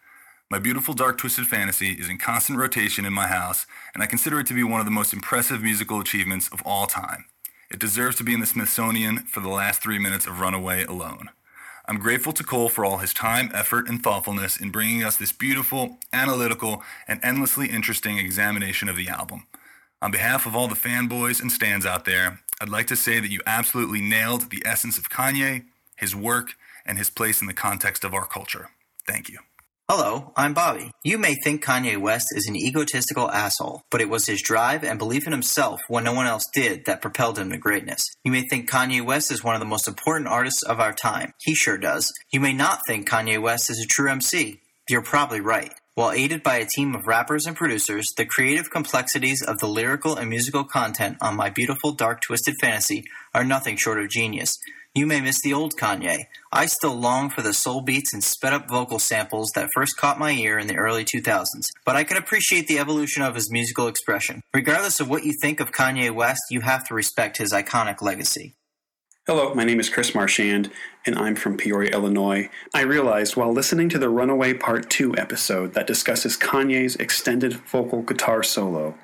My 0.52 0.60
beautiful 0.60 0.94
dark 0.94 1.18
twisted 1.18 1.48
fantasy 1.48 1.94
is 1.94 2.08
in 2.08 2.20
constant 2.20 2.60
rotation 2.60 3.04
in 3.06 3.14
my 3.14 3.26
house, 3.26 3.66
and 3.96 4.04
I 4.04 4.06
consider 4.06 4.40
it 4.40 4.48
to 4.48 4.54
be 4.54 4.64
one 4.64 4.80
of 4.80 4.86
the 4.86 4.92
most 4.92 5.12
impressive 5.12 5.64
musical 5.64 6.00
achievements 6.00 6.48
of 6.50 6.62
all 6.64 6.86
time. 6.86 7.26
It 7.72 7.80
deserves 7.80 8.16
to 8.18 8.24
be 8.24 8.34
in 8.34 8.40
the 8.40 8.46
Smithsonian 8.46 9.20
for 9.20 9.40
the 9.40 9.50
last 9.50 9.82
three 9.82 10.00
minutes 10.00 10.28
of 10.28 10.40
Runaway 10.40 10.84
alone. 10.84 11.30
I'm 11.88 12.00
grateful 12.00 12.34
to 12.34 12.44
Cole 12.44 12.70
for 12.70 12.84
all 12.84 12.98
his 12.98 13.14
time, 13.14 13.52
effort, 13.54 13.88
and 13.88 14.02
thoughtfulness 14.02 14.58
in 14.58 14.72
bringing 14.72 15.04
us 15.04 15.18
this 15.18 15.32
beautiful, 15.32 15.98
analytical, 16.12 16.84
and 17.08 17.20
endlessly 17.24 17.68
interesting 17.68 18.18
examination 18.18 18.90
of 18.90 18.96
the 18.96 19.08
album. 19.08 19.46
On 20.02 20.12
behalf 20.12 20.46
of 20.46 20.56
all 20.56 20.68
the 20.68 20.76
fanboys 20.76 21.42
and 21.42 21.52
stands 21.52 21.86
out 21.86 22.06
there, 22.06 22.40
I'd 22.60 22.70
like 22.70 22.88
to 22.88 22.96
say 22.96 23.20
that 23.20 23.32
you 23.32 23.42
absolutely 23.46 24.02
nailed 24.02 24.50
the 24.50 24.64
essence 24.66 24.98
of 24.98 25.10
Kanye, 25.10 25.66
his 25.96 26.16
work, 26.16 26.54
and 26.86 26.98
his 26.98 27.10
place 27.10 27.42
in 27.42 27.48
the 27.48 27.54
context 27.54 28.04
of 28.04 28.14
our 28.14 28.26
culture. 28.26 28.70
Thank 29.08 29.30
you. 29.30 29.40
Hello, 29.88 30.34
I'm 30.36 30.56
Bobby. 30.56 30.90
You 31.04 31.20
may 31.20 31.36
think 31.36 31.64
Kanye 31.64 32.02
West 32.02 32.30
is 32.36 32.48
an 32.48 32.56
egotistical 32.56 33.30
asshole, 33.30 33.84
but 33.92 34.02
it 34.02 34.10
was 34.10 34.26
his 34.26 34.42
drive 34.42 34.84
and 34.84 34.98
belief 34.98 35.28
in 35.28 35.32
himself 35.32 35.80
when 35.88 36.06
no 36.06 36.14
one 36.14 36.26
else 36.26 36.50
did 36.52 36.86
that 36.86 37.04
propelled 37.04 37.38
him 37.38 37.52
to 37.52 37.60
greatness. 37.60 38.04
You 38.24 38.32
may 38.32 38.42
think 38.50 38.68
Kanye 38.68 39.06
West 39.06 39.32
is 39.32 39.44
one 39.44 39.54
of 39.54 39.60
the 39.60 39.68
most 39.68 39.88
important 39.88 40.28
artists 40.28 40.64
of 40.64 40.80
our 40.80 40.92
time. 40.92 41.34
He 41.40 41.54
sure 41.54 41.78
does. 41.78 42.12
You 42.34 42.40
may 42.40 42.52
not 42.52 42.80
think 42.88 43.08
Kanye 43.08 43.40
West 43.40 43.70
is 43.70 43.80
a 43.80 43.86
true 43.86 44.10
MC. 44.10 44.60
You're 44.90 45.04
probably 45.04 45.40
right. 45.40 45.72
While 45.94 46.14
aided 46.14 46.42
by 46.42 46.56
a 46.56 46.66
team 46.66 46.96
of 46.96 47.06
rappers 47.06 47.46
and 47.46 47.56
producers, 47.56 48.12
the 48.18 48.26
creative 48.26 48.72
complexities 48.72 49.44
of 49.44 49.60
the 49.60 49.68
lyrical 49.68 50.16
and 50.16 50.32
musical 50.32 50.64
content 50.64 51.18
on 51.22 51.38
My 51.38 51.52
Beautiful 51.52 51.92
Dark 51.92 52.22
Twisted 52.22 52.56
Fantasy 52.60 53.04
are 53.36 53.44
nothing 53.44 53.78
short 53.78 54.00
of 54.00 54.10
genius. 54.10 54.58
You 54.98 55.06
may 55.06 55.20
miss 55.20 55.42
the 55.42 55.54
old 55.54 55.76
Kanye. 55.76 56.28
I 56.54 56.68
still 56.68 56.96
long 56.96 57.30
for 57.30 57.42
the 57.42 57.54
soul 57.54 57.82
beats 57.82 58.14
and 58.14 58.24
sped 58.24 58.54
up 58.54 58.70
vocal 58.70 58.98
samples 58.98 59.52
that 59.54 59.68
first 59.76 59.98
caught 59.98 60.18
my 60.18 60.32
ear 60.32 60.58
in 60.58 60.68
the 60.68 60.78
early 60.78 61.04
2000s, 61.04 61.68
but 61.86 61.98
I 61.98 62.06
can 62.06 62.16
appreciate 62.16 62.70
the 62.70 62.80
evolution 62.80 63.22
of 63.22 63.36
his 63.36 63.52
musical 63.52 63.90
expression. 63.90 64.40
Regardless 64.54 65.02
of 65.02 65.10
what 65.10 65.26
you 65.26 65.34
think 65.34 65.60
of 65.60 65.74
Kanye 65.74 66.16
West, 66.16 66.44
you 66.50 66.62
have 66.62 66.86
to 66.86 66.94
respect 66.94 67.40
his 67.40 67.52
iconic 67.52 68.02
legacy. 68.02 68.56
Hello, 69.28 69.54
my 69.54 69.66
name 69.66 69.82
is 69.82 69.90
Chris 69.90 70.16
Marchand, 70.16 70.72
and 71.06 71.20
I'm 71.20 71.36
from 71.36 71.58
Peoria, 71.58 71.92
Illinois. 71.92 72.50
I 72.74 72.84
realized 72.84 73.36
while 73.36 73.52
listening 73.52 73.90
to 73.90 74.00
the 74.00 74.08
Runaway 74.08 74.54
Part 74.54 74.90
2 74.90 75.18
episode 75.18 75.74
that 75.74 75.88
discusses 75.88 76.38
Kanye's 76.38 76.96
extended 76.96 77.56
vocal 77.70 78.02
guitar 78.02 78.44
solo 78.44 78.96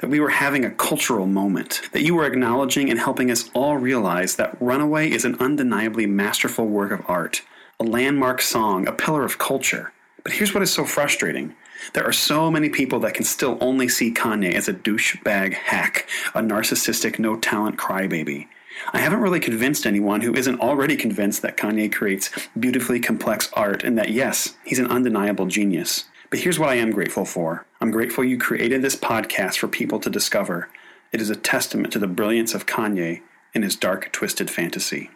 that 0.00 0.10
we 0.10 0.20
were 0.20 0.30
having 0.30 0.64
a 0.64 0.70
cultural 0.70 1.26
moment, 1.26 1.82
that 1.92 2.02
you 2.02 2.14
were 2.14 2.26
acknowledging 2.26 2.90
and 2.90 2.98
helping 2.98 3.30
us 3.30 3.50
all 3.54 3.76
realize 3.76 4.36
that 4.36 4.56
Runaway 4.60 5.10
is 5.10 5.24
an 5.24 5.36
undeniably 5.40 6.06
masterful 6.06 6.66
work 6.66 6.92
of 6.92 7.02
art, 7.06 7.42
a 7.80 7.84
landmark 7.84 8.40
song, 8.40 8.86
a 8.86 8.92
pillar 8.92 9.24
of 9.24 9.38
culture. 9.38 9.92
But 10.22 10.32
here's 10.32 10.54
what 10.54 10.62
is 10.62 10.72
so 10.72 10.84
frustrating. 10.84 11.54
There 11.92 12.04
are 12.04 12.12
so 12.12 12.50
many 12.50 12.70
people 12.70 13.00
that 13.00 13.14
can 13.14 13.24
still 13.24 13.58
only 13.60 13.88
see 13.88 14.12
Kanye 14.12 14.54
as 14.54 14.68
a 14.68 14.72
douchebag 14.72 15.52
hack, 15.52 16.08
a 16.34 16.40
narcissistic, 16.40 17.18
no 17.18 17.36
talent 17.36 17.76
crybaby. 17.76 18.48
I 18.92 18.98
haven't 18.98 19.20
really 19.20 19.40
convinced 19.40 19.86
anyone 19.86 20.20
who 20.22 20.34
isn't 20.34 20.60
already 20.60 20.96
convinced 20.96 21.42
that 21.42 21.56
Kanye 21.56 21.92
creates 21.92 22.30
beautifully 22.58 23.00
complex 23.00 23.50
art 23.52 23.84
and 23.84 23.96
that, 23.98 24.10
yes, 24.10 24.56
he's 24.64 24.78
an 24.78 24.90
undeniable 24.90 25.46
genius. 25.46 26.04
But 26.34 26.42
here's 26.42 26.58
what 26.58 26.70
I 26.70 26.74
am 26.74 26.90
grateful 26.90 27.24
for 27.24 27.64
I'm 27.80 27.92
grateful 27.92 28.24
you 28.24 28.38
created 28.38 28.82
this 28.82 28.96
podcast 28.96 29.56
for 29.58 29.68
people 29.68 30.00
to 30.00 30.10
discover. 30.10 30.68
It 31.12 31.20
is 31.20 31.30
a 31.30 31.36
testament 31.36 31.92
to 31.92 32.00
the 32.00 32.08
brilliance 32.08 32.54
of 32.54 32.66
Kanye 32.66 33.22
and 33.54 33.62
his 33.62 33.76
dark, 33.76 34.10
twisted 34.10 34.50
fantasy. 34.50 35.10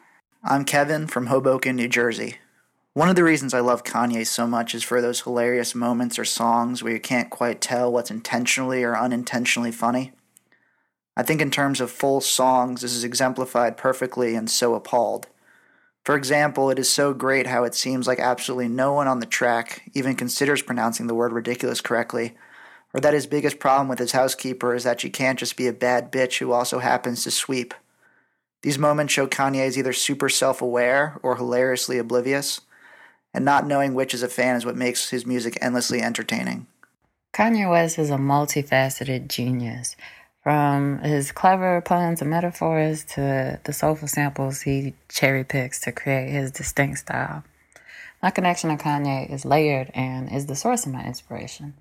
I'm 0.44 0.64
Kevin 0.64 1.08
from 1.08 1.26
Hoboken, 1.26 1.74
New 1.74 1.88
Jersey. 1.88 2.36
One 2.94 3.08
of 3.08 3.16
the 3.16 3.24
reasons 3.24 3.52
I 3.52 3.58
love 3.58 3.82
Kanye 3.82 4.24
so 4.28 4.46
much 4.46 4.76
is 4.76 4.84
for 4.84 5.02
those 5.02 5.22
hilarious 5.22 5.74
moments 5.74 6.20
or 6.20 6.24
songs 6.24 6.84
where 6.84 6.92
you 6.92 7.00
can't 7.00 7.30
quite 7.30 7.60
tell 7.60 7.90
what's 7.90 8.12
intentionally 8.12 8.84
or 8.84 8.96
unintentionally 8.96 9.72
funny. 9.72 10.12
I 11.16 11.24
think, 11.24 11.40
in 11.40 11.50
terms 11.50 11.80
of 11.80 11.90
full 11.90 12.20
songs, 12.20 12.82
this 12.82 12.94
is 12.94 13.02
exemplified 13.02 13.76
perfectly 13.76 14.36
in 14.36 14.46
So 14.46 14.76
Appalled. 14.76 15.26
For 16.09 16.16
example, 16.16 16.70
it 16.70 16.78
is 16.78 16.88
so 16.88 17.12
great 17.12 17.46
how 17.46 17.64
it 17.64 17.74
seems 17.74 18.06
like 18.06 18.18
absolutely 18.18 18.68
no 18.68 18.94
one 18.94 19.06
on 19.06 19.20
the 19.20 19.26
track 19.26 19.90
even 19.92 20.16
considers 20.16 20.62
pronouncing 20.62 21.06
the 21.06 21.14
word 21.14 21.34
ridiculous 21.34 21.82
correctly, 21.82 22.34
or 22.94 23.00
that 23.00 23.12
his 23.12 23.26
biggest 23.26 23.59
problem 23.59 23.88
with 23.88 23.98
his 23.98 24.12
housekeeper 24.12 24.74
is 24.74 24.84
that 24.84 25.02
she 25.02 25.11
can't 25.11 25.38
just 25.38 25.54
be 25.59 25.66
a 25.66 25.72
bad 25.74 26.11
bitch 26.11 26.38
who 26.38 26.50
also 26.50 26.78
happens 26.78 27.24
to 27.24 27.30
sweep. 27.30 27.74
These 28.62 28.78
moments 28.78 29.12
show 29.12 29.26
Kanye 29.26 29.66
is 29.66 29.76
either 29.76 29.92
super 29.92 30.30
self 30.30 30.62
aware 30.62 31.20
or 31.22 31.36
hilariously 31.36 31.98
oblivious. 31.98 32.62
And 33.34 33.44
not 33.44 33.66
knowing 33.66 33.92
which 33.92 34.14
is 34.14 34.22
a 34.22 34.28
fan 34.28 34.56
is 34.56 34.64
what 34.64 34.76
makes 34.76 35.11
his 35.11 35.26
music 35.26 35.59
endlessly 35.61 36.00
entertaining. 36.00 36.68
Kanye 37.34 37.70
West 37.70 37.98
is 37.98 38.09
a 38.09 38.16
multifaceted 38.16 39.28
genius. 39.28 39.94
From 40.49 41.01
his 41.01 41.30
clever 41.30 41.82
puns 41.82 42.22
and 42.22 42.30
metaphors 42.30 43.05
to 43.05 43.61
the 43.64 43.72
soulful 43.74 44.09
samples 44.09 44.62
he 44.62 44.94
cherry 45.11 45.44
picks 45.44 45.78
to 45.80 45.92
create 45.92 46.30
his 46.30 46.51
distinct 46.51 47.01
style. 47.01 47.44
My 48.22 48.30
connection 48.30 48.70
to 48.70 48.82
Kanye 48.82 49.30
is 49.30 49.44
layered 49.44 49.90
and 49.92 50.32
is 50.32 50.46
the 50.46 50.57
source 50.57 50.86
of 50.86 50.92
my 50.94 51.05
inspiration. 51.05 51.74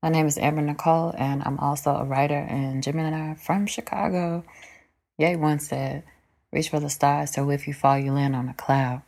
My 0.00 0.10
name 0.10 0.26
is 0.26 0.38
Amber 0.38 0.62
Nicole, 0.62 1.12
and 1.18 1.42
I'm 1.44 1.58
also 1.58 1.90
a 1.90 2.04
writer 2.04 2.38
and 2.38 2.84
jimmy 2.84 3.02
Gemini 3.02 3.34
from 3.34 3.66
Chicago. 3.66 4.44
Ye 5.18 5.34
once 5.34 5.66
said, 5.66 6.04
Reach 6.52 6.68
for 6.68 6.78
the 6.78 6.90
stars 6.90 7.32
so 7.32 7.50
if 7.50 7.66
you 7.66 7.74
fall, 7.74 7.98
you 7.98 8.12
land 8.12 8.36
on 8.36 8.48
a 8.48 8.54
cloud. 8.54 9.02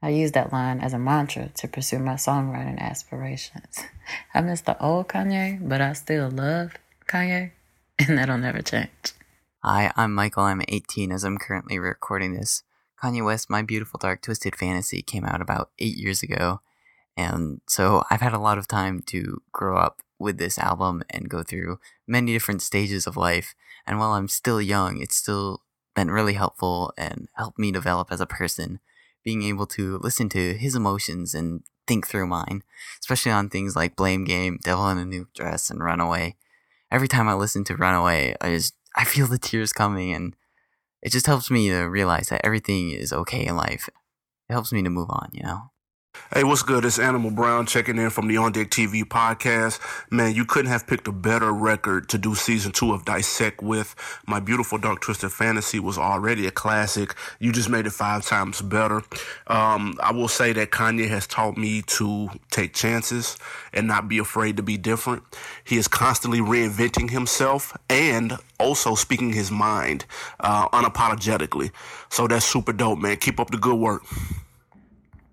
I 0.00 0.08
use 0.08 0.32
that 0.32 0.50
line 0.50 0.80
as 0.80 0.94
a 0.94 0.98
mantra 0.98 1.50
to 1.56 1.68
pursue 1.68 1.98
my 1.98 2.14
songwriting 2.14 2.78
aspirations. 2.78 3.84
I 4.32 4.40
miss 4.40 4.62
the 4.62 4.82
old 4.82 5.08
Kanye, 5.08 5.58
but 5.60 5.82
I 5.82 5.92
still 5.92 6.30
love 6.30 6.72
Kanye, 7.06 7.50
and 8.08 8.18
that'll 8.18 8.38
never 8.38 8.60
change. 8.60 9.12
Hi, 9.62 9.90
I'm 9.96 10.14
Michael. 10.14 10.44
I'm 10.44 10.62
18 10.68 11.10
as 11.10 11.24
I'm 11.24 11.38
currently 11.38 11.78
recording 11.78 12.34
this. 12.34 12.62
Kanye 13.02 13.24
West, 13.24 13.48
My 13.48 13.62
Beautiful 13.62 13.98
Dark 13.98 14.22
Twisted 14.22 14.54
Fantasy 14.54 15.02
came 15.02 15.24
out 15.24 15.40
about 15.40 15.70
eight 15.78 15.96
years 15.96 16.22
ago. 16.22 16.60
And 17.16 17.62
so 17.66 18.04
I've 18.10 18.20
had 18.20 18.34
a 18.34 18.38
lot 18.38 18.58
of 18.58 18.68
time 18.68 19.02
to 19.06 19.40
grow 19.52 19.78
up 19.78 20.02
with 20.18 20.36
this 20.36 20.58
album 20.58 21.02
and 21.08 21.30
go 21.30 21.42
through 21.42 21.78
many 22.06 22.32
different 22.32 22.60
stages 22.60 23.06
of 23.06 23.16
life. 23.16 23.54
And 23.86 23.98
while 23.98 24.12
I'm 24.12 24.28
still 24.28 24.60
young, 24.60 25.00
it's 25.00 25.16
still 25.16 25.62
been 25.94 26.10
really 26.10 26.34
helpful 26.34 26.92
and 26.98 27.28
helped 27.34 27.58
me 27.58 27.72
develop 27.72 28.08
as 28.10 28.20
a 28.20 28.26
person 28.26 28.80
being 29.24 29.42
able 29.42 29.66
to 29.66 29.98
listen 29.98 30.28
to 30.30 30.54
his 30.54 30.74
emotions 30.74 31.34
and 31.34 31.62
think 31.86 32.06
through 32.06 32.26
mine, 32.26 32.62
especially 33.00 33.32
on 33.32 33.48
things 33.48 33.74
like 33.74 33.96
Blame 33.96 34.24
Game, 34.24 34.58
Devil 34.62 34.88
in 34.90 34.98
a 34.98 35.04
New 35.04 35.28
Dress, 35.34 35.70
and 35.70 35.82
Runaway. 35.82 36.36
Every 36.90 37.08
time 37.08 37.28
I 37.28 37.34
listen 37.34 37.64
to 37.64 37.76
Runaway, 37.76 38.36
I 38.40 38.50
just 38.50 38.74
I 38.96 39.04
feel 39.04 39.26
the 39.26 39.38
tears 39.38 39.72
coming, 39.72 40.12
and 40.12 40.34
it 41.02 41.10
just 41.10 41.26
helps 41.26 41.50
me 41.50 41.68
to 41.68 41.82
realize 41.82 42.28
that 42.28 42.44
everything 42.44 42.90
is 42.90 43.12
okay 43.12 43.46
in 43.46 43.56
life. 43.56 43.88
It 44.48 44.52
helps 44.52 44.72
me 44.72 44.82
to 44.82 44.90
move 44.90 45.10
on, 45.10 45.30
you 45.32 45.42
know. 45.42 45.70
Hey, 46.34 46.42
what's 46.42 46.62
good? 46.62 46.84
It's 46.84 46.98
Animal 46.98 47.30
Brown 47.30 47.66
checking 47.66 47.98
in 47.98 48.10
from 48.10 48.26
the 48.26 48.36
On 48.36 48.50
Deck 48.50 48.68
TV 48.68 49.04
podcast. 49.04 49.78
Man, 50.10 50.34
you 50.34 50.44
couldn't 50.44 50.70
have 50.70 50.86
picked 50.86 51.06
a 51.06 51.12
better 51.12 51.52
record 51.52 52.08
to 52.08 52.18
do 52.18 52.34
season 52.34 52.72
two 52.72 52.92
of 52.92 53.04
Dissect 53.04 53.62
with. 53.62 53.94
My 54.26 54.40
Beautiful 54.40 54.76
Dark 54.76 55.00
Twisted 55.00 55.30
Fantasy 55.30 55.78
was 55.78 55.96
already 55.96 56.46
a 56.48 56.50
classic. 56.50 57.14
You 57.38 57.52
just 57.52 57.68
made 57.68 57.86
it 57.86 57.92
five 57.92 58.26
times 58.26 58.60
better. 58.60 59.02
Um, 59.46 59.98
I 60.02 60.10
will 60.12 60.26
say 60.26 60.52
that 60.52 60.72
Kanye 60.72 61.08
has 61.08 61.28
taught 61.28 61.56
me 61.56 61.82
to 61.82 62.30
take 62.50 62.74
chances 62.74 63.36
and 63.72 63.86
not 63.86 64.08
be 64.08 64.18
afraid 64.18 64.56
to 64.56 64.64
be 64.64 64.76
different. 64.76 65.22
He 65.64 65.76
is 65.76 65.86
constantly 65.86 66.40
reinventing 66.40 67.10
himself 67.10 67.76
and 67.88 68.36
also 68.58 68.96
speaking 68.96 69.32
his 69.32 69.52
mind 69.52 70.06
uh, 70.40 70.68
unapologetically. 70.70 71.70
So 72.10 72.26
that's 72.26 72.44
super 72.44 72.72
dope, 72.72 72.98
man. 72.98 73.16
Keep 73.18 73.38
up 73.38 73.50
the 73.50 73.58
good 73.58 73.76
work. 73.76 74.02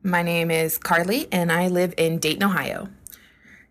My 0.06 0.22
name 0.22 0.52
is 0.52 0.78
Carly, 0.78 1.30
and 1.32 1.50
I 1.50 1.70
live 1.70 1.94
in 1.96 2.20
Dayton, 2.20 2.44
Ohio. 2.44 2.90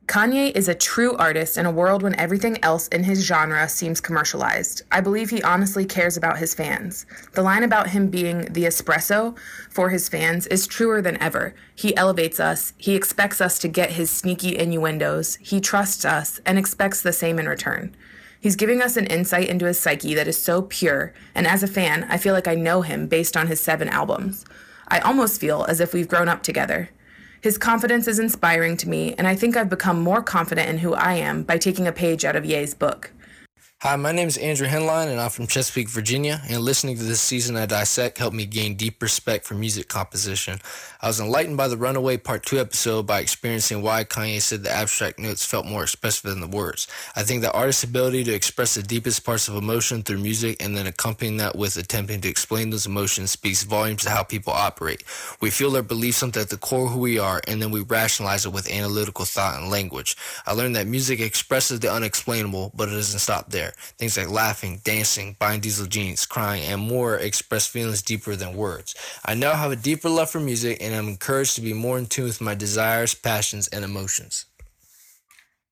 Kanye 0.07 0.57
is 0.57 0.67
a 0.67 0.75
true 0.75 1.15
artist 1.17 1.59
in 1.59 1.67
a 1.67 1.71
world 1.71 2.03
when 2.03 2.19
everything 2.19 2.57
else 2.65 2.89
in 2.89 3.05
his 3.05 3.27
genre 3.27 3.69
seems 3.69 4.01
commercialized. 4.01 4.81
I 4.91 5.03
believe 5.03 5.29
he 5.29 5.43
honestly 5.43 5.85
cares 5.85 6.17
about 6.17 6.39
his 6.39 6.55
fans. 6.55 7.05
The 7.35 7.43
line 7.43 7.65
about 7.65 7.91
him 7.91 8.09
being 8.09 8.47
the 8.51 8.65
espresso 8.65 9.37
for 9.69 9.91
his 9.91 10.09
fans 10.09 10.47
is 10.47 10.67
truer 10.67 11.03
than 11.03 11.21
ever. 11.21 11.55
He 11.75 11.95
elevates 11.99 12.41
us, 12.41 12.73
he 12.79 12.95
expects 12.95 13.43
us 13.43 13.59
to 13.59 13.69
get 13.69 13.91
his 13.91 14.11
sneaky 14.11 14.57
innuendos, 14.57 15.35
he 15.37 15.61
trusts 15.61 16.07
us, 16.07 16.41
and 16.47 16.59
expects 16.59 17.03
the 17.03 17.13
same 17.13 17.39
in 17.39 17.47
return. 17.47 17.95
He's 18.41 18.57
giving 18.57 18.81
us 18.81 18.97
an 18.97 19.07
insight 19.07 19.49
into 19.49 19.67
his 19.67 19.79
psyche 19.79 20.15
that 20.15 20.27
is 20.27 20.43
so 20.43 20.63
pure, 20.63 21.13
and 21.35 21.47
as 21.47 21.63
a 21.63 21.69
fan, 21.69 22.07
I 22.09 22.17
feel 22.17 22.33
like 22.33 22.49
I 22.49 22.55
know 22.55 22.81
him 22.81 23.07
based 23.07 23.37
on 23.37 23.49
his 23.49 23.61
seven 23.61 23.91
albums. 23.91 24.47
I 24.93 24.99
almost 24.99 25.41
feel 25.41 25.65
as 25.71 25.81
if 25.81 25.95
we've 25.95 26.07
grown 26.07 26.29
up 26.29 26.43
together. 26.43 26.91
His 27.41 27.57
confidence 27.57 28.07
is 28.07 28.19
inspiring 28.19 28.77
to 28.77 28.91
me, 28.91 29.15
and 29.15 29.27
I 29.27 29.35
think 29.35 29.57
I've 29.57 29.71
become 29.71 30.03
more 30.03 30.23
confident 30.23 30.69
in 30.69 30.79
who 30.79 30.93
I 30.93 31.15
am 31.15 31.45
by 31.45 31.57
taking 31.57 31.87
a 31.87 31.93
page 31.93 32.27
out 32.27 32.37
of 32.37 32.45
Ye's 32.45 32.75
book. 32.75 33.11
Hi, 33.83 33.97
my 33.97 34.13
name 34.13 34.29
is 34.29 34.37
Andrew 34.39 34.69
Henline, 34.69 35.09
and 35.09 35.21
I'm 35.21 35.31
from 35.31 35.49
Chesapeake, 35.49 35.89
Virginia. 35.89 36.41
And 36.49 36.61
listening 36.61 36.97
to 36.99 37.03
this 37.03 37.21
season 37.21 37.57
of 37.57 37.69
Dissect 37.69 38.17
helped 38.17 38.37
me 38.37 38.47
gain 38.47 38.77
deep 38.77 39.03
respect 39.03 39.45
for 39.45 39.55
music 39.55 39.89
composition. 39.89 40.61
I 41.01 41.09
was 41.09 41.19
enlightened 41.19 41.57
by 41.57 41.67
the 41.67 41.77
Runaway 41.77 42.19
Part 42.19 42.47
2 42.47 42.61
episode 42.61 43.09
by 43.09 43.19
experiencing 43.19 43.83
why 43.83 44.05
Kanye 44.05 44.41
said 44.41 44.63
the 44.63 44.71
abstract 44.71 45.19
notes 45.19 45.45
felt 45.45 45.67
more 45.67 45.83
expressive 45.83 46.31
than 46.31 46.41
the 46.41 46.47
words. 46.47 46.87
I 47.17 47.25
think 47.25 47.43
the 47.43 47.51
artists' 47.51 47.83
ability 47.83 48.23
to 48.23 48.33
express 48.33 48.77
the 48.77 48.85
deepest 48.85 49.25
parts 49.25 49.49
of 49.49 49.57
emotion 49.57 50.05
through 50.05 50.19
music 50.19 50.63
and 50.63 50.77
then 50.77 50.87
accompanying 50.87 51.39
that 51.39 51.57
with 51.57 51.77
attempting 51.77 52.21
to 52.21 52.29
explain 52.29 52.71
those 52.71 52.87
emotions 52.87 53.33
speaks 53.33 53.65
volumes 53.65 54.05
to 54.05 54.11
how 54.11 54.23
people 54.23 54.53
operate. 54.53 55.03
We 55.41 55.51
feel 55.51 55.73
their 55.73 55.83
beliefs 55.83 56.19
something 56.19 56.41
at 56.41 56.51
the 56.51 56.57
core 56.57 56.87
of 56.87 56.93
who 56.93 57.01
we 57.01 57.19
are, 57.19 57.41
and 57.49 57.61
then 57.61 57.73
we 57.73 57.81
rationalize 57.81 58.47
it 58.47 58.53
with 58.53 58.71
analytical 58.71 59.25
thought 59.25 59.61
and 59.61 59.73
language. 59.73 60.17
I 60.47 60.53
learned 60.53 60.77
that 60.77 60.87
music 60.87 61.19
expresses 61.19 61.81
the 61.81 61.93
unexplainable, 61.93 62.71
but 62.77 62.89
it 62.89 62.93
doesn't 62.93 63.19
stop 63.19 63.51
there. 63.51 63.72
Things 63.99 64.17
like 64.17 64.31
laughing, 64.31 64.81
dancing, 64.85 65.37
buying 65.39 65.61
diesel 65.61 65.87
jeans, 65.87 66.27
crying, 66.27 66.63
and 66.65 66.81
more 66.81 67.17
express 67.17 67.67
feelings 67.67 68.03
deeper 68.03 68.37
than 68.37 68.57
words. 68.57 68.95
I 69.25 69.35
now 69.35 69.55
have 69.55 69.73
a 69.73 69.77
deeper 69.77 70.09
love 70.09 70.31
for 70.31 70.41
music 70.41 70.79
and 70.81 70.95
I'm 70.95 71.09
encouraged 71.09 71.57
to 71.57 71.61
be 71.61 71.73
more 71.73 71.99
in 71.99 72.07
tune 72.07 72.27
with 72.27 72.41
my 72.41 72.55
desires, 72.55 73.15
passions, 73.15 73.69
and 73.69 73.85
emotions. 73.85 74.47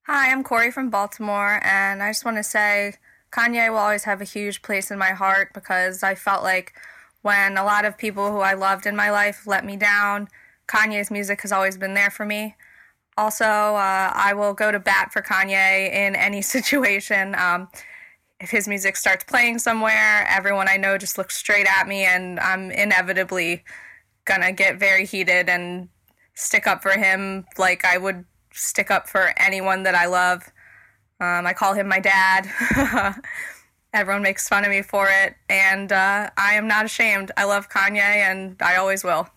Hi, 0.07 0.31
I'm 0.31 0.43
Corey 0.43 0.71
from 0.71 0.89
Baltimore, 0.89 1.61
and 1.63 2.01
I 2.01 2.09
just 2.09 2.25
want 2.25 2.37
to 2.37 2.43
say 2.43 2.95
Kanye 3.31 3.69
will 3.69 3.77
always 3.77 4.03
have 4.03 4.19
a 4.19 4.25
huge 4.25 4.61
place 4.61 4.91
in 4.91 4.97
my 4.97 5.11
heart 5.11 5.53
because 5.53 6.03
I 6.03 6.15
felt 6.15 6.43
like 6.43 6.73
when 7.21 7.55
a 7.55 7.63
lot 7.63 7.85
of 7.85 7.97
people 7.97 8.31
who 8.31 8.39
I 8.39 8.53
loved 8.53 8.85
in 8.85 8.95
my 8.95 9.11
life 9.11 9.45
let 9.45 9.63
me 9.63 9.77
down, 9.77 10.27
Kanye's 10.67 11.11
music 11.11 11.41
has 11.41 11.51
always 11.51 11.77
been 11.77 11.93
there 11.93 12.09
for 12.09 12.25
me. 12.25 12.55
Also, 13.15 13.45
uh, 13.45 14.11
I 14.13 14.33
will 14.35 14.53
go 14.53 14.71
to 14.71 14.79
bat 14.79 15.13
for 15.13 15.21
Kanye 15.21 15.93
in 15.93 16.15
any 16.15 16.41
situation. 16.55 17.35
Um, 17.35 17.69
if 18.41 18.49
his 18.49 18.67
music 18.67 18.97
starts 18.97 19.23
playing 19.23 19.59
somewhere, 19.59 20.25
everyone 20.27 20.67
I 20.67 20.75
know 20.75 20.97
just 20.97 21.17
looks 21.17 21.37
straight 21.37 21.67
at 21.67 21.87
me, 21.87 22.03
and 22.03 22.39
I'm 22.39 22.71
inevitably 22.71 23.63
gonna 24.25 24.51
get 24.51 24.79
very 24.79 25.05
heated 25.05 25.47
and 25.47 25.89
stick 26.33 26.65
up 26.65 26.81
for 26.81 26.91
him 26.91 27.45
like 27.57 27.85
I 27.85 27.97
would 27.97 28.25
stick 28.51 28.89
up 28.89 29.07
for 29.07 29.33
anyone 29.37 29.83
that 29.83 29.95
I 29.95 30.07
love. 30.07 30.43
Um, 31.19 31.45
I 31.45 31.53
call 31.53 31.73
him 31.73 31.87
my 31.87 31.99
dad. 31.99 32.49
Everyone 33.93 34.23
makes 34.23 34.47
fun 34.47 34.63
of 34.63 34.71
me 34.71 34.81
for 34.81 35.07
it, 35.07 35.35
and 35.47 35.91
uh, 35.91 36.31
I 36.35 36.55
am 36.55 36.67
not 36.67 36.85
ashamed. 36.85 37.31
I 37.37 37.43
love 37.43 37.69
Kanye, 37.69 37.99
and 37.99 38.55
I 38.61 38.77
always 38.77 39.03
will. 39.03 39.29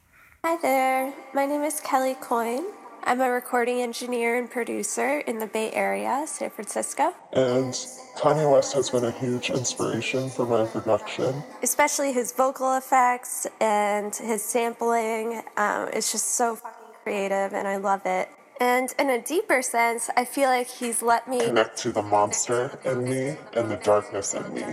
Hi 0.45 0.57
there. 0.63 1.13
My 1.35 1.45
name 1.45 1.63
is 1.63 1.81
Kelly 1.81 2.15
Coyne. 2.21 2.65
I'm 3.07 3.21
a 3.21 3.31
recording 3.31 3.83
engineer 3.83 4.39
and 4.39 4.51
producer 4.51 5.19
in 5.19 5.39
the 5.39 5.47
Bay 5.47 5.71
Area, 5.73 6.25
San 6.27 6.49
Francisco. 6.49 7.13
And 7.35 7.75
Kanye 8.17 8.51
West 8.51 8.73
has 8.73 8.89
been 8.89 9.05
a 9.05 9.11
huge 9.11 9.51
inspiration 9.51 10.31
for 10.31 10.47
my 10.47 10.65
production. 10.65 11.43
Especially 11.63 12.15
his 12.15 12.33
vocal 12.33 12.79
effects 12.79 13.47
and 13.61 14.17
his 14.17 14.43
sampling. 14.43 15.43
Um, 15.59 15.91
it's 15.93 16.13
just 16.13 16.37
so 16.37 16.57
fucking 16.57 16.95
creative 17.03 17.53
and 17.53 17.69
I 17.69 17.77
love 17.77 18.07
it. 18.07 18.31
And 18.59 18.95
in 18.99 19.11
a 19.11 19.21
deeper 19.21 19.61
sense, 19.61 20.09
I 20.17 20.25
feel 20.25 20.49
like 20.49 20.69
he's 20.69 21.03
let 21.03 21.29
me 21.29 21.41
connect 21.41 21.77
to 21.81 21.93
the 21.93 22.03
monster 22.03 22.79
in 22.87 23.05
me 23.05 23.37
and 23.53 23.71
the 23.71 23.77
darkness 23.85 24.33
in 24.33 24.55
me 24.55 24.65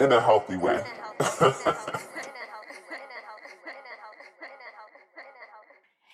in 0.00 0.10
a 0.10 0.20
healthy 0.20 0.56
way. 0.56 0.82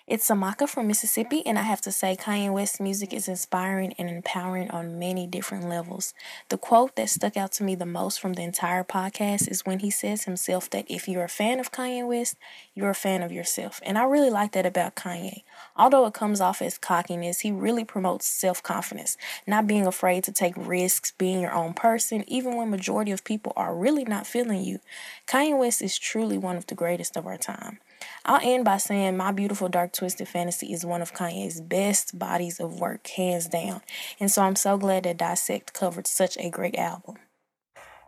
It's 0.07 0.29
Samaka 0.29 0.69
from 0.69 0.87
Mississippi, 0.87 1.45
and 1.45 1.59
I 1.59 1.63
have 1.63 1.81
to 1.81 1.91
say, 1.91 2.15
Kanye 2.15 2.49
West's 2.49 2.79
music 2.79 3.11
is 3.13 3.27
inspiring 3.27 3.93
and 3.97 4.09
empowering 4.09 4.71
on 4.71 4.97
many 4.97 5.27
different 5.27 5.67
levels. 5.67 6.13
The 6.47 6.57
quote 6.57 6.95
that 6.95 7.09
stuck 7.09 7.35
out 7.35 7.51
to 7.53 7.65
me 7.65 7.75
the 7.75 7.85
most 7.85 8.21
from 8.21 8.31
the 8.31 8.41
entire 8.41 8.85
podcast 8.85 9.51
is 9.51 9.65
when 9.65 9.79
he 9.79 9.91
says 9.91 10.23
himself 10.23 10.69
that 10.69 10.85
if 10.87 11.09
you're 11.09 11.25
a 11.25 11.27
fan 11.27 11.59
of 11.59 11.73
Kanye 11.73 12.07
West, 12.07 12.37
you're 12.73 12.91
a 12.91 12.95
fan 12.95 13.21
of 13.21 13.33
yourself. 13.33 13.81
And 13.83 13.97
I 13.97 14.05
really 14.05 14.29
like 14.29 14.53
that 14.53 14.65
about 14.65 14.95
Kanye. 14.95 15.43
Although 15.75 16.05
it 16.05 16.13
comes 16.13 16.39
off 16.39 16.61
as 16.61 16.77
cockiness, 16.77 17.41
he 17.41 17.51
really 17.51 17.83
promotes 17.83 18.27
self 18.27 18.63
confidence, 18.63 19.17
not 19.45 19.67
being 19.67 19.85
afraid 19.85 20.23
to 20.23 20.31
take 20.31 20.53
risks, 20.55 21.11
being 21.17 21.41
your 21.41 21.53
own 21.53 21.73
person, 21.73 22.23
even 22.29 22.55
when 22.55 22.69
majority 22.69 23.11
of 23.11 23.25
people 23.25 23.51
are 23.57 23.75
really 23.75 24.05
not 24.05 24.25
feeling 24.25 24.63
you. 24.63 24.79
Kanye 25.27 25.59
West 25.59 25.81
is 25.81 25.99
truly 25.99 26.37
one 26.37 26.55
of 26.55 26.67
the 26.67 26.75
greatest 26.75 27.17
of 27.17 27.27
our 27.27 27.37
time. 27.37 27.79
I'll 28.25 28.39
end 28.43 28.65
by 28.65 28.77
saying 28.77 29.17
My 29.17 29.31
Beautiful 29.31 29.69
Dark 29.69 29.93
Twisted 29.93 30.27
Fantasy 30.27 30.73
is 30.73 30.85
one 30.85 31.01
of 31.01 31.13
Kanye's 31.13 31.61
best 31.61 32.17
bodies 32.17 32.59
of 32.59 32.79
work, 32.79 33.07
hands 33.07 33.47
down. 33.47 33.81
And 34.19 34.29
so 34.29 34.41
I'm 34.41 34.55
so 34.55 34.77
glad 34.77 35.03
that 35.03 35.17
Dissect 35.17 35.73
covered 35.73 36.07
such 36.07 36.37
a 36.37 36.49
great 36.49 36.75
album. 36.75 37.15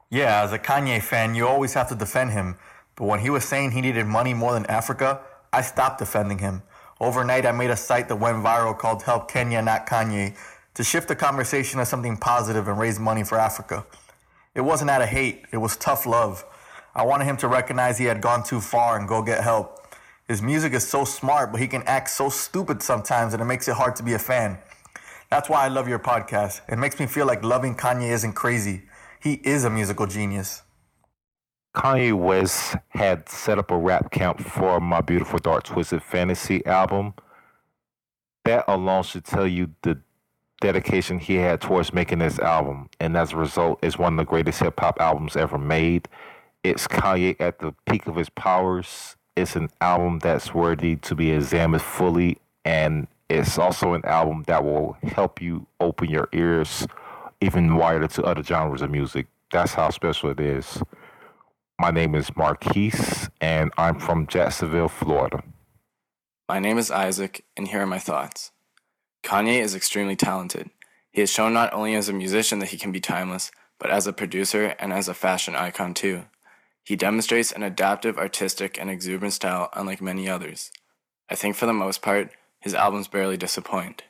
Yeah, 0.10 0.41
as 0.41 0.52
a 0.52 0.60
Kanye 0.60 1.02
fan, 1.02 1.36
you 1.36 1.48
always 1.48 1.74
have 1.74 1.90
to 1.90 1.95
defend 1.95 2.32
him. 2.32 2.57
But 2.95 3.06
when 3.06 3.20
he 3.20 3.30
was 3.30 3.45
saying 3.45 3.72
he 3.72 3.82
needed 3.82 4.06
money 4.06 4.34
more 4.34 4.53
than 4.53 4.66
Africa, 4.66 5.22
I 5.53 5.61
stopped 5.61 5.99
defending 5.99 6.40
him. 6.40 6.64
Overnight, 6.99 7.45
I 7.45 7.53
made 7.53 7.70
a 7.70 7.78
site 7.78 8.10
that 8.10 8.18
went 8.18 8.38
viral 8.38 8.78
called 8.78 9.03
Help 9.03 9.32
Kenya, 9.32 9.61
Not 9.61 9.88
Kanye, 9.88 10.36
to 10.74 10.84
shift 10.84 11.07
the 11.07 11.16
conversation 11.16 11.80
to 11.80 11.86
something 11.86 12.18
positive 12.18 12.68
and 12.68 12.78
raise 12.78 12.99
money 12.99 13.24
for 13.24 13.38
Africa. 13.38 13.86
It 14.53 14.61
wasn't 14.61 14.90
out 14.90 15.02
of 15.02 15.10
hate, 15.10 15.45
it 15.52 15.57
was 15.57 15.78
tough 15.78 16.06
love. 16.06 16.44
I 16.94 17.03
wanted 17.03 17.26
him 17.26 17.38
to 17.38 17.48
recognize 17.48 17.98
he 17.98 18.06
had 18.06 18.20
gone 18.20 18.44
too 18.44 18.60
far 18.60 18.98
and 18.99 19.07
go 19.07 19.22
get 19.22 19.44
help. 19.44 19.79
His 20.30 20.44
music 20.44 20.74
is 20.74 20.88
so 20.88 21.06
smart, 21.06 21.52
but 21.52 21.60
he 21.60 21.68
can 21.68 21.82
act 21.88 22.08
so 22.12 22.30
stupid 22.30 22.84
sometimes 22.84 23.32
that 23.32 23.42
it 23.42 23.46
makes 23.46 23.68
it 23.68 23.74
hard 23.74 23.96
to 23.96 24.04
be 24.04 24.14
a 24.14 24.20
fan. 24.20 24.60
That's 25.32 25.50
why 25.50 25.66
I 25.66 25.70
love 25.70 25.88
your 25.88 25.98
podcast. 25.98 26.62
It 26.70 26.78
makes 26.78 27.00
me 27.00 27.08
feel 27.08 27.26
like 27.26 27.44
loving 27.44 27.76
Kanye 27.76 28.12
isn't 28.12 28.34
crazy. 28.34 28.84
He 29.20 29.34
is 29.44 29.64
a 29.64 29.72
musical 29.72 30.06
genius. 30.06 30.62
Kanye 31.76 32.14
West 32.14 32.76
had 32.90 33.28
set 33.28 33.58
up 33.58 33.72
a 33.72 33.78
rap 33.78 34.12
camp 34.12 34.40
for 34.40 34.80
my 34.80 35.02
Beautiful 35.02 35.40
Dark 35.40 35.64
Twisted 35.64 36.04
Fantasy 36.04 36.64
album. 36.64 37.16
That 38.46 38.66
alone 38.68 39.04
should 39.04 39.26
tell 39.26 39.48
you 39.48 39.74
the 39.82 40.00
dedication 40.62 41.18
he 41.18 41.36
had 41.36 41.60
towards 41.60 41.92
making 41.92 42.20
this 42.20 42.38
album. 42.38 42.92
And 43.00 43.18
as 43.18 43.34
a 43.34 43.38
result, 43.38 43.80
it's 43.82 43.98
one 43.98 44.14
of 44.14 44.18
the 44.18 44.30
greatest 44.30 44.60
hip 44.60 44.80
hop 44.80 45.02
albums 45.02 45.36
ever 45.36 45.58
made. 45.58 46.08
It's 46.64 46.88
Kanye 46.88 47.36
at 47.40 47.58
the 47.58 47.74
peak 47.88 48.06
of 48.06 48.16
his 48.16 48.30
powers. 48.30 49.16
It's 49.36 49.56
an 49.56 49.70
album 49.82 50.20
that's 50.20 50.54
worthy 50.54 50.96
to 50.98 51.16
be 51.16 51.32
examined 51.32 51.82
fully. 51.82 52.38
And 52.66 53.08
it's 53.30 53.58
also 53.58 53.94
an 53.94 54.04
album 54.06 54.44
that 54.48 54.64
will 54.64 54.98
help 55.04 55.42
you 55.42 55.68
open 55.80 56.10
your 56.10 56.30
ears 56.34 56.88
even 57.42 57.76
wider 57.76 58.08
to 58.08 58.24
other 58.24 58.44
genres 58.44 58.82
of 58.82 58.92
music. 58.92 59.28
That's 59.52 59.74
how 59.74 59.90
special 59.90 60.30
it 60.30 60.40
is. 60.40 60.82
My 61.80 61.92
name 61.92 62.14
is 62.16 62.36
Marquise, 62.36 63.30
and 63.40 63.72
I'm 63.78 64.00
from 64.00 64.28
Jacksonville, 64.28 64.90
Florida. 64.90 65.44
My 66.50 66.60
name 66.60 66.78
is 66.78 66.92
Isaac, 66.92 67.46
and 67.56 67.68
here 67.68 67.82
are 67.82 67.88
my 67.88 68.00
thoughts. 68.00 68.52
Kanye 69.24 69.62
is 69.62 69.76
extremely 69.76 70.16
talented. 70.16 70.70
He 71.12 71.22
has 71.22 71.32
shown 71.32 71.54
not 71.54 71.74
only 71.74 71.96
as 71.96 72.10
a 72.10 72.14
musician 72.14 72.60
that 72.60 72.70
he 72.70 72.78
can 72.78 72.92
be 72.92 73.00
timeless, 73.00 73.52
but 73.80 73.90
as 73.90 74.08
a 74.08 74.14
producer 74.14 74.76
and 74.80 74.92
as 74.92 75.08
a 75.08 75.14
fashion 75.14 75.56
icon 75.56 75.94
too. 75.94 76.26
He 76.90 76.95
demonstrates 76.95 77.52
an 77.52 77.61
adaptive, 77.61 78.18
artistic, 78.18 78.82
and 78.82 78.90
exuberant 78.90 79.36
style 79.36 79.70
unlike 79.74 80.02
many 80.02 80.28
others. 80.28 80.72
I 81.30 81.36
think 81.36 81.56
for 81.56 81.68
the 81.68 81.72
most 81.72 82.02
part, 82.02 82.32
his 82.60 82.74
albums 82.74 83.07
barely 83.07 83.38
disappoint. 83.38 84.06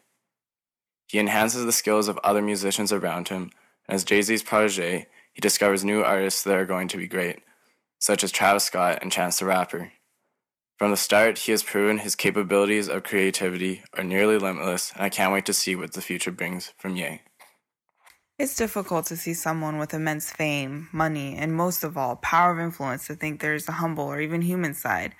He 1.06 1.20
enhances 1.20 1.66
the 1.66 1.74
skills 1.74 2.08
of 2.08 2.18
other 2.20 2.42
musicians 2.42 2.94
around 2.94 3.28
him, 3.28 3.52
and 3.86 3.96
as 3.96 4.06
Jay 4.06 4.22
Z's 4.22 4.44
protege, 4.44 5.08
he 5.34 5.42
discovers 5.42 5.84
new 5.84 6.06
artists 6.06 6.42
that 6.44 6.56
are 6.56 6.66
going 6.66 6.88
to 6.88 6.96
be 6.96 7.06
great, 7.06 7.42
such 8.00 8.24
as 8.24 8.32
Travis 8.32 8.64
Scott 8.64 9.00
and 9.02 9.12
Chance 9.12 9.40
the 9.40 9.46
Rapper. 9.46 9.92
From 10.78 10.92
the 10.92 10.96
start, 10.96 11.40
he 11.40 11.52
has 11.52 11.64
proven 11.64 11.98
his 11.98 12.16
capabilities 12.16 12.88
of 12.88 13.04
creativity 13.04 13.84
are 13.96 14.06
nearly 14.06 14.38
limitless, 14.38 14.94
and 14.94 15.04
I 15.04 15.10
can't 15.10 15.34
wait 15.34 15.46
to 15.48 15.54
see 15.54 15.76
what 15.76 15.92
the 15.92 16.02
future 16.02 16.32
brings 16.32 16.72
from 16.78 16.96
Ye. 16.96 17.24
It's 18.40 18.56
difficult 18.56 19.06
to 19.08 19.18
see 19.18 19.34
someone 19.34 19.80
with 19.80 19.94
immense 19.94 20.32
fame, 20.32 20.88
money, 20.94 21.36
and 21.36 21.54
most 21.54 21.84
of 21.84 21.98
all, 21.98 22.16
power 22.16 22.54
of 22.54 22.60
influence 22.62 23.06
to 23.08 23.16
think 23.16 23.42
there's 23.42 23.68
a 23.68 23.74
humble 23.74 24.06
or 24.06 24.22
even 24.22 24.42
human 24.42 24.74
side. 24.74 25.14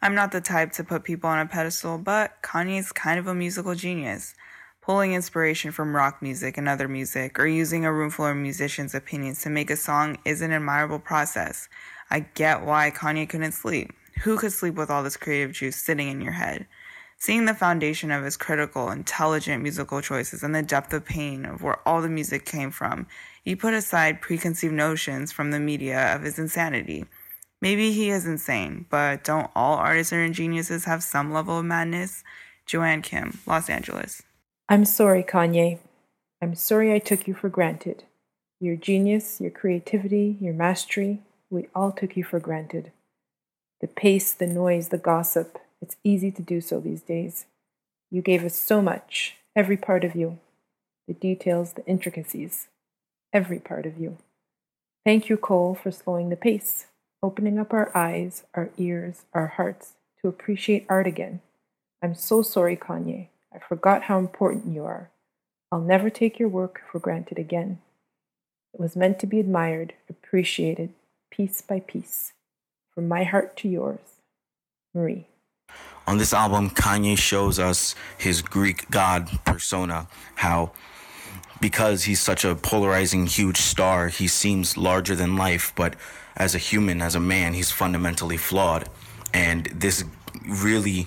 I'm 0.00 0.14
not 0.14 0.30
the 0.30 0.40
type 0.40 0.70
to 0.74 0.84
put 0.84 1.02
people 1.02 1.28
on 1.28 1.40
a 1.40 1.46
pedestal, 1.46 1.98
but 1.98 2.40
Kanye's 2.40 2.92
kind 2.92 3.18
of 3.18 3.26
a 3.26 3.34
musical 3.34 3.74
genius. 3.74 4.36
Pulling 4.80 5.12
inspiration 5.12 5.72
from 5.72 5.96
rock 5.96 6.22
music 6.22 6.56
and 6.56 6.68
other 6.68 6.86
music, 6.86 7.36
or 7.40 7.48
using 7.48 7.84
a 7.84 7.92
room 7.92 8.10
full 8.10 8.26
of 8.26 8.36
musicians' 8.36 8.94
opinions 8.94 9.42
to 9.42 9.50
make 9.50 9.68
a 9.68 9.76
song 9.76 10.18
is 10.24 10.40
an 10.40 10.52
admirable 10.52 11.00
process. 11.00 11.68
I 12.10 12.20
get 12.20 12.64
why 12.64 12.92
Kanye 12.92 13.28
couldn't 13.28 13.52
sleep. 13.52 13.90
Who 14.22 14.38
could 14.38 14.52
sleep 14.52 14.74
with 14.74 14.88
all 14.88 15.02
this 15.02 15.16
creative 15.16 15.50
juice 15.50 15.74
sitting 15.74 16.06
in 16.06 16.20
your 16.20 16.34
head? 16.34 16.68
Seeing 17.22 17.44
the 17.44 17.54
foundation 17.54 18.10
of 18.10 18.24
his 18.24 18.36
critical, 18.36 18.90
intelligent 18.90 19.62
musical 19.62 20.00
choices 20.00 20.42
and 20.42 20.52
the 20.52 20.60
depth 20.60 20.92
of 20.92 21.04
pain 21.04 21.44
of 21.44 21.62
where 21.62 21.78
all 21.88 22.02
the 22.02 22.08
music 22.08 22.44
came 22.44 22.72
from, 22.72 23.06
you 23.44 23.56
put 23.56 23.74
aside 23.74 24.20
preconceived 24.20 24.74
notions 24.74 25.30
from 25.30 25.52
the 25.52 25.60
media 25.60 26.16
of 26.16 26.22
his 26.22 26.36
insanity. 26.36 27.04
Maybe 27.60 27.92
he 27.92 28.10
is 28.10 28.26
insane, 28.26 28.86
but 28.90 29.22
don't 29.22 29.52
all 29.54 29.76
artists 29.76 30.12
and 30.12 30.34
geniuses 30.34 30.84
have 30.86 31.04
some 31.04 31.32
level 31.32 31.60
of 31.60 31.64
madness? 31.64 32.24
Joanne 32.66 33.02
Kim, 33.02 33.38
Los 33.46 33.70
Angeles. 33.70 34.24
I'm 34.68 34.84
sorry, 34.84 35.22
Kanye. 35.22 35.78
I'm 36.42 36.56
sorry 36.56 36.92
I 36.92 36.98
took 36.98 37.28
you 37.28 37.34
for 37.34 37.48
granted. 37.48 38.02
Your 38.58 38.74
genius, 38.74 39.40
your 39.40 39.52
creativity, 39.52 40.38
your 40.40 40.54
mastery, 40.54 41.20
we 41.50 41.68
all 41.72 41.92
took 41.92 42.16
you 42.16 42.24
for 42.24 42.40
granted. 42.40 42.90
The 43.80 43.86
pace, 43.86 44.32
the 44.32 44.48
noise, 44.48 44.88
the 44.88 44.98
gossip, 44.98 45.60
it's 45.82 45.96
easy 46.04 46.30
to 46.30 46.42
do 46.42 46.60
so 46.60 46.80
these 46.80 47.02
days. 47.02 47.46
You 48.10 48.22
gave 48.22 48.44
us 48.44 48.54
so 48.54 48.80
much, 48.80 49.36
every 49.56 49.76
part 49.76 50.04
of 50.04 50.14
you. 50.14 50.38
The 51.08 51.14
details, 51.14 51.72
the 51.72 51.84
intricacies, 51.86 52.68
every 53.32 53.58
part 53.58 53.84
of 53.84 53.98
you. 53.98 54.18
Thank 55.04 55.28
you, 55.28 55.36
Cole, 55.36 55.74
for 55.74 55.90
slowing 55.90 56.28
the 56.28 56.36
pace, 56.36 56.86
opening 57.22 57.58
up 57.58 57.72
our 57.72 57.94
eyes, 57.96 58.44
our 58.54 58.70
ears, 58.78 59.22
our 59.34 59.48
hearts 59.48 59.94
to 60.20 60.28
appreciate 60.28 60.86
art 60.88 61.08
again. 61.08 61.40
I'm 62.00 62.14
so 62.14 62.42
sorry, 62.42 62.76
Kanye. 62.76 63.28
I 63.52 63.58
forgot 63.58 64.04
how 64.04 64.18
important 64.18 64.72
you 64.72 64.84
are. 64.84 65.10
I'll 65.72 65.80
never 65.80 66.10
take 66.10 66.38
your 66.38 66.48
work 66.48 66.82
for 66.90 67.00
granted 67.00 67.38
again. 67.38 67.78
It 68.72 68.80
was 68.80 68.94
meant 68.94 69.18
to 69.18 69.26
be 69.26 69.40
admired, 69.40 69.94
appreciated, 70.08 70.90
piece 71.30 71.60
by 71.60 71.80
piece. 71.80 72.32
From 72.94 73.08
my 73.08 73.24
heart 73.24 73.56
to 73.58 73.68
yours, 73.68 74.20
Marie. 74.94 75.26
On 76.06 76.18
this 76.18 76.32
album, 76.34 76.70
Kanye 76.70 77.16
shows 77.16 77.58
us 77.58 77.94
his 78.18 78.42
Greek 78.42 78.90
god 78.90 79.28
persona, 79.44 80.08
how 80.34 80.72
because 81.60 82.04
he's 82.04 82.20
such 82.20 82.44
a 82.44 82.56
polarizing, 82.56 83.26
huge 83.26 83.58
star, 83.58 84.08
he 84.08 84.26
seems 84.26 84.76
larger 84.76 85.14
than 85.14 85.36
life, 85.36 85.72
but 85.76 85.94
as 86.36 86.56
a 86.56 86.58
human, 86.58 87.00
as 87.00 87.14
a 87.14 87.20
man, 87.20 87.54
he's 87.54 87.70
fundamentally 87.70 88.36
flawed. 88.36 88.88
And 89.32 89.66
this 89.66 90.04
really 90.44 91.06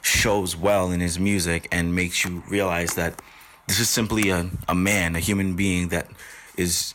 shows 0.00 0.56
well 0.56 0.92
in 0.92 1.00
his 1.00 1.18
music 1.18 1.66
and 1.72 1.94
makes 1.94 2.24
you 2.24 2.44
realize 2.48 2.94
that 2.94 3.20
this 3.66 3.80
is 3.80 3.88
simply 3.88 4.30
a, 4.30 4.48
a 4.68 4.74
man, 4.76 5.16
a 5.16 5.18
human 5.18 5.56
being 5.56 5.88
that 5.88 6.08
is 6.56 6.94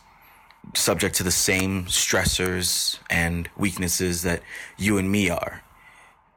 subject 0.74 1.16
to 1.16 1.22
the 1.22 1.30
same 1.30 1.84
stressors 1.84 2.98
and 3.10 3.50
weaknesses 3.56 4.22
that 4.22 4.42
you 4.78 4.96
and 4.96 5.12
me 5.12 5.28
are, 5.28 5.62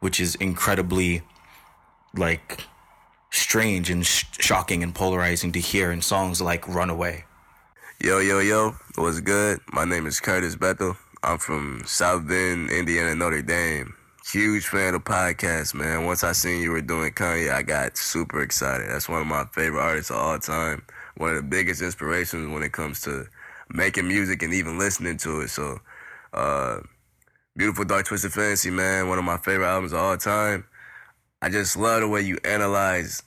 which 0.06 0.20
is 0.20 0.36
incredibly 0.36 1.24
like 2.16 2.60
strange 3.32 3.90
and 3.90 4.06
sh- 4.06 4.26
shocking 4.38 4.84
and 4.84 4.94
polarizing 4.94 5.52
to 5.52 5.60
hear 5.60 5.92
in 5.92 6.00
songs 6.00 6.40
like 6.40 6.68
Runaway. 6.68 7.26
Yo, 8.00 8.20
yo, 8.20 8.38
yo, 8.38 8.76
what's 8.98 9.20
good? 9.20 9.60
My 9.74 9.84
name 9.84 10.06
is 10.06 10.20
Curtis 10.20 10.56
Bethel. 10.56 10.96
I'm 11.24 11.40
from 11.40 11.82
South 11.88 12.28
Bend, 12.28 12.70
Indiana, 12.70 13.16
Notre 13.16 13.42
Dame. 13.42 13.96
Huge 14.32 14.68
fan 14.68 14.94
of 14.94 15.04
podcasts, 15.06 15.74
man. 15.74 16.06
Once 16.06 16.24
I 16.24 16.34
seen 16.34 16.62
you 16.62 16.70
were 16.70 16.82
doing 16.82 17.12
Kanye, 17.12 17.52
I 17.52 17.64
got 17.64 17.98
super 17.98 18.44
excited. 18.44 18.88
That's 18.88 19.10
one 19.10 19.22
of 19.22 19.28
my 19.28 19.46
favorite 19.54 19.82
artists 19.82 20.12
of 20.12 20.18
all 20.18 20.38
time. 20.38 20.84
One 21.18 21.32
of 21.32 21.38
the 21.38 21.50
biggest 21.50 21.82
inspirations 21.82 22.54
when 22.54 22.62
it 22.62 22.74
comes 22.74 23.02
to 23.02 23.26
making 23.74 24.08
music 24.08 24.44
and 24.44 24.54
even 24.54 24.78
listening 24.78 25.18
to 25.18 25.42
it. 25.42 25.48
So, 25.48 25.80
uh, 26.32 26.82
Beautiful 27.58 27.86
Dark 27.86 28.06
Twisted 28.06 28.34
Fantasy, 28.34 28.70
man, 28.70 29.08
one 29.08 29.18
of 29.18 29.24
my 29.24 29.38
favorite 29.38 29.68
albums 29.68 29.94
of 29.94 30.00
all 30.00 30.18
time. 30.18 30.66
I 31.42 31.48
just 31.48 31.78
love 31.78 32.02
the 32.02 32.08
way 32.08 32.22
you 32.22 32.38
analyze 32.44 33.24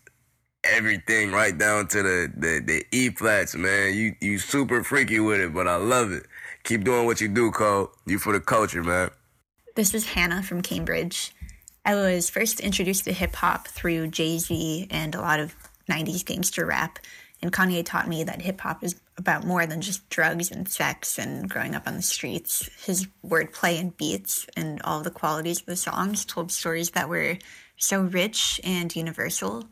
everything 0.64 1.32
right 1.32 1.56
down 1.56 1.88
to 1.88 2.02
the, 2.02 2.32
the, 2.36 2.60
the 2.60 2.84
E 2.92 3.08
flats, 3.08 3.54
man. 3.54 3.94
You 3.94 4.14
you 4.20 4.38
super 4.38 4.84
freaky 4.84 5.18
with 5.18 5.40
it, 5.40 5.54
but 5.54 5.66
I 5.66 5.76
love 5.76 6.12
it. 6.12 6.26
Keep 6.64 6.84
doing 6.84 7.06
what 7.06 7.22
you 7.22 7.28
do, 7.28 7.50
Cole. 7.50 7.90
You 8.06 8.18
for 8.18 8.34
the 8.34 8.40
culture, 8.40 8.82
man. 8.82 9.10
This 9.76 9.94
is 9.94 10.04
Hannah 10.04 10.42
from 10.42 10.60
Cambridge. 10.60 11.32
I 11.86 11.94
was 11.94 12.28
first 12.28 12.60
introduced 12.60 13.04
to 13.04 13.14
hip 13.14 13.34
hop 13.34 13.66
through 13.68 14.08
Jay 14.08 14.36
Z 14.36 14.88
and 14.90 15.14
a 15.14 15.22
lot 15.22 15.40
of 15.40 15.54
90s 15.90 16.22
gangster 16.22 16.66
rap. 16.66 16.98
And 17.40 17.52
Kanye 17.52 17.84
taught 17.84 18.08
me 18.08 18.24
that 18.24 18.42
hip 18.42 18.60
hop 18.60 18.82
is 18.82 19.00
about 19.16 19.44
more 19.44 19.64
than 19.64 19.80
just 19.80 20.08
drugs 20.10 20.50
and 20.50 20.68
sex 20.68 21.18
and 21.18 21.48
growing 21.48 21.74
up 21.74 21.86
on 21.86 21.94
the 21.94 22.02
streets. 22.02 22.68
His 22.84 23.06
wordplay 23.24 23.78
and 23.78 23.96
beats 23.96 24.46
and 24.56 24.82
all 24.82 25.02
the 25.02 25.10
qualities 25.10 25.60
of 25.60 25.66
the 25.66 25.76
songs 25.76 26.24
told 26.24 26.50
stories 26.50 26.90
that 26.90 27.08
were 27.08 27.38
so 27.76 28.00
rich 28.00 28.60
and 28.64 28.94
universal. 28.94 29.68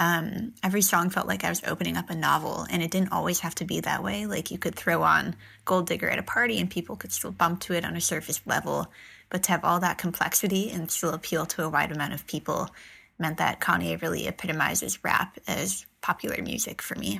Um, 0.00 0.54
every 0.64 0.82
song 0.82 1.08
felt 1.08 1.28
like 1.28 1.44
I 1.44 1.50
was 1.50 1.62
opening 1.64 1.96
up 1.96 2.10
a 2.10 2.16
novel, 2.16 2.66
and 2.68 2.82
it 2.82 2.90
didn't 2.90 3.12
always 3.12 3.40
have 3.40 3.54
to 3.56 3.64
be 3.64 3.80
that 3.80 4.02
way. 4.02 4.26
Like 4.26 4.50
you 4.50 4.58
could 4.58 4.74
throw 4.74 5.02
on 5.02 5.36
Gold 5.64 5.86
Digger 5.86 6.10
at 6.10 6.18
a 6.18 6.24
party, 6.24 6.58
and 6.58 6.68
people 6.68 6.96
could 6.96 7.12
still 7.12 7.30
bump 7.30 7.60
to 7.60 7.74
it 7.74 7.84
on 7.84 7.96
a 7.96 8.00
surface 8.00 8.40
level. 8.44 8.88
But 9.30 9.44
to 9.44 9.52
have 9.52 9.64
all 9.64 9.80
that 9.80 9.98
complexity 9.98 10.70
and 10.70 10.90
still 10.90 11.10
appeal 11.10 11.46
to 11.46 11.64
a 11.64 11.68
wide 11.68 11.92
amount 11.92 12.12
of 12.12 12.26
people 12.26 12.70
meant 13.18 13.38
that 13.38 13.60
Kanye 13.60 14.00
really 14.02 14.26
epitomizes 14.26 15.02
rap 15.04 15.38
as 15.46 15.86
popular 16.04 16.42
music 16.42 16.82
for 16.82 16.96
me. 16.96 17.18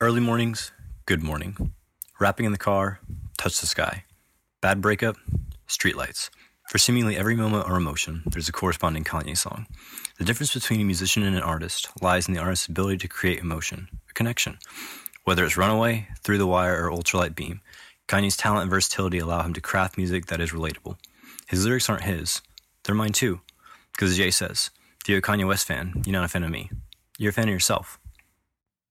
Early 0.00 0.18
mornings, 0.18 0.72
good 1.06 1.22
morning. 1.22 1.72
Rapping 2.18 2.44
in 2.44 2.50
the 2.50 2.58
car, 2.58 2.98
touch 3.38 3.60
the 3.60 3.66
sky. 3.68 4.02
Bad 4.60 4.80
breakup, 4.80 5.16
streetlights. 5.68 6.30
For 6.68 6.78
seemingly 6.78 7.16
every 7.16 7.36
moment 7.36 7.70
or 7.70 7.76
emotion, 7.76 8.24
there's 8.26 8.48
a 8.48 8.52
corresponding 8.52 9.04
Kanye 9.04 9.38
song. 9.38 9.68
The 10.18 10.24
difference 10.24 10.52
between 10.52 10.80
a 10.80 10.84
musician 10.84 11.22
and 11.22 11.36
an 11.36 11.42
artist 11.42 11.88
lies 12.02 12.26
in 12.26 12.34
the 12.34 12.40
artist's 12.40 12.66
ability 12.66 12.98
to 12.98 13.08
create 13.08 13.38
emotion, 13.38 13.88
a 14.10 14.14
connection. 14.14 14.58
Whether 15.22 15.44
it's 15.44 15.56
Runaway, 15.56 16.08
Through 16.24 16.38
the 16.38 16.48
Wire, 16.48 16.84
or 16.84 16.90
Ultralight 16.90 17.36
Beam, 17.36 17.60
Kanye's 18.08 18.36
talent 18.36 18.62
and 18.62 18.70
versatility 18.70 19.18
allow 19.18 19.42
him 19.42 19.54
to 19.54 19.60
craft 19.60 19.96
music 19.96 20.26
that 20.26 20.40
is 20.40 20.50
relatable. 20.50 20.96
His 21.46 21.64
lyrics 21.64 21.88
aren't 21.88 22.02
his, 22.02 22.42
they're 22.82 22.96
mine 22.96 23.12
too. 23.12 23.42
Because 23.92 24.10
as 24.10 24.16
Jay 24.16 24.32
says, 24.32 24.70
if 25.02 25.08
you're 25.08 25.18
a 25.18 25.22
Kanye 25.22 25.46
West 25.46 25.68
fan, 25.68 26.02
you're 26.04 26.14
not 26.14 26.24
a 26.24 26.28
fan 26.28 26.42
of 26.42 26.50
me. 26.50 26.68
You're 27.20 27.30
a 27.30 27.34
fan 27.34 27.48
of 27.48 27.52
yourself. 27.52 28.00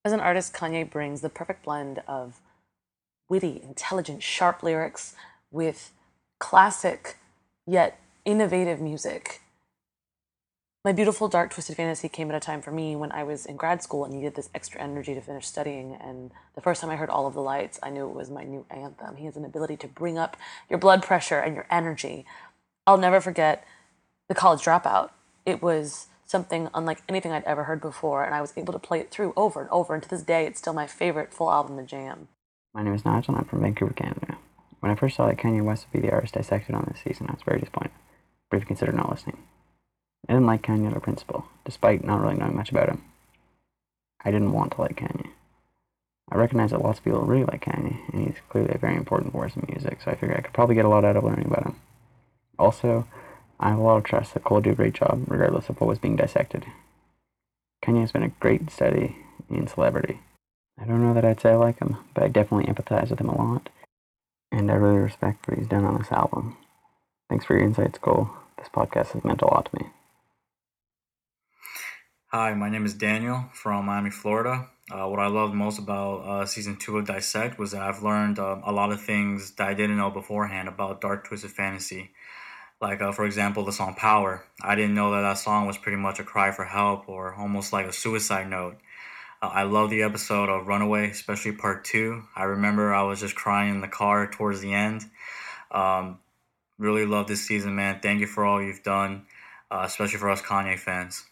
As 0.04 0.12
an 0.12 0.20
artist, 0.20 0.54
Kanye 0.54 0.88
brings 0.88 1.20
the 1.20 1.28
perfect 1.28 1.64
blend 1.64 2.00
of 2.06 2.40
witty, 3.28 3.60
intelligent, 3.60 4.22
sharp 4.22 4.62
lyrics 4.62 5.16
with 5.50 5.90
classic 6.38 7.16
yet 7.66 7.98
innovative 8.24 8.80
music. 8.80 9.40
My 10.84 10.92
beautiful 10.92 11.26
dark 11.26 11.50
twisted 11.50 11.74
fantasy 11.74 12.08
came 12.08 12.30
at 12.30 12.36
a 12.36 12.40
time 12.40 12.62
for 12.62 12.70
me 12.70 12.94
when 12.94 13.10
I 13.10 13.24
was 13.24 13.46
in 13.46 13.56
grad 13.56 13.82
school 13.82 14.04
and 14.04 14.14
needed 14.14 14.36
this 14.36 14.48
extra 14.54 14.80
energy 14.80 15.12
to 15.14 15.20
finish 15.20 15.48
studying. 15.48 15.96
And 16.00 16.30
the 16.54 16.60
first 16.60 16.80
time 16.80 16.90
I 16.90 16.96
heard 16.96 17.10
All 17.10 17.26
of 17.26 17.34
the 17.34 17.42
Lights, 17.42 17.80
I 17.82 17.90
knew 17.90 18.08
it 18.08 18.14
was 18.14 18.30
my 18.30 18.44
new 18.44 18.64
anthem. 18.70 19.16
He 19.16 19.24
has 19.24 19.36
an 19.36 19.44
ability 19.44 19.76
to 19.78 19.88
bring 19.88 20.18
up 20.18 20.36
your 20.68 20.78
blood 20.78 21.02
pressure 21.02 21.40
and 21.40 21.56
your 21.56 21.66
energy. 21.68 22.24
I'll 22.86 22.96
never 22.96 23.20
forget 23.20 23.66
the 24.28 24.36
college 24.36 24.62
dropout. 24.62 25.10
It 25.44 25.60
was 25.60 26.06
something 26.30 26.70
unlike 26.72 27.02
anything 27.08 27.32
I'd 27.32 27.44
ever 27.44 27.64
heard 27.64 27.80
before, 27.80 28.24
and 28.24 28.34
I 28.34 28.40
was 28.40 28.52
able 28.56 28.72
to 28.72 28.78
play 28.78 29.00
it 29.00 29.10
through 29.10 29.32
over 29.36 29.60
and 29.60 29.70
over. 29.70 29.94
And 29.94 30.02
to 30.02 30.08
this 30.08 30.22
day, 30.22 30.46
it's 30.46 30.60
still 30.60 30.72
my 30.72 30.86
favorite 30.86 31.34
full 31.34 31.50
album 31.50 31.76
to 31.76 31.82
jam. 31.82 32.28
My 32.72 32.82
name 32.82 32.94
is 32.94 33.04
Nigel, 33.04 33.34
and 33.34 33.42
I'm 33.42 33.48
from 33.48 33.62
Vancouver, 33.62 33.92
Canada. 33.92 34.38
When 34.78 34.92
I 34.92 34.94
first 34.94 35.16
saw 35.16 35.26
that 35.26 35.38
Kanye 35.38 35.62
West 35.62 35.86
would 35.86 36.00
be 36.00 36.06
the 36.06 36.14
artist 36.14 36.34
dissected 36.34 36.74
on 36.74 36.88
this 36.88 37.02
season, 37.02 37.26
I 37.28 37.32
was 37.32 37.42
very 37.44 37.58
disappointed, 37.58 37.90
briefly 38.48 38.66
considered 38.66 38.94
not 38.94 39.10
listening. 39.10 39.38
I 40.28 40.34
didn't 40.34 40.46
like 40.46 40.62
Kanye 40.62 40.94
on 40.94 41.00
principle, 41.00 41.46
despite 41.64 42.04
not 42.04 42.20
really 42.20 42.36
knowing 42.36 42.56
much 42.56 42.70
about 42.70 42.88
him. 42.88 43.02
I 44.24 44.30
didn't 44.30 44.52
want 44.52 44.72
to 44.72 44.82
like 44.82 44.96
Kanye. 44.96 45.30
I 46.30 46.36
recognize 46.36 46.70
that 46.70 46.82
lots 46.82 47.00
of 47.00 47.04
people 47.04 47.22
really 47.22 47.44
like 47.44 47.64
Kanye, 47.64 47.98
and 48.12 48.26
he's 48.26 48.36
clearly 48.48 48.70
a 48.72 48.78
very 48.78 48.94
important 48.94 49.32
force 49.32 49.56
in 49.56 49.66
music, 49.68 50.00
so 50.00 50.12
I 50.12 50.14
figured 50.14 50.38
I 50.38 50.42
could 50.42 50.54
probably 50.54 50.76
get 50.76 50.84
a 50.84 50.88
lot 50.88 51.04
out 51.04 51.16
of 51.16 51.24
learning 51.24 51.46
about 51.46 51.66
him. 51.66 51.76
Also, 52.56 53.08
I 53.60 53.72
of 53.72 54.04
trust 54.04 54.34
that 54.34 54.42
Cole 54.42 54.56
will 54.56 54.62
do 54.62 54.70
a 54.70 54.74
great 54.74 54.94
job, 54.94 55.22
regardless 55.28 55.68
of 55.68 55.80
what 55.80 55.86
was 55.86 55.98
being 55.98 56.16
dissected. 56.16 56.66
Kanye 57.84 58.00
has 58.00 58.12
been 58.12 58.22
a 58.22 58.28
great 58.40 58.70
study 58.70 59.16
in 59.48 59.68
celebrity. 59.68 60.20
I 60.80 60.86
don't 60.86 61.02
know 61.02 61.14
that 61.14 61.24
I'd 61.24 61.40
say 61.40 61.50
I 61.50 61.56
like 61.56 61.78
him, 61.78 61.98
but 62.14 62.24
I 62.24 62.28
definitely 62.28 62.72
empathize 62.72 63.10
with 63.10 63.20
him 63.20 63.28
a 63.28 63.36
lot 63.36 63.68
and 64.52 64.70
I 64.70 64.74
really 64.74 64.98
respect 64.98 65.48
what 65.48 65.58
he's 65.58 65.68
done 65.68 65.84
on 65.84 65.98
this 65.98 66.12
album. 66.12 66.56
Thanks 67.28 67.44
for 67.44 67.56
your 67.56 67.66
insights, 67.66 67.98
Cole. 67.98 68.30
This 68.58 68.68
podcast 68.68 69.12
has 69.12 69.24
meant 69.24 69.42
a 69.42 69.46
lot 69.46 69.66
to 69.66 69.82
me. 69.82 69.90
Hi, 72.32 72.54
my 72.54 72.68
name 72.68 72.84
is 72.84 72.94
Daniel 72.94 73.46
from 73.52 73.86
Miami, 73.86 74.10
Florida. 74.10 74.68
Uh, 74.90 75.06
what 75.08 75.20
I 75.20 75.28
loved 75.28 75.54
most 75.54 75.78
about 75.78 76.16
uh, 76.18 76.46
season 76.46 76.76
two 76.76 76.98
of 76.98 77.06
Dissect 77.06 77.58
was 77.58 77.72
that 77.72 77.82
I've 77.82 78.02
learned 78.02 78.38
uh, 78.38 78.60
a 78.64 78.72
lot 78.72 78.92
of 78.92 79.00
things 79.00 79.52
that 79.52 79.68
I 79.68 79.74
didn't 79.74 79.96
know 79.96 80.10
beforehand 80.10 80.68
about 80.68 81.00
Dark 81.00 81.26
Twisted 81.26 81.52
Fantasy. 81.52 82.10
Like, 82.80 83.02
uh, 83.02 83.12
for 83.12 83.26
example, 83.26 83.64
the 83.64 83.72
song 83.72 83.94
Power. 83.94 84.44
I 84.62 84.74
didn't 84.74 84.94
know 84.94 85.12
that 85.12 85.20
that 85.20 85.38
song 85.38 85.66
was 85.66 85.76
pretty 85.76 85.98
much 85.98 86.18
a 86.18 86.24
cry 86.24 86.50
for 86.50 86.64
help 86.64 87.08
or 87.08 87.34
almost 87.34 87.72
like 87.72 87.86
a 87.86 87.92
suicide 87.92 88.48
note. 88.48 88.78
Uh, 89.42 89.50
I 89.52 89.62
love 89.64 89.90
the 89.90 90.02
episode 90.02 90.48
of 90.48 90.66
Runaway, 90.66 91.10
especially 91.10 91.52
part 91.52 91.84
two. 91.84 92.22
I 92.34 92.44
remember 92.44 92.94
I 92.94 93.02
was 93.02 93.20
just 93.20 93.34
crying 93.34 93.74
in 93.74 93.80
the 93.80 93.88
car 93.88 94.30
towards 94.30 94.60
the 94.60 94.72
end. 94.72 95.04
Um, 95.70 96.18
really 96.78 97.04
love 97.04 97.26
this 97.26 97.46
season, 97.46 97.76
man. 97.76 98.00
Thank 98.02 98.20
you 98.20 98.26
for 98.26 98.44
all 98.44 98.62
you've 98.62 98.82
done, 98.82 99.26
uh, 99.70 99.82
especially 99.84 100.18
for 100.18 100.30
us 100.30 100.40
Kanye 100.42 100.78
fans. 100.78 101.24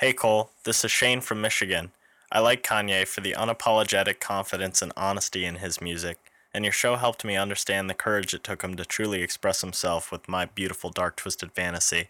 Hey 0.00 0.12
Cole, 0.12 0.50
this 0.64 0.84
is 0.84 0.90
Shane 0.90 1.20
from 1.20 1.40
Michigan. 1.40 1.92
I 2.32 2.40
like 2.40 2.62
Kanye 2.62 3.06
for 3.06 3.20
the 3.20 3.32
unapologetic 3.32 4.20
confidence 4.20 4.82
and 4.82 4.92
honesty 4.96 5.44
in 5.44 5.56
his 5.56 5.80
music, 5.80 6.18
and 6.52 6.64
your 6.64 6.72
show 6.72 6.96
helped 6.96 7.24
me 7.24 7.36
understand 7.36 7.88
the 7.88 7.94
courage 7.94 8.34
it 8.34 8.44
took 8.44 8.62
him 8.62 8.76
to 8.76 8.84
truly 8.84 9.22
express 9.22 9.60
himself 9.60 10.10
with 10.10 10.28
my 10.28 10.44
beautiful 10.44 10.90
dark 10.90 11.16
twisted 11.16 11.52
fantasy. 11.52 12.08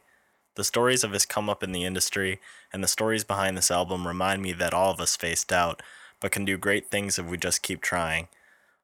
The 0.57 0.65
stories 0.65 1.05
of 1.05 1.13
his 1.13 1.27
come 1.27 1.49
up 1.49 1.63
in 1.63 1.73
the 1.73 1.85
industry 1.85 2.41
and 2.73 2.83
the 2.83 2.89
stories 2.89 3.25
behind 3.25 3.57
this 3.57 3.71
album 3.71 4.07
remind 4.07 4.43
me 4.43 4.53
that 4.53 4.75
all 4.75 4.91
of 4.91 5.01
us 5.01 5.17
face 5.17 5.45
doubt, 5.45 5.83
but 6.21 6.33
can 6.33 6.45
do 6.45 6.59
great 6.59 6.91
things 6.91 7.19
if 7.19 7.27
we 7.27 7.37
just 7.37 7.63
keep 7.63 7.81
trying. 7.81 8.29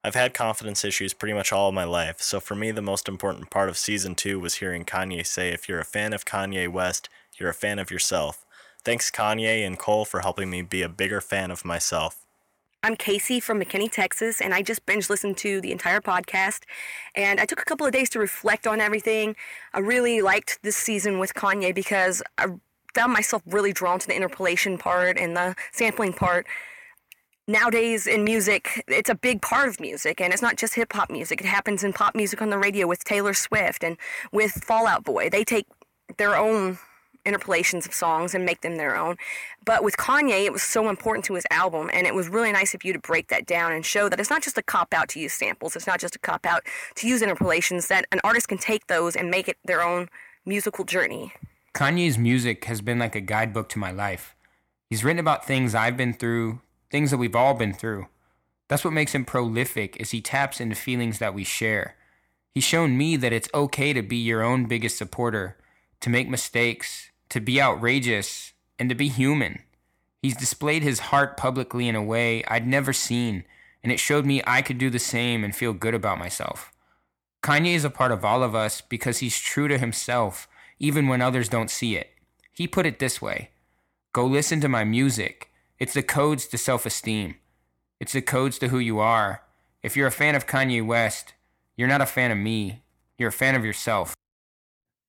I've 0.05 0.15
had 0.15 0.35
confidence 0.35 0.85
issues 0.85 1.15
pretty 1.15 1.35
much 1.35 1.53
all 1.53 1.69
of 1.69 1.75
my 1.75 1.85
life, 1.85 2.21
so 2.23 2.39
for 2.39 2.55
me, 2.55 2.71
the 2.71 2.81
most 2.81 3.09
important 3.09 3.51
part 3.51 3.69
of 3.69 3.77
season 3.77 4.15
two 4.15 4.39
was 4.39 4.57
hearing 4.57 4.85
Kanye 4.85 5.27
say, 5.27 5.51
If 5.51 5.69
you're 5.69 5.81
a 5.81 5.85
fan 5.85 6.13
of 6.13 6.25
Kanye 6.25 6.69
West, 6.69 7.09
you're 7.37 7.51
a 7.51 7.55
fan 7.55 7.79
of 7.79 7.91
yourself. 7.91 8.45
Thanks, 8.85 9.11
Kanye 9.11 9.67
and 9.67 9.79
Cole, 9.79 10.05
for 10.05 10.21
helping 10.21 10.49
me 10.49 10.63
be 10.63 10.83
a 10.83 10.89
bigger 10.89 11.21
fan 11.21 11.51
of 11.51 11.65
myself. 11.65 12.26
I'm 12.87 12.95
Casey 12.95 13.41
from 13.41 13.61
McKinney, 13.61 13.91
Texas, 13.91 14.41
and 14.41 14.55
I 14.55 14.63
just 14.63 14.87
binge 14.87 15.11
listened 15.11 15.37
to 15.39 15.61
the 15.61 15.73
entire 15.73 16.01
podcast. 16.01 16.61
And 17.17 17.41
I 17.41 17.45
took 17.45 17.61
a 17.61 17.65
couple 17.65 17.85
of 17.85 17.93
days 17.93 18.09
to 18.11 18.21
reflect 18.21 18.65
on 18.65 18.81
everything. 18.81 19.35
I 19.75 19.81
really 19.81 20.23
liked 20.23 20.63
this 20.63 20.77
season 20.77 21.19
with 21.19 21.35
Kanye 21.35 21.75
because 21.75 22.23
I 22.39 22.47
found 22.95 23.13
myself 23.13 23.43
really 23.45 23.73
drawn 23.73 23.99
to 23.99 24.07
the 24.07 24.15
interpolation 24.15 24.79
part 24.79 25.19
and 25.19 25.37
the 25.37 25.57
sampling 25.73 26.13
part. 26.13 26.47
Nowadays 27.49 28.07
in 28.07 28.23
music, 28.23 28.85
it's 28.87 29.11
a 29.11 29.17
big 29.17 29.43
part 29.43 29.69
of 29.69 29.81
music, 29.81 30.21
and 30.21 30.33
it's 30.33 30.41
not 30.41 30.55
just 30.55 30.77
hip 30.77 30.93
hop 30.93 31.11
music. 31.11 31.41
It 31.41 31.47
happens 31.49 31.83
in 31.83 31.93
pop 31.93 32.15
music 32.15 32.41
on 32.41 32.51
the 32.51 32.59
radio 32.59 32.87
with 32.87 33.03
Taylor 33.03 33.35
Swift 33.35 33.83
and 33.83 33.97
with 34.31 34.53
Fall 34.53 34.87
Out 34.87 35.03
Boy. 35.03 35.29
They 35.29 35.43
take 35.43 35.67
their 36.19 36.37
own 36.37 36.79
interpolations 37.27 37.87
of 37.87 37.93
songs 37.93 38.35
and 38.35 38.45
make 38.45 38.63
them 38.63 38.77
their 38.77 38.97
own. 38.97 39.17
But 39.65 39.83
with 39.85 39.97
Kanye, 39.97 40.45
it 40.45 40.53
was 40.53 40.63
so 40.63 40.89
important 40.89 41.25
to 41.27 41.35
his 41.35 41.45
album, 41.51 41.91
and 41.93 42.07
it 42.07 42.15
was 42.15 42.29
really 42.29 42.53
nice 42.53 42.73
of 42.73 42.85
you 42.85 42.93
to 42.93 42.99
break 42.99 43.29
that 43.29 43.47
down 43.47 43.73
and 43.73 43.85
show 43.85 44.09
that 44.09 44.21
it's 44.21 44.31
not 44.31 44.43
just 44.43 44.57
a 44.57 44.63
cop 44.63 44.95
out 44.95 45.09
to 45.11 45.21
use 45.21 45.33
samples, 45.33 45.77
it's 45.77 45.87
not 45.87 46.01
just 46.01 46.17
a 46.17 46.21
cop 46.21 46.47
out 46.47 46.63
to 46.95 47.09
use 47.09 47.21
interpolations, 47.21 47.89
that 47.89 48.07
an 48.13 48.21
artist 48.25 48.49
can 48.49 48.59
take 48.59 48.87
those 48.87 49.17
and 49.17 49.31
make 49.31 49.49
it 49.49 49.59
their 49.65 49.83
own 49.83 50.09
musical 50.45 50.85
journey. 50.85 51.33
Kanye's 51.75 52.17
music 52.17 52.65
has 52.67 52.81
been 52.81 52.99
like 52.99 53.15
a 53.15 53.21
guidebook 53.21 53.69
to 53.71 53.79
my 53.79 53.91
life. 53.91 54.35
He's 54.89 55.05
written 55.05 55.19
about 55.19 55.45
things 55.45 55.75
I've 55.75 55.97
been 55.97 56.15
through, 56.15 56.61
things 56.91 57.11
that 57.11 57.19
we've 57.19 57.37
all 57.37 57.55
been 57.55 57.75
through. 57.75 58.07
That's 58.69 58.85
what 58.85 58.95
makes 58.95 59.15
him 59.15 59.25
prolific 59.25 59.97
is 60.01 60.11
he 60.11 60.21
taps 60.21 60.61
into 60.61 60.75
feelings 60.75 61.19
that 61.19 61.35
we 61.35 61.45
share. 61.45 61.97
He's 62.55 62.65
shown 62.65 62.97
me 62.97 63.17
that 63.17 63.33
it's 63.33 63.51
okay 63.53 63.93
to 63.93 64.03
be 64.03 64.17
your 64.17 64.43
own 64.43 64.65
biggest 64.65 64.97
supporter, 64.97 65.59
to 66.01 66.09
make 66.09 66.29
mistakes, 66.29 67.11
to 67.29 67.41
be 67.41 67.61
outrageous, 67.61 68.53
and 68.79 68.89
to 68.89 68.95
be 68.95 69.09
human. 69.09 69.61
He's 70.23 70.37
displayed 70.37 70.83
his 70.83 70.99
heart 70.99 71.37
publicly 71.37 71.89
in 71.89 71.95
a 71.95 72.03
way 72.03 72.45
I'd 72.49 72.67
never 72.67 72.93
seen, 72.93 73.45
and 73.83 73.93
it 73.93 74.01
showed 74.01 74.27
me 74.27 74.43
I 74.47 74.63
could 74.63 74.79
do 74.79 74.91
the 74.91 74.99
same 74.99 75.45
and 75.45 75.55
feel 75.55 75.73
good 75.73 75.95
about 75.95 76.19
myself. 76.19 76.73
Kanye 77.43 77.75
is 77.75 77.85
a 77.85 77.91
part 77.91 78.11
of 78.11 78.25
all 78.25 78.43
of 78.43 78.55
us 78.55 78.81
because 78.81 79.19
he's 79.19 79.39
true 79.39 79.69
to 79.69 79.79
himself, 79.79 80.49
even 80.81 81.07
when 81.07 81.23
others 81.23 81.49
don't 81.49 81.71
see 81.71 81.97
it. 81.97 82.11
He 82.53 82.67
put 82.67 82.87
it 82.87 82.99
this 82.99 83.23
way 83.23 83.51
Go 84.13 84.27
listen 84.27 84.61
to 84.63 84.69
my 84.69 84.83
music. 84.83 85.51
It's 85.79 85.95
the 85.95 86.03
codes 86.03 86.47
to 86.49 86.59
self 86.59 86.87
esteem, 86.87 87.37
it's 88.01 88.13
the 88.13 88.23
codes 88.23 88.59
to 88.59 88.69
who 88.69 88.79
you 88.79 88.99
are. 88.99 89.43
If 89.83 89.97
you're 89.97 90.09
a 90.09 90.13
fan 90.13 90.35
of 90.35 90.47
Kanye 90.47 90.85
West, 90.85 91.35
you're 91.77 91.87
not 91.87 92.01
a 92.01 92.07
fan 92.07 92.33
of 92.33 92.39
me, 92.39 92.83
you're 93.19 93.29
a 93.29 93.33
fan 93.33 93.55
of 93.55 93.65
yourself. 93.65 94.17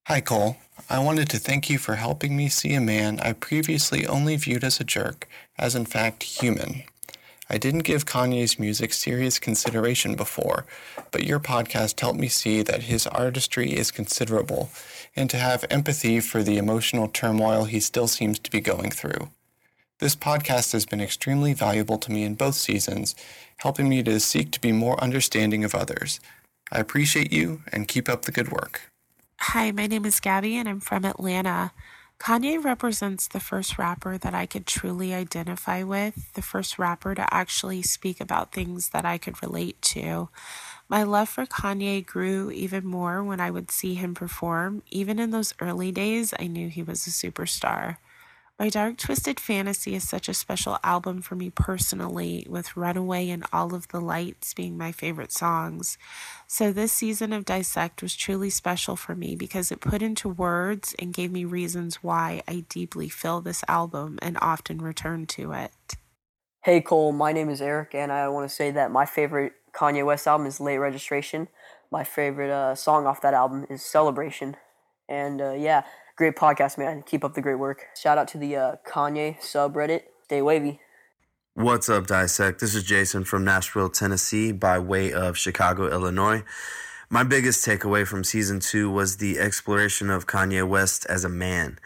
Hi, 0.08 0.22
Cole. 0.22 0.56
I 0.90 1.00
wanted 1.00 1.28
to 1.32 1.38
thank 1.38 1.70
you 1.70 1.78
for 1.78 1.96
helping 1.96 2.38
me 2.38 2.48
see 2.48 2.74
a 2.74 2.80
man 2.80 3.20
I 3.20 3.34
previously 3.34 4.08
only 4.08 4.38
viewed 4.38 4.64
as 4.64 4.80
a 4.80 4.86
jerk, 4.86 5.28
as 5.60 5.76
in 5.76 5.86
fact 5.86 6.24
human. 6.24 6.84
I 7.50 7.58
didn't 7.58 7.84
give 7.84 8.06
Kanye's 8.06 8.58
music 8.58 8.94
serious 8.94 9.38
consideration 9.38 10.16
before, 10.16 10.66
but 11.12 11.26
your 11.26 11.42
podcast 11.42 12.00
helped 12.00 12.22
me 12.22 12.30
see 12.30 12.62
that 12.62 12.84
his 12.84 13.06
artistry 13.06 13.74
is 13.74 13.92
considerable 13.92 14.70
and 15.14 15.30
to 15.30 15.36
have 15.36 15.66
empathy 15.70 16.22
for 16.22 16.42
the 16.42 16.58
emotional 16.58 17.10
turmoil 17.10 17.66
he 17.66 17.82
still 17.82 18.08
seems 18.08 18.40
to 18.40 18.50
be 18.50 18.62
going 18.62 18.92
through. 18.92 19.30
This 20.00 20.16
podcast 20.16 20.72
has 20.72 20.86
been 20.86 21.02
extremely 21.02 21.52
valuable 21.52 21.98
to 21.98 22.14
me 22.14 22.24
in 22.24 22.36
both 22.36 22.56
seasons, 22.56 23.14
helping 23.58 23.90
me 23.90 24.04
to 24.04 24.22
seek 24.22 24.52
to 24.52 24.62
be 24.62 24.72
more 24.72 25.04
understanding 25.04 25.66
of 25.66 25.76
others. 25.76 26.22
I 26.72 26.80
appreciate 26.80 27.34
you 27.34 27.64
and 27.74 27.90
keep 27.90 28.08
up 28.08 28.22
the 28.22 28.32
good 28.32 28.54
work. 28.54 28.90
Hi, 29.40 29.72
my 29.72 29.86
name 29.86 30.04
is 30.06 30.20
Gabby 30.20 30.56
and 30.56 30.68
I'm 30.68 30.80
from 30.80 31.06
Atlanta. 31.06 31.72
Kanye 32.20 32.62
represents 32.62 33.28
the 33.28 33.40
first 33.40 33.78
rapper 33.78 34.18
that 34.18 34.34
I 34.34 34.48
could 34.48 34.66
truly 34.66 35.14
identify 35.14 35.84
with, 35.84 36.34
the 36.34 36.42
first 36.42 36.80
rapper 36.80 37.14
to 37.14 37.34
actually 37.34 37.84
speak 37.84 38.20
about 38.20 38.52
things 38.52 38.90
that 38.90 39.06
I 39.06 39.20
could 39.20 39.42
relate 39.44 39.80
to. 39.94 40.30
My 40.90 41.04
love 41.04 41.30
for 41.30 41.46
Kanye 41.46 42.04
grew 42.06 42.50
even 42.50 42.86
more 42.86 43.24
when 43.24 43.40
I 43.40 43.52
would 43.52 43.70
see 43.70 43.94
him 43.94 44.16
perform. 44.16 44.82
Even 44.90 45.20
in 45.20 45.30
those 45.30 45.54
early 45.62 45.92
days, 45.92 46.34
I 46.40 46.48
knew 46.48 46.68
he 46.68 46.82
was 46.82 47.06
a 47.06 47.12
superstar. 47.12 47.98
My 48.60 48.70
Dark 48.70 48.98
Twisted 48.98 49.40
Fantasy 49.40 49.94
is 49.94 50.10
such 50.10 50.28
a 50.28 50.34
special 50.34 50.80
album 50.84 51.22
for 51.22 51.36
me 51.36 51.52
personally, 51.52 52.44
with 52.50 52.76
Runaway 52.76 53.30
and 53.30 53.46
All 53.54 53.76
of 53.76 53.88
the 53.90 54.02
Lights 54.02 54.56
being 54.56 54.76
my 54.76 54.92
favorite 54.92 55.32
songs. 55.32 56.00
So, 56.48 56.72
this 56.72 56.92
season 56.92 57.34
of 57.34 57.46
Dissect 57.46 58.02
was 58.02 58.16
truly 58.16 58.50
special 58.50 58.96
for 58.96 59.14
me 59.14 59.36
because 59.36 59.72
it 59.72 59.80
put 59.80 60.02
into 60.02 60.28
words 60.28 60.96
and 60.98 61.14
gave 61.14 61.32
me 61.32 61.46
reasons 61.46 61.98
why 61.98 62.42
I 62.48 62.66
deeply 62.68 63.10
feel 63.10 63.42
this 63.42 63.64
album 63.68 64.18
and 64.24 64.40
often 64.42 64.80
return 64.80 65.28
to 65.28 65.52
it. 65.52 65.96
Hey 66.64 66.82
Cole, 66.82 67.12
my 67.12 67.34
name 67.34 67.50
is 67.50 67.62
Eric, 67.62 67.94
and 67.94 68.12
I 68.12 68.28
want 68.30 68.50
to 68.50 68.56
say 68.56 68.72
that 68.72 68.90
my 68.90 69.06
favorite 69.06 69.54
Kanye 69.72 70.04
West 70.04 70.26
album 70.26 70.48
is 70.48 70.60
Late 70.60 70.80
Registration. 70.80 71.48
My 71.92 72.04
favorite 72.04 72.52
uh, 72.52 72.74
song 72.74 73.06
off 73.06 73.22
that 73.22 73.36
album 73.36 73.68
is 73.70 73.84
Celebration. 73.84 74.58
And 75.08 75.42
uh, 75.42 75.54
yeah, 75.54 75.84
Great 76.18 76.36
podcast, 76.36 76.80
man. 76.80 77.04
Keep 77.04 77.24
up 77.24 77.36
the 77.36 77.44
great 77.44 77.60
work. 77.60 77.90
Shout 77.96 78.18
out 78.18 78.28
to 78.30 78.40
the 78.40 78.56
uh, 78.56 78.76
Kanye 78.88 79.40
subreddit. 79.40 80.02
Stay 80.24 80.42
wavy. 80.42 80.80
What's 81.54 81.90
up, 81.90 82.08
Dissect? 82.08 82.60
This 82.60 82.74
is 82.74 82.84
Jason 82.84 83.24
from 83.24 83.46
Nashville, 83.46 83.90
Tennessee, 83.90 84.52
by 84.52 84.80
way 84.80 85.14
of 85.14 85.38
Chicago, 85.38 85.92
Illinois. 85.92 86.44
My 87.08 87.24
biggest 87.24 87.64
takeaway 87.64 88.06
from 88.08 88.24
season 88.24 88.60
two 88.60 88.90
was 88.90 89.18
the 89.18 89.38
exploration 89.38 90.10
of 90.10 90.26
Kanye 90.26 90.68
West 90.68 91.06
as 91.06 91.24
a 91.24 91.30
man. 91.30 91.78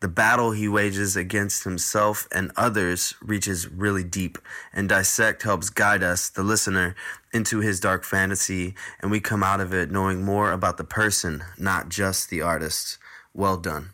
The 0.00 0.08
battle 0.08 0.50
he 0.50 0.68
wages 0.68 1.16
against 1.16 1.64
himself 1.64 2.28
and 2.30 2.52
others 2.56 3.14
reaches 3.22 3.70
really 3.70 4.04
deep, 4.04 4.36
and 4.70 4.86
Dissect 4.86 5.44
helps 5.44 5.70
guide 5.70 6.02
us, 6.02 6.28
the 6.28 6.42
listener, 6.42 6.94
into 7.32 7.60
his 7.60 7.80
dark 7.80 8.04
fantasy, 8.04 8.74
and 9.00 9.10
we 9.10 9.18
come 9.18 9.42
out 9.42 9.60
of 9.60 9.72
it 9.72 9.90
knowing 9.90 10.22
more 10.22 10.52
about 10.52 10.76
the 10.76 10.84
person, 10.84 11.42
not 11.56 11.88
just 11.88 12.28
the 12.28 12.42
artist. 12.42 12.98
Well 13.34 13.58
done. 13.58 13.90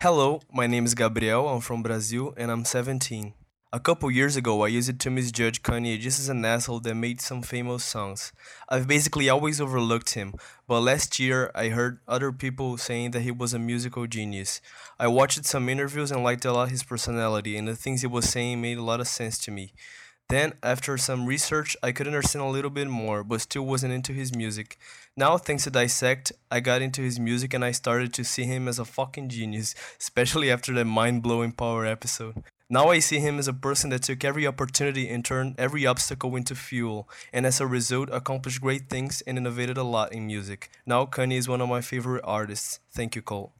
Hello, 0.00 0.40
my 0.52 0.66
name 0.66 0.86
is 0.86 0.94
Gabriel. 0.94 1.48
I'm 1.48 1.60
from 1.60 1.82
Brazil 1.82 2.32
and 2.36 2.50
I'm 2.50 2.64
17. 2.64 3.34
A 3.72 3.80
couple 3.80 4.10
years 4.10 4.36
ago, 4.36 4.64
I 4.64 4.68
used 4.68 4.98
to 4.98 5.10
misjudge 5.10 5.62
Kanye 5.62 5.98
just 6.00 6.18
as 6.18 6.28
an 6.28 6.44
asshole 6.44 6.80
that 6.80 6.94
made 6.94 7.20
some 7.20 7.42
famous 7.42 7.84
songs. 7.84 8.32
I've 8.68 8.88
basically 8.88 9.28
always 9.28 9.60
overlooked 9.60 10.14
him, 10.14 10.34
but 10.66 10.80
last 10.80 11.18
year 11.18 11.50
I 11.54 11.68
heard 11.68 12.00
other 12.08 12.32
people 12.32 12.78
saying 12.78 13.10
that 13.10 13.20
he 13.20 13.30
was 13.30 13.54
a 13.54 13.58
musical 13.58 14.06
genius. 14.06 14.60
I 14.98 15.08
watched 15.08 15.44
some 15.44 15.68
interviews 15.68 16.10
and 16.10 16.24
liked 16.24 16.44
a 16.44 16.52
lot 16.52 16.70
his 16.70 16.82
personality, 16.82 17.56
and 17.56 17.68
the 17.68 17.76
things 17.76 18.00
he 18.00 18.06
was 18.06 18.28
saying 18.28 18.60
made 18.60 18.78
a 18.78 18.82
lot 18.82 19.00
of 19.00 19.08
sense 19.08 19.38
to 19.38 19.50
me. 19.50 19.72
Then, 20.30 20.52
after 20.62 20.96
some 20.96 21.26
research, 21.26 21.76
I 21.82 21.90
could 21.90 22.06
understand 22.06 22.44
a 22.44 22.48
little 22.48 22.70
bit 22.70 22.86
more, 22.86 23.24
but 23.24 23.40
still 23.40 23.66
wasn't 23.66 23.92
into 23.92 24.12
his 24.12 24.32
music. 24.32 24.78
Now, 25.16 25.36
thanks 25.38 25.64
to 25.64 25.70
Dissect, 25.70 26.30
I 26.52 26.60
got 26.60 26.82
into 26.82 27.02
his 27.02 27.18
music 27.18 27.52
and 27.52 27.64
I 27.64 27.72
started 27.72 28.14
to 28.14 28.22
see 28.22 28.44
him 28.44 28.68
as 28.68 28.78
a 28.78 28.84
fucking 28.84 29.28
genius, 29.28 29.74
especially 30.00 30.48
after 30.48 30.72
that 30.74 30.84
mind 30.84 31.24
blowing 31.24 31.50
power 31.50 31.84
episode. 31.84 32.44
Now 32.68 32.90
I 32.90 33.00
see 33.00 33.18
him 33.18 33.40
as 33.40 33.48
a 33.48 33.52
person 33.52 33.90
that 33.90 34.04
took 34.04 34.22
every 34.22 34.46
opportunity 34.46 35.08
and 35.08 35.24
turned 35.24 35.56
every 35.58 35.84
obstacle 35.84 36.36
into 36.36 36.54
fuel, 36.54 37.08
and 37.32 37.44
as 37.44 37.60
a 37.60 37.66
result, 37.66 38.08
accomplished 38.12 38.60
great 38.60 38.88
things 38.88 39.22
and 39.22 39.36
innovated 39.36 39.76
a 39.76 39.82
lot 39.82 40.12
in 40.12 40.28
music. 40.28 40.70
Now, 40.86 41.06
Kanye 41.06 41.38
is 41.38 41.48
one 41.48 41.60
of 41.60 41.68
my 41.68 41.80
favorite 41.80 42.22
artists. 42.22 42.78
Thank 42.92 43.16
you, 43.16 43.22
Cole. 43.22 43.52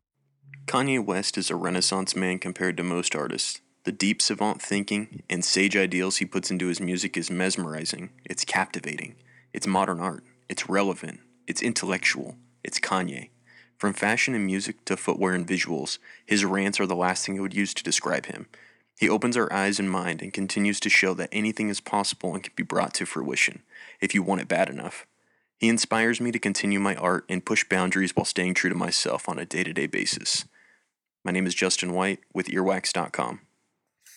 Kanye 0.67 1.05
West 1.05 1.37
is 1.37 1.51
a 1.51 1.57
renaissance 1.57 2.15
man 2.15 2.39
compared 2.39 2.77
to 2.77 2.85
most 2.85 3.17
artists. 3.17 3.61
The 3.85 3.93
deep 3.93 4.21
savant 4.21 4.61
thinking 4.61 5.23
and 5.31 5.43
sage 5.43 5.75
ideals 5.75 6.19
he 6.19 6.27
puts 6.27 6.51
into 6.51 6.67
his 6.67 6.81
music 6.81 7.17
is 7.17 7.31
mesmerizing, 7.31 8.11
it's 8.27 8.45
captivating, 8.45 9.15
it's 9.55 9.67
modern 9.67 10.01
art, 10.01 10.23
it's 10.51 10.69
relevant, 10.69 11.21
it's 11.47 11.63
intellectual, 11.63 12.37
it's 12.63 12.79
Kanye. 12.79 13.31
From 13.79 13.95
fashion 13.95 14.35
and 14.35 14.45
music 14.45 14.85
to 14.85 14.99
footwear 14.99 15.33
and 15.33 15.47
visuals, 15.47 15.99
his 16.27 16.45
rants 16.45 16.79
are 16.79 16.87
the 16.87 16.95
last 16.95 17.25
thing 17.25 17.39
I 17.39 17.41
would 17.41 17.55
use 17.55 17.73
to 17.73 17.83
describe 17.83 18.27
him. 18.27 18.49
He 18.99 19.09
opens 19.09 19.35
our 19.39 19.51
eyes 19.51 19.79
and 19.79 19.91
mind 19.91 20.21
and 20.21 20.31
continues 20.31 20.79
to 20.81 20.91
show 20.91 21.15
that 21.15 21.31
anything 21.33 21.71
is 21.71 21.81
possible 21.81 22.35
and 22.35 22.43
can 22.43 22.53
be 22.55 22.63
brought 22.63 22.93
to 22.95 23.07
fruition, 23.07 23.63
if 23.99 24.15
you 24.15 24.23
want 24.23 24.43
it 24.43 24.49
bad 24.49 24.69
enough. 24.69 25.07
He 25.57 25.71
inspires 25.71 26.21
me 26.21 26.33
to 26.33 26.39
continue 26.39 26.81
my 26.81 26.97
art 26.97 27.25
and 27.31 27.47
push 27.47 27.65
boundaries 27.67 28.15
while 28.15 28.27
staying 28.27 28.55
true 28.55 28.69
to 28.69 28.77
myself 28.77 29.27
on 29.27 29.39
a 29.39 29.47
day 29.47 29.65
to 29.65 29.73
day 29.73 29.87
basis. 29.87 30.45
My 31.25 31.33
name 31.33 31.47
is 31.47 31.55
Justin 31.55 31.95
White 31.95 32.21
with 32.35 32.49
earwax.com. 32.49 33.41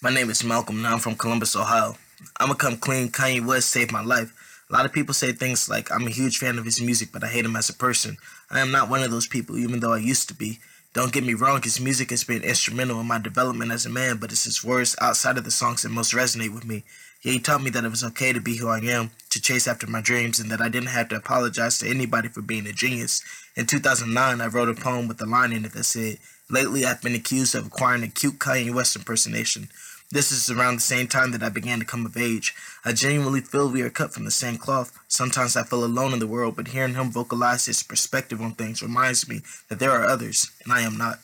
My 0.04 0.14
name 0.14 0.30
is 0.30 0.44
Malcolm, 0.44 0.80
and 0.80 0.88
I'm 0.88 1.00
from 1.00 1.16
Columbus, 1.16 1.56
Ohio. 1.56 1.96
I'm 2.38 2.48
gonna 2.48 2.60
come 2.60 2.76
clean. 2.76 3.08
Kanye 3.08 3.46
West 3.46 3.70
saved 3.70 3.94
my 3.94 4.04
life. 4.04 4.34
A 4.70 4.74
lot 4.74 4.86
of 4.86 4.92
people 4.92 5.14
say 5.14 5.32
things 5.32 5.70
like, 5.70 5.90
I'm 5.94 6.06
a 6.06 6.10
huge 6.10 6.40
fan 6.40 6.60
of 6.60 6.66
his 6.66 6.82
music, 6.82 7.14
but 7.14 7.24
I 7.24 7.28
hate 7.28 7.46
him 7.46 7.56
as 7.56 7.70
a 7.70 7.74
person. 7.74 8.18
I 8.52 8.60
am 8.60 8.70
not 8.70 8.90
one 8.90 9.02
of 9.02 9.12
those 9.12 9.28
people, 9.28 9.58
even 9.58 9.80
though 9.80 9.94
I 9.94 10.00
used 10.00 10.28
to 10.28 10.34
be. 10.34 10.60
Don't 10.94 11.14
get 11.14 11.24
me 11.24 11.36
wrong, 11.36 11.62
his 11.62 11.80
music 11.80 12.10
has 12.10 12.26
been 12.26 12.44
instrumental 12.44 13.00
in 13.00 13.08
my 13.08 13.18
development 13.18 13.72
as 13.72 13.86
a 13.86 13.90
man, 13.90 14.18
but 14.18 14.34
it's 14.34 14.44
his 14.44 14.62
words 14.62 14.94
outside 15.00 15.38
of 15.38 15.46
the 15.46 15.52
songs 15.52 15.84
that 15.84 15.90
most 15.90 16.14
resonate 16.14 16.54
with 16.54 16.66
me. 16.66 16.84
Yeah, 17.22 17.32
he 17.32 17.40
taught 17.40 17.64
me 17.64 17.70
that 17.70 17.86
it 17.86 17.90
was 17.90 18.04
okay 18.04 18.34
to 18.34 18.42
be 18.42 18.58
who 18.58 18.68
I 18.68 18.80
am, 18.80 19.12
to 19.30 19.42
chase 19.42 19.70
after 19.70 19.88
my 19.88 20.02
dreams, 20.02 20.38
and 20.38 20.52
that 20.52 20.60
I 20.60 20.68
didn't 20.68 20.90
have 20.90 21.08
to 21.10 21.16
apologize 21.16 21.78
to 21.78 21.90
anybody 21.90 22.28
for 22.28 22.42
being 22.42 22.68
a 22.68 22.74
genius. 22.74 23.24
In 23.56 23.68
2009, 23.68 24.42
I 24.42 24.48
wrote 24.48 24.68
a 24.68 24.74
poem 24.74 25.08
with 25.08 25.22
a 25.22 25.26
line 25.26 25.54
in 25.54 25.64
it 25.64 25.72
that 25.72 25.86
said, 25.86 26.18
Lately, 26.50 26.86
I've 26.86 27.02
been 27.02 27.16
accused 27.16 27.56
of 27.56 27.68
acquiring 27.68 28.04
a 28.04 28.10
cute 28.10 28.38
Kanye 28.38 28.74
West 28.74 28.98
impersonation. 28.98 29.70
This 30.14 30.31
is 30.31 30.52
around 30.52 30.76
the 30.76 30.81
same 30.81 31.07
time 31.07 31.31
that 31.31 31.41
I 31.41 31.49
began 31.49 31.80
to 31.80 31.85
come 31.85 32.06
of 32.06 32.15
age. 32.15 32.53
I 32.85 32.94
genuinely 32.94 33.41
feel 33.41 33.68
we 33.68 33.81
are 33.81 33.90
cut 33.90 34.14
from 34.14 34.26
the 34.26 34.30
same 34.30 34.57
cloth. 34.57 34.95
Sometimes 35.07 35.57
I 35.57 35.64
feel 35.64 35.84
alone 35.84 36.14
in 36.14 36.19
the 36.19 36.27
world, 36.27 36.56
but 36.56 36.68
hearing 36.68 36.94
him 36.94 37.10
vocalize 37.10 37.65
his 37.65 37.81
perspective 37.81 38.40
on 38.40 38.53
things 38.53 38.84
reminds 38.84 39.27
me 39.27 39.41
that 39.69 39.80
there 39.80 39.90
are 39.90 40.06
others, 40.06 40.52
and 40.64 40.72
I 40.72 40.81
am 40.81 40.99
not. 40.99 41.18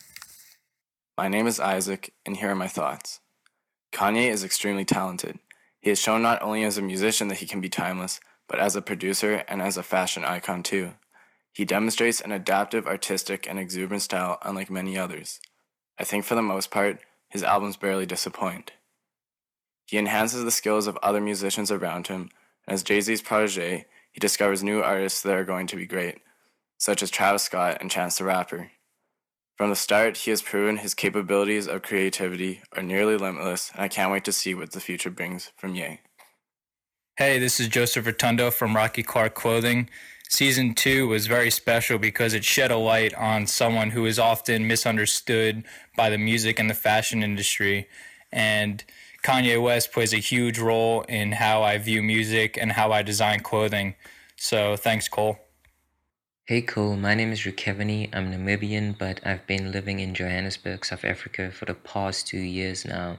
My 1.16 1.28
name 1.28 1.46
is 1.46 1.60
Isaac, 1.60 2.16
and 2.26 2.38
here 2.38 2.50
are 2.50 2.56
my 2.56 2.68
thoughts. 2.68 3.20
Kanye 3.92 4.28
is 4.28 4.44
extremely 4.44 4.86
talented. 4.86 5.38
He 5.80 5.90
has 5.92 6.00
shown 6.00 6.24
not 6.24 6.42
only 6.42 6.64
as 6.64 6.80
a 6.80 6.82
musician 6.82 7.28
that 7.28 7.38
he 7.38 7.46
can 7.46 7.62
be 7.62 7.70
timeless, 7.70 8.20
but 8.48 8.58
as 8.58 8.76
a 8.76 8.82
producer 8.82 9.44
and 9.48 9.62
as 9.62 9.78
a 9.78 9.84
fashion 9.84 10.26
icon 10.26 10.64
too. 10.64 10.94
He 11.54 11.64
demonstrates 11.64 12.22
an 12.22 12.32
adaptive, 12.32 12.88
artistic, 12.88 13.48
and 13.48 13.60
exuberant 13.60 14.02
style 14.02 14.40
unlike 14.42 14.72
many 14.72 14.98
others. 14.98 15.40
I 16.00 16.06
think 16.06 16.26
for 16.26 16.34
the 16.34 16.42
most 16.42 16.72
part, 16.72 17.02
his 17.30 17.44
albums 17.44 17.78
barely 17.78 18.08
disappoint. 18.08 18.72
He 19.90 19.98
enhances 19.98 20.44
the 20.44 20.52
skills 20.52 20.86
of 20.86 20.98
other 20.98 21.20
musicians 21.20 21.72
around 21.72 22.08
him, 22.08 22.30
and 22.68 22.76
as 22.76 22.84
Jay 22.84 23.02
Z's 23.02 23.24
protege, 23.24 23.88
he 24.12 24.20
discovers 24.20 24.62
new 24.62 24.84
artists 24.84 25.24
that 25.24 25.36
are 25.36 25.44
going 25.44 25.66
to 25.66 25.76
be 25.76 25.88
great, 25.88 26.20
such 26.78 27.02
as 27.02 27.10
Travis 27.10 27.42
Scott 27.42 27.80
and 27.82 27.90
Chance 27.90 28.20
the 28.20 28.24
Rapper. 28.24 28.70
From 29.58 29.72
the 29.72 29.76
start, 29.76 30.18
he 30.18 30.30
has 30.30 30.44
proven 30.44 30.78
his 30.78 30.94
capabilities 30.94 31.68
of 31.68 31.82
creativity 31.82 32.62
are 32.78 32.84
nearly 32.84 33.18
limitless, 33.18 33.72
and 33.74 33.82
I 33.82 33.88
can't 33.88 34.12
wait 34.12 34.24
to 34.26 34.32
see 34.32 34.54
what 34.54 34.74
the 34.74 34.80
future 34.80 35.10
brings 35.10 35.52
from 35.58 35.74
Ye. 35.74 36.02
Hey, 37.18 37.40
this 37.40 37.60
is 37.60 37.68
Joseph 37.68 38.06
Rotundo 38.06 38.52
from 38.52 38.76
Rocky 38.76 39.02
Clark 39.02 39.34
Clothing. 39.34 39.90
Season 40.30 40.76
two 40.76 41.08
was 41.08 41.26
very 41.26 41.50
special 41.50 41.98
because 41.98 42.36
it 42.36 42.46
shed 42.46 42.70
a 42.70 42.78
light 42.78 43.16
on 43.16 43.48
someone 43.48 43.90
who 43.90 44.06
is 44.06 44.20
often 44.20 44.68
misunderstood 44.68 45.64
by 45.98 46.12
the 46.12 46.20
music 46.20 46.60
and 46.60 46.70
the 46.70 46.76
fashion 46.76 47.24
industry. 47.24 47.88
And 48.32 48.84
Kanye 49.24 49.62
West 49.62 49.92
plays 49.92 50.14
a 50.14 50.18
huge 50.18 50.60
role 50.60 51.02
in 51.10 51.34
how 51.34 51.62
I 51.62 51.78
view 51.78 52.02
music 52.02 52.58
and 52.60 52.72
how 52.72 52.92
I 52.92 53.02
design 53.02 53.42
clothing. 53.42 53.96
So 54.38 54.78
thanks, 54.78 55.08
Cole. 55.10 55.38
Hey 56.46 56.62
Cole, 56.62 56.96
my 56.96 57.14
name 57.14 57.32
is 57.32 57.42
Rukevani. 57.42 58.10
I'm 58.14 58.32
Namibian, 58.32 58.98
but 58.98 59.20
I've 59.26 59.46
been 59.46 59.72
living 59.72 60.00
in 60.00 60.16
Johannesburg, 60.16 60.86
South 60.86 61.06
Africa 61.06 61.52
for 61.52 61.66
the 61.66 61.76
past 61.76 62.28
two 62.28 62.40
years 62.40 62.86
now. 62.86 63.18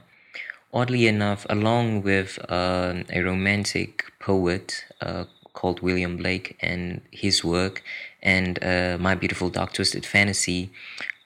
Oddly 0.73 1.07
enough, 1.07 1.45
along 1.49 2.01
with 2.01 2.39
uh, 2.49 3.03
a 3.09 3.21
romantic 3.21 4.11
poet 4.19 4.85
uh, 5.01 5.25
called 5.53 5.81
William 5.81 6.17
Blake 6.17 6.57
and 6.61 7.01
his 7.11 7.43
work, 7.43 7.83
and 8.23 8.61
uh, 8.63 8.97
My 8.99 9.15
Beautiful 9.15 9.49
Dark 9.49 9.73
Twisted 9.73 10.05
Fantasy, 10.05 10.71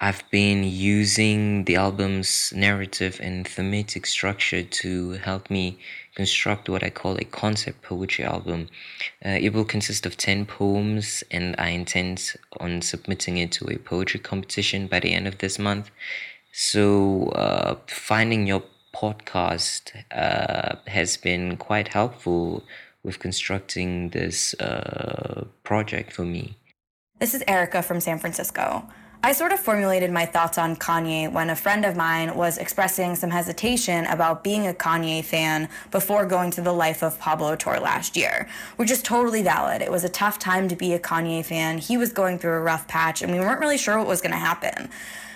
I've 0.01 0.29
been 0.29 0.65
using 0.65 1.63
the 1.63 1.77
album's 1.77 2.51
narrative 2.53 3.19
and 3.23 3.47
thematic 3.47 4.05
structure 4.05 4.61
to 4.61 5.11
help 5.13 5.49
me 5.49 5.79
construct 6.15 6.67
what 6.67 6.83
I 6.83 6.89
call 6.89 7.15
a 7.17 7.23
concept 7.23 7.81
poetry 7.81 8.25
album. 8.25 8.67
Uh, 9.25 9.37
it 9.41 9.53
will 9.53 9.63
consist 9.63 10.05
of 10.05 10.17
10 10.17 10.47
poems, 10.47 11.23
and 11.31 11.55
I 11.57 11.69
intend 11.69 12.35
on 12.59 12.81
submitting 12.81 13.37
it 13.37 13.53
to 13.53 13.71
a 13.71 13.77
poetry 13.77 14.19
competition 14.19 14.87
by 14.87 14.99
the 14.99 15.13
end 15.13 15.27
of 15.27 15.37
this 15.37 15.57
month. 15.57 15.91
So, 16.51 17.29
uh, 17.29 17.75
finding 17.87 18.47
your 18.47 18.63
podcast 18.93 19.91
uh, 20.11 20.75
has 20.87 21.15
been 21.17 21.55
quite 21.57 21.89
helpful 21.89 22.63
with 23.03 23.19
constructing 23.19 24.09
this 24.09 24.53
uh, 24.55 25.45
project 25.63 26.11
for 26.11 26.23
me. 26.23 26.57
This 27.19 27.33
is 27.33 27.43
Erica 27.47 27.81
from 27.81 28.01
San 28.01 28.19
Francisco. 28.19 28.89
I 29.23 29.31
sort 29.31 29.51
of 29.51 29.59
formulated 29.59 30.11
my 30.11 30.25
thoughts 30.25 30.57
on 30.57 30.75
Kanye 30.75 31.31
when 31.31 31.49
a 31.49 31.55
friend 31.55 31.83
of 31.83 31.95
mine 31.95 32.35
was 32.35 32.57
expressing 32.57 33.15
some 33.15 33.31
hesitation 33.31 34.05
about 34.05 34.43
being 34.43 34.67
a 34.67 34.73
Kanye 34.73 35.23
fan 35.23 35.67
before 35.89 36.25
going 36.25 36.51
to 36.51 36.61
the 36.61 36.71
life 36.71 37.01
of 37.01 37.19
Pablo 37.19 37.55
tour 37.55 37.79
last 37.79 38.15
year, 38.15 38.47
which 38.75 38.91
is 38.91 39.01
totally 39.01 39.41
valid. 39.41 39.81
It 39.81 39.91
was 39.91 40.03
a 40.03 40.09
tough 40.09 40.37
time 40.37 40.67
to 40.67 40.75
be 40.75 40.93
a 40.93 40.99
Kanye 40.99 41.43
fan. 41.43 41.79
He 41.79 41.97
was 41.97 42.13
going 42.13 42.37
through 42.37 42.53
a 42.53 42.59
rough 42.59 42.87
patch, 42.87 43.21
and 43.21 43.31
we 43.31 43.39
weren't 43.39 43.59
really 43.59 43.77
sure 43.77 43.97
what 43.97 44.07
was 44.07 44.21
going 44.21 44.33
to 44.33 44.37
happen. 44.37 44.89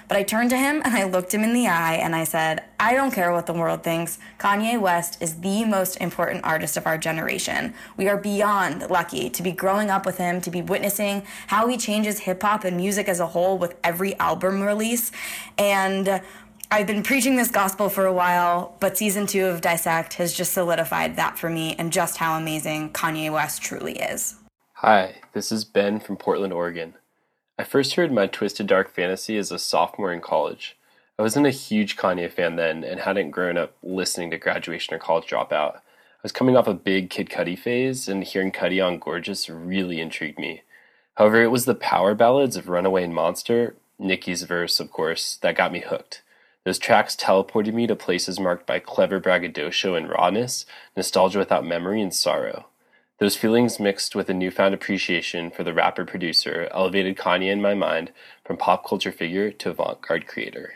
But 0.10 0.18
I 0.18 0.24
turned 0.24 0.50
to 0.50 0.58
him 0.58 0.82
and 0.84 0.96
I 0.96 1.04
looked 1.04 1.36
him 1.36 1.44
in 1.44 1.54
the 1.54 1.68
eye 1.68 1.94
and 1.94 2.16
I 2.16 2.24
said, 2.24 2.64
I 2.80 2.96
don't 2.96 3.14
care 3.14 3.32
what 3.32 3.46
the 3.46 3.54
world 3.54 3.84
thinks. 3.84 4.18
Kanye 4.40 4.82
West 4.82 5.22
is 5.22 5.40
the 5.42 5.64
most 5.66 5.98
important 5.98 6.44
artist 6.44 6.78
of 6.78 6.88
our 6.88 6.98
generation. 6.98 7.76
We 7.96 8.10
are 8.10 8.18
beyond 8.18 8.90
lucky 8.90 9.30
to 9.30 9.44
be 9.44 9.52
growing 9.52 9.92
up 9.92 10.08
with 10.08 10.18
him, 10.18 10.42
to 10.42 10.50
be 10.50 10.64
witnessing 10.64 11.28
how 11.46 11.68
he 11.68 11.78
changes 11.78 12.22
hip 12.22 12.42
hop 12.42 12.64
and 12.64 12.76
music 12.76 13.08
as 13.08 13.20
a 13.20 13.28
whole 13.28 13.60
with 13.60 13.76
every 13.84 14.18
album 14.18 14.62
release. 14.62 15.12
And 15.60 16.24
I've 16.72 16.88
been 16.88 17.04
preaching 17.04 17.36
this 17.36 17.52
gospel 17.52 17.88
for 17.88 18.08
a 18.08 18.14
while, 18.14 18.76
but 18.80 18.98
season 18.98 19.28
two 19.28 19.46
of 19.46 19.62
Dissect 19.62 20.16
has 20.16 20.34
just 20.34 20.54
solidified 20.54 21.18
that 21.18 21.38
for 21.38 21.52
me 21.52 21.76
and 21.78 21.94
just 21.94 22.18
how 22.18 22.36
amazing 22.36 22.94
Kanye 22.94 23.32
West 23.32 23.62
truly 23.62 24.00
is. 24.00 24.38
Hi, 24.74 25.18
this 25.34 25.52
is 25.52 25.66
Ben 25.66 26.00
from 26.00 26.18
Portland, 26.18 26.52
Oregon. 26.52 26.96
I 27.60 27.66
first 27.66 27.96
heard 27.96 28.14
my 28.14 28.26
Twisted 28.26 28.68
Dark 28.68 28.90
Fantasy 28.90 29.38
as 29.38 29.52
a 29.52 29.60
sophomore 29.60 30.14
in 30.14 30.22
college. 30.22 30.78
I 31.18 31.24
wasn't 31.24 31.46
a 31.46 31.50
huge 31.50 31.98
Kanye 31.98 32.32
fan 32.32 32.56
then 32.56 32.86
and 32.86 33.02
hadn't 33.02 33.32
grown 33.32 33.58
up 33.58 33.76
listening 33.84 34.32
to 34.32 34.38
Graduation 34.38 34.96
or 34.96 34.98
College 34.98 35.28
Dropout. 35.28 35.76
I 35.76 35.82
was 36.24 36.32
coming 36.32 36.56
off 36.56 36.68
a 36.68 36.74
big 36.74 37.10
Kid 37.10 37.30
Cudi 37.30 37.60
phase, 37.60 38.08
and 38.08 38.24
hearing 38.24 38.54
Cudi 38.54 38.82
on 38.82 38.98
Gorgeous 38.98 39.50
really 39.50 40.00
intrigued 40.00 40.40
me. 40.40 40.62
However, 41.16 41.44
it 41.44 41.52
was 41.52 41.66
the 41.66 41.76
power 41.76 42.16
ballads 42.16 42.56
of 42.56 42.70
Runaway 42.70 43.04
and 43.04 43.14
Monster, 43.14 43.76
Nicki's 44.00 44.44
verse, 44.44 44.80
of 44.80 44.90
course, 44.90 45.38
that 45.42 45.58
got 45.58 45.74
me 45.74 45.82
hooked. 45.82 46.22
Those 46.64 46.80
tracks 46.80 47.14
teleported 47.14 47.74
me 47.74 47.88
to 47.88 47.96
places 47.98 48.40
marked 48.40 48.66
by 48.66 48.80
clever 48.80 49.20
braggadocio 49.20 49.96
and 49.96 50.08
rawness, 50.08 50.66
nostalgia 50.96 51.40
without 51.40 51.66
memory, 51.66 52.02
and 52.02 52.14
sorrow. 52.14 52.68
Those 53.20 53.36
feelings 53.36 53.82
mixed 53.82 54.16
with 54.16 54.30
a 54.30 54.34
newfound 54.34 54.74
appreciation 54.74 55.52
for 55.52 55.66
the 55.66 55.74
rapper 55.74 56.06
producer 56.06 56.70
elevated 56.72 57.18
Kanye 57.18 57.52
in 57.52 57.62
my 57.62 57.74
mind 57.74 58.14
from 58.46 58.56
pop 58.56 58.88
culture 58.88 59.12
figure 59.12 59.52
to 59.52 59.72
avant 59.72 60.02
garde 60.02 60.26
creator. 60.26 60.76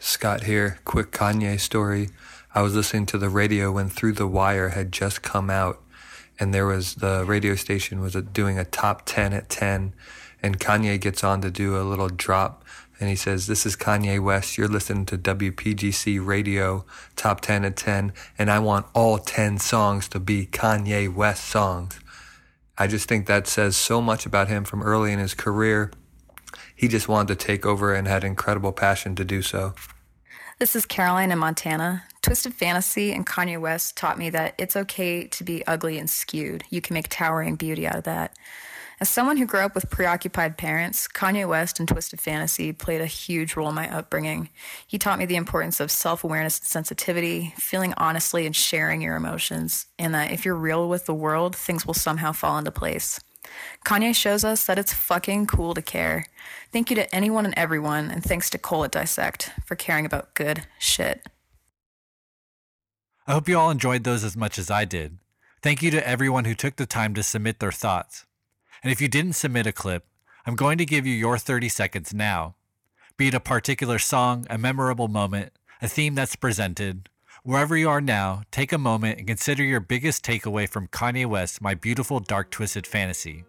Scott 0.00 0.44
here, 0.44 0.78
quick 0.86 1.10
Kanye 1.10 1.60
story. 1.60 2.08
I 2.54 2.62
was 2.62 2.74
listening 2.74 3.04
to 3.06 3.18
the 3.18 3.28
radio 3.28 3.70
when 3.72 3.90
Through 3.90 4.12
the 4.12 4.26
Wire 4.26 4.70
had 4.70 4.90
just 4.90 5.20
come 5.20 5.50
out, 5.50 5.82
and 6.40 6.54
there 6.54 6.66
was 6.66 6.94
the 6.94 7.24
radio 7.26 7.54
station 7.54 8.00
was 8.00 8.14
doing 8.14 8.58
a 8.58 8.64
top 8.64 9.02
10 9.04 9.34
at 9.34 9.50
10, 9.50 9.92
and 10.42 10.58
Kanye 10.58 10.98
gets 10.98 11.22
on 11.22 11.42
to 11.42 11.50
do 11.50 11.76
a 11.76 11.84
little 11.84 12.08
drop 12.08 12.64
and 13.00 13.08
he 13.08 13.16
says, 13.16 13.46
This 13.46 13.64
is 13.64 13.76
Kanye 13.76 14.20
West. 14.22 14.58
You're 14.58 14.68
listening 14.68 15.06
to 15.06 15.18
WPGC 15.18 16.24
Radio 16.24 16.84
Top 17.16 17.40
10 17.40 17.64
at 17.64 17.76
10, 17.76 18.12
and 18.38 18.50
I 18.50 18.58
want 18.58 18.86
all 18.94 19.18
10 19.18 19.58
songs 19.58 20.08
to 20.08 20.20
be 20.20 20.46
Kanye 20.46 21.12
West 21.12 21.44
songs. 21.44 21.98
I 22.76 22.86
just 22.86 23.08
think 23.08 23.26
that 23.26 23.46
says 23.46 23.76
so 23.76 24.00
much 24.00 24.26
about 24.26 24.48
him 24.48 24.64
from 24.64 24.82
early 24.82 25.12
in 25.12 25.18
his 25.18 25.34
career. 25.34 25.90
He 26.74 26.86
just 26.86 27.08
wanted 27.08 27.38
to 27.38 27.46
take 27.46 27.66
over 27.66 27.92
and 27.92 28.06
had 28.06 28.22
incredible 28.22 28.72
passion 28.72 29.16
to 29.16 29.24
do 29.24 29.42
so. 29.42 29.74
This 30.58 30.74
is 30.74 30.86
Caroline 30.86 31.30
in 31.30 31.38
Montana. 31.38 32.04
Twisted 32.22 32.54
Fantasy 32.54 33.12
and 33.12 33.26
Kanye 33.26 33.60
West 33.60 33.96
taught 33.96 34.18
me 34.18 34.30
that 34.30 34.54
it's 34.58 34.76
okay 34.76 35.26
to 35.26 35.44
be 35.44 35.64
ugly 35.66 35.98
and 35.98 36.10
skewed. 36.10 36.64
You 36.70 36.80
can 36.80 36.94
make 36.94 37.08
towering 37.08 37.56
beauty 37.56 37.86
out 37.86 37.96
of 37.96 38.04
that. 38.04 38.36
As 39.00 39.08
someone 39.08 39.36
who 39.36 39.46
grew 39.46 39.60
up 39.60 39.76
with 39.76 39.90
preoccupied 39.90 40.56
parents, 40.56 41.06
Kanye 41.06 41.48
West 41.48 41.78
and 41.78 41.88
Twisted 41.88 42.20
Fantasy 42.20 42.72
played 42.72 43.00
a 43.00 43.06
huge 43.06 43.54
role 43.54 43.68
in 43.68 43.74
my 43.74 43.88
upbringing. 43.88 44.48
He 44.88 44.98
taught 44.98 45.20
me 45.20 45.24
the 45.24 45.36
importance 45.36 45.78
of 45.78 45.92
self 45.92 46.24
awareness 46.24 46.58
and 46.58 46.66
sensitivity, 46.66 47.54
feeling 47.56 47.94
honestly 47.96 48.44
and 48.44 48.56
sharing 48.56 49.00
your 49.00 49.14
emotions, 49.14 49.86
and 50.00 50.12
that 50.14 50.32
if 50.32 50.44
you're 50.44 50.56
real 50.56 50.88
with 50.88 51.06
the 51.06 51.14
world, 51.14 51.54
things 51.54 51.86
will 51.86 51.94
somehow 51.94 52.32
fall 52.32 52.58
into 52.58 52.72
place. 52.72 53.20
Kanye 53.86 54.14
shows 54.14 54.44
us 54.44 54.66
that 54.66 54.80
it's 54.80 54.92
fucking 54.92 55.46
cool 55.46 55.74
to 55.74 55.82
care. 55.82 56.26
Thank 56.72 56.90
you 56.90 56.96
to 56.96 57.14
anyone 57.14 57.44
and 57.44 57.54
everyone, 57.56 58.10
and 58.10 58.24
thanks 58.24 58.50
to 58.50 58.58
Cole 58.58 58.82
at 58.82 58.90
Dissect 58.90 59.52
for 59.64 59.76
caring 59.76 60.06
about 60.06 60.34
good 60.34 60.66
shit. 60.80 61.24
I 63.28 63.32
hope 63.32 63.48
you 63.48 63.56
all 63.58 63.70
enjoyed 63.70 64.02
those 64.02 64.24
as 64.24 64.36
much 64.36 64.58
as 64.58 64.72
I 64.72 64.84
did. 64.84 65.18
Thank 65.62 65.82
you 65.82 65.92
to 65.92 66.06
everyone 66.06 66.46
who 66.46 66.54
took 66.54 66.76
the 66.76 66.86
time 66.86 67.14
to 67.14 67.22
submit 67.22 67.60
their 67.60 67.72
thoughts. 67.72 68.24
And 68.82 68.92
if 68.92 69.00
you 69.00 69.08
didn't 69.08 69.34
submit 69.34 69.66
a 69.66 69.72
clip, 69.72 70.06
I'm 70.46 70.54
going 70.54 70.78
to 70.78 70.86
give 70.86 71.06
you 71.06 71.14
your 71.14 71.38
30 71.38 71.68
seconds 71.68 72.14
now. 72.14 72.54
Be 73.16 73.28
it 73.28 73.34
a 73.34 73.40
particular 73.40 73.98
song, 73.98 74.46
a 74.48 74.56
memorable 74.56 75.08
moment, 75.08 75.52
a 75.82 75.88
theme 75.88 76.14
that's 76.14 76.36
presented, 76.36 77.08
wherever 77.42 77.76
you 77.76 77.88
are 77.88 78.00
now, 78.00 78.42
take 78.50 78.72
a 78.72 78.78
moment 78.78 79.18
and 79.18 79.26
consider 79.26 79.62
your 79.62 79.80
biggest 79.80 80.24
takeaway 80.24 80.68
from 80.68 80.88
Kanye 80.88 81.26
West's 81.26 81.60
My 81.60 81.74
Beautiful 81.74 82.20
Dark 82.20 82.50
Twisted 82.50 82.86
Fantasy. 82.86 83.44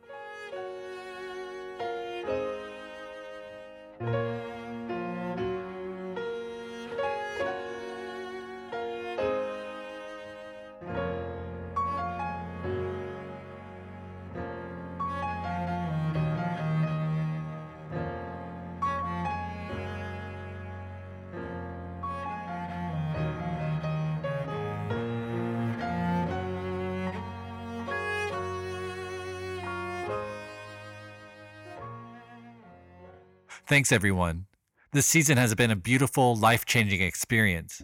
Thanks, 33.69 33.91
everyone. 33.91 34.47
This 34.93 35.05
season 35.05 35.37
has 35.37 35.53
been 35.53 35.69
a 35.69 35.75
beautiful, 35.75 36.35
life 36.35 36.65
changing 36.65 37.03
experience. 37.03 37.83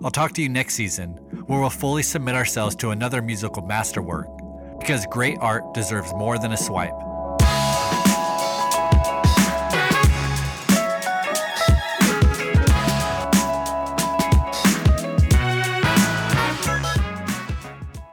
I'll 0.00 0.12
talk 0.12 0.30
to 0.34 0.42
you 0.42 0.48
next 0.48 0.74
season, 0.76 1.10
where 1.48 1.58
we'll 1.58 1.70
fully 1.70 2.04
submit 2.04 2.36
ourselves 2.36 2.76
to 2.76 2.90
another 2.90 3.20
musical 3.20 3.66
masterwork, 3.66 4.28
because 4.78 5.04
great 5.06 5.36
art 5.40 5.74
deserves 5.74 6.14
more 6.14 6.38
than 6.38 6.52
a 6.52 6.56
swipe. 6.56 6.94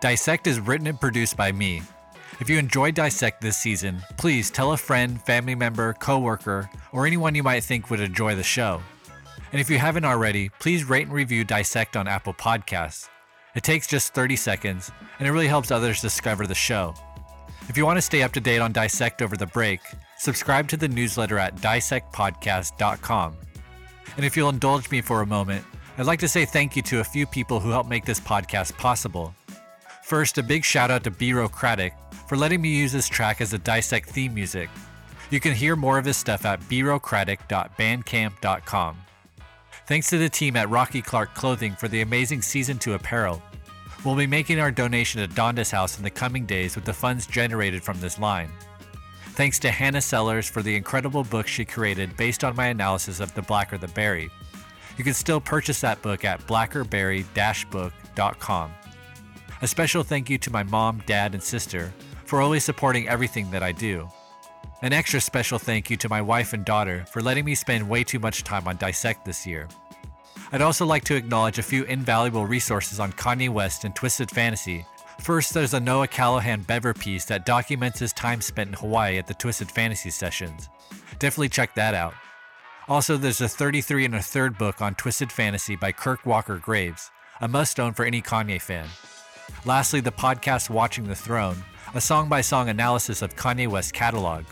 Dissect 0.02 0.48
is 0.48 0.60
written 0.60 0.88
and 0.88 1.00
produced 1.00 1.38
by 1.38 1.52
me, 1.52 1.84
if 2.42 2.50
you 2.50 2.58
enjoyed 2.58 2.96
Dissect 2.96 3.40
this 3.40 3.56
season, 3.56 4.02
please 4.18 4.50
tell 4.50 4.72
a 4.72 4.78
friend, 4.78 5.22
family 5.22 5.54
member, 5.54 5.94
coworker, 5.94 6.68
or 6.92 7.06
anyone 7.06 7.36
you 7.36 7.44
might 7.44 7.64
think 7.64 7.92
would 7.92 8.00
enjoy 8.00 8.34
the 8.34 8.42
show. 8.42 8.82
And 9.52 9.62
if 9.62 9.70
you 9.70 9.78
haven't 9.78 10.06
already, 10.06 10.50
please 10.60 10.90
rate 10.90 11.06
and 11.06 11.14
review 11.14 11.44
Dissect 11.44 11.96
on 11.96 12.08
Apple 12.08 12.34
Podcasts. 12.34 13.08
It 13.54 13.62
takes 13.62 13.86
just 13.86 14.16
30 14.16 14.36
seconds, 14.38 14.92
and 15.20 15.28
it 15.28 15.32
really 15.32 15.48
helps 15.48 15.70
others 15.70 16.02
discover 16.02 16.48
the 16.48 16.56
show. 16.56 16.96
If 17.70 17.78
you 17.78 17.86
want 17.86 17.98
to 17.98 18.02
stay 18.02 18.24
up 18.24 18.32
to 18.34 18.42
date 18.42 18.60
on 18.60 18.72
Dissect 18.72 19.22
over 19.22 19.38
the 19.38 19.46
break, 19.46 19.82
subscribe 20.18 20.68
to 20.70 20.78
the 20.78 20.88
newsletter 20.88 21.38
at 21.38 21.58
dissectpodcast.com. 21.58 23.38
And 24.18 24.26
if 24.26 24.36
you'll 24.36 24.50
indulge 24.50 24.90
me 24.90 25.02
for 25.02 25.22
a 25.22 25.28
moment, 25.28 25.64
I'd 26.00 26.08
like 26.08 26.20
to 26.22 26.28
say 26.28 26.46
thank 26.46 26.76
you 26.76 26.82
to 26.84 27.02
a 27.02 27.04
few 27.04 27.28
people 27.28 27.60
who 27.60 27.70
helped 27.70 27.90
make 27.90 28.06
this 28.06 28.20
podcast 28.20 28.76
possible. 28.78 29.36
First, 30.04 30.40
a 30.40 30.44
big 30.44 30.66
shout 30.66 30.90
out 30.90 31.04
to 31.04 31.12
Bureaucratic 31.12 31.94
for 32.32 32.38
letting 32.38 32.62
me 32.62 32.74
use 32.74 32.94
this 32.94 33.10
track 33.10 33.42
as 33.42 33.52
a 33.52 33.58
Dissect 33.58 34.10
theme 34.10 34.34
music. 34.34 34.70
You 35.32 35.42
can 35.42 35.54
hear 35.54 35.76
more 35.76 35.98
of 35.98 36.06
his 36.06 36.16
stuff 36.16 36.46
at 36.46 36.62
bureaucratic.bandcamp.com. 36.70 38.98
Thanks 39.86 40.10
to 40.10 40.18
the 40.18 40.30
team 40.30 40.56
at 40.56 40.70
Rocky 40.70 41.02
Clark 41.02 41.34
Clothing 41.34 41.76
for 41.76 41.90
the 41.90 42.00
amazing 42.00 42.42
Season 42.42 42.78
2 42.78 42.94
apparel. 42.94 43.44
We'll 44.06 44.16
be 44.16 44.28
making 44.28 44.62
our 44.62 44.72
donation 44.72 45.20
to 45.20 45.28
Donda's 45.28 45.72
House 45.72 45.98
in 45.98 46.06
the 46.06 46.10
coming 46.10 46.46
days 46.46 46.76
with 46.76 46.86
the 46.86 46.94
funds 46.94 47.28
generated 47.28 47.84
from 47.84 48.00
this 48.00 48.18
line. 48.18 48.50
Thanks 49.32 49.60
to 49.60 49.70
Hannah 49.70 50.00
Sellers 50.00 50.50
for 50.50 50.62
the 50.62 50.78
incredible 50.78 51.26
book 51.26 51.48
she 51.48 51.66
created 51.66 52.16
based 52.16 52.46
on 52.46 52.56
my 52.56 52.68
analysis 52.68 53.20
of 53.20 53.34
The 53.34 53.42
Blacker 53.42 53.78
the 53.78 53.90
Berry. 53.90 54.30
You 54.98 55.04
can 55.04 55.16
still 55.16 55.42
purchase 55.42 55.82
that 55.82 56.02
book 56.02 56.24
at 56.24 56.48
blackerberry-book.com. 56.48 58.72
A 59.62 59.68
special 59.68 60.04
thank 60.04 60.30
you 60.30 60.38
to 60.38 60.50
my 60.50 60.64
mom, 60.64 61.04
dad, 61.06 61.34
and 61.34 61.44
sister 61.44 61.92
for 62.32 62.40
always 62.40 62.64
supporting 62.64 63.10
everything 63.10 63.52
that 63.52 63.62
I 63.62 63.74
do. 63.74 64.08
An 64.82 64.94
extra 64.94 65.20
special 65.20 65.60
thank 65.60 65.90
you 65.90 65.98
to 65.98 66.08
my 66.08 66.22
wife 66.22 66.54
and 66.54 66.64
daughter 66.64 67.04
for 67.12 67.22
letting 67.22 67.44
me 67.44 67.56
spend 67.56 67.90
way 67.90 68.06
too 68.06 68.20
much 68.20 68.46
time 68.46 68.70
on 68.70 68.78
Dissect 68.78 69.26
this 69.26 69.46
year. 69.46 69.68
I'd 70.54 70.62
also 70.62 70.86
like 70.86 71.04
to 71.04 71.16
acknowledge 71.18 71.60
a 71.60 71.62
few 71.62 71.84
invaluable 71.84 72.46
resources 72.46 73.02
on 73.02 73.12
Kanye 73.12 73.50
West 73.50 73.84
and 73.84 73.94
Twisted 73.94 74.32
Fantasy. 74.32 74.86
First, 75.20 75.54
there's 75.54 75.74
a 75.74 75.80
Noah 75.82 76.08
Callahan 76.08 76.62
Bever 76.62 76.94
piece 76.94 77.26
that 77.26 77.46
documents 77.46 78.00
his 78.00 78.14
time 78.14 78.40
spent 78.40 78.70
in 78.70 78.76
Hawaii 78.76 79.18
at 79.18 79.28
the 79.28 79.34
Twisted 79.34 79.70
Fantasy 79.70 80.10
sessions. 80.10 80.70
Definitely 81.20 81.50
check 81.50 81.76
that 81.76 81.94
out. 81.94 82.14
Also, 82.88 83.18
there's 83.18 83.42
a 83.42 83.50
33 83.50 84.06
and 84.06 84.16
a 84.16 84.22
third 84.22 84.58
book 84.58 84.82
on 84.82 84.96
Twisted 84.96 85.34
Fantasy 85.34 85.76
by 85.76 85.92
Kirk 85.92 86.26
Walker 86.26 86.60
Graves, 86.60 87.12
a 87.42 87.50
must 87.50 87.78
own 87.78 87.92
for 87.92 88.06
any 88.06 88.22
Kanye 88.22 88.62
fan. 88.62 88.88
Lastly, 89.66 90.00
the 90.00 90.14
podcast 90.14 90.70
Watching 90.70 91.10
the 91.10 91.16
Throne, 91.16 91.66
a 91.94 92.00
song 92.00 92.30
by 92.30 92.40
song 92.40 92.70
analysis 92.70 93.22
of 93.22 93.36
Kanye 93.36 93.68
West's 93.68 93.92
catalog. 93.92 94.46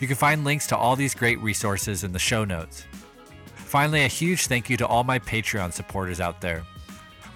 You 0.00 0.08
can 0.08 0.16
find 0.16 0.42
links 0.42 0.66
to 0.66 0.76
all 0.76 0.96
these 0.96 1.14
great 1.14 1.40
resources 1.40 2.02
in 2.02 2.10
the 2.10 2.18
show 2.18 2.44
notes. 2.44 2.84
Finally, 3.54 4.02
a 4.02 4.08
huge 4.08 4.48
thank 4.48 4.68
you 4.68 4.76
to 4.78 4.86
all 4.86 5.04
my 5.04 5.20
Patreon 5.20 5.72
supporters 5.72 6.20
out 6.20 6.40
there. 6.40 6.64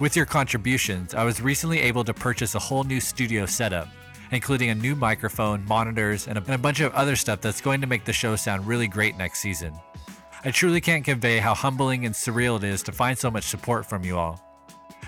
With 0.01 0.16
your 0.16 0.27
contributions, 0.27 1.15
I 1.15 1.23
was 1.23 1.40
recently 1.40 1.81
able 1.81 2.02
to 2.05 2.15
purchase 2.15 2.56
a 2.56 2.59
whole 2.59 2.82
new 2.82 3.01
studio 3.01 3.47
setup, 3.47 3.86
including 4.32 4.70
a 4.70 4.74
new 4.74 4.97
microphone, 4.97 5.65
monitors, 5.66 6.27
and 6.27 6.36
a, 6.36 6.40
and 6.40 6.55
a 6.55 6.59
bunch 6.59 6.81
of 6.81 6.93
other 6.94 7.15
stuff 7.15 7.40
that's 7.40 7.60
going 7.60 7.81
to 7.81 7.86
make 7.86 8.05
the 8.05 8.12
show 8.12 8.35
sound 8.35 8.66
really 8.66 8.89
great 8.89 9.16
next 9.16 9.39
season. 9.39 9.73
I 10.44 10.51
truly 10.51 10.81
can't 10.81 11.05
convey 11.05 11.39
how 11.39 11.55
humbling 11.55 12.06
and 12.06 12.15
surreal 12.15 12.56
it 12.56 12.65
is 12.65 12.82
to 12.85 12.93
find 12.93 13.16
so 13.16 13.31
much 13.31 13.44
support 13.44 13.86
from 13.86 14.05
you 14.05 14.19
all. 14.19 14.40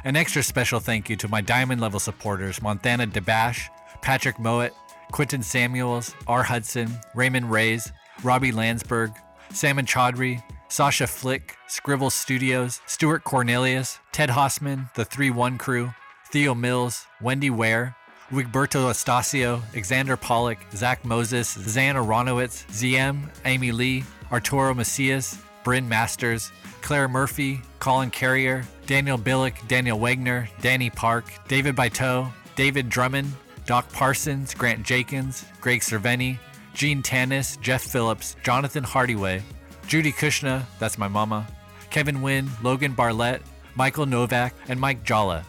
An 0.04 0.14
extra 0.14 0.42
special 0.42 0.78
thank 0.78 1.10
you 1.10 1.16
to 1.16 1.28
my 1.28 1.40
diamond 1.40 1.80
level 1.80 1.98
supporters 2.00 2.62
Montana 2.62 3.08
DeBash, 3.08 3.68
Patrick 4.02 4.38
Mowat, 4.38 4.72
Quinton 5.12 5.42
Samuels, 5.42 6.14
R. 6.26 6.42
Hudson, 6.42 6.90
Raymond 7.14 7.50
Reyes, 7.50 7.92
Robbie 8.22 8.52
Landsberg, 8.52 9.12
Salmon 9.52 9.86
Chaudhry, 9.86 10.42
Sasha 10.68 11.06
Flick, 11.06 11.56
Scribble 11.66 12.10
Studios, 12.10 12.80
Stuart 12.86 13.24
Cornelius, 13.24 13.98
Ted 14.12 14.30
Hossman, 14.30 14.92
The 14.94 15.04
3 15.04 15.30
1 15.30 15.58
Crew, 15.58 15.92
Theo 16.30 16.54
Mills, 16.54 17.06
Wendy 17.20 17.50
Ware, 17.50 17.96
Wigberto 18.30 18.88
Estacio, 18.88 19.62
Alexander 19.72 20.16
Pollock, 20.16 20.58
Zach 20.72 21.04
Moses, 21.04 21.48
Zan 21.48 21.96
Aronowitz, 21.96 22.64
ZM, 22.68 23.28
Amy 23.44 23.72
Lee, 23.72 24.04
Arturo 24.30 24.72
Macias, 24.72 25.36
Bryn 25.64 25.88
Masters, 25.88 26.52
Claire 26.80 27.08
Murphy, 27.08 27.60
Colin 27.80 28.10
Carrier, 28.10 28.62
Daniel 28.86 29.18
Billick, 29.18 29.66
Daniel 29.66 29.98
Wagner, 29.98 30.48
Danny 30.60 30.90
Park, 30.90 31.24
David 31.48 31.74
Baiteau, 31.74 32.30
David 32.54 32.88
Drummond, 32.88 33.32
Doc 33.70 33.88
Parsons, 33.92 34.52
Grant 34.52 34.84
Jakins, 34.84 35.44
Greg 35.60 35.80
Cerveni, 35.80 36.40
Gene 36.74 37.04
Tannis, 37.04 37.56
Jeff 37.58 37.82
Phillips, 37.82 38.34
Jonathan 38.42 38.82
Hardyway, 38.82 39.40
Judy 39.86 40.10
Cuchna, 40.10 40.64
that's 40.80 40.98
my 40.98 41.06
mama, 41.06 41.46
Kevin 41.88 42.20
Wynn, 42.20 42.50
Logan 42.64 42.94
Barlett, 42.94 43.42
Michael 43.76 44.06
Novak, 44.06 44.54
and 44.66 44.80
Mike 44.80 45.04
Jalla. 45.04 45.44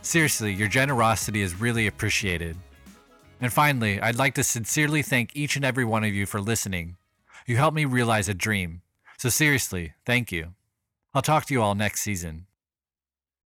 Seriously, 0.00 0.52
your 0.52 0.68
generosity 0.68 1.42
is 1.42 1.60
really 1.60 1.88
appreciated. 1.88 2.56
And 3.40 3.52
finally, 3.52 4.00
I'd 4.00 4.14
like 4.14 4.36
to 4.36 4.44
sincerely 4.44 5.02
thank 5.02 5.34
each 5.34 5.56
and 5.56 5.64
every 5.64 5.84
one 5.84 6.04
of 6.04 6.14
you 6.14 6.26
for 6.26 6.40
listening. 6.40 6.98
You 7.48 7.56
helped 7.56 7.74
me 7.74 7.84
realize 7.84 8.28
a 8.28 8.32
dream. 8.32 8.82
So 9.18 9.28
seriously, 9.28 9.94
thank 10.06 10.30
you. 10.30 10.54
I'll 11.14 11.20
talk 11.20 11.46
to 11.46 11.54
you 11.54 11.62
all 11.62 11.74
next 11.74 12.02
season. 12.02 12.46